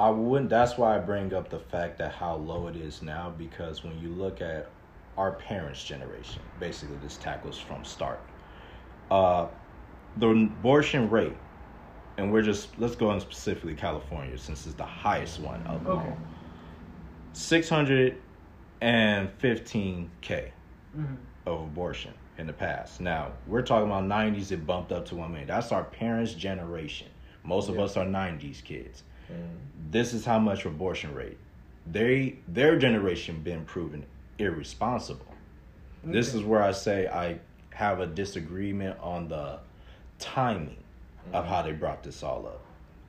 I 0.03 0.11
wouldn't. 0.11 0.51
That's 0.51 0.77
why 0.77 0.97
I 0.97 0.99
bring 0.99 1.33
up 1.33 1.49
the 1.51 1.61
fact 1.61 1.99
that 1.99 2.13
how 2.13 2.35
low 2.37 2.67
it 2.67 2.77
is 2.77 3.03
now, 3.03 3.31
because 3.31 3.85
when 3.85 3.99
you 3.99 4.11
look 4.11 4.41
at 4.41 4.75
our 5.17 5.33
parents' 5.35 5.85
generation, 5.85 6.43
basically 6.59 6.97
this 6.99 7.17
tackles 7.19 7.59
from 7.59 7.85
start. 7.85 8.29
Uh, 9.11 9.49
the 10.17 10.29
abortion 10.29 11.11
rate, 11.11 11.39
and 12.19 12.33
we're 12.33 12.43
just 12.43 12.79
let's 12.79 12.97
go 12.97 13.11
on 13.11 13.21
specifically 13.21 13.75
California 13.77 14.39
since 14.39 14.67
it's 14.67 14.77
the 14.77 14.85
highest 14.85 15.41
one 15.41 15.63
of 15.67 15.85
them 15.85 15.93
Okay. 15.99 16.15
Six 17.35 17.69
hundred 17.69 18.23
and 18.81 19.31
fifteen 19.39 20.13
k 20.21 20.53
Mhm. 20.97 21.19
of 21.47 21.61
abortion 21.63 22.15
in 22.39 22.47
the 22.47 22.53
past. 22.53 23.01
Now 23.01 23.35
we're 23.47 23.63
talking 23.63 23.89
about 23.89 24.05
'90s. 24.05 24.53
It 24.53 24.67
bumped 24.67 24.93
up 24.93 25.07
to 25.07 25.17
one 25.17 25.31
million. 25.31 25.49
That's 25.49 25.73
our 25.73 25.85
parents' 25.85 26.35
generation. 26.35 27.09
Most 27.45 27.69
of 27.69 27.77
Yeah. 27.77 27.83
us 27.83 27.97
are 27.97 28.05
'90s 28.07 28.61
kids. 28.63 29.05
This 29.91 30.15
is 30.15 30.25
how 30.25 30.39
much 30.39 30.65
abortion 30.65 31.15
rate. 31.15 31.37
They 31.91 32.37
their 32.49 32.79
generation 32.79 33.41
been 33.43 33.65
proven 33.65 34.05
irresponsible. 34.39 35.27
This 36.05 36.35
is 36.35 36.43
where 36.43 36.63
I 36.63 36.73
say 36.73 37.07
I 37.09 37.39
have 37.71 38.01
a 38.01 38.07
disagreement 38.07 38.99
on 39.01 39.29
the 39.29 39.59
timing 40.19 40.77
of 41.33 41.47
how 41.47 41.63
they 41.63 41.73
brought 41.73 42.03
this 42.03 42.23
all 42.23 42.47
up 42.47 42.61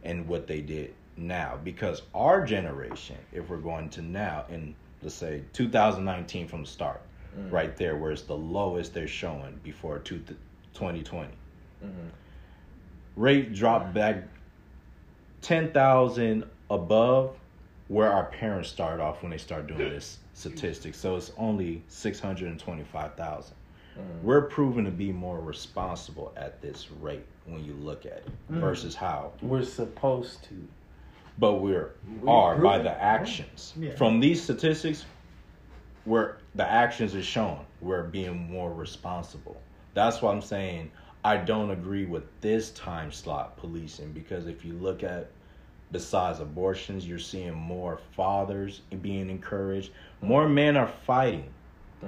and 0.04 0.28
what 0.28 0.45
they 0.48 0.62
did 0.62 0.94
now. 1.18 1.58
Because 1.64 2.02
our 2.14 2.45
generation, 2.45 3.18
if 3.32 3.50
we're 3.50 3.58
going 3.58 3.90
to 3.90 4.02
now 4.02 4.45
in 4.50 4.76
let's 5.02 5.16
say 5.16 5.41
2019 5.54 6.48
from 6.48 6.62
the 6.64 6.70
start, 6.70 7.02
Mm. 7.38 7.52
right 7.52 7.76
there 7.78 7.95
where 7.98 8.12
it's 8.12 8.22
the 8.22 8.38
lowest 8.38 8.94
they're 8.94 9.08
showing 9.08 9.60
before 9.64 9.98
two, 9.98 10.20
2020. 10.76 11.32
Mhm. 11.84 11.90
Rate 13.16 13.54
dropped 13.56 13.91
back 13.94 14.24
10,000 15.44 16.45
above 16.72 17.36
where 17.90 18.11
our 18.11 18.26
parents 18.26 18.70
start 18.70 18.99
off 18.99 19.22
when 19.22 19.30
they 19.30 19.38
start 19.38 19.68
doing 19.68 19.80
this 19.90 20.18
statistic. 20.34 20.95
So 20.95 21.15
it's 21.18 21.32
only 21.38 21.84
625,000. 21.90 23.56
Mhm. 23.95 24.22
We're 24.24 24.41
proven 24.44 24.86
to 24.86 24.91
be 24.91 25.11
more 25.11 25.40
responsible 25.40 26.32
at 26.36 26.61
this 26.61 26.90
rate 26.91 27.26
when 27.45 27.64
you 27.64 27.74
look 27.74 28.06
at 28.06 28.14
it 28.14 28.30
Mm. 28.52 28.61
versus 28.61 28.95
how 28.95 29.34
We're 29.41 29.61
supposed 29.64 30.44
to. 30.45 30.68
but 31.38 31.56
we're 31.56 31.91
We 32.22 32.28
are 32.30 32.56
by 32.56 32.78
proven- 32.78 32.86
the 32.86 33.02
actions. 33.03 33.74
Yeah. 33.78 33.91
From 33.95 34.20
these 34.20 34.41
statistics, 34.41 35.06
where 36.06 36.38
the 36.56 36.65
actions 36.70 37.14
is 37.15 37.26
shown, 37.26 37.60
we're 37.82 38.03
being 38.03 38.49
more 38.52 38.74
responsible. 38.74 39.57
That's 39.94 40.22
why 40.22 40.32
I'm 40.32 40.41
saying 40.41 40.90
I 41.26 41.38
don't 41.38 41.72
agree 41.72 42.06
with 42.06 42.24
this 42.41 42.72
time 42.72 43.12
slot 43.12 43.58
policing 43.58 44.12
because 44.12 44.48
if 44.48 44.66
you 44.66 44.74
look 44.74 45.04
at 45.04 45.32
besides 45.91 46.40
abortions, 46.40 47.08
you're 47.08 47.20
seeing 47.20 47.54
more 47.54 48.00
fathers 48.16 48.82
being 49.02 49.30
encouraged. 49.30 49.91
More 50.22 50.50
men 50.50 50.76
are 50.76 50.88
fighting 51.06 51.54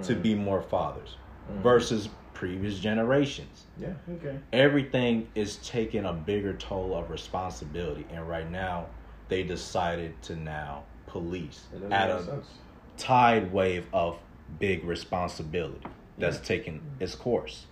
to 0.03 0.15
Mhm. 0.15 0.21
be 0.21 0.35
more 0.35 0.61
fathers 0.61 1.17
Mhm. 1.49 1.61
versus 1.61 2.09
previous 2.33 2.79
generations 2.79 3.65
Yeah. 3.77 3.93
Okay. 4.09 4.37
everything 4.51 5.29
is 5.35 5.57
taking 5.65 6.03
a 6.03 6.11
bigger 6.11 6.53
toll 6.53 6.93
of 6.93 7.09
responsibility 7.09 8.05
and 8.09 8.27
right 8.27 8.49
now 8.51 8.87
they 9.29 9.41
decided 9.41 10.21
to 10.21 10.35
now 10.35 10.83
police 11.07 11.69
at 11.91 12.09
a 12.09 12.21
sense. 12.21 12.59
tide 12.97 13.53
wave 13.53 13.87
of 13.93 14.19
big 14.59 14.83
responsibility 14.83 15.79
that's 16.17 16.45
taking 16.45 16.81
its 16.99 17.15
course 17.15 17.67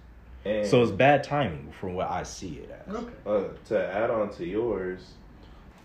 And, 0.45 0.68
so 0.68 0.82
it's 0.84 0.91
bad 0.91 1.24
timing 1.24 1.72
from 1.80 1.94
what 1.94 2.10
i 2.11 2.24
see 2.24 2.56
it 2.57 2.70
as 2.88 2.94
Okay. 2.95 3.14
uh, 3.26 3.44
to 3.70 3.94
add 3.94 4.10
on 4.10 4.30
to 4.34 4.45
yours. 4.45 5.14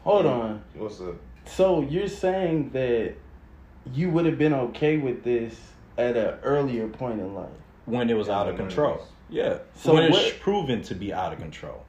Hold 0.03 0.25
Yeah. 0.25 0.31
on. 0.33 0.63
What's 0.75 1.01
up? 1.01 1.15
So 1.45 1.83
you're 1.83 2.09
saying 2.09 2.71
that 2.71 3.15
you 3.93 4.11
would 4.11 4.27
have 4.27 4.37
been 4.39 4.53
okay 4.55 4.97
with 4.99 5.23
this 5.23 5.73
at 5.97 6.17
an 6.17 6.39
earlier 6.43 6.89
point 6.89 7.21
in 7.21 7.35
life? 7.35 7.49
when 7.85 8.11
it 8.11 8.15
was 8.15 8.29
In 8.29 8.35
out 8.35 8.47
of 8.49 8.57
control 8.57 8.97
90s. 8.97 9.03
yeah 9.31 9.59
So 9.75 9.95
when 9.95 10.05
it's 10.05 10.13
what- 10.17 10.41
proven 10.41 10.83
to 10.83 10.95
be 10.95 11.11
out 11.13 11.33
of 11.33 11.39
control 11.39 11.85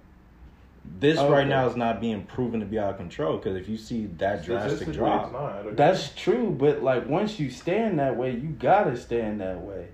this 0.99 1.17
Okay. 1.19 1.29
right 1.31 1.45
now 1.47 1.67
is 1.67 1.75
not 1.75 1.99
being 1.99 2.23
proven 2.23 2.61
to 2.61 2.65
be 2.65 2.79
out 2.79 2.91
of 2.91 2.97
control 2.97 3.35
because 3.37 3.57
if 3.57 3.67
you 3.67 3.75
see 3.77 4.05
that 4.17 4.43
drastic 4.45 4.91
drop 4.93 5.25
it's 5.25 5.33
not. 5.33 5.51
I 5.55 5.59
agree. 5.59 5.73
That's 5.73 6.15
true, 6.15 6.55
but 6.57 6.81
like 6.81 7.07
once 7.07 7.37
you 7.39 7.49
stand 7.49 7.99
that 7.99 8.15
way, 8.15 8.31
you 8.31 8.49
gotta 8.49 8.95
stand 8.95 9.41
that 9.41 9.59
way. 9.61 9.89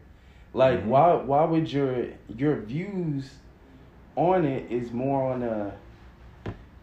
Like 0.56 0.80
Mhm. 0.84 0.86
why 0.86 1.14
why 1.16 1.44
would 1.44 1.72
your 1.72 2.06
your 2.36 2.56
views 2.56 3.36
on 4.16 4.46
it 4.46 4.72
is 4.72 4.92
more 4.94 5.34
on 5.34 5.44
a 5.44 5.74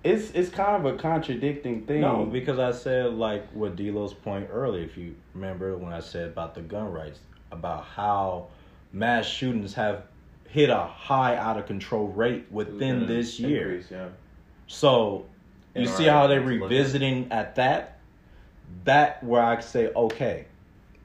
it's 0.04 0.30
it's 0.32 0.50
kind 0.50 0.76
of 0.84 0.94
a 0.94 0.98
contradicting 0.98 1.86
thing. 1.86 2.02
No, 2.02 2.26
because 2.26 2.58
I 2.58 2.72
said 2.72 3.14
like 3.14 3.48
what 3.52 3.74
Delo's 3.76 4.12
point 4.12 4.48
earlier. 4.52 4.84
If 4.84 4.98
you 4.98 5.14
remember 5.34 5.76
when 5.78 5.92
I 5.94 6.00
said 6.00 6.28
about 6.28 6.54
the 6.54 6.60
gun 6.60 6.92
rights, 6.92 7.20
about 7.50 7.84
how 7.84 8.48
mass 8.92 9.24
shootings 9.26 9.72
have 9.74 10.02
hit 10.48 10.68
a 10.68 10.76
high 10.80 11.36
out 11.36 11.56
of 11.56 11.64
control 11.66 12.08
rate 12.08 12.44
within 12.50 12.96
Gonna 12.96 13.06
this 13.06 13.40
year. 13.40 13.68
increase, 13.70 13.90
yeah. 13.90 14.08
So 14.66 15.24
you 15.74 15.82
In 15.82 15.86
see 15.88 16.04
how 16.04 16.26
they're 16.26 16.40
actions, 16.40 16.60
look 16.60 16.70
at- 16.70 16.74
revisiting 16.74 17.28
at 17.30 17.54
that. 17.54 17.98
That 18.84 19.24
where 19.24 19.42
I 19.42 19.60
say 19.60 19.90
okay, 19.96 20.44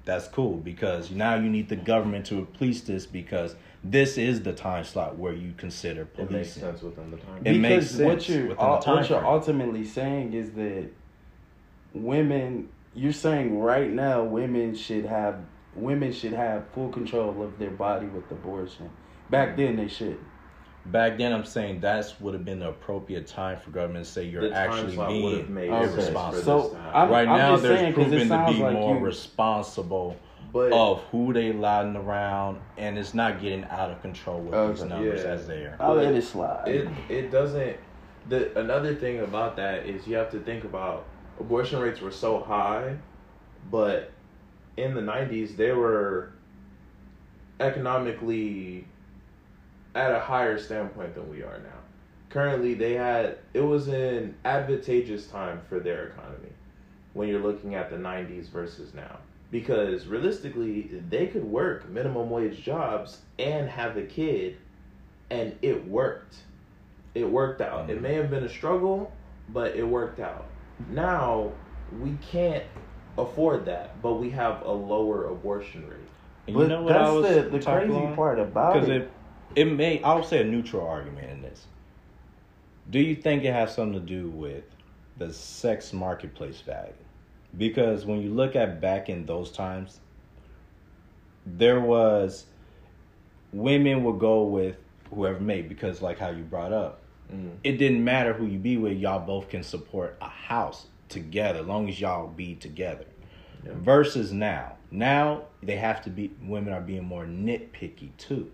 that's 0.07 0.27
cool 0.29 0.55
because 0.55 1.11
now 1.11 1.35
you 1.35 1.49
need 1.49 1.69
the 1.69 1.75
government 1.75 2.25
to 2.27 2.45
police 2.57 2.81
this 2.81 3.05
because 3.05 3.55
this 3.83 4.17
is 4.17 4.41
the 4.41 4.53
time 4.53 4.85
slot 4.85 5.17
where 5.17 5.33
you 5.33 5.53
consider 5.57 6.05
policing. 6.05 6.35
It 6.35 6.39
makes 6.39 6.51
sense 6.53 6.81
within 6.81 7.11
the 7.11 7.17
time. 7.17 7.37
It 7.37 7.43
because 7.43 7.59
makes 7.59 7.89
sense 7.91 8.01
what 8.01 8.29
you're 8.29 8.47
within 8.47 8.55
the 8.57 8.63
ul- 8.63 8.81
time 8.81 8.95
what 8.95 9.09
you're 9.09 9.25
ultimately 9.25 9.85
saying 9.85 10.33
is 10.33 10.51
that 10.53 10.87
women 11.93 12.69
you're 12.95 13.11
saying 13.13 13.59
right 13.59 13.91
now 13.91 14.23
women 14.23 14.73
should 14.73 15.05
have 15.05 15.39
women 15.75 16.11
should 16.11 16.33
have 16.33 16.67
full 16.69 16.89
control 16.89 17.43
of 17.43 17.59
their 17.59 17.69
body 17.69 18.07
with 18.07 18.31
abortion. 18.31 18.89
Back 19.29 19.57
then 19.57 19.75
they 19.75 19.89
should. 19.89 20.19
Back 20.91 21.17
then, 21.17 21.33
I'm 21.33 21.43
saying 21.43 21.81
that's 21.81 22.19
would 22.21 22.33
have 22.33 22.45
been 22.45 22.59
the 22.59 22.69
appropriate 22.69 23.27
time 23.27 23.59
for 23.59 23.71
government 23.71 24.05
to 24.05 24.11
say 24.11 24.23
you're 24.23 24.47
The 24.49 24.55
actually 24.55 24.95
would 24.97 24.99
have 24.99 25.09
being 25.09 25.53
made 25.53 25.69
Okay. 25.69 25.81
sense 25.81 25.91
for 25.95 25.99
irresponsible. 26.01 26.31
this 26.33 26.45
So, 26.45 26.69
to 26.69 26.75
happen. 26.81 26.95
I'm- 27.01 27.09
right 27.11 27.27
now, 27.27 27.51
just 27.51 27.63
there's 27.63 27.79
saying 27.79 27.93
'cause 27.93 28.03
it 28.03 28.09
proven 28.09 28.19
to 28.19 28.27
sounds 28.27 28.55
be 28.57 28.63
like 28.63 28.73
more 28.73 28.95
you- 28.95 29.05
responsible 29.05 30.15
but 30.53 30.71
of 30.71 31.01
who 31.11 31.33
they 31.33 31.51
lying 31.51 31.95
around, 31.97 32.59
and 32.77 32.97
it's 32.97 33.13
not 33.13 33.41
getting 33.41 33.65
out 33.65 33.91
of 33.91 34.01
control 34.01 34.39
with 34.39 34.77
these 34.77 34.85
numbers 34.89 35.23
Yeah. 35.23 35.29
as 35.31 35.45
they 35.45 35.65
are. 35.65 35.75
I'll 35.79 35.95
let 35.95 36.15
it 36.15 36.21
slide. 36.23 36.67
it 36.69 36.87
it 37.09 37.31
doesn't. 37.31 37.75
The 38.29 38.57
another 38.57 38.95
thing 38.95 39.19
about 39.19 39.57
that 39.57 39.85
is 39.85 40.07
you 40.07 40.15
have 40.15 40.31
to 40.31 40.39
think 40.39 40.63
about 40.63 41.03
abortion 41.39 41.81
rates 41.81 41.99
were 42.01 42.11
so 42.11 42.39
high, 42.39 42.95
but 43.69 44.11
in 44.77 44.93
the 44.93 45.01
'90s 45.01 45.57
they 45.57 45.73
were 45.73 46.29
economically 47.59 48.85
at 49.97 50.11
a 50.13 50.19
higher 50.19 50.57
standpoint 50.59 51.15
than 51.15 51.29
we 51.29 51.41
are 51.41 51.59
now. 51.59 51.79
Currently, 52.29 52.75
they 52.75 52.93
had 52.93 53.39
it 53.53 53.61
was 53.61 53.87
an 53.87 54.35
advantageous 54.45 55.27
time 55.27 55.61
for 55.67 55.79
their 55.79 56.07
economy 56.09 56.51
when 57.13 57.27
you're 57.29 57.41
looking 57.41 57.75
at 57.75 57.89
the 57.89 57.97
'90s 57.97 58.49
versus 58.49 58.93
now. 58.93 59.17
Because 59.49 60.05
realistically, 60.07 61.01
they 61.09 61.27
could 61.27 61.43
work 61.45 61.89
minimum 61.89 62.29
wage 62.29 62.61
jobs 62.61 63.21
and 63.39 63.69
have 63.69 63.95
a 63.97 64.03
kid, 64.03 64.57
and 65.29 65.55
it 65.61 65.87
worked. 65.87 66.35
It 67.15 67.29
worked 67.29 67.61
out. 67.61 67.89
It 67.89 67.97
Mhm. 67.97 68.01
may 68.01 68.13
have 68.15 68.29
been 68.29 68.43
a 68.43 68.49
struggle, 68.49 69.11
but 69.49 69.75
it 69.75 69.83
worked 69.83 70.19
out. 70.19 70.45
Now 70.89 71.53
we 71.89 72.17
can't 72.17 72.65
afford 73.17 73.65
that, 73.65 74.01
but 74.01 74.15
we 74.15 74.29
have 74.31 74.61
a 74.63 74.71
lower 74.71 75.27
abortion 75.27 75.87
rate. 75.89 75.97
And 76.45 76.55
but 76.55 76.61
you 76.63 76.67
know 76.67 76.83
what 76.83 76.95
I 76.95 76.99
that's 76.99 77.13
was 77.15 77.35
the, 77.35 77.41
the 77.49 77.59
crazy 77.59 77.93
on? 77.93 78.15
part 78.15 78.39
about 78.39 78.83
it. 78.83 78.89
it, 78.89 79.11
it 79.55 79.65
may, 79.65 80.01
I 80.03 80.13
would 80.13 80.25
say 80.25 80.41
a 80.41 80.43
neutral 80.43 80.87
argument 80.87 81.29
in 81.31 81.41
this. 81.41 81.65
Do 82.89 82.99
you 82.99 83.15
think 83.15 83.43
it 83.43 83.51
has 83.53 83.73
something 83.75 83.99
to 83.99 84.05
do 84.05 84.29
with 84.29 84.63
the 85.17 85.33
sex 85.33 85.93
marketplace 85.93 86.61
value? 86.61 86.93
Because 87.57 88.05
when 88.05 88.21
you 88.21 88.29
look 88.29 88.55
at 88.55 88.79
back 88.79 89.09
in 89.09 89.25
those 89.25 89.51
times, 89.51 89.99
there 91.45 91.79
was 91.79 92.45
women 93.53 94.03
would 94.03 94.19
go 94.19 94.43
with 94.43 94.75
whoever 95.09 95.39
made 95.39 95.69
because 95.69 96.01
like 96.01 96.19
how 96.19 96.29
you 96.29 96.43
brought 96.43 96.73
up, 96.73 97.01
mm-hmm. 97.31 97.55
it 97.63 97.77
didn't 97.77 98.03
matter 98.03 98.33
who 98.33 98.45
you 98.45 98.59
be 98.59 98.77
with, 98.77 98.97
y'all 98.97 99.25
both 99.25 99.49
can 99.49 99.63
support 99.63 100.17
a 100.21 100.29
house 100.29 100.87
together, 101.09 101.59
as 101.59 101.65
long 101.65 101.89
as 101.89 101.99
y'all 101.99 102.27
be 102.27 102.55
together. 102.55 103.05
Yeah. 103.65 103.71
Versus 103.75 104.31
now. 104.31 104.77
Now 104.91 105.43
they 105.63 105.75
have 105.77 106.01
to 106.03 106.09
be 106.09 106.31
women 106.43 106.73
are 106.73 106.81
being 106.81 107.03
more 107.03 107.25
nitpicky 107.25 108.09
too. 108.17 108.51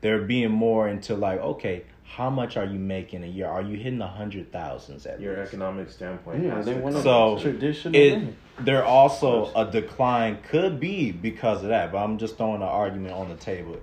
They're 0.00 0.22
being 0.22 0.50
more 0.50 0.88
into 0.88 1.14
like, 1.14 1.40
okay, 1.40 1.84
how 2.04 2.30
much 2.30 2.56
are 2.56 2.64
you 2.64 2.78
making 2.78 3.22
a 3.22 3.26
year? 3.26 3.46
Are 3.46 3.62
you 3.62 3.76
hitting 3.76 3.98
the 3.98 4.06
hundred 4.06 4.50
thousands 4.52 5.06
at 5.06 5.20
Your 5.20 5.36
least? 5.38 5.48
economic 5.52 5.90
standpoint. 5.90 6.42
yeah, 6.42 6.60
they 6.62 6.74
want 6.74 6.94
come 6.96 7.02
So, 7.02 7.38
traditional 7.40 7.94
It 7.94 8.12
women. 8.14 8.36
there 8.60 8.84
also 8.84 9.52
a 9.54 9.70
decline 9.70 10.38
could 10.48 10.80
be 10.80 11.12
because 11.12 11.62
of 11.62 11.68
that, 11.68 11.92
but 11.92 11.98
I'm 11.98 12.18
just 12.18 12.36
throwing 12.36 12.56
an 12.62 12.68
argument 12.68 13.14
on 13.14 13.28
the 13.28 13.36
table. 13.36 13.76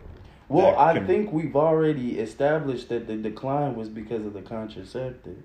Well, 0.49 0.77
I 0.77 0.93
can- 0.93 1.07
think 1.07 1.31
we've 1.33 1.55
already 1.55 2.19
established 2.19 2.89
that 2.89 3.07
the 3.07 3.15
decline 3.17 3.75
was 3.75 3.89
because 3.89 4.25
of 4.25 4.33
the 4.33 4.41
contraceptives. 4.41 5.43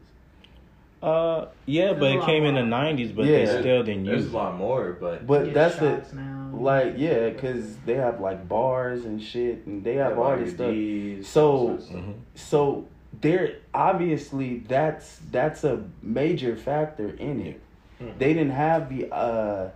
Uh, 1.02 1.46
yeah, 1.66 1.92
but 1.94 2.00
There's 2.00 2.12
a 2.12 2.14
it 2.14 2.18
lot 2.20 2.26
came 2.26 2.44
in 2.44 2.54
the 2.54 2.60
'90s, 2.60 3.14
but 3.14 3.24
Yeah. 3.26 3.38
they 3.44 3.60
still 3.60 3.82
didn't 3.82 4.04
There's 4.04 4.24
use 4.24 4.32
a 4.32 4.36
lot 4.36 4.56
more, 4.56 4.96
but 5.00 5.26
But 5.26 5.46
Get 5.46 5.54
that's 5.54 5.76
the 5.76 6.02
now. 6.14 6.50
like 6.52 6.94
yeah, 6.96 7.30
because 7.30 7.76
they 7.78 7.94
have 7.94 8.20
like 8.20 8.48
bars 8.48 9.04
and 9.04 9.20
shit, 9.20 9.66
and 9.66 9.82
they 9.82 9.94
have 9.96 10.16
all 10.18 10.36
this 10.36 10.54
stuff. 10.54 10.68
So- 11.26 11.50
all 11.50 11.66
sorts 11.68 11.84
of 11.84 11.88
stuff. 11.90 12.02
Mhm. 12.04 12.14
So 12.34 12.84
there, 13.20 13.56
obviously, 13.74 14.58
that's 14.68 15.18
that's 15.32 15.64
a 15.64 15.82
major 16.02 16.54
factor 16.56 17.08
in 17.18 17.40
it. 17.40 17.60
Mhm. 18.00 18.18
They 18.18 18.32
didn't 18.34 18.52
have 18.52 18.88
the 18.88 19.12
uh, 19.12 19.70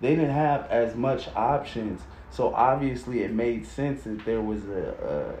they 0.00 0.14
didn't 0.14 0.30
have 0.30 0.70
as 0.70 0.94
much 0.94 1.28
options. 1.34 2.00
So 2.30 2.54
obviously, 2.54 3.22
it 3.24 3.32
made 3.32 3.66
sense 3.66 4.04
that 4.04 4.24
there 4.24 4.40
was 4.40 4.60
a 4.68 5.34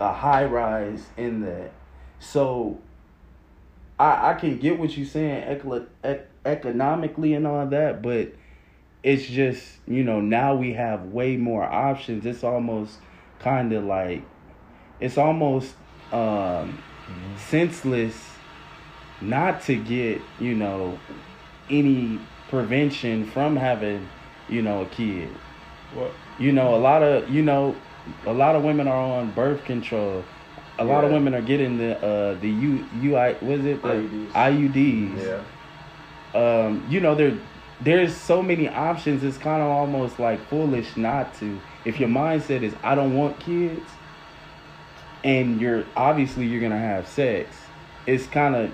a, 0.00 0.04
a 0.06 0.12
high 0.14 0.46
rise 0.46 1.08
in 1.18 1.40
that. 1.42 1.72
So 2.20 2.78
I 4.02 4.30
I 4.30 4.34
can 4.34 4.58
get 4.58 4.78
what 4.78 4.96
you're 4.96 5.06
saying 5.06 5.44
eco- 5.48 5.86
ec- 6.02 6.28
economically 6.44 7.34
and 7.34 7.46
all 7.46 7.66
that, 7.66 8.02
but 8.02 8.32
it's 9.02 9.26
just 9.26 9.64
you 9.86 10.02
know 10.04 10.20
now 10.20 10.54
we 10.54 10.72
have 10.72 11.06
way 11.06 11.36
more 11.36 11.62
options. 11.64 12.26
It's 12.26 12.42
almost 12.44 12.98
kind 13.38 13.72
of 13.72 13.84
like 13.84 14.22
it's 15.00 15.18
almost 15.18 15.74
um 16.12 16.82
senseless 17.36 18.14
not 19.20 19.62
to 19.62 19.76
get 19.76 20.20
you 20.40 20.54
know 20.54 20.98
any 21.70 22.18
prevention 22.48 23.24
from 23.26 23.56
having 23.56 24.08
you 24.48 24.62
know 24.62 24.82
a 24.82 24.86
kid. 24.86 25.28
Well, 25.94 26.10
You 26.38 26.52
know, 26.52 26.74
a 26.74 26.80
lot 26.80 27.02
of 27.02 27.30
you 27.30 27.42
know, 27.42 27.76
a 28.26 28.32
lot 28.32 28.56
of 28.56 28.64
women 28.64 28.88
are 28.88 29.20
on 29.20 29.30
birth 29.30 29.64
control. 29.64 30.24
A 30.78 30.84
lot 30.84 31.04
of 31.04 31.10
women 31.10 31.34
are 31.34 31.42
getting 31.42 31.78
the 31.78 31.96
uh 31.98 32.34
the 32.40 32.48
U 32.48 32.86
UI 33.02 33.36
was 33.42 33.64
it 33.64 33.82
the 33.82 33.88
IUDs. 33.88 34.32
IUDs. 34.32 35.22
Yeah. 35.22 35.42
Um, 36.34 36.86
you 36.88 37.00
know, 37.00 37.14
there 37.14 37.38
there's 37.80 38.16
so 38.16 38.42
many 38.42 38.68
options. 38.68 39.22
It's 39.22 39.38
kind 39.38 39.62
of 39.62 39.68
almost 39.68 40.18
like 40.18 40.46
foolish 40.48 40.96
not 40.96 41.34
to. 41.36 41.60
If 41.84 41.98
your 42.00 42.08
mindset 42.08 42.62
is 42.62 42.74
I 42.82 42.94
don't 42.94 43.14
want 43.14 43.38
kids, 43.40 43.88
and 45.24 45.60
you're 45.60 45.84
obviously 45.96 46.46
you're 46.46 46.60
gonna 46.60 46.78
have 46.78 47.06
sex, 47.06 47.54
it's 48.06 48.26
kind 48.26 48.54
of 48.54 48.70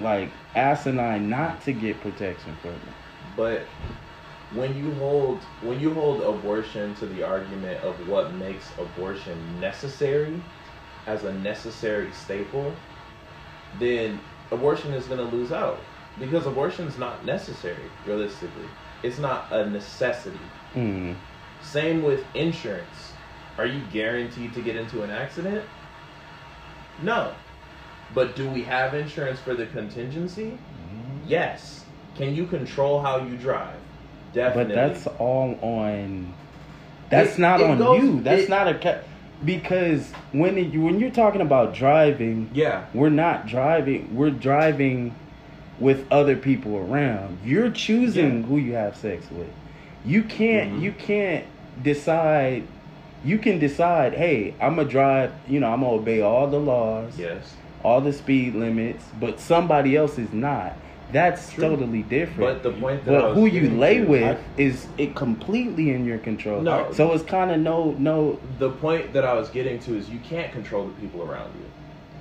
like 0.00 0.30
asinine 0.54 1.28
not 1.28 1.62
to 1.62 1.72
get 1.72 2.00
protection 2.00 2.56
from 2.62 2.72
it. 2.72 2.80
But 3.36 3.62
when 4.54 4.76
you 4.76 4.94
hold 4.94 5.38
when 5.62 5.80
you 5.80 5.92
hold 5.92 6.22
abortion 6.22 6.94
to 6.96 7.06
the 7.06 7.22
argument 7.22 7.82
of 7.82 8.08
what 8.08 8.32
makes 8.34 8.70
abortion 8.78 9.60
necessary 9.60 10.40
as 11.06 11.24
a 11.24 11.32
necessary 11.34 12.10
staple, 12.12 12.72
then 13.78 14.20
abortion 14.50 14.92
is 14.92 15.06
going 15.06 15.18
to 15.18 15.36
lose 15.36 15.52
out 15.52 15.78
because 16.18 16.46
abortion 16.46 16.86
is 16.86 16.98
not 16.98 17.24
necessary 17.24 17.90
realistically. 18.06 18.66
It's 19.02 19.18
not 19.18 19.52
a 19.52 19.68
necessity. 19.68 20.38
Mm. 20.74 21.16
Same 21.62 22.02
with 22.02 22.24
insurance. 22.34 23.12
Are 23.58 23.66
you 23.66 23.82
guaranteed 23.92 24.54
to 24.54 24.62
get 24.62 24.76
into 24.76 25.02
an 25.02 25.10
accident? 25.10 25.64
No. 27.02 27.32
But 28.14 28.36
do 28.36 28.48
we 28.48 28.62
have 28.62 28.94
insurance 28.94 29.40
for 29.40 29.54
the 29.54 29.66
contingency? 29.66 30.58
Yes. 31.26 31.84
Can 32.16 32.34
you 32.34 32.46
control 32.46 33.00
how 33.00 33.18
you 33.18 33.36
drive? 33.36 33.76
Definitely. 34.32 34.74
But 34.74 34.88
that's 34.94 35.06
all 35.18 35.58
on. 35.60 36.32
That's 37.10 37.34
It- 37.34 37.40
not 37.40 37.60
on 37.62 37.78
goes- 37.78 38.02
you. 38.02 38.20
That's 38.22 38.42
it- 38.44 38.48
not 38.48 38.68
a 38.68 38.74
because 39.44 40.10
when 40.32 40.56
it, 40.58 40.76
when 40.76 40.98
you're 41.00 41.10
talking 41.10 41.40
about 41.40 41.74
driving, 41.74 42.50
yeah. 42.54 42.86
we're 42.94 43.10
not 43.10 43.46
driving. 43.46 44.14
We're 44.14 44.30
driving 44.30 45.14
with 45.78 46.10
other 46.10 46.36
people 46.36 46.76
around. 46.76 47.38
You're 47.44 47.70
choosing 47.70 48.40
Yeah. 48.40 48.46
who 48.46 48.56
you 48.56 48.72
have 48.74 48.96
sex 48.96 49.26
with. 49.30 49.48
You 50.04 50.22
can't. 50.22 50.74
Mhm. 50.74 50.82
You 50.82 50.92
can't 50.92 51.44
decide. 51.82 52.62
You 53.24 53.38
can 53.38 53.58
decide. 53.58 54.14
Hey, 54.14 54.54
I'm 54.60 54.76
gonna 54.76 54.88
drive. 54.88 55.32
You 55.48 55.60
know, 55.60 55.72
I'm 55.72 55.80
gonna 55.80 55.92
obey 55.94 56.20
all 56.22 56.46
the 56.46 56.60
laws, 56.60 57.18
Yes. 57.18 57.54
all 57.82 58.00
the 58.00 58.12
speed 58.12 58.54
limits, 58.54 59.04
but 59.20 59.38
somebody 59.40 59.96
else 59.96 60.18
is 60.18 60.32
not. 60.32 60.74
That's 61.12 61.52
True. 61.52 61.68
totally 61.70 62.02
different. 62.02 62.40
But 62.40 62.62
the 62.62 62.72
point 62.78 63.04
that 63.04 63.14
I 63.14 63.20
But 63.20 63.34
who 63.34 63.46
you 63.46 63.70
lay 63.70 63.98
to- 63.98 64.04
with 64.06 64.38
is 64.56 64.86
it 64.98 65.14
completely 65.14 65.90
in 65.90 66.04
your 66.04 66.18
control. 66.18 66.60
No. 66.62 66.90
So 66.92 67.12
it's 67.12 67.22
kind 67.24 67.50
of 67.52 67.60
no 67.60 67.94
no. 67.98 68.38
the 68.58 68.70
point 68.70 69.12
that 69.12 69.24
I 69.24 69.34
was 69.34 69.48
getting 69.48 69.78
to 69.80 69.96
is 69.96 70.10
you 70.10 70.18
can't 70.28 70.52
control 70.52 70.86
the 70.86 70.92
people 71.00 71.22
around 71.22 71.50
you. 71.58 71.64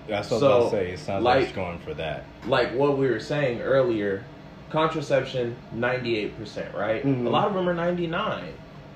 That's 0.08 0.30
what 0.30 0.40
So, 0.40 0.46
I 0.52 0.56
was 0.58 0.68
about 0.68 0.80
to 0.80 0.86
say. 0.86 0.92
It 0.92 1.00
sounds 1.00 1.24
like, 1.24 1.36
like- 1.38 1.44
it's 1.48 1.56
going 1.56 1.80
for 1.80 1.94
that. 1.96 2.26
Like 2.48 2.74
what 2.76 2.98
we 2.98 3.08
were 3.10 3.20
saying 3.20 3.62
earlier, 3.62 4.24
contraception 4.70 5.56
98%, 5.74 6.68
right? 6.76 7.04
Mhm. 7.06 7.26
A 7.26 7.30
lot 7.30 7.48
of 7.48 7.54
them 7.56 7.68
are 7.68 7.74
99. 7.74 8.44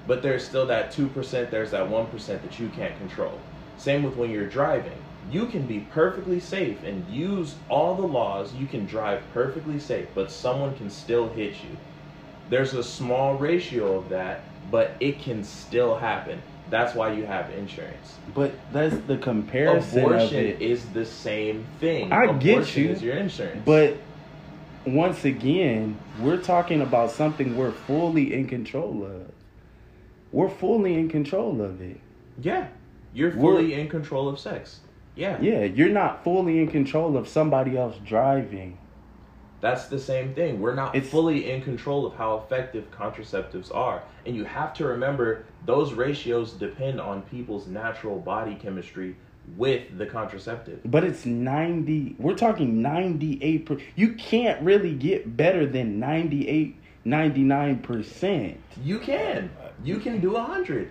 But 0.08 0.22
there's 0.22 0.44
still 0.44 0.66
that 0.68 0.92
2%, 0.92 1.50
there's 1.52 1.72
that 1.72 1.88
1% 1.90 2.42
that 2.44 2.60
you 2.60 2.70
can't 2.76 2.98
control. 3.00 3.34
Same 3.78 4.04
with 4.04 4.16
when 4.18 4.30
you're 4.30 4.48
driving. 4.48 4.92
You 5.30 5.46
can 5.46 5.68
be 5.68 5.82
perfectly 5.92 6.40
safe 6.40 6.84
and 6.84 7.08
use 7.08 7.56
all 7.70 7.96
the 7.96 8.08
laws, 8.08 8.54
you 8.54 8.66
can 8.66 8.86
drive 8.86 9.22
perfectly 9.34 9.80
safe, 9.80 10.08
but 10.16 10.32
someone 10.32 10.76
can 10.76 10.90
still 10.90 11.30
hit 11.30 11.54
you. 11.64 11.78
There's 12.50 12.74
a 12.74 12.84
small 12.84 13.36
ratio 13.36 13.96
of 13.98 14.10
that, 14.10 14.42
but 14.72 14.96
it 15.00 15.20
can 15.20 15.44
still 15.44 15.96
happen. 15.98 16.42
That's 16.72 16.96
why 16.96 17.14
you 17.14 17.26
have 17.26 17.50
insurance. 17.52 18.16
But 18.34 18.54
that's 18.72 18.96
the 19.08 19.18
comparison 19.18 20.00
of 20.06 20.12
Abortion 20.12 20.46
it. 20.46 20.62
is 20.62 20.86
the 20.90 21.06
same 21.06 21.66
thing. 21.80 22.12
I 22.12 22.34
get 22.34 22.54
Abortion 22.58 22.84
you, 22.84 22.90
Is 22.90 23.02
your 23.04 23.16
insurance? 23.18 23.62
But 23.66 23.98
once 24.86 25.26
again, 25.26 25.98
we're 26.20 26.42
talking 26.42 26.82
about 26.82 27.12
something 27.12 27.56
we're 27.58 27.72
fully 27.72 28.34
in 28.34 28.48
control 28.48 29.04
of. 29.06 29.32
We're 30.32 30.50
fully 30.50 30.94
in 30.96 31.10
control 31.10 31.62
of 31.62 31.82
it. 31.82 32.00
yeah, 32.42 32.68
you're 33.14 33.30
We're- 33.32 33.58
fully 33.58 33.74
in 33.74 33.90
control 33.90 34.30
of 34.30 34.40
sex. 34.40 34.80
Yeah, 35.20 35.38
Yeah, 35.42 35.64
you're 35.66 35.90
not 35.90 36.24
fully 36.24 36.60
in 36.60 36.68
control 36.70 37.18
of 37.18 37.28
somebody 37.28 37.78
else 37.78 37.98
driving. 38.06 38.78
that's 39.62 39.88
the 39.88 40.00
same 40.00 40.34
thing. 40.34 40.62
We're 40.62 40.74
not 40.74 40.96
It's- 40.96 41.12
fully 41.12 41.52
in 41.52 41.62
control 41.62 42.06
of 42.06 42.14
how 42.16 42.38
effective 42.38 42.90
contraceptives 42.92 43.76
are, 43.76 44.02
and 44.26 44.34
you 44.34 44.46
have 44.46 44.74
to 44.76 44.86
remember 44.86 45.44
those 45.66 45.92
ratios 45.92 46.54
depend 46.54 47.02
on 47.02 47.24
people's 47.24 47.68
natural 47.68 48.20
body 48.20 48.56
chemistry 48.56 49.18
with 49.58 49.98
the 49.98 50.06
contraceptive. 50.06 50.80
But 50.86 51.04
it's 51.04 51.26
90, 51.26 52.16
we're 52.20 52.36
talking 52.36 52.82
98 52.82 53.66
per, 53.66 53.78
you 53.98 54.14
can't 54.14 54.62
really 54.62 54.94
get 54.94 55.36
better 55.36 55.66
than 55.66 56.00
98 56.00 56.78
99%. 57.06 58.56
You 58.84 59.00
can. 59.00 59.50
You 59.84 59.98
can 59.98 60.20
do 60.20 60.36
a 60.36 60.42
hundred. 60.44 60.90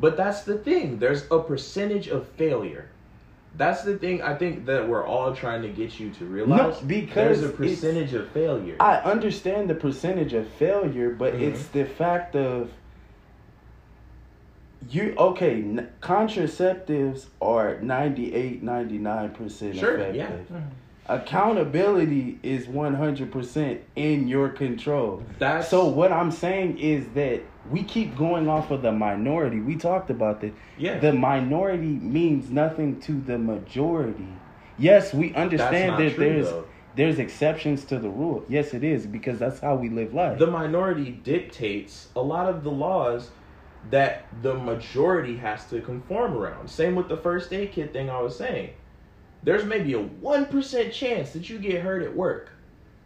But 0.00 0.16
that's 0.16 0.42
the 0.42 0.56
thing. 0.58 0.98
There's 0.98 1.24
a 1.30 1.38
percentage 1.38 2.08
of 2.08 2.26
failure. 2.28 2.88
That's 3.54 3.82
the 3.82 3.98
thing 3.98 4.22
I 4.22 4.34
think 4.34 4.64
that 4.66 4.88
we're 4.88 5.04
all 5.06 5.34
trying 5.34 5.62
to 5.62 5.68
get 5.68 6.00
you 6.00 6.10
to 6.10 6.24
realize. 6.24 6.80
because 6.80 7.40
there's 7.40 7.42
a 7.42 7.48
percentage 7.50 8.14
of 8.14 8.28
failure. 8.28 8.76
I 8.80 8.96
understand 8.98 9.68
the 9.68 9.74
percentage 9.74 10.32
of 10.32 10.48
failure, 10.48 11.10
but 11.10 11.34
Mhm. 11.34 11.40
it's 11.42 11.66
the 11.68 11.84
fact 11.84 12.34
of 12.34 12.70
you 14.88 15.14
okay, 15.16 15.54
n- 15.56 15.88
contraceptives 16.00 17.26
are 17.40 17.78
98 17.80 18.62
99% 18.64 19.76
Sure, 19.76 19.94
effective. 19.96 20.46
yeah. 20.50 20.60
Accountability 21.08 22.38
is 22.42 22.66
100% 22.66 23.80
in 23.96 24.28
your 24.28 24.48
control. 24.48 25.22
That's 25.38 25.68
So 25.68 25.86
what 25.86 26.10
I'm 26.12 26.30
saying 26.30 26.78
is 26.78 27.06
that 27.14 27.42
we 27.70 27.82
keep 27.82 28.16
going 28.16 28.48
off 28.48 28.70
of 28.70 28.82
the 28.82 28.92
minority. 28.92 29.60
We 29.60 29.76
talked 29.76 30.10
about 30.10 30.40
this. 30.40 30.52
yeah. 30.76 30.98
The 30.98 31.12
minority 31.12 31.86
means 31.86 32.50
nothing 32.50 33.00
to 33.02 33.20
the 33.20 33.38
majority. 33.38 34.28
Yes, 34.78 35.14
we 35.14 35.34
understand 35.34 36.00
that 36.02 36.14
true, 36.14 36.24
there's 36.24 36.46
though. 36.48 36.64
there's 36.96 37.18
exceptions 37.18 37.84
to 37.86 37.98
the 37.98 38.08
rule. 38.08 38.44
Yes, 38.48 38.74
it 38.74 38.82
is 38.82 39.06
because 39.06 39.38
that's 39.38 39.60
how 39.60 39.76
we 39.76 39.88
live 39.90 40.12
life. 40.14 40.38
the 40.38 40.46
minority 40.46 41.12
dictates 41.12 42.08
a 42.16 42.20
lot 42.20 42.48
of 42.48 42.64
the 42.64 42.70
laws 42.70 43.30
that 43.90 44.26
the 44.42 44.54
majority 44.54 45.36
has 45.36 45.64
to 45.66 45.80
conform 45.80 46.36
around. 46.36 46.68
Same 46.68 46.94
with 46.94 47.08
the 47.08 47.16
first 47.16 47.52
aid 47.52 47.72
kit 47.72 47.92
thing 47.92 48.10
I 48.10 48.20
was 48.20 48.36
saying. 48.36 48.70
There's 49.44 49.64
maybe 49.64 49.94
a 49.94 50.02
1% 50.02 50.92
chance 50.92 51.30
that 51.30 51.50
you 51.50 51.58
get 51.58 51.82
hurt 51.82 52.02
at 52.02 52.14
work. 52.14 52.50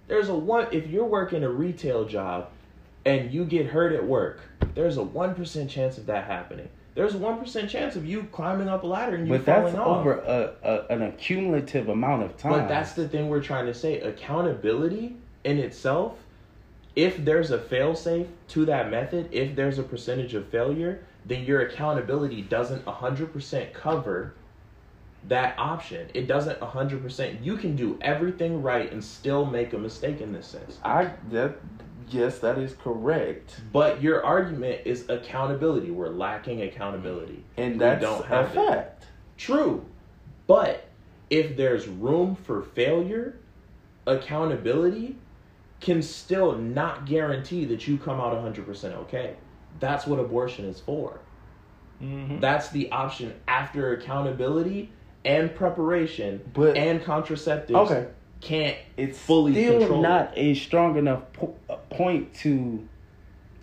There's 0.06 0.28
a 0.28 0.34
one 0.34 0.68
if 0.70 0.86
you're 0.86 1.06
working 1.06 1.42
a 1.44 1.48
retail 1.48 2.04
job 2.04 2.50
and 3.06 3.32
you 3.32 3.44
get 3.44 3.66
hurt 3.66 3.92
at 3.92 4.04
work, 4.04 4.40
there's 4.74 4.98
a 4.98 5.02
1% 5.02 5.68
chance 5.70 5.96
of 5.96 6.06
that 6.06 6.24
happening. 6.24 6.68
There's 6.96 7.14
a 7.14 7.18
1% 7.18 7.68
chance 7.68 7.94
of 7.94 8.04
you 8.04 8.24
climbing 8.32 8.68
up 8.68 8.82
a 8.82 8.86
ladder 8.86 9.16
and 9.16 9.28
you 9.28 9.34
but 9.34 9.46
that's 9.46 9.72
falling 9.72 9.76
off. 9.78 9.98
over 9.98 10.18
a, 10.18 10.54
a 10.62 10.92
an 10.92 11.02
accumulative 11.02 11.88
amount 11.88 12.24
of 12.24 12.36
time. 12.36 12.52
But 12.52 12.68
that's 12.68 12.94
the 12.94 13.08
thing 13.08 13.28
we're 13.28 13.42
trying 13.42 13.66
to 13.66 13.74
say. 13.74 14.00
Accountability 14.00 15.16
in 15.44 15.58
itself, 15.58 16.18
if 16.96 17.22
there's 17.24 17.50
a 17.50 17.58
failsafe 17.58 18.26
to 18.48 18.64
that 18.64 18.90
method, 18.90 19.28
if 19.30 19.54
there's 19.54 19.78
a 19.78 19.82
percentage 19.82 20.34
of 20.34 20.48
failure, 20.48 21.04
then 21.26 21.44
your 21.44 21.60
accountability 21.60 22.42
doesn't 22.42 22.84
100% 22.86 23.72
cover 23.72 24.34
that 25.28 25.54
option. 25.58 26.08
It 26.14 26.26
doesn't 26.26 26.58
100%. 26.60 27.44
You 27.44 27.56
can 27.56 27.76
do 27.76 27.98
everything 28.00 28.62
right 28.62 28.90
and 28.90 29.04
still 29.04 29.44
make 29.44 29.74
a 29.74 29.78
mistake 29.78 30.20
in 30.20 30.32
this 30.32 30.46
sense. 30.46 30.78
I 30.82 31.10
that 31.30 31.58
yes, 32.08 32.38
that 32.40 32.58
is 32.58 32.74
correct, 32.74 33.60
But 33.72 34.02
your 34.02 34.24
argument 34.24 34.82
is 34.84 35.08
accountability. 35.08 35.90
We're 35.90 36.08
lacking 36.10 36.62
accountability. 36.62 37.44
and 37.56 37.74
We 37.74 37.78
that's 37.78 38.02
don't 38.02 38.24
a 38.24 38.26
have 38.28 38.46
it. 38.50 38.54
fact. 38.54 39.06
True. 39.36 39.84
But 40.46 40.88
if 41.30 41.56
there's 41.56 41.86
room 41.88 42.36
for 42.36 42.62
failure, 42.62 43.38
accountability 44.06 45.16
can 45.80 46.00
still 46.02 46.52
not 46.56 47.04
guarantee 47.06 47.64
that 47.66 47.86
you 47.86 47.98
come 47.98 48.20
out 48.20 48.32
100% 48.32 48.92
okay. 48.94 49.34
That's 49.80 50.06
what 50.06 50.18
abortion 50.18 50.64
is 50.64 50.80
for. 50.80 51.20
Mm-hmm. 52.02 52.40
That's 52.40 52.68
the 52.70 52.90
option 52.92 53.34
after 53.48 53.92
accountability 53.92 54.90
and 55.24 55.54
preparation 55.54 56.40
But- 56.54 56.76
and 56.76 57.02
contraceptives 57.02 57.70
Okay. 57.90 58.06
Can't 58.40 58.76
It's 58.96 59.18
fully 59.18 59.52
still 59.54 59.78
control. 59.80 60.02
not 60.02 60.32
a 60.36 60.54
strong 60.54 60.96
enough 60.98 61.22
po- 61.32 61.56
uh, 61.70 61.76
point 61.90 62.34
to 62.36 62.86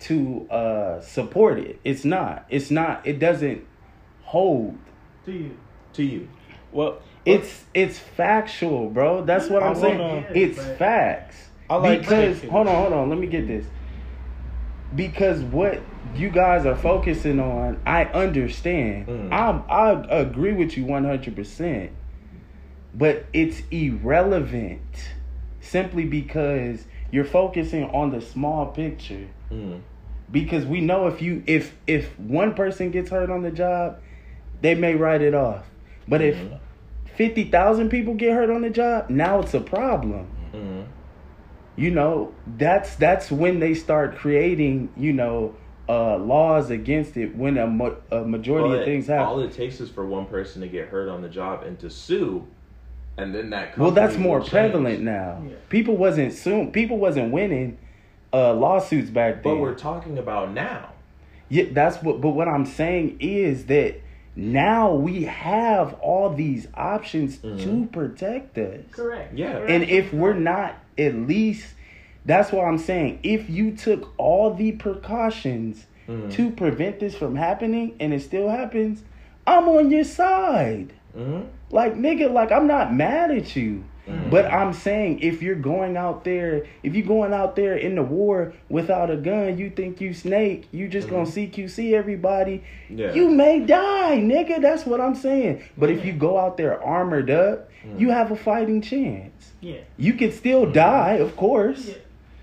to 0.00 0.46
uh 0.50 1.00
support 1.00 1.58
it. 1.58 1.78
It's 1.84 2.04
not. 2.04 2.44
It's 2.50 2.70
not. 2.70 3.06
It 3.06 3.18
doesn't 3.18 3.64
hold. 4.22 4.76
to 5.26 5.32
you? 5.32 5.56
to 5.94 6.02
you. 6.02 6.28
Well, 6.72 6.98
It's 7.24 7.64
it's 7.72 7.98
factual, 7.98 8.90
bro. 8.90 9.24
That's 9.24 9.48
what 9.48 9.62
I 9.62 9.68
I'm 9.68 9.74
saying. 9.76 9.98
wanna- 9.98 10.26
It's 10.34 10.58
But- 10.58 10.78
facts. 10.78 11.48
I 11.70 11.76
like 11.76 12.00
because 12.00 12.36
taking- 12.36 12.50
hold 12.50 12.66
on, 12.68 12.74
hold 12.74 12.92
on. 12.92 13.08
Let 13.08 13.18
me 13.18 13.26
get 13.26 13.46
this. 13.46 13.64
Because 14.94 15.40
what 15.42 15.80
you 16.14 16.28
guys 16.30 16.66
are 16.66 16.76
focusing 16.76 17.40
on, 17.40 17.80
I 17.86 18.04
understand. 18.04 19.06
Mm. 19.08 19.32
I 19.32 19.62
I 19.72 20.18
agree 20.20 20.52
with 20.52 20.76
you 20.76 20.84
100. 20.84 21.34
percent 21.34 21.90
But 22.94 23.26
it's 23.32 23.62
irrelevant 23.70 24.80
simply 25.60 26.04
because 26.04 26.84
you're 27.10 27.24
focusing 27.24 27.84
on 27.90 28.10
the 28.10 28.20
small 28.20 28.66
picture. 28.66 29.28
Mm. 29.50 29.80
Because 30.30 30.64
we 30.64 30.80
know 30.80 31.06
if 31.08 31.20
you 31.20 31.42
if 31.46 31.74
if 31.86 32.18
one 32.18 32.54
person 32.54 32.90
gets 32.90 33.10
hurt 33.10 33.30
on 33.30 33.42
the 33.42 33.50
job, 33.50 33.98
they 34.62 34.74
may 34.74 34.94
write 34.94 35.22
it 35.22 35.34
off. 35.34 35.66
But 36.08 36.22
if 36.22 36.36
Mhm. 36.36 36.58
fifty 37.16 37.44
thousand 37.44 37.88
people 37.90 38.14
get 38.14 38.32
hurt 38.32 38.50
on 38.50 38.62
the 38.62 38.70
job, 38.70 39.10
now 39.10 39.40
it's 39.40 39.54
a 39.54 39.60
problem. 39.60 40.26
Mm. 40.54 40.84
You 41.76 41.90
know, 41.90 42.32
that's 42.56 42.94
that's 42.96 43.30
when 43.30 43.58
they 43.58 43.74
start 43.74 44.16
creating, 44.16 44.90
you 44.96 45.12
know, 45.12 45.54
uh, 45.88 46.16
laws 46.18 46.70
against 46.70 47.16
it. 47.16 47.36
When 47.36 47.58
a, 47.58 47.66
mo- 47.66 47.96
a 48.10 48.20
majority 48.22 48.70
Well, 48.70 48.78
of 48.78 48.84
things 48.84 49.10
All 49.10 49.40
it 49.40 49.52
takes 49.52 49.80
is 49.80 49.90
for 49.90 50.06
one 50.06 50.26
person 50.26 50.62
to 50.62 50.68
get 50.68 50.88
hurt 50.88 51.08
on 51.08 51.20
the 51.22 51.28
job 51.28 51.62
and 51.64 51.78
to 51.80 51.90
sue, 51.90 52.46
and 53.16 53.34
then 53.34 53.50
that. 53.50 53.76
Well, 53.78 53.90
that's 53.90 54.16
more 54.16 54.40
prevalent 54.40 54.96
change. 54.96 55.04
now. 55.04 55.42
Yeah. 55.48 55.54
People 55.68 55.96
wasn't 55.96 56.32
soon. 56.32 56.72
People 56.72 56.98
wasn't 56.98 57.32
winning 57.32 57.78
uh, 58.32 58.52
lawsuits 58.54 59.10
back 59.10 59.34
then. 59.42 59.54
But 59.54 59.56
we're 59.60 59.74
talking 59.74 60.18
about 60.18 60.52
now. 60.52 60.90
Yeah, 61.48 61.64
that's 61.72 62.02
what. 62.02 62.20
But 62.20 62.30
what 62.30 62.48
I'm 62.48 62.66
saying 62.66 63.18
is 63.20 63.66
that 63.66 64.00
now 64.36 64.92
we 64.94 65.24
have 65.24 65.94
all 66.00 66.30
these 66.34 66.66
options 66.74 67.38
to 67.38 67.46
Mhm. 67.48 67.92
protect 67.92 68.58
us. 68.58 68.80
Correct. 68.90 69.36
Yeah. 69.38 69.58
You're 69.58 69.66
And 69.68 69.84
if 69.84 70.12
we're 70.12 70.32
not 70.34 70.74
at 70.98 71.14
least, 71.14 71.74
that's 72.24 72.50
what 72.50 72.64
I'm 72.64 72.78
saying. 72.78 73.20
If 73.22 73.48
you 73.48 73.72
took 73.76 74.12
all 74.18 74.52
the 74.54 74.72
precautions 74.72 75.86
Mhm. 76.08 76.32
to 76.32 76.50
prevent 76.50 76.98
this 76.98 77.14
from 77.14 77.36
happening, 77.36 77.94
and 78.00 78.12
it 78.12 78.22
still 78.22 78.48
happens, 78.48 79.04
I'm 79.46 79.68
on 79.68 79.90
your 79.90 80.04
side. 80.04 80.92
Mhm. 81.16 81.44
Like 81.74 81.96
nigga, 81.96 82.32
like 82.32 82.52
I'm 82.52 82.68
not 82.68 82.94
mad 82.94 83.32
at 83.32 83.56
you. 83.56 83.82
Mhm. 84.08 84.30
But 84.30 84.44
I'm 84.52 84.72
saying 84.72 85.20
if 85.20 85.42
you're 85.42 85.56
going 85.56 85.96
out 85.96 86.22
there, 86.22 86.66
if 86.84 86.94
you're 86.94 87.06
going 87.06 87.32
out 87.32 87.56
there 87.56 87.74
in 87.76 87.96
the 87.96 88.02
war 88.02 88.52
without 88.68 89.10
a 89.10 89.16
gun, 89.16 89.58
you 89.58 89.70
think 89.70 90.00
you 90.00 90.12
snake, 90.14 90.68
you 90.70 90.86
just 90.86 91.08
gonna 91.10 91.26
CQC 91.26 91.94
everybody. 91.94 92.62
Yeah. 92.88 93.12
You 93.12 93.28
may 93.28 93.58
die, 93.58 94.18
nigga. 94.18 94.60
That's 94.62 94.86
what 94.86 95.00
I'm 95.00 95.16
saying. 95.16 95.62
But 95.76 95.90
if 95.90 96.04
you 96.04 96.12
go 96.12 96.38
out 96.38 96.56
there 96.58 96.80
armored 96.80 97.28
up, 97.30 97.68
you 97.98 98.10
have 98.10 98.30
a 98.30 98.36
fighting 98.36 98.80
chance. 98.80 99.52
Yeah. 99.60 99.78
You 99.96 100.12
can 100.12 100.30
still 100.30 100.70
die, 100.70 101.14
of 101.14 101.34
course. 101.36 101.88
Yeah. 101.88 101.94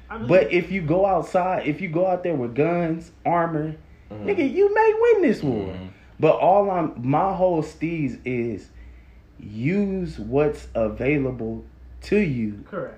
I 0.09 0.13
believe- 0.17 0.27
But 0.29 0.51
if 0.51 0.71
you 0.73 0.81
go 0.81 1.05
outside, 1.05 1.67
if 1.67 1.79
you 1.79 1.87
go 1.87 2.05
out 2.05 2.23
there 2.23 2.35
with 2.35 2.53
guns, 2.53 3.11
armor, 3.25 3.75
Mhm. 4.11 4.25
nigga, 4.25 4.51
you 4.51 4.73
may 4.75 4.93
win 5.03 5.21
this 5.21 5.41
war. 5.41 5.67
Mhm. 5.67 5.87
But 6.19 6.35
all 6.37 6.69
I'm 6.69 6.91
my 6.97 7.33
whole 7.33 7.63
steez 7.63 8.17
is 8.25 8.69
use 9.41 10.19
what's 10.19 10.67
available 10.75 11.63
to 12.03 12.17
you. 12.17 12.63
correct. 12.69 12.97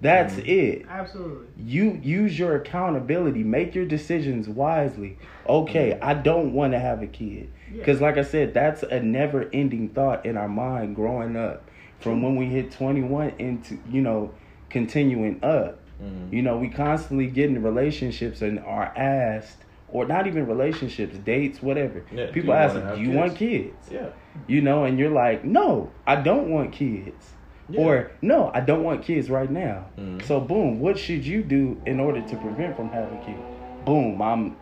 That's 0.00 0.34
Mhm. 0.36 0.46
it. 0.48 0.86
Absolutely. 0.88 1.46
You 1.58 1.98
use 2.00 2.38
your 2.38 2.54
accountability. 2.54 3.42
Make 3.42 3.74
your 3.74 3.84
decisions 3.84 4.48
wisely. 4.48 5.16
Okay, 5.48 5.98
I 6.00 6.14
don't 6.14 6.52
want 6.52 6.72
to 6.72 6.78
have 6.78 7.02
a 7.02 7.08
kid. 7.08 7.48
Yeah. 7.68 7.78
Because, 7.78 8.00
like 8.00 8.16
I 8.16 8.22
said, 8.22 8.54
that's 8.54 8.84
a 8.84 9.02
never 9.02 9.48
ending 9.52 9.88
thought 9.88 10.24
in 10.24 10.36
our 10.36 10.48
mind 10.48 10.94
growing 10.94 11.36
up. 11.36 11.68
From 11.98 12.22
when 12.22 12.36
we 12.36 12.46
hit 12.46 12.70
21 12.70 13.32
into, 13.40 13.76
you 13.90 14.00
know, 14.00 14.30
continuing 14.70 15.40
up. 15.42 15.80
Mhm. 16.00 16.32
You 16.32 16.42
know, 16.42 16.58
we 16.58 16.68
constantly 16.68 17.26
get 17.26 17.50
in 17.50 17.60
relationships 17.60 18.40
and 18.40 18.60
are 18.60 18.92
asked, 18.96 19.64
or 19.90 20.04
not 20.06 20.26
even 20.26 20.46
relationships, 20.46 21.16
dates, 21.18 21.62
whatever. 21.62 22.04
Yeah, 22.12 22.30
People 22.30 22.52
ask, 22.54 22.74
wanna 22.74 22.86
have 22.86 22.96
do 22.96 23.00
you 23.02 23.08
kids?" 23.08 23.16
want 23.18 23.36
kids? 23.36 23.88
Yeah. 23.90 24.06
You 24.46 24.60
know, 24.60 24.84
and 24.84 24.98
you're 24.98 25.10
like, 25.10 25.44
no, 25.44 25.90
I 26.06 26.16
don't 26.16 26.50
want 26.50 26.72
kids. 26.72 27.32
Yeah. 27.70 27.80
Or, 27.80 28.10
no, 28.22 28.50
I 28.54 28.60
don't 28.60 28.82
want 28.84 29.02
kids 29.02 29.28
right 29.30 29.50
now. 29.50 29.86
Mhm. 29.98 30.22
So, 30.22 30.40
boom, 30.40 30.80
what 30.80 30.98
should 30.98 31.26
you 31.26 31.42
do 31.42 31.80
in 31.86 32.00
order 32.00 32.20
to 32.22 32.36
prevent 32.36 32.76
from 32.76 32.88
having 32.88 33.18
kids? 33.20 33.38
Boom, 33.84 34.20
I'm 34.22 34.56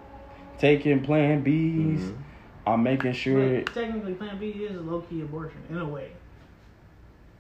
taking 0.59 1.03
Plan 1.03 1.45
Bs. 1.45 1.99
Mhm. 2.01 2.15
I'm 2.67 2.83
making 2.83 3.13
sure 3.13 3.61
But 3.63 3.75
technically, 3.75 4.15
Plan 4.15 4.39
B 4.39 4.47
is 4.49 4.77
a 4.77 4.81
low 4.81 5.01
key 5.03 5.21
abortion 5.23 5.61
in 5.71 5.79
a 5.79 5.85
way. 5.87 6.09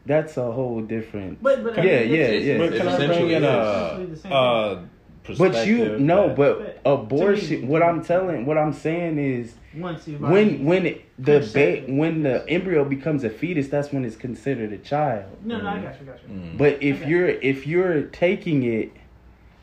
that's 0.04 0.36
a 0.36 0.52
whole 0.52 0.80
different. 0.82 1.42
But 1.42 1.64
but 1.64 1.76
I 1.78 1.82
Yeah, 1.82 2.00
mean, 2.00 2.10
yeah, 2.10 2.16
it's- 2.26 2.44
yeah. 2.44 2.58
But 2.58 2.72
can 2.76 2.80
I 2.88 2.96
bring 2.96 3.10
essentially 3.10 3.34
in 3.34 3.42
is. 3.44 4.24
a, 4.24 4.88
Essentially 5.28 5.48
the 5.50 5.54
same 5.54 5.56
a 5.56 5.58
But 5.58 5.66
you 5.66 5.76
perspective 5.78 6.00
no, 6.00 6.26
that- 6.28 6.36
but 6.36 6.84
But 6.84 6.90
abortion. 6.90 7.60
me- 7.62 7.66
what 7.66 7.82
I'm 7.82 8.02
telling, 8.02 8.46
what 8.46 8.58
I'm 8.58 8.72
saying 8.72 9.18
is, 9.18 9.54
once 9.76 10.08
you 10.08 10.18
when 10.18 10.64
when 10.64 10.86
it, 10.86 11.04
the 11.18 11.40
ba- 11.52 11.92
when 11.92 12.22
the 12.22 12.48
embryo 12.48 12.84
becomes 12.84 13.24
a 13.24 13.30
fetus, 13.30 13.68
that's 13.68 13.92
when 13.92 14.04
it's 14.04 14.16
considered 14.16 14.72
a 14.72 14.78
child. 14.78 15.24
no 15.44 15.60
no 15.60 15.68
I 15.68 15.78
got 15.80 16.00
you 16.00 16.06
got 16.06 16.18
you. 16.28 16.34
Mm. 16.34 16.56
But 16.58 16.82
if 16.82 17.00
Okay. 17.02 17.10
you're 17.10 17.28
if 17.28 17.66
you're 17.66 18.02
taking 18.02 18.62
it, 18.62 18.92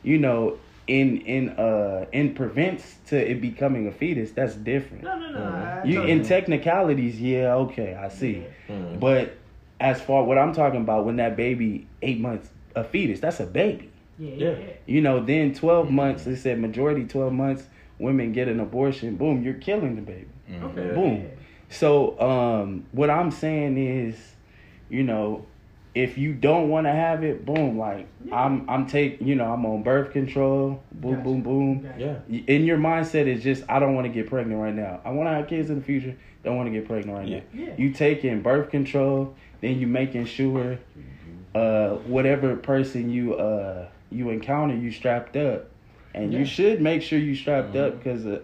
you 0.02 0.18
know, 0.18 0.58
in 0.86 1.18
in 1.22 1.48
uh 1.50 2.04
in 2.12 2.34
prevents 2.34 2.96
to 3.06 3.16
it 3.16 3.40
becoming 3.40 3.86
a 3.88 3.92
fetus, 3.92 4.30
that's 4.32 4.54
different. 4.54 5.02
No 5.04 5.18
no 5.18 5.30
no. 5.32 5.40
I 5.42 5.82
You 5.84 6.02
in 6.02 6.22
technicalities, 6.22 7.20
yeah, 7.20 7.54
okay, 7.54 7.94
I 7.94 8.08
see. 8.08 8.44
Mhm. 8.68 9.00
But 9.00 9.32
as 9.80 10.00
far 10.00 10.22
what 10.24 10.38
I'm 10.38 10.52
talking 10.52 10.80
about, 10.82 11.04
when 11.06 11.16
that 11.16 11.36
baby 11.36 11.86
eight 12.02 12.20
months 12.20 12.48
a 12.76 12.84
fetus, 12.84 13.18
that's 13.20 13.40
a 13.40 13.46
baby. 13.46 13.90
Yeah 14.18 14.30
yeah. 14.30 14.50
Yeah. 14.50 14.58
yeah. 14.58 14.72
You 14.86 15.00
know, 15.00 15.24
then 15.24 15.54
twelve 15.54 15.90
months. 15.90 16.24
They 16.24 16.36
said 16.36 16.58
majority 16.60 17.04
twelve 17.04 17.32
months 17.32 17.64
women 17.98 18.32
get 18.32 18.48
an 18.48 18.58
abortion. 18.60 19.16
Boom, 19.16 19.42
you're 19.42 19.54
killing 19.54 19.94
the 19.96 20.02
baby. 20.02 20.26
Mhm. 20.50 20.62
Okay. 20.64 20.94
Boom. 20.94 21.30
So 21.68 22.20
um, 22.20 22.86
what 22.92 23.08
I'm 23.10 23.30
saying 23.30 23.78
is, 23.78 24.16
you 24.90 25.02
know, 25.04 25.46
if 25.94 26.18
you 26.18 26.34
don't 26.34 26.68
want 26.70 26.86
to 26.86 26.92
have 26.92 27.22
it, 27.22 27.46
boom, 27.46 27.78
like 27.78 28.06
Yeah. 28.24 28.34
I'm 28.44 28.68
I'm 28.68 28.86
take 28.86 29.20
you 29.20 29.36
know 29.36 29.52
I'm 29.52 29.64
on 29.64 29.82
birth 29.84 30.10
control. 30.12 30.82
Boom, 30.92 31.12
Gotcha. 31.12 31.22
boom, 31.24 31.42
boom. 31.42 31.82
Gotcha. 31.82 32.22
Yeah. 32.28 32.40
In 32.48 32.64
your 32.64 32.78
mindset 32.78 33.26
is 33.26 33.42
just 33.44 33.62
I 33.68 33.78
don't 33.78 33.94
want 33.94 34.06
to 34.06 34.12
get 34.12 34.28
pregnant 34.28 34.60
right 34.60 34.74
now. 34.74 35.00
I 35.04 35.10
want 35.10 35.28
to 35.28 35.34
have 35.34 35.46
kids 35.46 35.70
in 35.70 35.76
the 35.78 35.84
future. 35.84 36.16
Don't 36.42 36.56
want 36.56 36.66
to 36.66 36.72
get 36.72 36.86
pregnant 36.86 37.16
right 37.16 37.28
Yeah. 37.28 37.40
now. 37.52 37.62
Yeah. 37.68 37.74
You 37.78 37.92
taking 37.92 38.42
birth 38.42 38.70
control, 38.70 39.34
then 39.60 39.78
you 39.78 39.86
making 39.86 40.26
sure 40.26 40.78
uh, 41.54 41.90
whatever 42.06 42.56
person 42.56 43.08
you 43.10 43.34
uh, 43.34 43.86
you 44.14 44.30
encounter, 44.30 44.74
you 44.74 44.90
strapped 44.90 45.36
up, 45.36 45.66
and 46.14 46.32
Yeah. 46.32 46.40
you 46.40 46.44
should 46.44 46.80
make 46.80 47.02
sure 47.02 47.18
you 47.18 47.34
strapped 47.34 47.74
up 47.76 47.98
because 47.98 48.24
of 48.24 48.42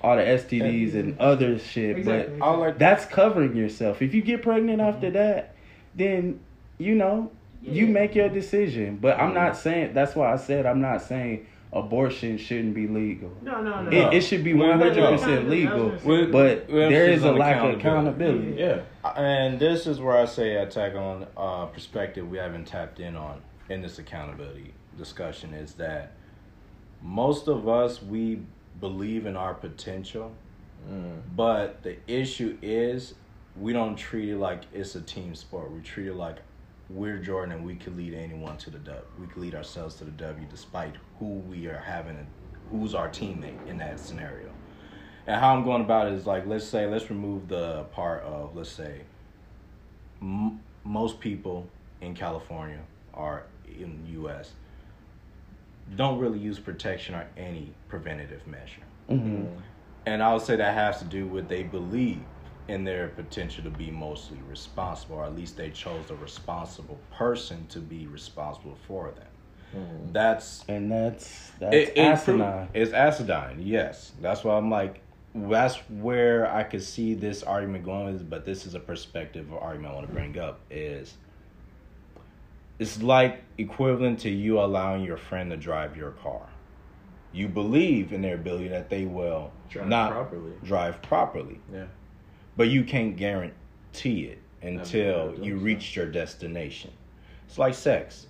all 0.00 0.16
the 0.16 0.22
STDs 0.22 0.94
and 0.94 1.18
other 1.18 1.58
shit. 1.58 1.98
Exactly. 1.98 2.36
But 2.38 2.44
I 2.46 2.54
like 2.56 2.78
that's 2.78 3.04
covering 3.06 3.56
yourself. 3.56 4.00
If 4.02 4.14
you 4.14 4.22
get 4.22 4.42
pregnant 4.42 4.80
after 4.80 5.10
that, 5.12 5.54
then 5.94 6.40
you 6.78 6.94
know 6.94 7.30
you 7.62 7.86
make 7.86 8.14
your 8.14 8.28
decision. 8.28 8.98
But 9.00 9.18
I'm 9.18 9.34
not 9.34 9.56
saying 9.56 9.94
that's 9.94 10.14
why 10.14 10.32
I 10.32 10.36
said 10.36 10.66
I'm 10.66 10.80
not 10.80 11.02
saying 11.02 11.46
abortion 11.72 12.38
shouldn't 12.38 12.74
be 12.74 12.86
legal. 12.86 13.30
No 13.42 13.60
no 13.60 13.82
no. 13.82 13.90
It, 13.90 14.14
it 14.14 14.20
should 14.22 14.42
be 14.44 14.54
100% 14.54 15.48
legal, 15.50 15.90
With- 16.04 16.32
but 16.32 16.66
with 16.68 16.90
there 16.90 17.10
is 17.10 17.24
a 17.24 17.32
lack 17.32 17.56
of 17.62 17.78
accountability. 17.78 18.62
accountability. 18.62 18.84
Yeah. 19.04 19.12
And 19.20 19.58
this 19.58 19.86
is 19.86 20.00
where 20.00 20.16
I 20.16 20.24
say 20.26 20.54
attack 20.56 20.94
on 20.94 21.26
uh, 21.36 21.66
perspective 21.66 22.28
we 22.30 22.38
haven't 22.38 22.66
tapped 22.66 23.00
in 23.00 23.16
on 23.16 23.40
in 23.68 23.82
this 23.82 23.98
accountability 23.98 24.72
discussion 24.98 25.54
is 25.54 25.74
that 25.74 26.12
most 27.02 27.48
of 27.48 27.68
us 27.68 28.02
we 28.02 28.40
believe 28.80 29.26
in 29.26 29.36
our 29.36 29.54
potential, 29.54 30.32
Mm. 30.88 31.22
but 31.34 31.82
the 31.82 31.96
issue 32.06 32.56
is 32.62 33.14
we 33.56 33.72
don't 33.72 33.96
treat 33.96 34.28
it 34.28 34.38
like 34.38 34.62
it's 34.72 34.94
a 34.94 35.00
team 35.00 35.34
sport. 35.34 35.72
We 35.72 35.80
treat 35.80 36.06
it 36.06 36.14
like 36.14 36.36
we're 36.88 37.18
Jordan 37.18 37.56
and 37.56 37.64
we 37.66 37.74
could 37.74 37.96
lead 37.96 38.14
anyone 38.14 38.56
to 38.58 38.70
the 38.70 38.78
dub. 38.78 39.02
We 39.18 39.26
could 39.26 39.42
lead 39.42 39.54
ourselves 39.56 39.96
to 39.96 40.04
the 40.04 40.12
W 40.12 40.46
despite 40.48 40.94
who 41.18 41.26
we 41.50 41.66
are 41.66 41.78
having, 41.84 42.28
who's 42.70 42.94
our 42.94 43.08
teammate 43.08 43.66
in 43.66 43.78
that 43.78 43.98
scenario. 43.98 44.50
And 45.26 45.40
how 45.40 45.54
I'm 45.54 45.64
going 45.64 45.82
about 45.82 46.06
it 46.06 46.12
is 46.14 46.26
like, 46.26 46.46
let's 46.46 46.64
say, 46.64 46.86
let's 46.86 47.10
remove 47.10 47.48
the 47.48 47.82
part 47.92 48.22
of, 48.22 48.54
let's 48.56 48.70
say, 48.70 49.00
m- 50.22 50.60
most 50.84 51.20
people 51.20 51.66
in 52.00 52.14
California 52.14 52.80
are 53.12 53.42
in 53.66 54.04
the 54.04 54.12
U.S. 54.12 54.52
don't 55.94 56.18
really 56.18 56.38
use 56.38 56.58
protection 56.58 57.14
or 57.14 57.28
any 57.36 57.76
preventative 57.88 58.46
measure. 58.46 58.82
hmm 59.08 59.44
And 60.06 60.22
I 60.22 60.32
would 60.32 60.42
say 60.42 60.56
that 60.56 60.74
has 60.74 60.98
to 60.98 61.04
do 61.04 61.26
with 61.28 61.48
they 61.48 61.62
believe 61.62 62.28
in 62.68 62.84
their 62.84 63.08
potential 63.08 63.64
to 63.64 63.70
be 63.70 63.90
mostly 63.90 64.42
responsible, 64.42 65.16
or 65.16 65.24
at 65.24 65.34
least 65.34 65.56
they 65.56 65.70
chose 65.70 66.10
a 66.10 66.16
responsible 66.16 67.04
person 67.10 67.66
to 67.68 67.80
be 67.80 68.06
responsible 68.06 68.76
for 68.86 69.10
them. 69.12 69.26
That's 70.12 70.64
And 70.68 70.90
that's 70.90 71.52
that's 71.58 71.76
it, 71.76 71.92
it 71.96 72.24
pro- 72.24 72.54
it's 72.74 72.92
acidine, 72.92 73.56
yes. 73.60 74.12
That's 74.20 74.44
why 74.44 74.56
I'm 74.56 74.70
like, 74.70 75.02
that's 75.34 75.76
where 75.88 76.50
I 76.52 76.62
could 76.64 76.82
see 76.82 77.14
this 77.14 77.42
argument 77.42 77.84
going. 77.84 78.18
But 78.28 78.44
this 78.44 78.66
is 78.66 78.74
a 78.74 78.80
perspective 78.80 79.52
argument 79.52 79.92
I 79.92 79.94
want 79.96 80.06
to 80.06 80.12
bring 80.12 80.38
up 80.38 80.64
is. 80.70 81.16
It's 82.78 83.02
like 83.02 83.42
equivalent 83.58 84.20
to 84.20 84.30
you 84.30 84.60
allowing 84.60 85.02
your 85.04 85.16
friend 85.16 85.50
to 85.50 85.56
drive 85.56 85.96
your 85.96 86.12
car. 86.12 86.48
You 87.32 87.48
believe 87.48 88.12
in 88.12 88.22
their 88.22 88.34
ability 88.36 88.68
that 88.68 88.88
they 88.88 89.04
will 89.04 89.52
Drive 89.68 89.88
not 89.88 90.12
properly. 90.12 90.52
drive 90.64 91.02
properly, 91.02 91.60
Yeah. 91.72 91.86
but 92.56 92.68
you 92.68 92.84
can't 92.84 93.16
guarantee 93.16 94.24
it 94.26 94.38
until 94.62 95.34
you 95.42 95.58
so. 95.58 95.64
reach 95.64 95.96
your 95.96 96.06
destination. 96.06 96.90
It's 97.46 97.58
like 97.58 97.74
sex. 97.74 98.26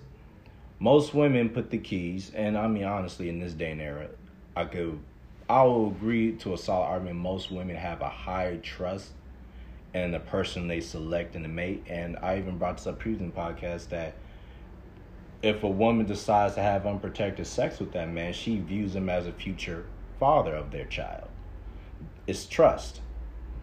Most 0.79 1.13
women 1.13 1.49
put 1.49 1.69
the 1.69 1.77
keys, 1.77 2.31
and 2.35 2.57
I 2.57 2.67
mean 2.67 2.85
honestly, 2.85 3.29
in 3.29 3.39
this 3.39 3.53
day 3.53 3.71
and 3.71 3.81
era, 3.81 4.07
I 4.55 4.65
could, 4.65 4.99
I 5.49 5.63
will 5.63 5.87
agree 5.89 6.33
to 6.37 6.53
a 6.53 6.57
solid 6.57 6.85
argument. 6.87 7.17
Most 7.17 7.51
women 7.51 7.75
have 7.75 8.01
a 8.01 8.09
high 8.09 8.59
trust 8.63 9.11
in 9.93 10.11
the 10.11 10.19
person 10.19 10.67
they 10.67 10.79
select 10.81 11.35
in 11.35 11.43
the 11.43 11.49
mate, 11.49 11.83
and 11.87 12.17
I 12.21 12.37
even 12.37 12.57
brought 12.57 12.77
this 12.77 12.87
up 12.87 12.99
previously 12.99 13.25
in 13.27 13.31
the 13.31 13.37
podcast 13.37 13.89
that 13.89 14.13
if 15.41 15.63
a 15.63 15.69
woman 15.69 16.05
decides 16.05 16.55
to 16.55 16.61
have 16.61 16.85
unprotected 16.85 17.47
sex 17.47 17.79
with 17.79 17.91
that 17.93 18.09
man, 18.09 18.33
she 18.33 18.59
views 18.59 18.95
him 18.95 19.09
as 19.09 19.25
a 19.25 19.31
future 19.31 19.85
father 20.19 20.53
of 20.53 20.71
their 20.71 20.85
child. 20.85 21.29
It's 22.27 22.45
trust. 22.45 23.01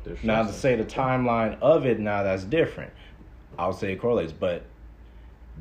There's 0.04 0.22
Now 0.22 0.44
to 0.44 0.52
say 0.52 0.76
the 0.76 0.84
timeline 0.84 1.60
of 1.60 1.84
it 1.84 1.98
now 1.98 2.22
that's 2.22 2.44
different. 2.44 2.92
I'll 3.58 3.72
say 3.72 3.92
it 3.92 4.00
correlates, 4.00 4.32
but 4.32 4.64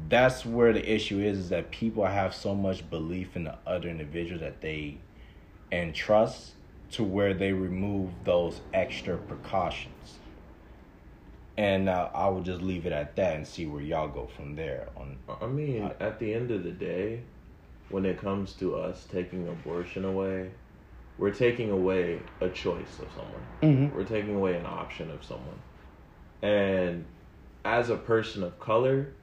that's 0.10 0.46
where 0.46 0.74
the 0.74 0.94
issue 0.94 1.20
is, 1.20 1.38
is 1.38 1.50
that 1.50 1.72
people 1.72 2.06
have 2.06 2.34
so 2.34 2.54
much 2.54 2.88
belief 2.90 3.36
in 3.36 3.44
the 3.44 3.56
other 3.66 3.90
individual 3.90 4.40
that 4.42 4.62
they 4.62 4.98
and 5.72 5.94
trust 5.96 6.52
to 6.92 7.04
where 7.04 7.34
they 7.34 7.52
remove 7.52 8.10
those 8.24 8.62
extra 8.74 9.18
precautions. 9.18 10.20
And 11.58 11.88
uh, 11.88 12.10
I 12.14 12.28
will 12.28 12.42
just 12.42 12.62
leave 12.62 12.86
it 12.86 12.92
at 12.92 13.16
that 13.16 13.36
and 13.36 13.48
see 13.48 13.66
where 13.66 13.82
y'all 13.82 14.10
go 14.10 14.28
from 14.28 14.56
there. 14.56 14.90
On 14.98 15.18
I 15.42 15.48
mean, 15.48 15.90
at 16.00 16.20
the 16.20 16.34
end 16.34 16.52
of 16.52 16.64
the 16.64 16.72
day, 16.72 17.22
when 17.90 18.06
it 18.06 18.20
comes 18.20 18.54
to 18.54 18.76
us 18.76 19.06
taking 19.10 19.48
abortion 19.48 20.04
away, 20.04 20.52
we're 21.18 21.32
taking 21.32 21.72
away 21.72 22.20
a 22.42 22.50
choice 22.50 23.00
of 23.00 23.08
someone. 23.14 23.46
Mhm. 23.62 23.94
We're 23.94 24.04
taking 24.04 24.36
away 24.36 24.58
an 24.58 24.66
option 24.66 25.10
of 25.10 25.24
someone. 25.24 25.60
And 26.42 27.06
as 27.64 27.90
a 27.90 27.96
person 27.96 28.44
of 28.44 28.60
color, 28.60 29.14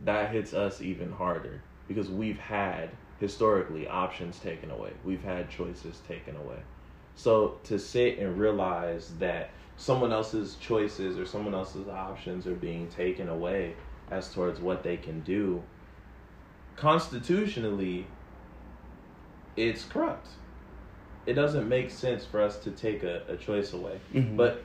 that 0.00 0.30
hits 0.30 0.54
us 0.54 0.80
even 0.80 1.10
harder 1.10 1.60
because 1.88 2.08
we've 2.08 2.38
had 2.38 2.90
historically 3.18 3.88
options 3.88 4.38
taken 4.38 4.70
away. 4.70 4.92
We've 5.04 5.22
had 5.22 5.50
choices 5.50 6.00
taken 6.00 6.36
away. 6.36 6.58
So 7.16 7.60
to 7.64 7.78
sit 7.78 8.18
and 8.18 8.38
realize 8.38 9.16
that 9.18 9.50
someone 9.76 10.12
else's 10.12 10.56
choices 10.56 11.18
or 11.18 11.26
someone 11.26 11.54
else's 11.54 11.88
options 11.88 12.46
are 12.46 12.54
being 12.54 12.88
taken 12.88 13.28
away 13.28 13.74
as 14.10 14.32
towards 14.32 14.60
what 14.60 14.82
they 14.82 14.96
can 14.96 15.20
do 15.20 15.62
constitutionally 16.76 18.06
it's 19.56 19.84
corrupt. 19.84 20.26
It 21.26 21.34
doesn't 21.34 21.68
make 21.68 21.90
sense 21.90 22.24
for 22.24 22.42
us 22.42 22.58
to 22.58 22.70
take 22.72 23.02
a, 23.04 23.22
a 23.28 23.36
choice 23.36 23.72
away. 23.72 24.00
Mhm. 24.12 24.36
But 24.36 24.64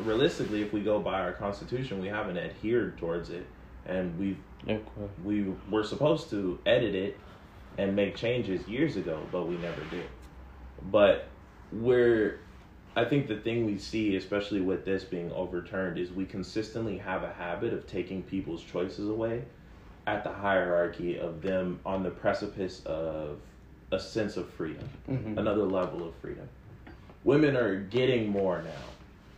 realistically, 0.00 0.62
if 0.62 0.72
we 0.72 0.80
go 0.82 0.98
by 0.98 1.20
our 1.20 1.32
constitution, 1.32 2.00
we 2.00 2.08
haven't 2.08 2.36
adhered 2.36 2.98
towards 2.98 3.30
it, 3.30 3.46
and 3.86 4.18
we 4.18 4.36
Okay. 4.68 4.82
we 5.22 5.54
were 5.70 5.84
supposed 5.84 6.28
to 6.30 6.58
edit 6.66 6.94
it 6.96 7.16
and 7.78 7.94
make 7.94 8.16
changes 8.16 8.66
years 8.66 8.96
ago, 8.96 9.20
but 9.30 9.46
we 9.46 9.56
never 9.58 9.80
did. 9.90 10.06
But 10.90 11.28
we're, 11.72 12.40
I 12.96 13.04
think 13.04 13.28
the 13.28 13.36
thing 13.36 13.66
we 13.66 13.76
see, 13.76 14.16
especially 14.16 14.62
with 14.62 14.86
this 14.86 15.04
being 15.04 15.30
overturned, 15.32 15.98
is 15.98 16.10
we 16.10 16.24
consistently 16.24 16.96
have 16.96 17.22
a 17.22 17.32
habit 17.32 17.74
of 17.74 17.86
taking 17.86 18.22
people's 18.22 18.62
choices 18.64 19.10
away 19.10 19.42
at 20.06 20.24
the 20.24 20.32
hierarchy 20.32 21.18
of 21.18 21.42
them 21.42 21.78
on 21.84 22.02
the 22.02 22.10
precipice 22.10 22.80
of 22.86 23.38
a 23.92 24.00
sense 24.00 24.38
of 24.38 24.48
freedom, 24.48 24.88
Mhm. 25.08 25.36
another 25.36 25.64
level 25.64 26.08
of 26.08 26.14
freedom. 26.16 26.48
Women 27.22 27.54
are 27.54 27.76
getting 27.76 28.30
more 28.30 28.62
now. 28.62 28.70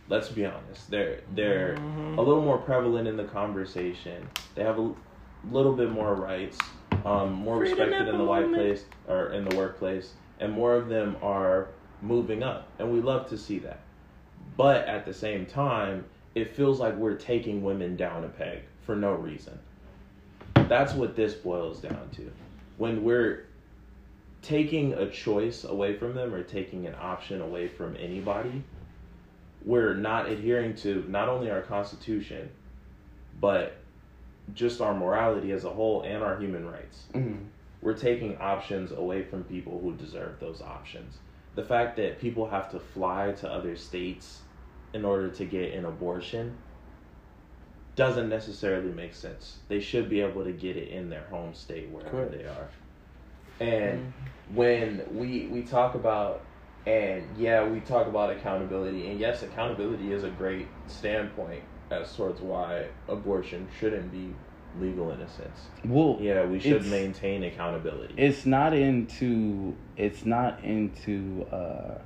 Let's 0.07 0.29
be 0.29 0.45
honest. 0.45 0.89
They're 0.89 1.19
they're 1.35 1.75
a 2.17 2.21
little 2.21 2.41
more 2.41 2.57
prevalent 2.57 3.07
in 3.07 3.17
the 3.17 3.25
conversation. 3.25 4.25
They 4.55 4.63
have 4.63 4.79
a 4.79 4.93
little 5.51 5.73
bit 5.73 5.91
more 5.91 6.15
rights, 6.15 6.57
um, 7.05 7.33
more 7.33 7.57
Freedom 7.57 7.79
respected 7.79 8.07
in 8.07 8.13
the 8.13 8.23
the 8.23 8.29
white 8.29 8.53
place 8.53 8.85
or 9.07 9.33
in 9.33 9.43
the 9.43 9.55
workplace, 9.55 10.13
and 10.39 10.53
more 10.53 10.75
of 10.75 10.87
them 10.87 11.17
are 11.21 11.67
moving 12.01 12.43
up, 12.43 12.67
and 12.79 12.91
we 12.91 13.01
love 13.01 13.27
to 13.29 13.37
see 13.37 13.59
that. 13.59 13.79
But 14.57 14.87
at 14.87 15.05
the 15.05 15.13
same 15.13 15.45
time, 15.45 16.05
it 16.35 16.55
feels 16.55 16.79
like 16.79 16.95
we're 16.95 17.15
taking 17.15 17.63
women 17.63 17.95
down 17.95 18.23
a 18.23 18.29
peg 18.29 18.59
for 18.85 18.95
no 18.95 19.13
reason. 19.13 19.57
That's 20.55 20.93
what 20.93 21.15
this 21.15 21.33
boils 21.33 21.79
down 21.79 22.09
to. 22.13 22.31
When 22.77 23.03
we're 23.03 23.45
taking 24.41 24.93
a 24.93 25.09
choice 25.09 25.63
away 25.63 25.95
from 25.95 26.13
them 26.13 26.33
or 26.33 26.43
taking 26.43 26.87
an 26.87 26.95
option 26.99 27.41
away 27.41 27.67
from 27.67 27.95
anybody, 27.97 28.63
we're 29.65 29.95
not 29.95 30.29
adhering 30.29 30.75
to 30.75 31.03
not 31.09 31.27
only 31.27 31.51
our 31.51 31.61
constitution, 31.61 32.49
but 33.41 33.77
just 34.53 34.81
our 34.81 34.93
morality 34.93 35.51
as 35.51 35.65
a 35.65 35.69
whole 35.69 36.01
and 36.03 36.23
our 36.23 36.37
human 36.37 36.65
rights. 36.69 37.05
Mhm. 37.13 37.45
We're 37.81 37.97
taking 37.97 38.37
options 38.37 38.91
away 38.91 39.23
from 39.23 39.43
people 39.43 39.79
who 39.79 39.93
deserve 39.93 40.39
those 40.39 40.61
options. 40.61 41.17
The 41.59 41.65
fact 41.65 41.97
that 41.97 42.21
people 42.21 42.47
have 42.47 42.71
to 42.71 42.79
fly 42.79 43.33
to 43.41 43.51
other 43.51 43.75
states 43.75 44.43
in 44.93 45.03
order 45.03 45.27
to 45.27 45.43
get 45.43 45.73
an 45.73 45.83
abortion 45.83 46.55
doesn't 47.97 48.29
necessarily 48.29 48.93
make 48.93 49.13
sense. 49.13 49.57
They 49.67 49.81
should 49.81 50.09
be 50.09 50.21
able 50.21 50.45
to 50.45 50.53
get 50.53 50.77
it 50.77 50.87
in 50.87 51.09
their 51.09 51.25
home 51.25 51.53
state 51.53 51.89
wherever 51.89 52.11
Correct. 52.11 52.31
they 52.31 52.45
are. 52.45 52.69
And 53.59 53.99
mm-hmm. 53.99 54.55
when 54.55 55.03
we 55.11 55.47
we 55.47 55.63
talk 55.63 55.95
about 55.95 56.45
and 56.85 57.27
yeah, 57.37 57.67
we 57.67 57.81
talk 57.81 58.07
about 58.07 58.29
accountability 58.29 59.09
and 59.09 59.19
yes, 59.19 59.43
accountability 59.43 60.13
is 60.13 60.23
a 60.23 60.29
great 60.29 60.67
standpoint 60.87 61.65
as 61.91 62.15
towards 62.15 62.39
why 62.39 62.85
abortion 63.09 63.67
shouldn't 63.77 64.13
be 64.13 64.33
legal 64.79 65.11
in 65.11 65.21
a 65.21 65.27
sense. 65.29 65.67
Well, 65.85 66.17
Yeah, 66.21 66.45
we 66.45 66.59
should 66.59 66.85
maintain 66.87 67.43
accountability. 67.43 68.15
it's 68.17 68.45
not 68.45 68.73
into 68.73 69.75
it's 69.97 70.25
not 70.25 70.63
into 70.63 71.45
uh 71.51 71.99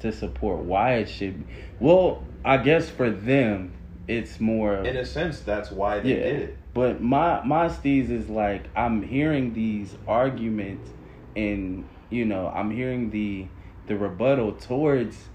to 0.00 0.12
support 0.12 0.60
why 0.60 0.94
it 0.94 1.08
should 1.08 1.46
be. 1.46 1.52
Well, 1.78 2.22
I 2.44 2.56
guess 2.58 2.88
for 2.88 3.10
them 3.10 3.74
it's 4.08 4.40
more 4.40 4.76
in 4.84 4.96
a 4.96 5.04
sense, 5.04 5.40
that's 5.40 5.70
why 5.70 6.00
they 6.00 6.10
yeah. 6.10 6.22
did 6.22 6.42
it. 6.42 6.58
But 6.74 7.02
my 7.02 7.42
my 7.44 7.66
steez 7.68 8.10
is 8.10 8.28
like 8.28 8.68
I'm 8.76 9.02
hearing 9.02 9.52
these 9.54 9.96
arguments 10.06 10.88
and 11.36 11.88
you 12.10 12.24
know, 12.24 12.48
I'm 12.48 12.70
hearing 12.70 13.10
the 13.10 13.46
the 13.86 13.96
rebuttal 13.96 14.52
towards 14.52 15.28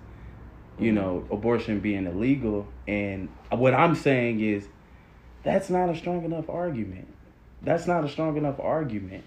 you 0.77 0.91
Mhm. 0.91 0.95
know, 0.95 1.27
abortion 1.31 1.79
being 1.79 2.05
illegal 2.05 2.67
and 2.87 3.29
what 3.51 3.73
I'm 3.73 3.95
saying 3.95 4.41
is 4.41 4.67
that's 5.45 5.69
not 5.69 5.89
a 5.89 5.95
strong 5.95 6.25
enough 6.25 6.49
argument. 6.49 7.07
That's 7.61 7.87
not 7.87 8.03
a 8.03 8.09
strong 8.09 8.35
enough 8.35 8.59
argument. 8.59 9.23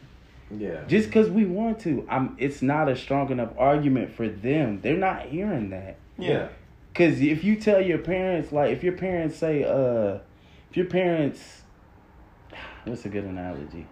Yeah. 0.50 0.84
Just 0.86 1.06
because 1.06 1.30
we 1.30 1.46
want 1.46 1.80
to, 1.80 2.06
I'm. 2.10 2.36
It's 2.38 2.60
not 2.60 2.88
a 2.88 2.96
strong 2.96 3.30
enough 3.30 3.52
argument 3.56 4.12
for 4.12 4.28
them. 4.28 4.80
They're 4.82 4.96
not 4.96 5.26
hearing 5.26 5.70
that. 5.70 5.96
yeah. 6.18 6.48
Because 6.92 7.20
if 7.20 7.44
you 7.44 7.54
tell 7.54 7.80
your 7.80 7.98
parents, 7.98 8.50
like, 8.50 8.72
if 8.72 8.82
your 8.82 8.94
parents 8.94 9.36
say, 9.36 9.62
uh, 9.62 10.18
if 10.68 10.76
your 10.76 10.86
parents, 10.86 11.62
what's 12.84 13.04
a 13.04 13.08
good 13.08 13.22
analogy? 13.22 13.86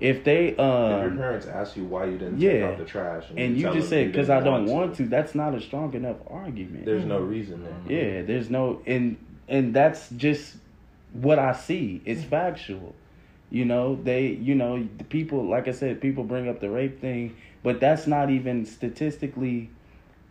If 0.00 0.24
they, 0.24 0.48
if 0.48 0.58
your 0.58 1.08
um, 1.08 1.18
parents 1.18 1.46
ask 1.46 1.76
you 1.76 1.84
why 1.84 2.06
you 2.06 2.16
didn't 2.16 2.40
take 2.40 2.62
out 2.62 2.78
the 2.78 2.86
trash 2.86 3.24
and 3.36 3.58
you 3.58 3.64
tell 3.64 3.74
just 3.74 3.90
say, 3.90 4.06
because 4.06 4.30
I 4.30 4.40
don't 4.40 4.64
want 4.64 4.96
to, 4.96 5.06
that's 5.06 5.34
not 5.34 5.54
a 5.54 5.60
strong 5.60 5.92
enough 5.92 6.16
argument. 6.28 6.86
there's 6.86 7.04
no 7.04 7.18
reason 7.18 7.62
there. 7.62 8.20
Yeah, 8.20 8.22
there's 8.22 8.48
no 8.48 8.80
and 8.86 9.18
and 9.48 9.74
that's 9.74 10.08
just 10.10 10.56
what 11.22 11.38
I 11.38 11.52
see. 11.52 12.02
It's 12.04 12.24
factual. 12.24 12.94
You 13.50 13.64
know, 13.64 13.94
they 13.94 14.26
you 14.28 14.54
know, 14.54 14.88
the 14.98 15.04
people 15.04 15.48
like 15.48 15.68
I 15.68 15.72
said, 15.72 16.00
people 16.00 16.24
bring 16.24 16.48
up 16.48 16.60
the 16.60 16.70
rape 16.70 17.00
thing, 17.00 17.36
but 17.62 17.80
that's 17.80 18.06
not 18.06 18.30
even 18.30 18.64
statistically 18.66 19.70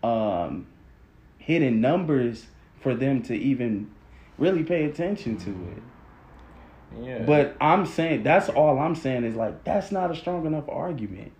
um 0.03 0.67
hidden 1.37 1.79
numbers 1.81 2.47
for 2.81 2.93
them 2.93 3.21
to 3.23 3.35
even 3.35 3.91
really 4.37 4.63
pay 4.63 4.85
attention 4.85 5.37
to 5.37 5.49
it. 5.49 7.03
yeah, 7.03 7.19
But 7.25 7.55
I'm 7.61 7.85
saying 7.85 8.23
that's 8.23 8.49
all 8.49 8.77
I'm 8.79 8.95
saying 8.95 9.23
is 9.23 9.35
like 9.35 9.63
that's 9.63 9.91
not 9.91 10.11
a 10.11 10.15
strong 10.15 10.45
enough 10.45 10.67
argument. 10.67 11.31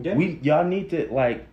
Yeah. 0.00 0.16
We 0.16 0.38
y'all 0.42 0.64
need 0.64 0.90
to 0.90 1.08
like 1.12 1.46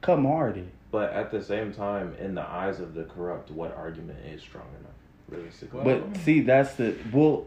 come 0.00 0.24
harder. 0.24 0.64
But 0.90 1.12
at 1.12 1.30
the 1.30 1.42
same 1.42 1.72
time, 1.72 2.16
in 2.18 2.34
the 2.34 2.42
eyes 2.42 2.80
of 2.80 2.94
the 2.94 3.04
corrupt, 3.04 3.50
what 3.50 3.76
argument 3.76 4.18
is 4.26 4.42
strong 4.42 4.66
enough, 4.80 4.89
realistically? 5.30 5.84
But 5.84 6.16
see, 6.18 6.40
that's 6.40 6.74
the 6.74 6.96
well. 7.12 7.46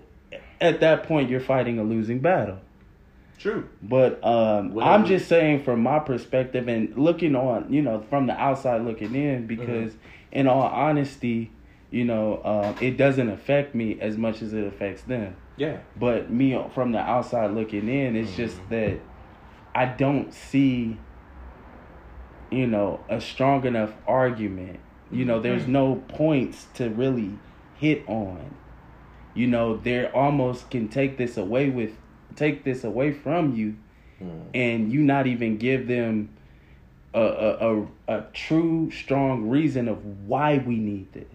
At 0.60 0.80
that 0.80 1.04
point, 1.04 1.30
you're 1.30 1.40
fighting 1.42 1.78
a 1.78 1.84
losing 1.84 2.20
battle. 2.20 2.60
True. 3.38 3.68
But 3.82 4.24
um, 4.26 4.80
I'm 4.80 5.06
just 5.06 5.28
saying 5.28 5.64
from 5.64 5.82
my 5.84 6.00
perspective 6.00 6.68
and 6.70 6.98
looking 6.98 7.36
on, 7.36 7.74
you 7.74 7.82
know, 7.82 8.02
from 8.10 8.28
the 8.28 8.34
outside 8.34 8.82
looking 8.84 9.14
in, 9.16 9.48
because 9.48 9.92
Mm-hmm. 9.94 10.40
in 10.40 10.48
all 10.48 10.62
honesty, 10.62 11.52
you 11.92 12.06
know, 12.06 12.36
uh, 12.38 12.74
it 12.80 12.98
doesn't 12.98 13.30
affect 13.30 13.76
me 13.76 14.00
as 14.00 14.18
much 14.18 14.42
as 14.42 14.54
it 14.54 14.66
affects 14.66 15.02
them. 15.04 15.36
Yeah. 15.58 15.80
But 15.98 16.32
me 16.32 16.58
from 16.74 16.94
the 16.94 17.00
outside 17.00 17.52
looking 17.52 17.90
in, 17.90 18.16
it's 18.16 18.34
just 18.36 18.58
Mhm. 18.62 18.70
that 18.70 19.00
I 19.76 19.86
don't 19.86 20.34
see, 20.34 21.00
you 22.50 22.68
know, 22.68 23.06
a 23.10 23.20
strong 23.20 23.66
enough 23.66 23.94
argument. 24.08 24.80
You 25.12 25.26
know, 25.26 25.40
there's 25.40 25.68
no 25.68 25.96
points 26.08 26.66
to 26.76 26.90
really 26.90 27.38
hit 27.84 28.08
on. 28.08 28.56
You 29.34 29.48
know, 29.48 29.76
they're 29.78 30.16
almost 30.16 30.70
can 30.70 30.88
take 30.88 31.18
this 31.18 31.36
away 31.38 31.70
with 31.70 31.92
take 32.36 32.64
this 32.64 32.84
away 32.84 33.12
from 33.12 33.56
you 33.56 33.76
Mm. 34.22 34.46
and 34.54 34.92
you 34.92 35.02
not 35.02 35.28
even 35.28 35.58
give 35.58 35.88
them 35.88 36.30
a, 37.14 37.20
a, 37.20 37.82
a, 37.82 37.88
a 38.08 38.26
true 38.32 38.90
strong 38.92 39.50
reason 39.50 39.88
of 39.88 40.28
why 40.28 40.60
we 40.60 40.78
need 40.78 41.12
this. 41.12 41.26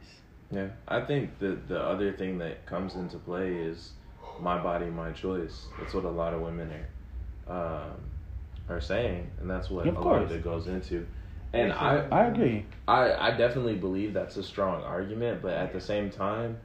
Yeah, 0.50 0.68
I 0.86 1.00
think 1.02 1.38
the 1.38 1.58
the 1.68 1.80
other 1.80 2.12
thing 2.12 2.38
that 2.38 2.64
comes 2.66 2.94
into 2.94 3.18
play 3.18 3.52
is 3.52 3.92
my 4.40 4.62
body, 4.62 4.86
my 4.86 5.10
choice. 5.12 5.66
That's 5.78 5.92
what 5.92 6.04
a 6.04 6.10
lot 6.10 6.32
of 6.32 6.40
women 6.40 6.72
are 7.48 7.82
um, 7.90 7.96
are 8.68 8.80
saying, 8.80 9.30
and 9.40 9.50
that's 9.50 9.68
what 9.68 9.86
Of 9.86 9.96
a 9.96 10.00
lot 10.00 10.22
of 10.22 10.30
it 10.32 10.42
goes 10.42 10.68
into. 10.68 11.06
And 11.52 11.72
I, 11.72 12.06
I 12.10 12.26
agree. 12.26 12.66
I, 12.86 13.12
I 13.14 13.30
definitely 13.32 13.76
believe 13.76 14.12
that's 14.12 14.36
a 14.36 14.42
strong 14.42 14.82
argument, 14.82 15.40
but 15.42 15.52
at 15.52 15.72
the 15.72 15.80
same 15.80 16.10
time, 16.10 16.58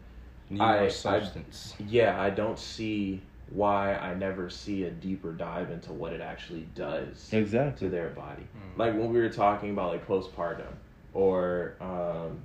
Need 0.49 0.61
I- 0.61 0.75
I- 0.77 0.79
more 0.81 0.89
substance. 0.89 1.75
yeah, 1.87 2.19
I 2.21 2.29
don't 2.29 2.59
see 2.59 3.21
why 3.49 3.95
I 3.95 4.13
never 4.15 4.49
see 4.49 4.83
a 4.85 4.89
deeper 4.91 5.31
dive 5.31 5.69
into 5.69 5.93
what 5.93 6.11
it 6.13 6.21
actually 6.21 6.67
does 6.75 7.29
exactly 7.31 7.87
to 7.87 7.91
their 7.91 8.09
body. 8.09 8.41
Mm. 8.43 8.77
Like 8.79 8.93
when 8.93 9.11
we 9.13 9.19
were 9.19 9.29
talking 9.29 9.71
about 9.71 9.91
like 9.91 10.07
postpartum 10.07 10.71
or 11.13 11.75
um, 11.79 12.39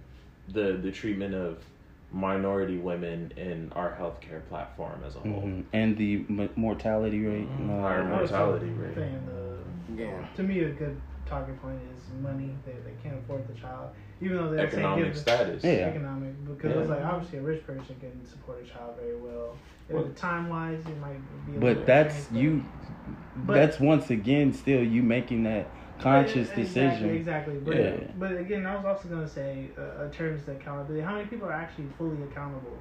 the 0.52 0.72
the 0.82 0.90
treatment 0.92 1.34
of 1.34 1.64
minority 2.12 2.76
women 2.78 3.32
in 3.36 3.70
our 3.74 3.96
healthcare 3.98 4.46
platform 4.48 5.02
as 5.06 5.14
a 5.16 5.20
whole. 5.20 5.42
Mhm. 5.42 5.64
And 5.72 5.96
the 5.96 6.24
m- 6.28 6.50
mortality 6.56 7.24
rate. 7.24 7.46
and 7.58 7.70
all 7.70 7.80
Higher 7.82 8.04
mortality 8.04 8.70
rate. 8.70 8.94
Thing, 8.94 9.18
the, 9.26 10.02
Yeah. 10.02 10.26
To 10.36 10.42
me, 10.42 10.60
a 10.60 10.70
good 10.70 11.00
talking 11.28 11.56
point 11.58 11.78
is 11.96 12.02
money. 12.22 12.54
They, 12.64 12.72
they 12.84 12.94
can't 13.02 13.18
afford 13.18 13.46
the 13.48 13.54
child, 13.54 13.90
even 14.20 14.36
though 14.36 14.50
they 14.50 14.62
Economic 14.62 15.04
give 15.04 15.14
the- 15.14 15.20
status. 15.20 15.64
Yeah. 15.64 15.70
economic 15.88 16.32
because 16.46 16.74
Yeah. 16.74 16.80
it's 16.80 16.90
like 16.90 17.04
obviously 17.04 17.38
a 17.38 17.42
rich 17.42 17.66
person 17.66 17.96
can 18.00 18.26
support 18.26 18.62
a 18.64 18.66
child 18.66 18.94
very 19.00 19.16
well. 19.16 19.56
Well- 19.90 20.08
time 20.16 20.48
wise, 20.48 20.80
it 20.80 20.98
might 21.00 21.18
be. 21.46 21.56
A 21.56 21.60
But 21.60 21.86
that's 21.86 22.14
strange, 22.24 22.42
you. 22.42 22.64
But- 23.36 23.54
that's 23.54 23.78
once 23.80 24.10
again 24.10 24.52
still 24.52 24.82
you 24.82 25.02
making 25.02 25.44
that 25.44 25.66
conscious 26.00 26.48
Exactly, 26.50 26.62
decision. 26.64 27.10
Exactly. 27.10 27.54
But, 27.58 27.76
Yeah. 27.76 27.96
but 28.18 28.36
again, 28.36 28.64
I 28.66 28.76
was 28.76 28.84
also 28.84 29.08
gonna 29.08 29.28
say, 29.28 29.68
uh, 29.76 30.04
in 30.04 30.10
terms 30.10 30.42
of 30.46 30.56
accountability, 30.56 31.04
how 31.04 31.14
many 31.14 31.26
people 31.26 31.48
are 31.48 31.52
actually 31.52 31.86
fully 31.98 32.22
accountable? 32.22 32.78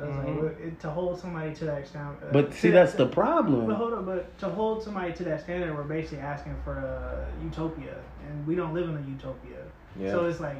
I 0.00 0.04
was 0.06 0.16
Mhm. 0.16 0.42
like, 0.44 0.60
it, 0.60 0.80
to 0.80 0.90
hold 0.90 1.18
somebody 1.18 1.54
to 1.54 1.64
that 1.66 1.86
standard. 1.86 2.16
Uh, 2.22 2.24
Mm-hmm. 2.26 2.32
But 2.32 2.50
to 2.52 2.56
see, 2.56 2.70
that- 2.70 2.84
that's 2.86 2.94
the 2.94 3.06
problem. 3.06 3.66
But 3.66 3.76
hold 3.76 3.92
on, 3.92 4.04
but 4.04 4.36
to 4.38 4.48
hold 4.48 4.82
somebody 4.82 5.12
to 5.12 5.24
that 5.24 5.40
standard, 5.42 5.76
we're 5.76 5.82
basically 5.84 6.18
asking 6.20 6.54
for 6.64 6.76
a 6.78 7.26
utopia, 7.44 7.96
and 8.28 8.46
we 8.46 8.54
don't 8.54 8.72
live 8.74 8.88
in 8.88 8.96
a 8.96 9.00
utopia. 9.00 9.58
Yeah. 9.98 10.10
So 10.12 10.24
it's 10.24 10.40
like 10.40 10.56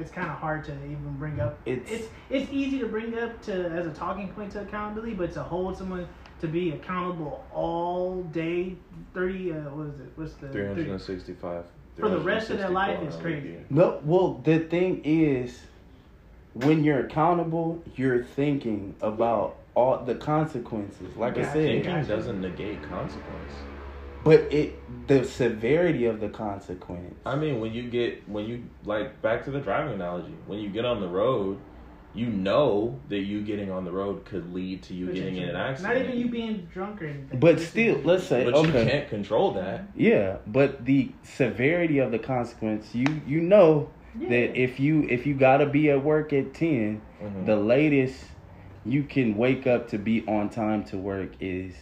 it's 0.00 0.10
kind 0.10 0.30
of 0.30 0.36
hard 0.36 0.64
to 0.64 0.72
even 0.86 1.14
bring 1.18 1.40
up. 1.40 1.58
It's- 1.66 1.90
it's 1.90 2.08
it's 2.30 2.50
easy 2.50 2.78
to 2.78 2.86
bring 2.86 3.18
up 3.18 3.40
to 3.42 3.52
as 3.52 3.86
a 3.86 3.90
talking 3.92 4.28
point 4.28 4.52
to 4.52 4.62
accountability, 4.62 5.12
but 5.14 5.32
to 5.32 5.42
hold 5.42 5.76
someone 5.76 6.06
to 6.40 6.48
be 6.48 6.70
accountable 6.72 7.44
all 7.52 8.22
day, 8.32 8.76
thirty, 9.12 9.52
uh, 9.52 9.56
what 9.70 9.88
is 9.88 10.00
it? 10.00 10.12
What's 10.16 10.34
the 10.34 10.48
365. 10.48 11.64
For 11.98 12.08
the 12.08 12.18
rest 12.18 12.48
of 12.48 12.56
their 12.56 12.70
life, 12.70 12.98
364 13.00 13.06
it's 13.06 13.14
on 13.16 13.20
a 13.20 13.22
crazy. 13.22 13.56
No, 13.68 14.00
well, 14.04 14.40
the 14.42 14.60
thing 14.60 15.02
is, 15.04 15.60
when 16.54 16.84
you're 16.84 17.00
accountable, 17.00 17.82
you're 17.96 18.22
thinking 18.24 18.94
about 19.00 19.56
all 19.74 19.98
the 20.04 20.14
consequences. 20.14 21.16
Like 21.16 21.38
I 21.38 21.44
said, 21.44 21.52
Thinking 21.54 22.04
doesn't 22.04 22.40
negate 22.40 22.82
consequence. 22.82 23.52
but 24.24 24.40
it 24.52 24.78
the 25.08 25.24
severity 25.24 26.06
of 26.06 26.20
the 26.20 26.28
consequence. 26.28 27.14
I 27.24 27.36
mean, 27.36 27.60
when 27.60 27.72
you 27.72 27.88
get 27.88 28.28
when 28.28 28.46
you 28.46 28.64
like 28.84 29.20
back 29.22 29.44
to 29.44 29.50
the 29.50 29.60
driving 29.60 29.94
analogy, 29.94 30.34
when 30.46 30.58
you 30.58 30.68
get 30.68 30.84
on 30.84 31.00
the 31.00 31.08
road, 31.08 31.58
you 32.14 32.26
know 32.26 33.00
that 33.08 33.20
you 33.20 33.40
getting 33.40 33.70
on 33.70 33.86
the 33.86 33.90
road 33.90 34.26
could 34.26 34.52
lead 34.52 34.82
to 34.82 34.94
you 34.94 35.06
getting 35.10 35.38
in 35.38 35.48
an 35.48 35.56
accident. 35.56 35.94
Not 35.94 36.04
even 36.04 36.18
you 36.18 36.28
being 36.28 36.68
drunk 36.70 37.00
or 37.00 37.06
anything. 37.06 37.40
But 37.40 37.58
still, 37.60 37.96
let's 38.04 38.24
say 38.24 38.44
But 38.44 38.62
you 38.66 38.72
can't 38.72 39.08
control 39.08 39.52
that. 39.54 39.86
yeah. 39.96 40.36
But 40.46 40.84
the 40.84 41.12
severity 41.22 41.98
of 41.98 42.10
the 42.12 42.18
consequence, 42.18 42.94
you 42.94 43.06
you 43.26 43.40
know 43.40 43.88
Yeah. 44.18 44.28
that 44.28 44.60
if 44.60 44.78
you 44.78 45.04
if 45.08 45.26
you 45.26 45.34
gotta 45.34 45.66
be 45.66 45.90
at 45.90 46.02
work 46.04 46.32
at 46.32 46.52
10 46.54 47.00
Mhm. 47.22 47.46
the 47.46 47.56
latest 47.56 48.22
you 48.84 49.04
can 49.04 49.36
wake 49.36 49.66
up 49.66 49.88
to 49.88 49.98
be 49.98 50.22
on 50.26 50.50
time 50.50 50.84
to 50.84 50.98
work 50.98 51.30
is 51.40 51.74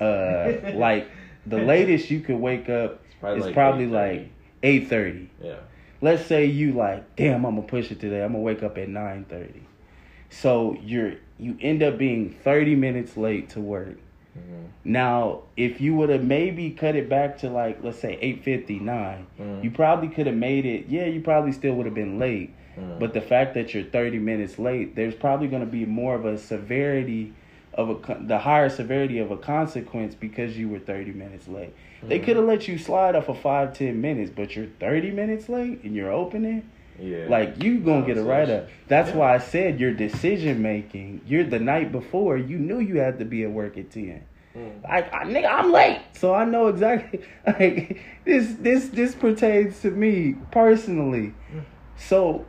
uh 0.00 0.52
like 0.74 1.08
the 1.46 1.58
latest 1.58 2.10
you 2.10 2.20
could 2.20 2.36
wake 2.38 2.68
up 2.68 3.02
probably 3.20 3.40
is 3.40 3.44
like 3.46 3.54
probably 3.54 3.86
8:30. 3.86 3.90
like 3.92 4.30
eight 4.62 4.88
thirty. 4.88 5.30
Yeah. 5.42 5.56
Let's 6.00 6.24
say 6.26 6.46
you 6.46 6.72
like, 6.72 7.16
damn, 7.16 7.44
I'm 7.44 7.54
gonna 7.56 7.66
push 7.66 7.90
it 7.90 8.00
today. 8.00 8.22
I'm 8.22 8.32
gonna 8.32 8.42
wake 8.42 8.62
up 8.62 8.78
at 8.78 8.88
nine 8.88 9.24
thirty. 9.28 9.62
So 10.30 10.76
you're 10.82 11.14
you 11.38 11.56
end 11.60 11.82
up 11.82 11.98
being 11.98 12.30
thirty 12.42 12.74
minutes 12.74 13.16
late 13.16 13.50
to 13.50 13.60
work. 13.60 13.98
Mhm. 14.36 14.66
Now, 14.84 15.40
if 15.56 15.80
you 15.80 15.94
would 15.94 16.08
have 16.10 16.24
maybe 16.24 16.70
cut 16.70 16.96
it 16.96 17.08
back 17.08 17.38
to 17.38 17.48
like 17.48 17.78
let's 17.82 17.98
say 17.98 18.18
eight 18.20 18.42
fifty 18.44 18.78
nine, 18.78 19.26
Mhm. 19.40 19.64
you 19.64 19.70
probably 19.70 20.08
could 20.08 20.26
have 20.26 20.36
made 20.36 20.66
it. 20.66 20.86
Yeah, 20.88 21.06
you 21.06 21.20
probably 21.20 21.52
still 21.52 21.74
would 21.74 21.86
have 21.86 21.94
been 21.94 22.18
late. 22.18 22.50
Mhm. 22.78 22.98
But 22.98 23.14
the 23.14 23.20
fact 23.20 23.54
that 23.54 23.72
you're 23.72 23.84
30 23.84 24.18
minutes 24.18 24.58
late, 24.58 24.96
there's 24.96 25.14
probably 25.14 25.46
going 25.46 25.64
to 25.64 25.70
be 25.70 25.86
more 25.86 26.14
of 26.16 26.24
a 26.24 26.36
severity 26.36 27.32
of 27.72 27.90
a 27.90 28.16
the 28.24 28.38
higher 28.38 28.68
severity 28.68 29.18
of 29.18 29.30
a 29.32 29.36
consequence 29.36 30.14
because 30.14 30.56
you 30.58 30.68
were 30.68 30.78
30 30.78 31.12
minutes 31.12 31.48
late. 31.48 31.72
They 32.06 32.18
Mhm. 32.18 32.24
could 32.24 32.36
have 32.36 32.44
let 32.44 32.68
you 32.68 32.78
slide 32.78 33.16
off 33.16 33.26
for 33.26 33.34
five, 33.34 33.72
ten 33.74 34.00
minutes, 34.00 34.30
but 34.34 34.54
you're 34.54 34.66
30 34.78 35.10
minutes 35.10 35.48
late 35.48 35.82
and 35.82 35.94
you're 35.94 36.12
opening. 36.12 36.62
Yeah. 36.98 37.26
Like 37.28 37.62
you 37.62 37.80
gonna 37.80 38.06
get 38.06 38.18
a 38.18 38.22
write 38.22 38.50
up. 38.50 38.68
That's 38.88 39.10
Yeah. 39.10 39.16
why 39.16 39.34
I 39.34 39.38
said 39.38 39.80
your 39.80 39.92
decision 39.92 40.62
making. 40.62 41.22
You're 41.26 41.44
the 41.44 41.58
night 41.58 41.92
before. 41.92 42.36
You 42.36 42.58
knew 42.58 42.78
you 42.80 42.98
had 42.98 43.18
to 43.18 43.24
be 43.24 43.42
at 43.44 43.50
work 43.50 43.76
at 43.78 43.90
10. 43.90 44.22
Mhm. 44.56 44.70
I, 44.88 45.02
I 45.02 45.24
nigga, 45.24 45.50
I'm 45.50 45.72
late, 45.72 46.00
so 46.12 46.32
I 46.32 46.44
know 46.44 46.68
exactly. 46.68 47.20
Like 47.46 48.00
this, 48.24 48.54
this, 48.60 48.88
this 48.88 49.14
pertains 49.14 49.80
to 49.82 49.90
me 49.90 50.36
personally. 50.52 51.34
So, 51.96 52.46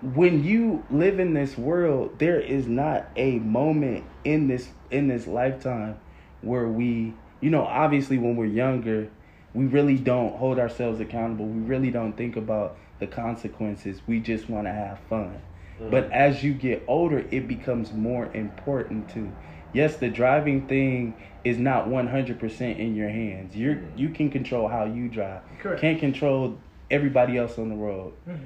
when 0.00 0.42
you 0.44 0.84
live 0.90 1.20
in 1.20 1.34
this 1.34 1.56
world, 1.56 2.18
there 2.18 2.40
is 2.40 2.66
not 2.66 3.06
a 3.16 3.38
moment 3.38 4.04
in 4.24 4.48
this 4.48 4.68
in 4.90 5.08
this 5.08 5.26
lifetime 5.26 5.96
where 6.40 6.66
we, 6.68 7.14
you 7.40 7.50
know, 7.50 7.62
obviously 7.64 8.18
when 8.18 8.34
we're 8.36 8.46
younger, 8.46 9.08
we 9.54 9.66
really 9.66 9.96
don't 9.96 10.34
hold 10.36 10.58
ourselves 10.58 11.00
accountable. 11.00 11.46
We 11.46 11.60
really 11.60 11.90
don't 11.90 12.16
think 12.16 12.36
about 12.36 12.76
the 13.02 13.08
consequences. 13.08 14.00
We 14.06 14.20
just 14.20 14.48
want 14.48 14.66
to 14.68 14.72
have 14.72 14.98
fun. 15.10 15.42
But 15.90 16.12
as 16.12 16.44
you 16.44 16.54
get 16.54 16.84
older, 16.86 17.24
it 17.32 17.48
becomes 17.48 17.92
more 17.92 18.32
important 18.32 19.10
too. 19.10 19.32
Yes, 19.72 19.96
the 19.96 20.08
driving 20.08 20.68
thing 20.68 21.14
is 21.42 21.58
not 21.58 21.88
100% 21.88 22.78
in 22.78 22.94
your 22.94 23.08
hands. 23.08 23.56
You 23.56 23.70
are 23.72 23.74
Mhm. 23.74 23.98
you 23.98 24.08
can 24.10 24.30
control 24.30 24.68
how 24.68 24.84
you 24.84 25.08
drive. 25.08 25.40
Correct. 25.58 25.80
Can't 25.80 25.98
control 25.98 26.58
everybody 26.88 27.36
else 27.36 27.58
on 27.58 27.68
the 27.70 27.74
road. 27.74 28.12
Mhm. 28.28 28.38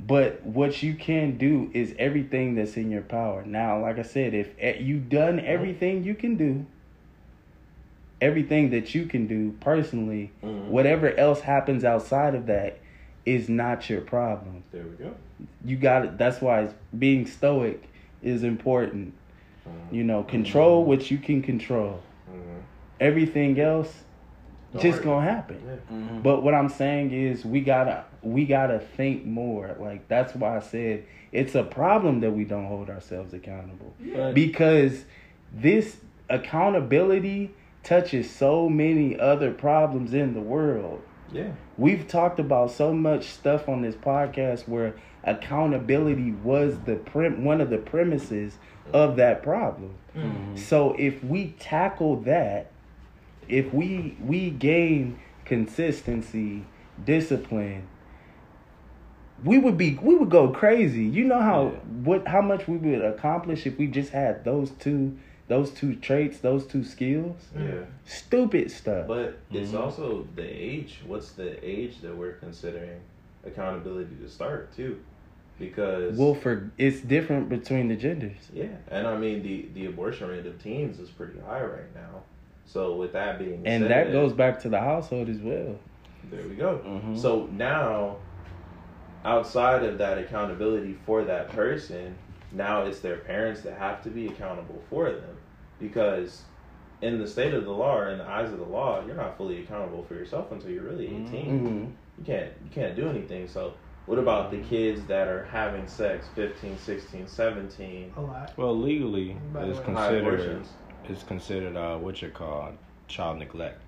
But 0.00 0.46
what 0.46 0.82
you 0.82 0.94
can 0.94 1.36
do 1.36 1.70
is 1.74 1.94
everything 1.98 2.54
that's 2.54 2.78
in 2.78 2.90
your 2.90 3.02
power. 3.02 3.44
Now, 3.44 3.82
like 3.82 3.98
I 3.98 4.02
said, 4.02 4.32
if 4.32 4.48
eh, 4.58 4.78
you've 4.80 5.10
done 5.10 5.38
everything 5.40 6.02
you 6.02 6.14
can 6.14 6.36
do, 6.36 6.64
everything 8.22 8.70
that 8.70 8.94
you 8.94 9.04
can 9.04 9.26
do 9.26 9.52
personally, 9.60 10.30
Mhm. 10.42 10.68
whatever 10.68 11.10
else 11.16 11.42
happens 11.42 11.84
outside 11.84 12.34
of 12.34 12.46
that 12.46 12.78
is 13.26 13.48
not 13.48 13.88
your 13.88 14.00
problem. 14.00 14.64
There 14.70 14.84
we 14.84 14.96
go. 15.04 15.14
You 15.64 15.76
got 15.76 16.04
it. 16.04 16.18
That's 16.18 16.40
why 16.40 16.62
it's- 16.64 16.74
being 16.98 17.26
stoic 17.26 17.82
is 18.22 18.42
important. 18.44 19.14
Mhm. 19.66 19.94
You 19.96 20.04
know, 20.04 20.22
control 20.22 20.84
what 20.84 21.10
you 21.10 21.18
can 21.18 21.42
control. 21.42 22.00
Mhm. 22.30 22.60
Everything 23.00 23.58
else 23.58 24.04
Don't 24.72 24.82
just 24.82 24.98
worry. 24.98 25.04
gonna 25.04 25.30
happen. 25.30 25.56
Yeah. 25.66 26.18
But 26.22 26.42
what 26.42 26.54
I'm 26.54 26.68
saying 26.68 27.12
is 27.12 27.44
we 27.44 27.60
gotta 27.60 28.04
we 28.22 28.46
gotta 28.46 28.78
think 28.78 29.24
more. 29.26 29.76
Like 29.78 30.08
that's 30.08 30.34
why 30.34 30.56
I 30.56 30.60
said 30.60 31.04
it's 31.32 31.54
a 31.54 31.62
problem 31.64 32.20
that 32.20 32.32
we 32.32 32.44
don't 32.44 32.64
hold 32.66 32.88
ourselves 32.90 33.34
accountable. 33.34 33.92
But- 34.14 34.34
Because 34.34 35.04
this 35.52 35.98
accountability 36.30 37.50
touches 37.82 38.30
so 38.30 38.68
many 38.68 39.18
other 39.18 39.50
problems 39.52 40.14
in 40.14 40.32
the 40.34 40.40
world. 40.40 41.02
Yeah. 41.32 41.52
We've 41.76 42.06
talked 42.06 42.38
about 42.38 42.70
so 42.70 42.92
much 42.92 43.26
stuff 43.26 43.68
on 43.68 43.82
this 43.82 43.94
podcast 43.96 44.68
where 44.68 44.94
accountability 45.24 46.32
was 46.32 46.78
the 46.80 46.96
prim- 46.96 47.44
one 47.44 47.60
of 47.60 47.70
the 47.70 47.78
premises 47.78 48.58
of 48.92 49.16
that 49.16 49.42
problem. 49.42 49.94
Mm-hmm. 50.16 50.56
So 50.56 50.94
if 50.98 51.24
we 51.24 51.54
tackle 51.58 52.16
that, 52.22 52.70
if 53.48 53.72
we 53.74 54.16
we 54.24 54.50
gain 54.50 55.18
consistency, 55.44 56.64
discipline, 57.04 57.88
we 59.42 59.58
would 59.58 59.76
be 59.76 59.98
we 60.00 60.14
would 60.14 60.30
go 60.30 60.48
crazy. 60.48 61.04
You 61.04 61.24
know 61.24 61.40
how 61.40 61.64
Yeah. 61.64 61.70
what 62.04 62.28
how 62.28 62.40
much 62.42 62.68
we 62.68 62.76
would 62.76 63.02
accomplish 63.04 63.66
if 63.66 63.78
we 63.78 63.86
just 63.86 64.10
had 64.12 64.44
those 64.44 64.70
two 64.70 65.18
those 65.48 65.70
two 65.70 65.94
traits, 65.96 66.38
those 66.38 66.66
two 66.66 66.82
skills. 66.84 67.36
Yeah. 67.58 67.84
Stupid 68.06 68.70
stuff. 68.70 69.06
But 69.06 69.38
it's 69.52 69.72
Mhm. 69.72 69.80
also 69.80 70.26
the 70.36 70.44
age. 70.46 71.00
What's 71.06 71.32
the 71.32 71.62
age 71.66 72.00
that 72.00 72.16
we're 72.16 72.32
considering 72.32 73.00
accountability 73.44 74.14
to 74.22 74.28
start 74.28 74.72
too? 74.74 74.98
Because 75.58 76.18
well, 76.18 76.34
for 76.34 76.70
it's 76.78 77.00
different 77.00 77.48
between 77.48 77.88
the 77.88 77.94
genders. 77.96 78.50
yeah, 78.52 78.66
and 78.90 79.06
I 79.06 79.16
mean 79.16 79.42
the 79.42 79.68
the 79.74 79.86
abortion 79.86 80.28
rate 80.28 80.46
of 80.46 80.60
teens 80.62 80.98
is 80.98 81.10
pretty 81.10 81.38
high 81.40 81.62
right 81.62 81.94
now. 81.94 82.22
So 82.66 82.96
with 82.96 83.12
that 83.12 83.38
being 83.38 83.62
And 83.66 83.82
said, 83.82 83.90
that 83.90 84.12
goes 84.12 84.32
back 84.32 84.58
to 84.62 84.68
the 84.68 84.80
household 84.80 85.28
as 85.28 85.38
well. 85.38 85.78
there 86.30 86.42
we 86.48 86.54
go. 86.56 86.78
Mhm. 86.84 87.16
So 87.18 87.46
now, 87.52 88.16
outside 89.24 89.84
of 89.84 89.98
that 89.98 90.18
accountability 90.18 90.94
for 91.06 91.22
that 91.24 91.50
person, 91.50 92.14
now 92.52 92.82
it's 92.84 93.00
their 93.00 93.18
parents 93.18 93.60
that 93.62 93.74
have 93.78 94.02
to 94.04 94.10
be 94.10 94.26
accountable 94.26 94.82
for 94.90 95.10
them, 95.10 95.33
because 95.78 96.44
in 97.02 97.18
the 97.18 97.26
state 97.26 97.52
of 97.54 97.64
the 97.64 97.70
law 97.70 97.96
or 97.98 98.10
in 98.10 98.18
the 98.18 98.24
eyes 98.24 98.50
of 98.52 98.58
the 98.58 98.64
law, 98.64 99.04
you're 99.04 99.16
not 99.16 99.36
fully 99.36 99.62
accountable 99.62 100.04
for 100.04 100.14
yourself 100.14 100.50
until 100.52 100.70
you're 100.70 100.84
really 100.84 101.06
18 101.06 101.46
hmm 101.46 101.84
you 102.16 102.24
can't 102.24 102.52
you 102.62 102.70
can't 102.70 102.94
do 102.94 103.08
anything 103.08 103.48
so 103.48 103.74
what 104.06 104.20
about 104.20 104.52
the 104.52 104.58
kids 104.58 105.04
that 105.06 105.26
are 105.26 105.44
having 105.50 105.88
sex 105.88 106.28
15 106.28 106.78
16 106.78 107.26
17 107.26 108.12
A 108.16 108.20
lot. 108.20 108.52
Well, 108.56 108.78
legally, 108.78 109.36
By 109.52 109.64
the 109.64 109.70
it's 109.70 109.80
considered 109.80 110.18
abortions 110.24 110.68
it's 111.04 111.22
considered 111.24 111.76
uh, 111.76 111.96
what 111.98 112.22
you 112.22 112.28
call 112.30 112.72
child 113.08 113.38
neglect 113.38 113.82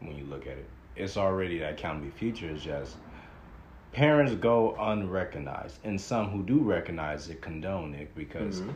when 0.00 0.16
you 0.16 0.24
look 0.26 0.46
at 0.46 0.58
it. 0.58 0.70
It's 0.94 1.16
already 1.16 1.58
that 1.58 1.76
can 1.76 2.00
be 2.00 2.10
future. 2.10 2.50
It's 2.50 2.62
just 2.62 2.96
parents 3.92 4.34
go 4.34 4.76
unrecognized, 4.78 5.78
and 5.84 6.00
some 6.00 6.30
who 6.30 6.42
do 6.42 6.58
recognize 6.60 7.28
it 7.28 7.40
condone 7.42 7.94
it 7.94 8.14
because 8.14 8.60
Mhm. 8.60 8.74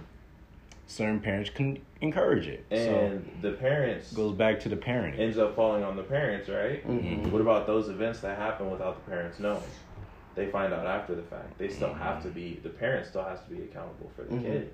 Certain 0.86 1.20
parents 1.20 1.50
can 1.50 1.78
encourage 2.00 2.46
it. 2.46 2.64
and 2.70 3.28
the 3.42 3.52
parents 3.52 4.12
goes 4.12 4.34
back 4.34 4.60
to 4.60 4.68
the 4.68 4.76
parenting. 4.76 5.18
ends 5.18 5.38
up 5.38 5.56
falling 5.56 5.82
on 5.82 5.96
the 5.96 6.02
parents 6.02 6.48
right 6.48 6.82
hmm 6.84 7.30
what 7.30 7.40
about 7.40 7.66
those 7.66 7.88
events 7.88 8.20
that 8.20 8.36
happen 8.38 8.70
without 8.70 9.02
the 9.04 9.10
parents 9.10 9.38
knowing 9.40 9.62
they 10.34 10.46
find 10.50 10.72
out 10.72 10.86
after 10.86 11.14
the 11.14 11.22
fact 11.22 11.56
they 11.58 11.68
still 11.68 11.92
have 11.94 12.22
to 12.22 12.28
be 12.28 12.60
the 12.62 12.68
parent 12.68 13.06
still 13.06 13.24
has 13.24 13.40
to 13.40 13.50
be 13.50 13.62
accountable 13.62 14.10
for 14.14 14.22
the 14.24 14.34
Mhm. 14.36 14.42
kid 14.42 14.72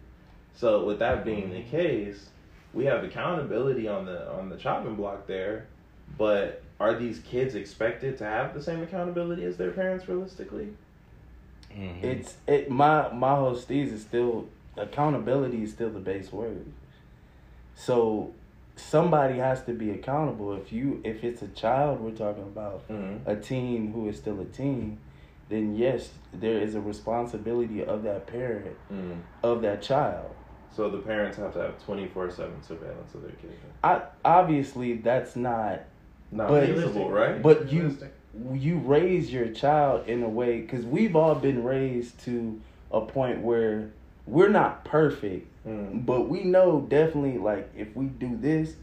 so 0.54 0.84
with 0.84 0.98
that 0.98 1.24
being 1.24 1.50
the 1.50 1.62
case 1.62 2.28
we 2.74 2.84
have 2.86 3.04
accountability 3.04 3.86
on 3.88 4.04
the 4.04 4.30
on 4.32 4.48
the 4.50 4.56
chopping 4.56 4.96
block 4.96 5.26
there 5.26 5.66
but 6.18 6.62
are 6.80 6.94
these 6.94 7.20
kids 7.20 7.54
expected 7.54 8.18
to 8.18 8.24
have 8.24 8.52
the 8.52 8.60
same 8.62 8.82
accountability 8.82 9.44
as 9.44 9.56
their 9.56 9.70
parents 9.70 10.08
realistically 10.08 10.68
Mhm. 11.74 12.02
It's 12.04 12.36
it 12.46 12.70
my 12.70 13.10
my 13.12 13.34
whole 13.36 13.54
steez 13.54 13.92
is 13.92 14.02
still 14.02 14.46
accountability 14.76 15.62
is 15.62 15.72
still 15.72 15.90
the 15.90 15.98
base 16.00 16.32
word. 16.32 16.66
So 17.74 18.32
somebody 18.76 19.38
has 19.38 19.62
to 19.64 19.72
be 19.72 19.90
accountable. 19.90 20.54
If 20.54 20.72
you 20.72 21.00
if 21.04 21.24
it's 21.24 21.42
a 21.42 21.48
child 21.48 22.00
we're 22.00 22.10
talking 22.12 22.44
about, 22.44 22.88
mm-hmm. 22.88 23.28
a 23.28 23.36
teen 23.36 23.92
who 23.92 24.08
is 24.08 24.16
still 24.16 24.40
a 24.40 24.44
teen, 24.44 24.98
then 25.48 25.74
yes, 25.76 26.10
there 26.32 26.58
is 26.58 26.74
a 26.74 26.80
responsibility 26.80 27.84
of 27.84 28.02
that 28.04 28.26
parent 28.26 28.76
mm 28.92 29.18
of 29.42 29.60
that 29.62 29.82
child. 29.82 30.30
so 30.74 30.88
the 30.88 30.98
parents 30.98 31.36
have 31.36 31.52
to 31.52 31.58
have 31.58 31.74
24-7 31.86 32.66
surveillance 32.66 33.12
of 33.14 33.22
their 33.22 33.32
kids 33.32 33.52
I 33.84 34.02
obviously 34.24 34.94
that's 34.94 35.34
not 35.36 35.80
not 36.30 36.48
But- 36.48 36.66
feasible 36.66 37.10
right 37.10 37.42
But 37.42 37.72
you 37.72 37.98
you 38.54 38.78
raise 38.78 39.30
your 39.32 39.48
child 39.48 40.08
in 40.08 40.22
a 40.22 40.28
way 40.28 40.60
because 40.62 40.86
we've 40.86 41.14
all 41.14 41.34
been 41.34 41.62
raised 41.64 42.18
to 42.20 42.60
a 42.90 43.02
point 43.02 43.42
where 43.42 43.90
we're 44.26 44.48
not 44.48 44.84
perfect, 44.84 45.48
mm 45.66 46.06
but 46.06 46.28
we 46.28 46.42
know 46.44 46.80
definitely 46.88 47.38
like 47.38 47.70
if 47.76 47.94
we 47.94 48.06
do 48.06 48.36
this, 48.36 48.74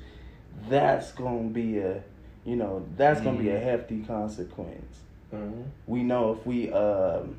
that's 0.70 1.12
gonna 1.14 1.50
be 1.50 1.80
a 1.80 2.04
you 2.46 2.56
know 2.56 2.86
that's 2.98 3.22
gonna 3.22 3.38
be 3.38 3.50
a 3.50 3.60
Mhm. 3.60 3.64
hefty 3.64 4.04
consequence. 4.04 5.02
mm 5.34 5.66
We 5.88 6.04
know 6.04 6.32
if 6.34 6.46
we 6.46 6.72
um 6.72 7.36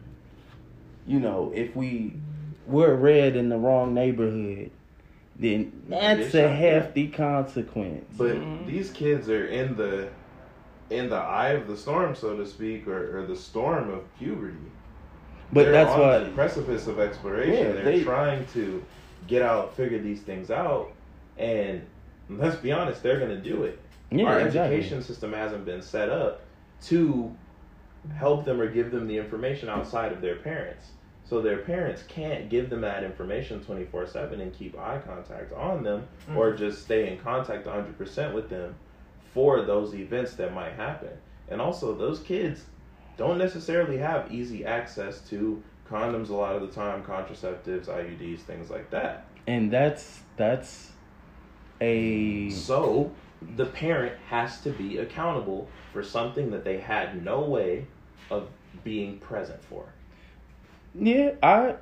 you 1.07 1.21
know 1.21 1.53
if 1.55 1.75
we 1.77 2.15
we're 2.67 2.95
red 2.95 3.37
in 3.37 3.49
the 3.49 3.57
wrong 3.57 3.95
neighborhood, 3.95 4.71
then 5.37 5.73
that's 5.89 6.35
a 6.35 6.49
hefty 6.49 7.09
consequence. 7.09 8.17
But 8.19 8.37
Mhm. 8.37 8.67
these 8.67 8.91
kids 8.91 9.29
are 9.31 9.47
in 9.47 9.77
the 9.77 10.09
in 10.91 11.09
the 11.09 11.17
eye 11.17 11.51
of 11.51 11.69
the 11.69 11.77
storm, 11.77 12.15
so 12.17 12.37
to 12.37 12.45
speak, 12.45 12.89
or, 12.89 13.19
or 13.21 13.27
the 13.27 13.37
storm 13.37 13.91
of 13.91 14.13
puberty. 14.19 14.73
But 15.53 15.65
They're 15.65 15.73
that's 15.73 15.91
on 15.91 16.01
why 16.01 16.19
the 16.21 16.31
precipice 16.31 16.87
of 16.87 16.99
exploration. 17.01 17.53
Yeah, 17.55 17.73
They're 17.73 17.85
they- 17.85 18.03
trying 18.05 18.47
to 18.55 18.83
get 19.27 19.43
out, 19.43 19.75
figure 19.77 19.99
these 19.99 20.21
things 20.21 20.51
out, 20.51 20.93
and 21.39 21.83
let's 22.29 22.57
be 22.57 22.73
honest, 22.73 23.03
they're 23.03 23.19
gonna 23.21 23.37
do 23.41 23.65
it. 23.65 23.79
yeah, 24.11 24.27
Our 24.27 24.41
exactly. 24.41 24.77
education 24.77 25.03
system 25.03 25.33
hasn't 25.33 25.65
been 25.65 25.83
set 25.83 26.09
up 26.09 26.43
to 26.83 27.35
help 28.17 28.45
them 28.45 28.61
or 28.61 28.67
give 28.69 28.91
them 28.91 29.07
the 29.07 29.17
information 29.19 29.69
outside 29.69 30.13
of 30.13 30.21
their 30.21 30.37
parents. 30.37 30.87
So 31.25 31.41
their 31.41 31.59
parents 31.59 32.03
can't 32.09 32.49
give 32.49 32.71
them 32.71 32.81
that 32.81 33.05
information 33.05 33.63
24 33.63 34.07
7 34.07 34.41
and 34.41 34.53
keep 34.53 34.77
eye 34.79 35.01
contact 35.07 35.53
on 35.53 35.83
them 35.85 36.09
Mm. 36.29 36.37
or 36.37 36.53
just 36.55 36.83
stay 36.83 37.13
in 37.13 37.19
contact 37.19 37.67
100% 37.67 38.35
with 38.35 38.49
them 38.49 38.75
for 39.33 39.63
those 39.63 39.95
events 39.95 40.35
that 40.35 40.53
might 40.55 40.73
happen. 40.73 41.11
And 41.49 41.61
also, 41.61 41.95
those 41.95 42.21
kids 42.21 42.65
don't 43.21 43.37
necessarily 43.39 43.99
have 43.99 44.33
easy 44.33 44.65
access 44.65 45.21
to 45.29 45.63
condoms 45.89 46.31
a 46.31 46.35
lot 46.35 46.57
of 46.57 46.63
the 46.63 46.69
time, 46.83 47.03
contraceptives, 47.05 47.87
IUDs, 47.87 48.41
things 48.41 48.71
like 48.71 48.91
that. 48.91 49.27
and 49.47 49.71
that's 49.71 50.21
that's 50.37 50.93
a 51.83 52.49
So 52.51 53.13
the 53.57 53.67
parent 53.67 54.17
has 54.29 54.61
to 54.63 54.71
be 54.71 54.99
accountable 54.99 55.69
for 55.93 56.03
something 56.03 56.51
that 56.53 56.65
they 56.65 56.79
had 56.79 57.23
no 57.25 57.41
way 57.41 57.87
of 58.31 58.49
being 58.85 59.19
present 59.19 59.63
for. 59.65 59.85
yeah 60.95 61.31
i 61.43 61.75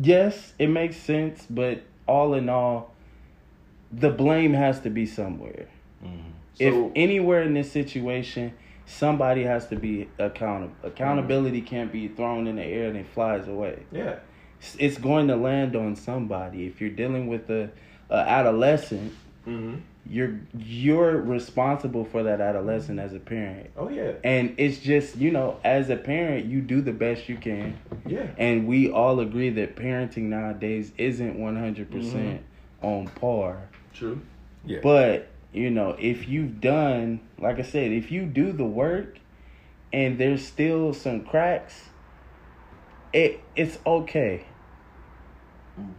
yes 0.00 0.52
it 0.58 0.68
makes 0.68 0.96
sense 0.96 1.46
but 1.50 1.82
all 2.06 2.34
in 2.34 2.48
all 2.48 2.94
the 3.92 4.10
blame 4.10 4.52
has 4.54 4.80
to 4.80 4.90
be 4.90 5.04
somewhere 5.06 5.66
Mhm. 6.04 6.32
if 6.58 6.74
anywhere 6.94 7.42
in 7.42 7.54
this 7.54 7.70
situation 7.72 8.52
somebody 8.86 9.42
has 9.42 9.66
to 9.68 9.76
be 9.76 10.08
accountable 10.18 10.74
accountability 10.84 11.60
can't 11.60 11.90
be 11.92 12.08
thrown 12.08 12.46
in 12.46 12.56
the 12.56 12.62
air 12.64 12.88
and 12.88 12.96
it 12.96 13.06
flies 13.08 13.46
away 13.48 13.80
Yeah. 13.92 14.16
It's- 14.78 14.96
going 14.98 15.28
to 15.28 15.36
land 15.36 15.76
on 15.76 15.96
somebody 15.96 16.66
if 16.66 16.80
you're 16.80 16.90
dealing 16.90 17.26
with 17.26 17.50
a, 17.50 17.70
a 18.10 18.16
adolescent 18.16 19.12
Mm-hmm. 19.46 19.76
you're 20.08 20.40
you're 20.58 21.16
responsible 21.18 22.04
for 22.04 22.24
that 22.24 22.40
adolescent 22.40 22.98
as 22.98 23.12
a 23.12 23.20
parent 23.20 23.70
Oh 23.76 23.88
yeah. 23.88 24.14
and 24.24 24.54
it's 24.58 24.78
just 24.80 25.14
you 25.16 25.30
know 25.30 25.60
as 25.62 25.88
a 25.88 25.94
parent 25.96 26.46
you 26.46 26.60
do 26.60 26.80
the 26.80 26.92
best 26.92 27.28
you 27.28 27.36
can 27.36 27.78
Yeah. 28.08 28.26
and 28.38 28.66
we 28.66 28.90
all 28.90 29.20
agree 29.20 29.50
that 29.50 29.76
parenting 29.76 30.24
nowadays 30.24 30.90
isn't 30.98 31.38
100% 31.38 32.40
on 32.82 33.06
par 33.20 33.68
True. 33.94 34.20
Yeah. 34.64 34.80
but 34.82 35.28
you 35.56 35.70
know 35.70 35.96
if 35.98 36.28
you've 36.28 36.60
done 36.60 37.18
like 37.38 37.58
i 37.58 37.62
said 37.62 37.90
if 37.90 38.12
you 38.12 38.26
do 38.26 38.52
the 38.52 38.64
work 38.64 39.18
and 39.92 40.18
there's 40.18 40.44
still 40.46 40.92
some 40.92 41.24
cracks 41.24 41.88
it 43.12 43.40
it's 43.56 43.78
okay 43.86 44.44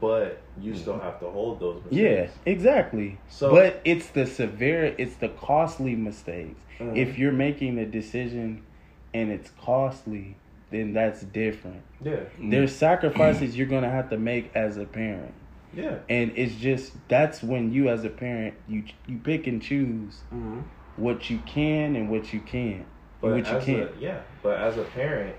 But 0.01 0.41
you 0.59 0.75
still 0.75 0.99
have 0.99 1.19
to 1.19 1.29
hold 1.29 1.59
those 1.59 1.83
mistakes. 1.85 2.33
yeah 2.45 2.51
exactly 2.51 3.17
So- 3.29 3.51
but 3.51 3.81
it's 3.83 4.07
the 4.09 4.25
severe 4.25 4.95
it's 4.97 5.15
the 5.15 5.29
costly 5.29 5.95
mistakes 5.95 6.59
Mhm. 6.79 6.95
if 6.97 7.17
you're 7.17 7.31
making 7.31 7.79
a 7.79 7.85
decision 7.85 8.63
and 9.13 9.31
it's 9.31 9.49
costly 9.61 10.35
then 10.69 10.93
that's 10.93 11.21
different 11.21 11.81
Yeah. 12.03 12.19
there's 12.39 12.75
sacrifices 12.75 13.57
you're 13.57 13.67
gonna 13.67 13.89
have 13.89 14.09
to 14.11 14.17
make 14.17 14.51
as 14.55 14.77
a 14.77 14.85
parent 14.85 15.33
Yeah. 15.73 15.99
and 16.09 16.31
it's 16.35 16.55
just 16.55 16.93
that's 17.07 17.43
when 17.43 17.71
you 17.71 17.89
as 17.89 18.03
a 18.05 18.09
parent 18.09 18.55
you 18.67 18.83
you 19.05 19.17
pick 19.17 19.47
and 19.47 19.61
choose 19.61 20.23
Mm-hmm. 20.33 20.61
what 20.95 21.29
you 21.29 21.39
can 21.39 21.95
and 21.95 22.09
what 22.09 22.33
you 22.33 22.39
can't 22.41 22.87
But 23.21 23.31
what 23.31 23.37
you 23.39 23.43
can't 23.65 23.91
a 23.91 23.99
yeah, 23.99 24.21
but 24.41 24.57
as 24.59 24.77
a 24.77 24.83
parent, 24.83 25.35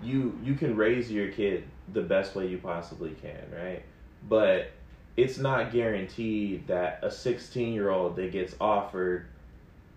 you 0.00 0.38
you 0.42 0.54
can 0.54 0.76
raise 0.76 1.10
your 1.10 1.28
kid 1.28 1.64
the 1.92 2.02
best 2.02 2.34
way 2.34 2.46
you 2.48 2.58
possibly 2.58 3.10
can, 3.12 3.50
right? 3.52 3.82
But 4.28 4.72
it's 5.16 5.38
not 5.38 5.72
guaranteed 5.72 6.66
that 6.66 6.98
a 7.02 7.10
16 7.10 7.72
year 7.72 7.88
old 7.90 8.16
that 8.16 8.32
gets 8.32 8.54
offered 8.60 9.26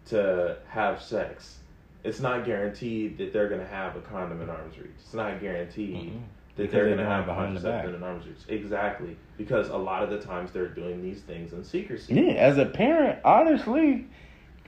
to 0.06 0.58
have 0.70 1.02
sex, 1.02 1.58
it's 2.04 2.20
not 2.22 2.46
guaranteed 2.46 3.18
that 3.18 3.34
they're 3.34 3.50
gonna 3.50 3.68
have 3.68 3.96
a 3.98 4.02
condom 4.02 4.42
in 4.42 4.50
arm's 4.50 4.78
reach. 4.78 4.92
It's 4.98 5.14
not 5.14 5.42
guaranteed 5.42 6.14
Mhm. 6.14 6.24
That 6.60 6.64
Because 6.64 6.74
they're 6.74 6.86
they're 6.96 6.98
gonna 6.98 7.10
have 7.10 7.24
a 7.24 7.28
behind 7.28 7.56
the 7.58 7.62
contraceptive 7.62 7.92
back. 7.94 7.98
in 8.02 8.04
arm's 8.04 8.26
reach. 8.28 8.38
Exactly, 8.48 9.18
because 9.38 9.70
a 9.70 9.78
lot 9.78 10.04
of 10.04 10.10
the 10.10 10.20
times 10.20 10.52
they're 10.52 10.68
doing 10.68 11.02
these 11.02 11.22
things 11.22 11.54
in 11.54 11.64
secrecy. 11.64 12.14
yeah 12.14 12.34
as 12.34 12.58
a 12.58 12.66
parent 12.66 13.20
honestly 13.26 14.08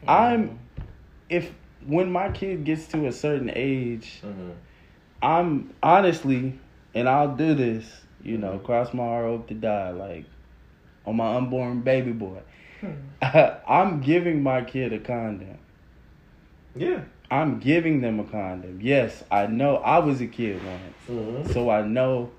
I'm 0.07 0.59
if 1.30 1.51
when 1.85 2.11
my 2.11 2.30
kid 2.31 2.63
gets 2.63 2.88
to 2.89 3.07
a 3.07 3.11
certain 3.11 3.51
age, 3.55 4.22
Mhm. 4.23 4.53
I'm 5.22 5.73
honestly, 5.84 6.59
and 6.95 7.07
I'll 7.09 7.35
do 7.35 7.53
this, 7.55 8.01
you 8.22 8.38
know, 8.38 8.57
cross 8.59 8.93
my 8.93 9.03
heart, 9.03 9.26
hope 9.26 9.47
to 9.49 9.53
die, 9.53 9.89
like 9.91 10.26
on 11.05 11.15
my 11.18 11.35
unborn 11.38 11.81
baby 11.81 12.11
boy. 12.11 12.39
I'm 13.22 14.01
giving 14.01 14.41
my 14.43 14.61
kid 14.63 14.93
a 14.93 14.99
condom. 14.99 15.57
Yeah. 16.76 17.01
I'm 17.32 17.60
giving 17.60 18.02
them 18.02 18.20
a 18.20 18.26
condom. 18.26 18.80
Yes, 18.82 19.24
I 19.32 19.48
know 19.48 19.78
I 19.78 19.99
was 19.99 20.20
a 20.20 20.28
kid 20.28 20.60
once. 20.66 20.94
Mhm. 21.10 21.53
So 21.53 21.70
I 21.70 21.82
know 21.82 22.32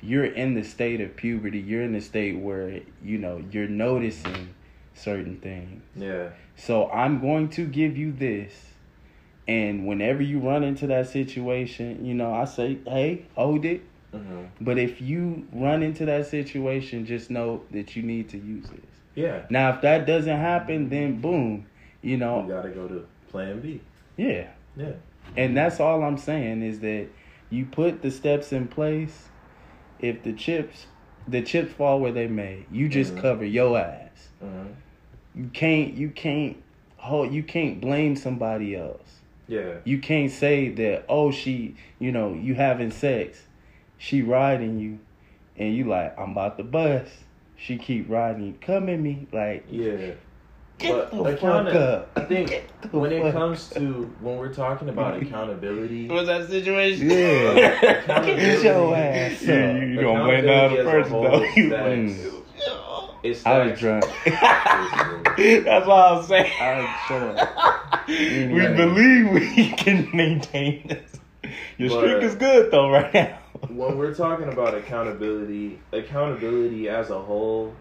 you're 0.00 0.24
in 0.24 0.54
the 0.54 0.62
state 0.62 1.00
of 1.00 1.16
puberty. 1.16 1.58
You're 1.58 1.82
in 1.82 1.92
the 1.92 2.00
state 2.00 2.38
where, 2.38 2.80
you 3.02 3.18
know, 3.18 3.42
you're 3.50 3.66
noticing 3.66 4.50
certain 4.94 5.38
things. 5.38 5.82
Yeah. 5.96 6.28
So 6.54 6.88
I'm 6.90 7.20
going 7.20 7.48
to 7.50 7.66
give 7.66 7.96
you 7.96 8.12
this. 8.12 8.74
And 9.48 9.86
whenever 9.86 10.22
you 10.22 10.38
run 10.38 10.62
into 10.62 10.86
that 10.86 11.08
situation, 11.08 12.04
you 12.04 12.14
know, 12.14 12.32
I 12.32 12.44
say, 12.44 12.78
hey, 12.86 13.22
hold 13.34 13.64
it. 13.64 13.82
Mhm. 14.14 14.46
But 14.60 14.78
if 14.78 15.00
you 15.00 15.46
run 15.52 15.82
into 15.82 16.04
that 16.06 16.26
situation, 16.26 17.04
just 17.04 17.30
know 17.30 17.62
that 17.72 17.96
you 17.96 18.02
need 18.02 18.28
to 18.28 18.38
use 18.38 18.68
this. 18.70 18.80
Yeah. 19.16 19.42
Now, 19.50 19.70
if 19.70 19.80
that 19.80 20.06
doesn't 20.06 20.38
happen, 20.38 20.88
then 20.88 21.20
boom, 21.20 21.66
you 22.02 22.12
You 22.12 22.16
know, 22.18 22.46
gotta 22.48 22.68
go 22.68 22.86
to 22.86 23.04
Plan 23.30 23.60
B. 23.60 23.80
yeah. 24.16 24.48
Yeah. 24.76 24.92
And 25.36 25.56
that's 25.56 25.80
all 25.80 26.02
I'm 26.02 26.18
saying 26.18 26.62
is 26.62 26.80
that 26.80 27.08
you 27.50 27.64
put 27.66 28.02
the 28.02 28.10
steps 28.10 28.52
in 28.52 28.68
place. 28.68 29.28
If 29.98 30.22
the 30.22 30.32
chips, 30.34 30.86
the 31.26 31.40
chips 31.42 31.72
fall 31.72 32.00
where 32.00 32.12
they 32.12 32.26
may, 32.26 32.66
you 32.70 32.88
just 32.88 33.14
Mhm. 33.14 33.20
cover 33.22 33.44
your 33.44 33.78
ass. 33.78 34.28
Mhm. 34.44 34.66
You 35.34 35.50
can't, 35.52 35.94
you 35.94 36.10
can't, 36.10 36.56
hold, 36.96 37.32
you 37.32 37.42
can't 37.42 37.80
blame 37.80 38.16
somebody 38.16 38.76
else. 38.76 39.20
Yeah. 39.48 39.76
You 39.84 39.98
can't 39.98 40.30
say 40.30 40.68
that 40.70 41.04
oh 41.08 41.30
she, 41.30 41.76
you 41.98 42.12
know, 42.12 42.34
you 42.34 42.54
having 42.54 42.90
sex, 42.90 43.46
she 43.96 44.20
riding 44.22 44.78
you, 44.78 44.98
and 45.56 45.74
you 45.74 45.84
like 45.84 46.18
I'm 46.18 46.32
about 46.32 46.58
to 46.58 46.64
bust. 46.64 47.12
She 47.56 47.78
keep 47.78 48.10
riding 48.10 48.44
you, 48.46 48.54
come 48.60 48.88
at 48.90 49.00
me 49.00 49.26
like 49.32 49.64
Yeah. 49.70 50.12
Get 50.78 50.92
But 50.92 51.10
the 51.10 51.22
account- 51.34 51.66
fuck 51.68 51.74
up. 51.76 52.10
I 52.16 52.20
think 52.22 52.48
Get 52.50 52.70
the 52.92 52.98
when 52.98 53.12
it 53.12 53.32
comes 53.32 53.68
to 53.70 53.80
when 54.20 54.36
we're 54.36 54.52
talking 54.52 54.88
about 54.88 55.20
accountability, 55.22 56.08
was 56.08 56.26
that 56.26 56.48
situation? 56.48 57.10
Yeah. 57.10 57.16
Accountability- 58.00 58.36
Get 58.42 58.62
your 58.64 58.94
ass 58.96 59.42
up. 59.42 59.48
You, 59.48 59.86
you 59.88 60.00
gonna 60.00 60.24
blame 60.24 60.44
the 60.44 60.52
other 60.52 60.80
Accountability 60.80 60.80
as 60.80 60.86
a 60.86 60.90
person 60.90 61.22
though? 61.22 61.42
is 61.42 61.70
that- 61.70 61.86
Mm. 61.86 62.42
it's 63.22 63.46
I 63.46 63.66
was 63.66 63.80
drunk. 63.80 64.04
That's 65.36 65.86
what 65.86 66.12
I'm 66.12 66.22
saying. 66.24 66.52
I 66.60 66.78
was 66.80 66.88
shut 67.08 67.38
up. 67.38 68.08
we 68.08 68.14
Anyway. 68.16 68.76
believe 68.76 69.30
we 69.32 69.70
can 69.72 70.08
maintain 70.14 70.86
this. 70.88 71.12
Your 71.78 71.88
But- 71.90 72.00
streak 72.08 72.22
is 72.22 72.34
good 72.36 72.70
though 72.70 72.90
right 72.90 73.12
now. 73.12 73.38
when 73.68 73.96
we're 73.98 74.14
talking 74.14 74.48
about 74.48 74.74
accountability, 74.74 75.78
accountability 75.92 76.88
as 76.88 77.10
a 77.10 77.18
whole, 77.18 77.72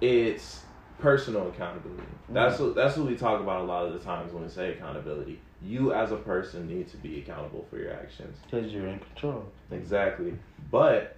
it's 0.00 0.60
personal 0.98 1.48
accountability. 1.48 2.02
That's 2.28 2.56
mm. 2.56 2.66
what 2.66 2.74
that's 2.74 2.96
what 2.96 3.06
we 3.06 3.16
talk 3.16 3.40
about 3.40 3.60
a 3.60 3.64
lot 3.64 3.86
of 3.86 3.92
the 3.92 3.98
times 3.98 4.32
when 4.32 4.42
we 4.42 4.48
say 4.48 4.72
accountability. 4.72 5.40
You 5.62 5.92
as 5.92 6.12
a 6.12 6.16
person 6.16 6.66
need 6.68 6.88
to 6.88 6.96
be 6.96 7.20
accountable 7.20 7.66
for 7.70 7.78
your 7.78 7.92
actions. 7.92 8.38
Because 8.44 8.72
you're 8.72 8.86
in 8.86 8.98
control. 8.98 9.44
Exactly. 9.70 10.34
But 10.70 11.16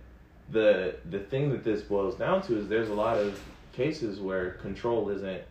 the 0.51 0.97
the 1.11 1.21
thing 1.21 1.51
that 1.51 1.65
this 1.65 1.83
boils 1.83 2.17
down 2.17 2.43
to 2.43 2.59
is 2.59 2.69
there's 2.69 2.89
a 2.89 2.95
lot 2.95 3.19
of 3.19 3.41
cases 3.73 4.21
where 4.21 4.53
control 4.53 5.09
isn't 5.11 5.43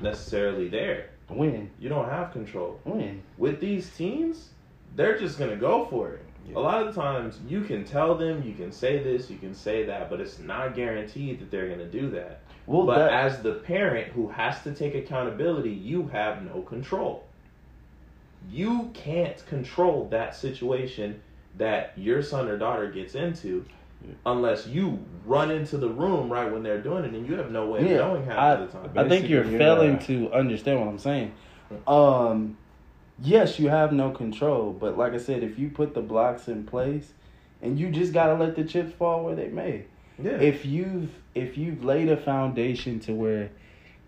necessarily 0.00 0.68
there. 0.68 1.10
When? 1.28 1.70
You 1.78 1.88
don't 1.88 2.08
have 2.08 2.32
control. 2.32 2.80
When? 2.84 3.22
With 3.38 3.60
these 3.60 3.90
teens, 3.96 4.50
they're 4.96 5.18
just 5.18 5.38
gonna 5.38 5.56
go 5.56 5.86
for 5.86 6.10
it. 6.12 6.24
Yeah. 6.48 6.58
A 6.58 6.60
lot 6.60 6.86
of 6.86 6.94
the 6.94 7.00
times 7.00 7.38
you 7.46 7.60
can 7.62 7.84
tell 7.84 8.14
them, 8.14 8.42
you 8.42 8.54
can 8.54 8.72
say 8.72 9.02
this, 9.02 9.30
you 9.30 9.38
can 9.38 9.54
say 9.54 9.84
that, 9.84 10.10
but 10.10 10.20
it's 10.20 10.38
not 10.38 10.74
guaranteed 10.74 11.40
that 11.40 11.50
they're 11.50 11.68
gonna 11.68 11.86
do 11.86 12.10
that. 12.10 12.40
Well, 12.70 12.86
but 12.86 12.98
that, 12.98 13.12
as 13.12 13.42
the 13.42 13.54
parent 13.54 14.12
who 14.12 14.28
has 14.28 14.62
to 14.62 14.72
take 14.72 14.94
accountability, 14.94 15.70
you 15.72 16.06
have 16.12 16.44
no 16.44 16.62
control. 16.62 17.24
You 18.48 18.90
can't 18.94 19.44
control 19.46 20.06
that 20.12 20.36
situation 20.36 21.20
that 21.58 21.92
your 21.96 22.22
son 22.22 22.46
or 22.48 22.56
daughter 22.56 22.88
gets 22.88 23.16
into 23.16 23.64
Yeah. 24.06 24.14
unless 24.24 24.68
you 24.68 25.04
run 25.26 25.50
into 25.50 25.78
the 25.78 25.88
room 25.88 26.30
right 26.32 26.50
when 26.50 26.62
they're 26.62 26.80
doing 26.80 27.04
it 27.04 27.12
and 27.12 27.26
you 27.28 27.34
have 27.34 27.50
no 27.50 27.66
way 27.66 27.80
Yeah, 27.82 27.96
of 27.96 28.06
knowing 28.06 28.24
half 28.26 28.38
I, 28.38 28.52
of 28.52 28.72
the 28.72 28.78
time. 28.78 28.90
I 28.96 29.08
think 29.08 29.28
you're 29.28 29.42
Basically, 29.42 29.58
failing 29.58 29.92
yeah. 29.94 29.98
to 30.06 30.32
understand 30.32 30.78
what 30.80 30.88
I'm 30.88 30.98
saying. 31.00 31.32
Um, 31.88 32.56
yes, 33.20 33.58
you 33.58 33.68
have 33.68 33.92
no 33.92 34.12
control, 34.12 34.72
but 34.72 34.96
like 34.96 35.12
I 35.12 35.18
said, 35.18 35.42
if 35.42 35.58
you 35.58 35.70
put 35.70 35.92
the 35.94 36.02
blocks 36.02 36.46
in 36.46 36.64
place, 36.64 37.12
and 37.62 37.78
you 37.80 37.90
just 37.90 38.12
gotta 38.12 38.34
let 38.34 38.54
the 38.54 38.62
chips 38.64 38.92
fall 38.92 39.24
where 39.24 39.34
they 39.34 39.48
may. 39.48 39.86
Yeah. 40.22 40.40
If 40.40 40.64
you've 40.66 41.10
if 41.34 41.56
you've 41.56 41.84
laid 41.84 42.08
a 42.08 42.16
foundation 42.16 43.00
to 43.00 43.12
where 43.12 43.50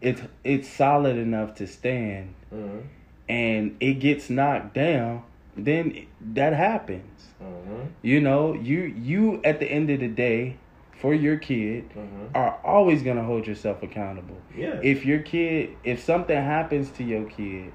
it's 0.00 0.22
it's 0.44 0.68
solid 0.68 1.16
enough 1.16 1.54
to 1.56 1.66
stand, 1.66 2.34
Mhm. 2.52 2.82
and 3.28 3.76
it 3.80 3.94
gets 3.94 4.28
knocked 4.28 4.74
down, 4.74 5.22
then 5.56 6.06
that 6.34 6.52
happens. 6.54 7.28
Mhm. 7.42 7.86
You 8.02 8.20
know, 8.20 8.54
you 8.54 8.80
you 8.82 9.40
at 9.44 9.60
the 9.60 9.70
end 9.70 9.90
of 9.90 10.00
the 10.00 10.08
day, 10.08 10.56
for 10.92 11.14
your 11.14 11.36
kid, 11.36 11.90
Mhm. 11.94 12.34
are 12.34 12.58
always 12.64 13.02
gonna 13.02 13.22
hold 13.24 13.46
yourself 13.46 13.82
accountable. 13.82 14.36
Yeah. 14.56 14.80
If 14.82 15.04
your 15.06 15.20
kid, 15.20 15.70
if 15.84 16.00
something 16.00 16.36
happens 16.36 16.90
to 16.92 17.04
your 17.04 17.24
kid, 17.24 17.72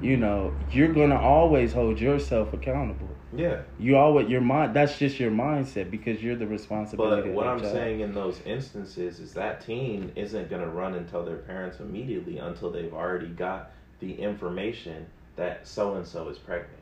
you 0.00 0.16
know, 0.16 0.52
you're 0.70 0.92
gonna 0.92 1.18
always 1.18 1.72
hold 1.72 2.00
yourself 2.00 2.52
accountable. 2.52 3.15
Yeah. 3.34 3.62
You 3.78 3.96
always 3.96 4.28
your 4.28 4.40
mind. 4.40 4.74
That's 4.74 4.98
just 4.98 5.18
your 5.18 5.30
mindset 5.30 5.90
because 5.90 6.22
you're 6.22 6.36
the 6.36 6.46
responsibility. 6.46 7.28
But 7.28 7.34
what 7.34 7.46
I'm 7.46 7.60
child. 7.60 7.72
saying 7.72 8.00
in 8.00 8.14
those 8.14 8.40
instances 8.44 9.18
is 9.18 9.32
that 9.34 9.64
teen 9.64 10.12
isn't 10.14 10.48
going 10.48 10.62
to 10.62 10.68
run 10.68 10.94
and 10.94 11.08
tell 11.08 11.24
their 11.24 11.36
parents 11.36 11.80
immediately 11.80 12.38
until 12.38 12.70
they've 12.70 12.92
already 12.92 13.28
got 13.28 13.70
the 14.00 14.12
information 14.14 15.06
that 15.36 15.66
so 15.66 15.94
and 15.94 16.06
so 16.06 16.28
is 16.28 16.38
pregnant. 16.38 16.72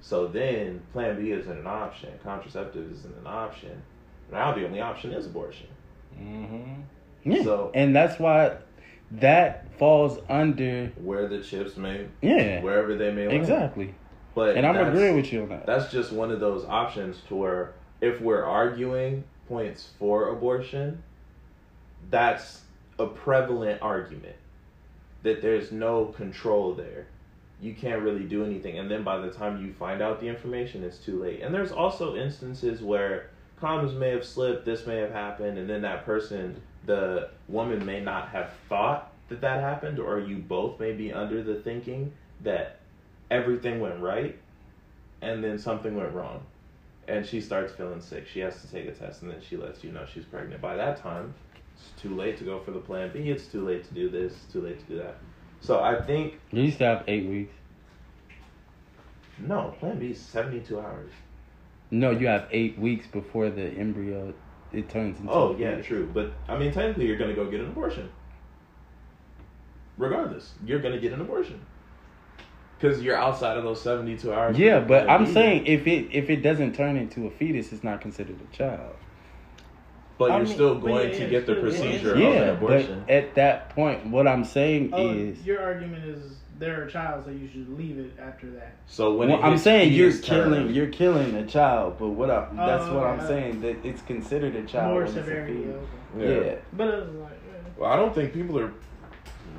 So 0.00 0.26
then 0.26 0.80
Plan 0.92 1.20
B 1.20 1.32
isn't 1.32 1.58
an 1.58 1.66
option. 1.66 2.10
Contraceptive 2.22 2.90
isn't 2.92 3.16
an 3.18 3.26
option. 3.26 3.82
Now 4.32 4.54
the 4.54 4.64
only 4.64 4.80
option 4.80 5.12
is 5.12 5.26
abortion. 5.26 5.66
Mm-hmm. 6.18 7.30
yeah. 7.30 7.42
so- 7.42 7.70
and 7.74 7.94
that's 7.94 8.18
why 8.18 8.56
that 9.12 9.66
falls 9.78 10.18
under 10.28 10.92
Where 11.02 11.26
the 11.28 11.40
chips 11.42 11.76
may, 11.76 12.06
yeah, 12.22 12.60
wherever 12.62 12.96
they 12.96 13.12
may 13.12 13.26
land. 13.26 13.40
exactly. 13.40 13.94
But 14.40 14.56
And 14.56 14.66
I'm 14.66 14.76
agreeing 14.76 15.16
with 15.16 15.30
you 15.34 15.42
on 15.42 15.50
that. 15.50 15.66
That's 15.66 15.92
just 15.92 16.12
one 16.12 16.30
of 16.30 16.40
those 16.40 16.64
options 16.64 17.18
to 17.28 17.34
where 17.34 17.74
if 18.00 18.22
we're 18.22 18.42
arguing 18.42 19.22
points 19.46 19.90
for 19.98 20.30
abortion, 20.30 21.02
that's 22.08 22.62
a 22.98 23.04
prevalent 23.04 23.82
argument 23.82 24.36
that 25.24 25.42
there's 25.42 25.72
no 25.72 26.06
control 26.06 26.72
there. 26.72 27.04
You 27.60 27.74
can't 27.74 28.00
really 28.00 28.24
do 28.24 28.42
anything. 28.42 28.78
And 28.78 28.90
then 28.90 29.04
by 29.04 29.18
the 29.18 29.30
time 29.30 29.62
you 29.62 29.74
find 29.74 30.00
out 30.00 30.22
the 30.22 30.28
information, 30.28 30.84
it's 30.84 30.96
too 30.96 31.22
late. 31.22 31.42
And 31.42 31.54
there's 31.54 31.70
also 31.70 32.16
instances 32.16 32.80
where 32.80 33.28
condoms 33.60 33.94
may 33.94 34.08
have 34.08 34.24
slipped, 34.24 34.64
this 34.64 34.86
may 34.86 34.96
have 34.96 35.12
happened, 35.12 35.58
and 35.58 35.68
then 35.68 35.82
that 35.82 36.06
person, 36.06 36.62
the 36.86 37.28
woman, 37.46 37.84
may 37.84 38.00
not 38.00 38.30
have 38.30 38.54
thought 38.70 39.12
that 39.28 39.42
that 39.42 39.60
happened, 39.60 39.98
or 39.98 40.18
you 40.18 40.38
both 40.38 40.80
may 40.80 40.92
be 40.92 41.12
under 41.12 41.42
the 41.42 41.56
thinking 41.56 42.14
that 42.42 42.79
everything 43.30 43.80
went 43.80 44.00
right 44.00 44.38
and 45.22 45.42
then 45.44 45.58
something 45.58 45.94
went 45.96 46.12
wrong. 46.12 46.42
And 47.08 47.26
she 47.26 47.40
starts 47.40 47.72
feeling 47.72 48.00
sick. 48.00 48.26
She 48.26 48.40
has 48.40 48.60
to 48.62 48.70
take 48.70 48.86
a 48.86 48.92
test 48.92 49.22
and 49.22 49.30
then 49.30 49.40
she 49.40 49.56
lets 49.56 49.82
you 49.82 49.90
know 49.92 50.04
she's 50.12 50.24
pregnant. 50.24 50.60
By 50.60 50.76
that 50.76 50.96
time 51.02 51.34
it's 51.74 52.00
too 52.00 52.14
late 52.14 52.36
to 52.38 52.44
go 52.44 52.60
for 52.60 52.70
the 52.72 52.78
plan 52.78 53.10
b. 53.12 53.30
It's 53.30 53.46
too 53.46 53.64
late 53.66 53.84
to 53.88 53.94
do 53.94 54.08
this. 54.08 54.32
It's 54.32 54.52
too 54.52 54.60
late 54.60 54.78
to 54.80 54.84
do 54.86 54.98
that. 54.98 55.16
So 55.60 55.80
i 55.80 56.00
think 56.00 56.38
You 56.52 56.62
used 56.62 56.78
to 56.78 56.84
have 56.84 57.04
eight 57.08 57.26
weeks. 57.28 57.54
no 59.38 59.74
plan 59.80 59.98
b 59.98 60.10
is 60.12 60.20
72 60.20 60.78
hours. 60.80 61.12
No, 61.90 62.12
you 62.12 62.28
have 62.28 62.46
eight 62.52 62.78
weeks 62.78 63.06
before 63.08 63.50
the 63.50 63.62
embryo 63.62 64.32
it 64.72 64.88
turns 64.88 65.18
into. 65.18 65.32
oh 65.32 65.56
yeah 65.58 65.70
fetus. 65.72 65.86
true. 65.86 66.10
But 66.14 66.32
i 66.48 66.56
mean 66.56 66.72
technically 66.72 67.06
you're 67.06 67.18
going 67.18 67.30
to 67.30 67.36
go 67.36 67.50
get 67.50 67.60
an 67.60 67.66
abortion. 67.68 68.08
Regardless 69.98 70.52
you're 70.64 70.80
going 70.80 70.94
to 70.94 71.00
get 71.00 71.12
an 71.12 71.20
abortion 71.20 71.60
because 72.80 73.02
you're 73.02 73.16
outside 73.16 73.56
of 73.56 73.64
those 73.64 73.80
72 73.82 74.32
hours 74.32 74.58
Yeah, 74.58 74.80
but 74.80 75.08
I'm 75.08 75.26
B. 75.26 75.32
saying 75.32 75.66
if 75.66 75.86
it 75.86 76.08
if 76.12 76.30
it 76.30 76.36
doesn't 76.42 76.74
turn 76.74 76.96
into 76.96 77.26
a 77.26 77.30
fetus, 77.30 77.72
it's 77.72 77.84
not 77.84 78.00
considered 78.00 78.40
a 78.40 78.56
child. 78.56 78.96
but 80.18 80.30
I 80.30 80.36
you're 80.38 80.44
mean, 80.46 80.54
still 80.54 80.78
going 80.78 81.10
yeah, 81.12 81.18
to 81.18 81.28
get 81.30 81.46
the 81.46 81.54
still, 81.54 81.72
yeah, 81.72 81.78
procedure 81.80 82.10
of 82.14 82.16
an 82.16 82.22
Yeah, 82.22 82.40
abortion 82.50 83.00
but 83.06 83.12
at 83.12 83.34
that 83.36 83.70
point, 83.70 84.06
what 84.06 84.26
I'm 84.26 84.44
saying 84.44 84.90
Oh, 84.92 85.10
is, 85.12 85.44
your 85.44 85.60
argument 85.62 86.04
is 86.04 86.36
they're 86.58 86.84
a 86.84 86.90
child, 86.90 87.24
so 87.24 87.30
you 87.30 87.48
should 87.48 87.68
leave 87.76 87.98
it 87.98 88.18
after 88.20 88.50
that. 88.52 88.76
so 88.86 89.14
when 89.14 89.30
well, 89.30 89.42
I'm 89.42 89.56
saying 89.58 89.92
you're 89.94 90.10
fetus 90.10 90.26
killing 90.26 90.64
term- 90.66 90.74
you're 90.74 90.88
killing 90.88 91.34
a 91.36 91.46
child. 91.46 91.96
But 91.98 92.08
what 92.10 92.30
I, 92.30 92.48
that's 92.54 92.84
Oh, 92.84 92.96
what 92.96 93.04
I'm 93.06 93.20
oh, 93.20 93.24
okay. 93.24 93.26
saying 93.28 93.60
that 93.62 93.76
it's 93.84 94.02
considered 94.02 94.54
a 94.56 94.62
child. 94.64 94.92
More 94.92 94.98
when 95.04 95.08
a 95.08 95.12
severity. 95.14 95.54
fetus. 95.64 95.76
Okay. 96.16 96.46
Yeah. 96.50 96.54
But 96.74 96.88
it 96.88 97.06
was 97.06 97.14
like, 97.16 97.30
yeah. 97.46 97.70
Well, 97.78 97.90
I 97.90 97.96
don't 97.96 98.14
think 98.14 98.32
people 98.34 98.58
are 98.58 98.72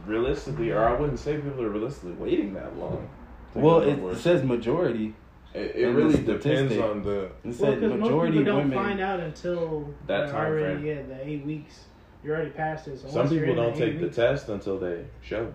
realistically, 0.06 0.72
or 0.72 0.84
I 0.84 0.94
wouldn't 0.99 1.19
say 1.19 1.36
people 1.38 1.61
are 1.64 1.69
realistically 1.69 2.14
waiting 2.14 2.53
that 2.56 2.78
long. 2.78 3.07
Well, 3.53 3.82
it 3.82 3.94
abortion. 3.94 4.19
says 4.19 4.44
majority. 4.44 5.14
It, 5.53 5.76
it 5.76 5.88
really 5.88 6.22
depends 6.23 6.78
on 6.78 7.03
the. 7.03 7.23
It 7.26 7.32
Well, 7.44 7.53
said 7.53 7.82
because 7.82 7.99
most 7.99 8.26
people 8.32 8.44
don't 8.45 8.69
women. 8.69 8.72
find 8.84 9.02
out 9.02 9.19
until 9.19 9.94
That 10.07 10.18
they're 10.26 10.28
time 10.28 10.45
already 10.52 10.82
frame. 10.82 10.86
yeah 11.10 11.15
the 11.15 11.28
eight 11.28 11.45
weeks. 11.45 11.86
You're 12.23 12.36
already 12.36 12.52
past 12.52 12.88
it. 12.88 12.99
So 13.02 13.10
Some 13.10 13.28
people 13.30 13.56
don't 13.56 13.76
the 13.76 13.84
eight 13.84 13.91
take 13.94 13.99
the 14.02 14.10
test 14.10 14.48
until 14.49 14.80
they 14.80 15.03
show. 15.22 15.53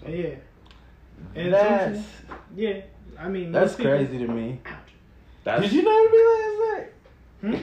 So, 0.00 0.08
Yeah, 0.08 0.30
and 1.36 1.52
That's 1.52 2.00
yeah. 2.56 2.80
I 3.18 3.28
mean, 3.28 3.52
that's 3.52 3.76
people- 3.76 3.92
crazy 3.92 4.18
to 4.18 4.26
me. 4.26 4.60
That's, 5.44 5.62
Did 5.62 5.72
you 5.72 5.82
know 5.82 6.08
me 6.08 6.18
last 6.18 6.78
night? 6.78 6.92
Hmm? 7.42 7.54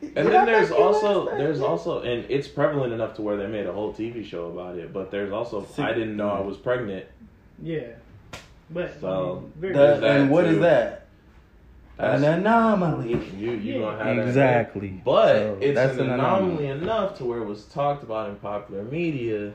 And 0.00 0.28
then 0.28 0.46
there's 0.46 0.70
also 0.70 1.26
there's 1.36 1.60
also 1.60 2.00
and 2.02 2.24
it's 2.30 2.48
prevalent 2.48 2.92
enough 2.94 3.14
to 3.16 3.22
where 3.22 3.36
they 3.36 3.46
made 3.46 3.66
a 3.66 3.72
whole 3.72 3.92
TV 3.92 4.24
show 4.24 4.46
about 4.46 4.76
it. 4.78 4.92
But 4.92 5.10
there's 5.10 5.30
also 5.30 5.64
Sick. 5.66 5.84
I 5.84 5.92
didn't 5.92 6.16
know 6.16 6.30
I 6.30 6.40
was 6.40 6.56
pregnant. 6.56 7.04
Yeah, 7.62 7.82
but 8.70 8.98
So, 9.00 9.08
I 9.08 9.40
mean, 9.40 9.52
very 9.56 9.74
that 9.74 10.02
and 10.04 10.30
what 10.30 10.46
is 10.46 10.54
too. 10.56 10.60
that? 10.60 11.02
That's, 11.98 12.22
An 12.22 12.40
anomaly. 12.40 13.12
you 13.36 13.52
you 13.52 13.74
Yeah. 13.74 13.78
gonna 13.80 14.04
have 14.04 14.16
that. 14.16 14.26
Exactly. 14.26 15.02
But 15.04 15.32
So, 15.34 15.58
it's 15.60 15.74
that's 15.74 15.94
an 15.98 16.04
an 16.06 16.10
anomaly 16.12 16.66
anomaly. 16.66 16.82
enough 16.82 17.18
to 17.18 17.24
where 17.24 17.38
it 17.38 17.46
was 17.46 17.64
talked 17.66 18.02
about 18.02 18.28
in 18.30 18.36
popular 18.36 18.84
media, 18.84 19.52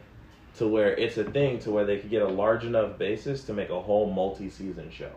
to 0.58 0.68
where 0.68 0.95
it's 0.95 1.18
a 1.18 1.24
thing 1.24 1.60
to 1.60 1.72
where 1.72 1.86
they 1.86 1.98
could 1.98 2.10
get 2.12 2.22
a 2.24 2.28
large 2.28 2.66
enough 2.66 2.98
basis 2.99 3.44
to 3.45 3.53
make 3.53 3.70
a 3.70 3.80
whole 3.80 4.12
multi-season 4.12 4.90
show. 4.91 5.12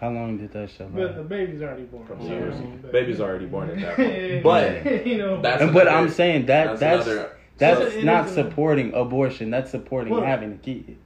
How 0.00 0.10
long 0.10 0.36
did 0.36 0.52
that 0.52 0.70
show 0.70 0.88
But 0.88 1.16
the 1.16 1.22
baby's 1.22 1.62
already 1.62 1.84
born. 1.84 2.06
Couple 2.06 2.26
so, 2.26 2.32
years. 2.32 2.54
but- 2.82 2.92
Baby's 2.92 3.20
already 3.20 3.46
born 3.54 3.70
at 3.70 3.80
that 3.80 3.96
point. 3.96 4.42
But 4.42 5.06
you 5.06 5.18
know, 5.18 5.40
that's 5.40 5.62
And 5.62 5.72
but 5.72 5.86
another- 5.86 5.98
I'm 5.98 6.08
saying 6.10 6.46
that 6.46 6.78
that's 6.78 7.06
another. 7.06 7.30
that's 7.58 7.94
So 7.94 8.00
not 8.02 8.26
is 8.26 8.32
a- 8.32 8.34
supporting 8.34 8.92
abortion. 8.94 9.50
That's 9.50 9.70
supporting 9.70 10.12
Well- 10.12 10.22
having 10.22 10.52
a 10.52 10.56
kid. 10.56 10.96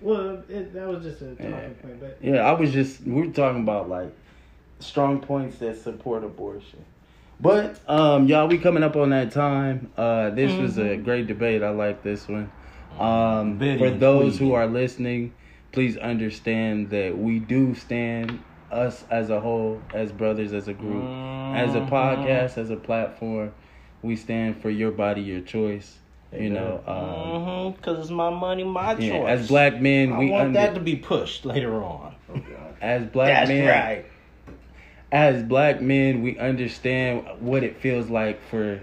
well, 0.00 0.42
it, 0.48 0.72
that 0.72 0.88
was 0.88 1.02
just 1.04 1.20
a 1.22 1.30
talking 1.34 1.50
Yeah. 1.50 1.68
point, 1.82 2.00
but 2.00 2.18
Yeah, 2.22 2.36
I 2.48 2.52
was 2.52 2.72
just 2.72 3.02
we 3.04 3.20
were 3.26 3.32
talking 3.32 3.62
about 3.62 3.88
like 3.90 4.12
strong 4.80 5.20
points 5.20 5.58
that 5.58 5.76
support 5.76 6.24
abortion. 6.24 6.84
But 7.40 7.78
um 7.88 8.26
y'all 8.28 8.48
we 8.48 8.56
coming 8.58 8.82
up 8.82 8.96
on 8.96 9.10
that 9.10 9.30
time. 9.32 9.90
Uh 9.96 10.30
this 10.30 10.52
was 10.58 10.78
a 10.78 10.96
great 10.96 11.26
debate. 11.26 11.62
I 11.62 11.70
like 11.70 12.02
this 12.02 12.26
one. 12.26 12.50
Um 12.98 13.58
for 13.58 13.90
those 13.90 14.38
Tweety. 14.38 14.44
who 14.46 14.54
are 14.54 14.66
listening, 14.66 15.32
please 15.72 15.96
understand 15.96 16.90
that 16.90 17.16
we 17.18 17.38
do 17.38 17.74
stand 17.74 18.44
us 18.70 19.04
as 19.10 19.30
a 19.30 19.40
whole, 19.40 19.82
as 19.92 20.12
brothers, 20.12 20.52
as 20.52 20.68
a 20.68 20.74
group, 20.74 21.06
as 21.52 21.74
a 21.74 21.80
Mhm. 21.80 21.88
podcast, 21.88 22.58
as 22.58 22.70
a 22.70 22.76
platform, 22.76 23.52
we 24.02 24.16
stand 24.16 24.60
for 24.60 24.70
your 24.70 24.90
body, 24.90 25.22
your 25.22 25.40
choice. 25.40 25.98
You 26.32 26.50
know, 26.50 26.82
um, 26.86 27.74
Mm-hmm, 27.74 27.80
Cause 27.82 27.98
it's 28.00 28.10
my 28.10 28.28
money, 28.30 28.62
my 28.62 28.94
choice. 28.96 29.28
as 29.40 29.48
black 29.48 29.80
men, 29.80 30.12
I 30.12 30.18
we 30.18 30.30
want 30.30 30.42
under, 30.48 30.58
that 30.58 30.74
to 30.74 30.80
be 30.80 30.96
pushed 30.96 31.46
later 31.46 31.82
on. 31.82 32.14
Oh, 32.30 32.40
as 32.82 33.04
black 33.06 33.28
That's 33.28 33.48
men, 33.48 33.68
right. 33.68 34.04
as 35.10 35.42
black 35.42 35.80
men, 35.80 36.22
we 36.22 36.38
understand 36.38 37.26
what 37.40 37.64
it 37.64 37.80
feels 37.80 38.10
like 38.10 38.42
for 38.42 38.80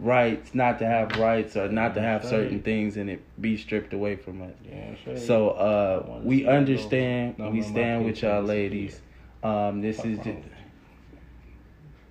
rights 0.00 0.54
not 0.54 0.78
to 0.80 0.86
have 0.86 1.16
rights 1.18 1.56
or 1.56 1.68
not 1.68 1.94
to 1.94 2.00
have 2.00 2.24
certain 2.24 2.62
things 2.62 2.96
and 2.96 3.08
it 3.10 3.20
be 3.40 3.56
stripped 3.56 3.92
away 3.92 4.16
from 4.16 4.42
us. 4.42 4.54
Yeah. 4.64 5.16
So 5.18 5.50
uh, 5.50 6.20
we 6.22 6.46
understand. 6.46 7.36
go. 7.36 7.50
We 7.50 7.60
Number 7.60 7.60
of 7.60 7.66
my 7.66 7.72
stand 7.72 8.04
with 8.04 8.14
kids 8.14 8.22
y'all 8.22 8.42
ladies. 8.42 9.00
Um, 9.42 9.80
this 9.80 10.04
is 10.04 10.18
just. 10.18 10.38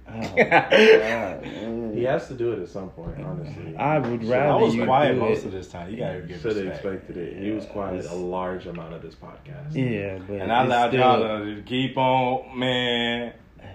Oh, 0.07 0.11
He 1.93 2.03
has 2.05 2.27
to 2.29 2.33
do 2.33 2.51
it 2.53 2.59
at 2.59 2.69
some 2.69 2.89
point, 2.89 3.19
honestly. 3.21 3.75
I 3.77 3.99
would 3.99 4.21
Should- 4.21 4.29
rather 4.29 4.53
I 4.53 4.55
was 4.55 4.73
you 4.75 4.85
quiet 4.85 5.17
most 5.17 5.39
it. 5.43 5.45
of 5.47 5.51
this 5.51 5.67
time. 5.67 5.91
You 5.91 5.97
gotta 5.97 6.21
give 6.21 6.41
Should 6.41 6.55
have 6.55 6.65
respect. 6.65 6.85
expected 7.05 7.17
it. 7.17 7.43
He 7.43 7.51
was 7.51 7.65
quiet 7.65 7.97
it's- 7.99 8.11
a 8.11 8.15
large 8.15 8.65
amount 8.65 8.93
of 8.93 9.01
this 9.01 9.15
podcast. 9.15 9.73
Yeah, 9.75 10.17
but 10.27 10.41
And 10.41 10.51
I 10.51 10.63
allowed 10.63 10.89
still- 10.89 10.99
y'all 11.01 11.45
to 11.45 11.61
keep 11.63 11.97
on, 11.97 12.57
man. 12.57 13.33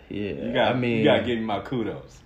Yeah, 0.09 0.31
You 0.33 0.53
got, 0.53 0.75
I 0.75 0.79
mean, 0.79 0.99
you 0.99 1.05
gotta 1.05 1.23
give 1.23 1.39
me 1.39 1.45
my 1.45 1.61
kudos. 1.61 2.21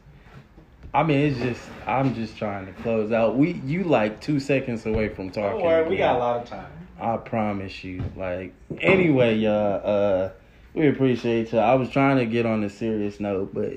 I 0.94 1.02
mean, 1.02 1.18
it's 1.18 1.38
just 1.38 1.60
I'm 1.86 2.14
just 2.14 2.36
trying 2.36 2.66
to 2.66 2.72
close 2.72 3.12
out. 3.12 3.36
We 3.36 3.52
you 3.64 3.84
like 3.84 4.20
two 4.20 4.40
seconds 4.40 4.86
away 4.86 5.08
from 5.08 5.30
talking. 5.30 5.58
Don't 5.58 5.62
worry, 5.66 5.88
we 5.88 5.96
got 5.96 6.16
a 6.16 6.18
lot 6.18 6.42
of 6.42 6.48
time. 6.48 6.66
I 7.00 7.16
promise 7.18 7.84
you. 7.84 8.02
Like 8.16 8.54
anyway, 8.80 9.36
y'all. 9.36 9.80
Uh, 9.84 10.30
we 10.74 10.88
appreciate 10.88 11.52
y'all. 11.52 11.60
I 11.60 11.74
was 11.74 11.90
trying 11.90 12.18
to 12.18 12.26
get 12.26 12.46
on 12.46 12.64
a 12.64 12.70
serious 12.70 13.20
note, 13.20 13.52
but 13.54 13.72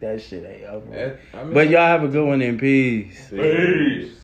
that 0.00 0.20
shit 0.22 0.44
ain't 0.44 0.64
over. 0.64 1.18
I 1.34 1.44
mean- 1.44 1.54
But 1.54 1.68
y'all 1.70 1.80
have 1.86 2.02
a 2.04 2.08
good 2.08 2.26
one 2.26 2.42
in 2.42 2.58
peace. 2.58 3.28
Peace. 3.30 4.12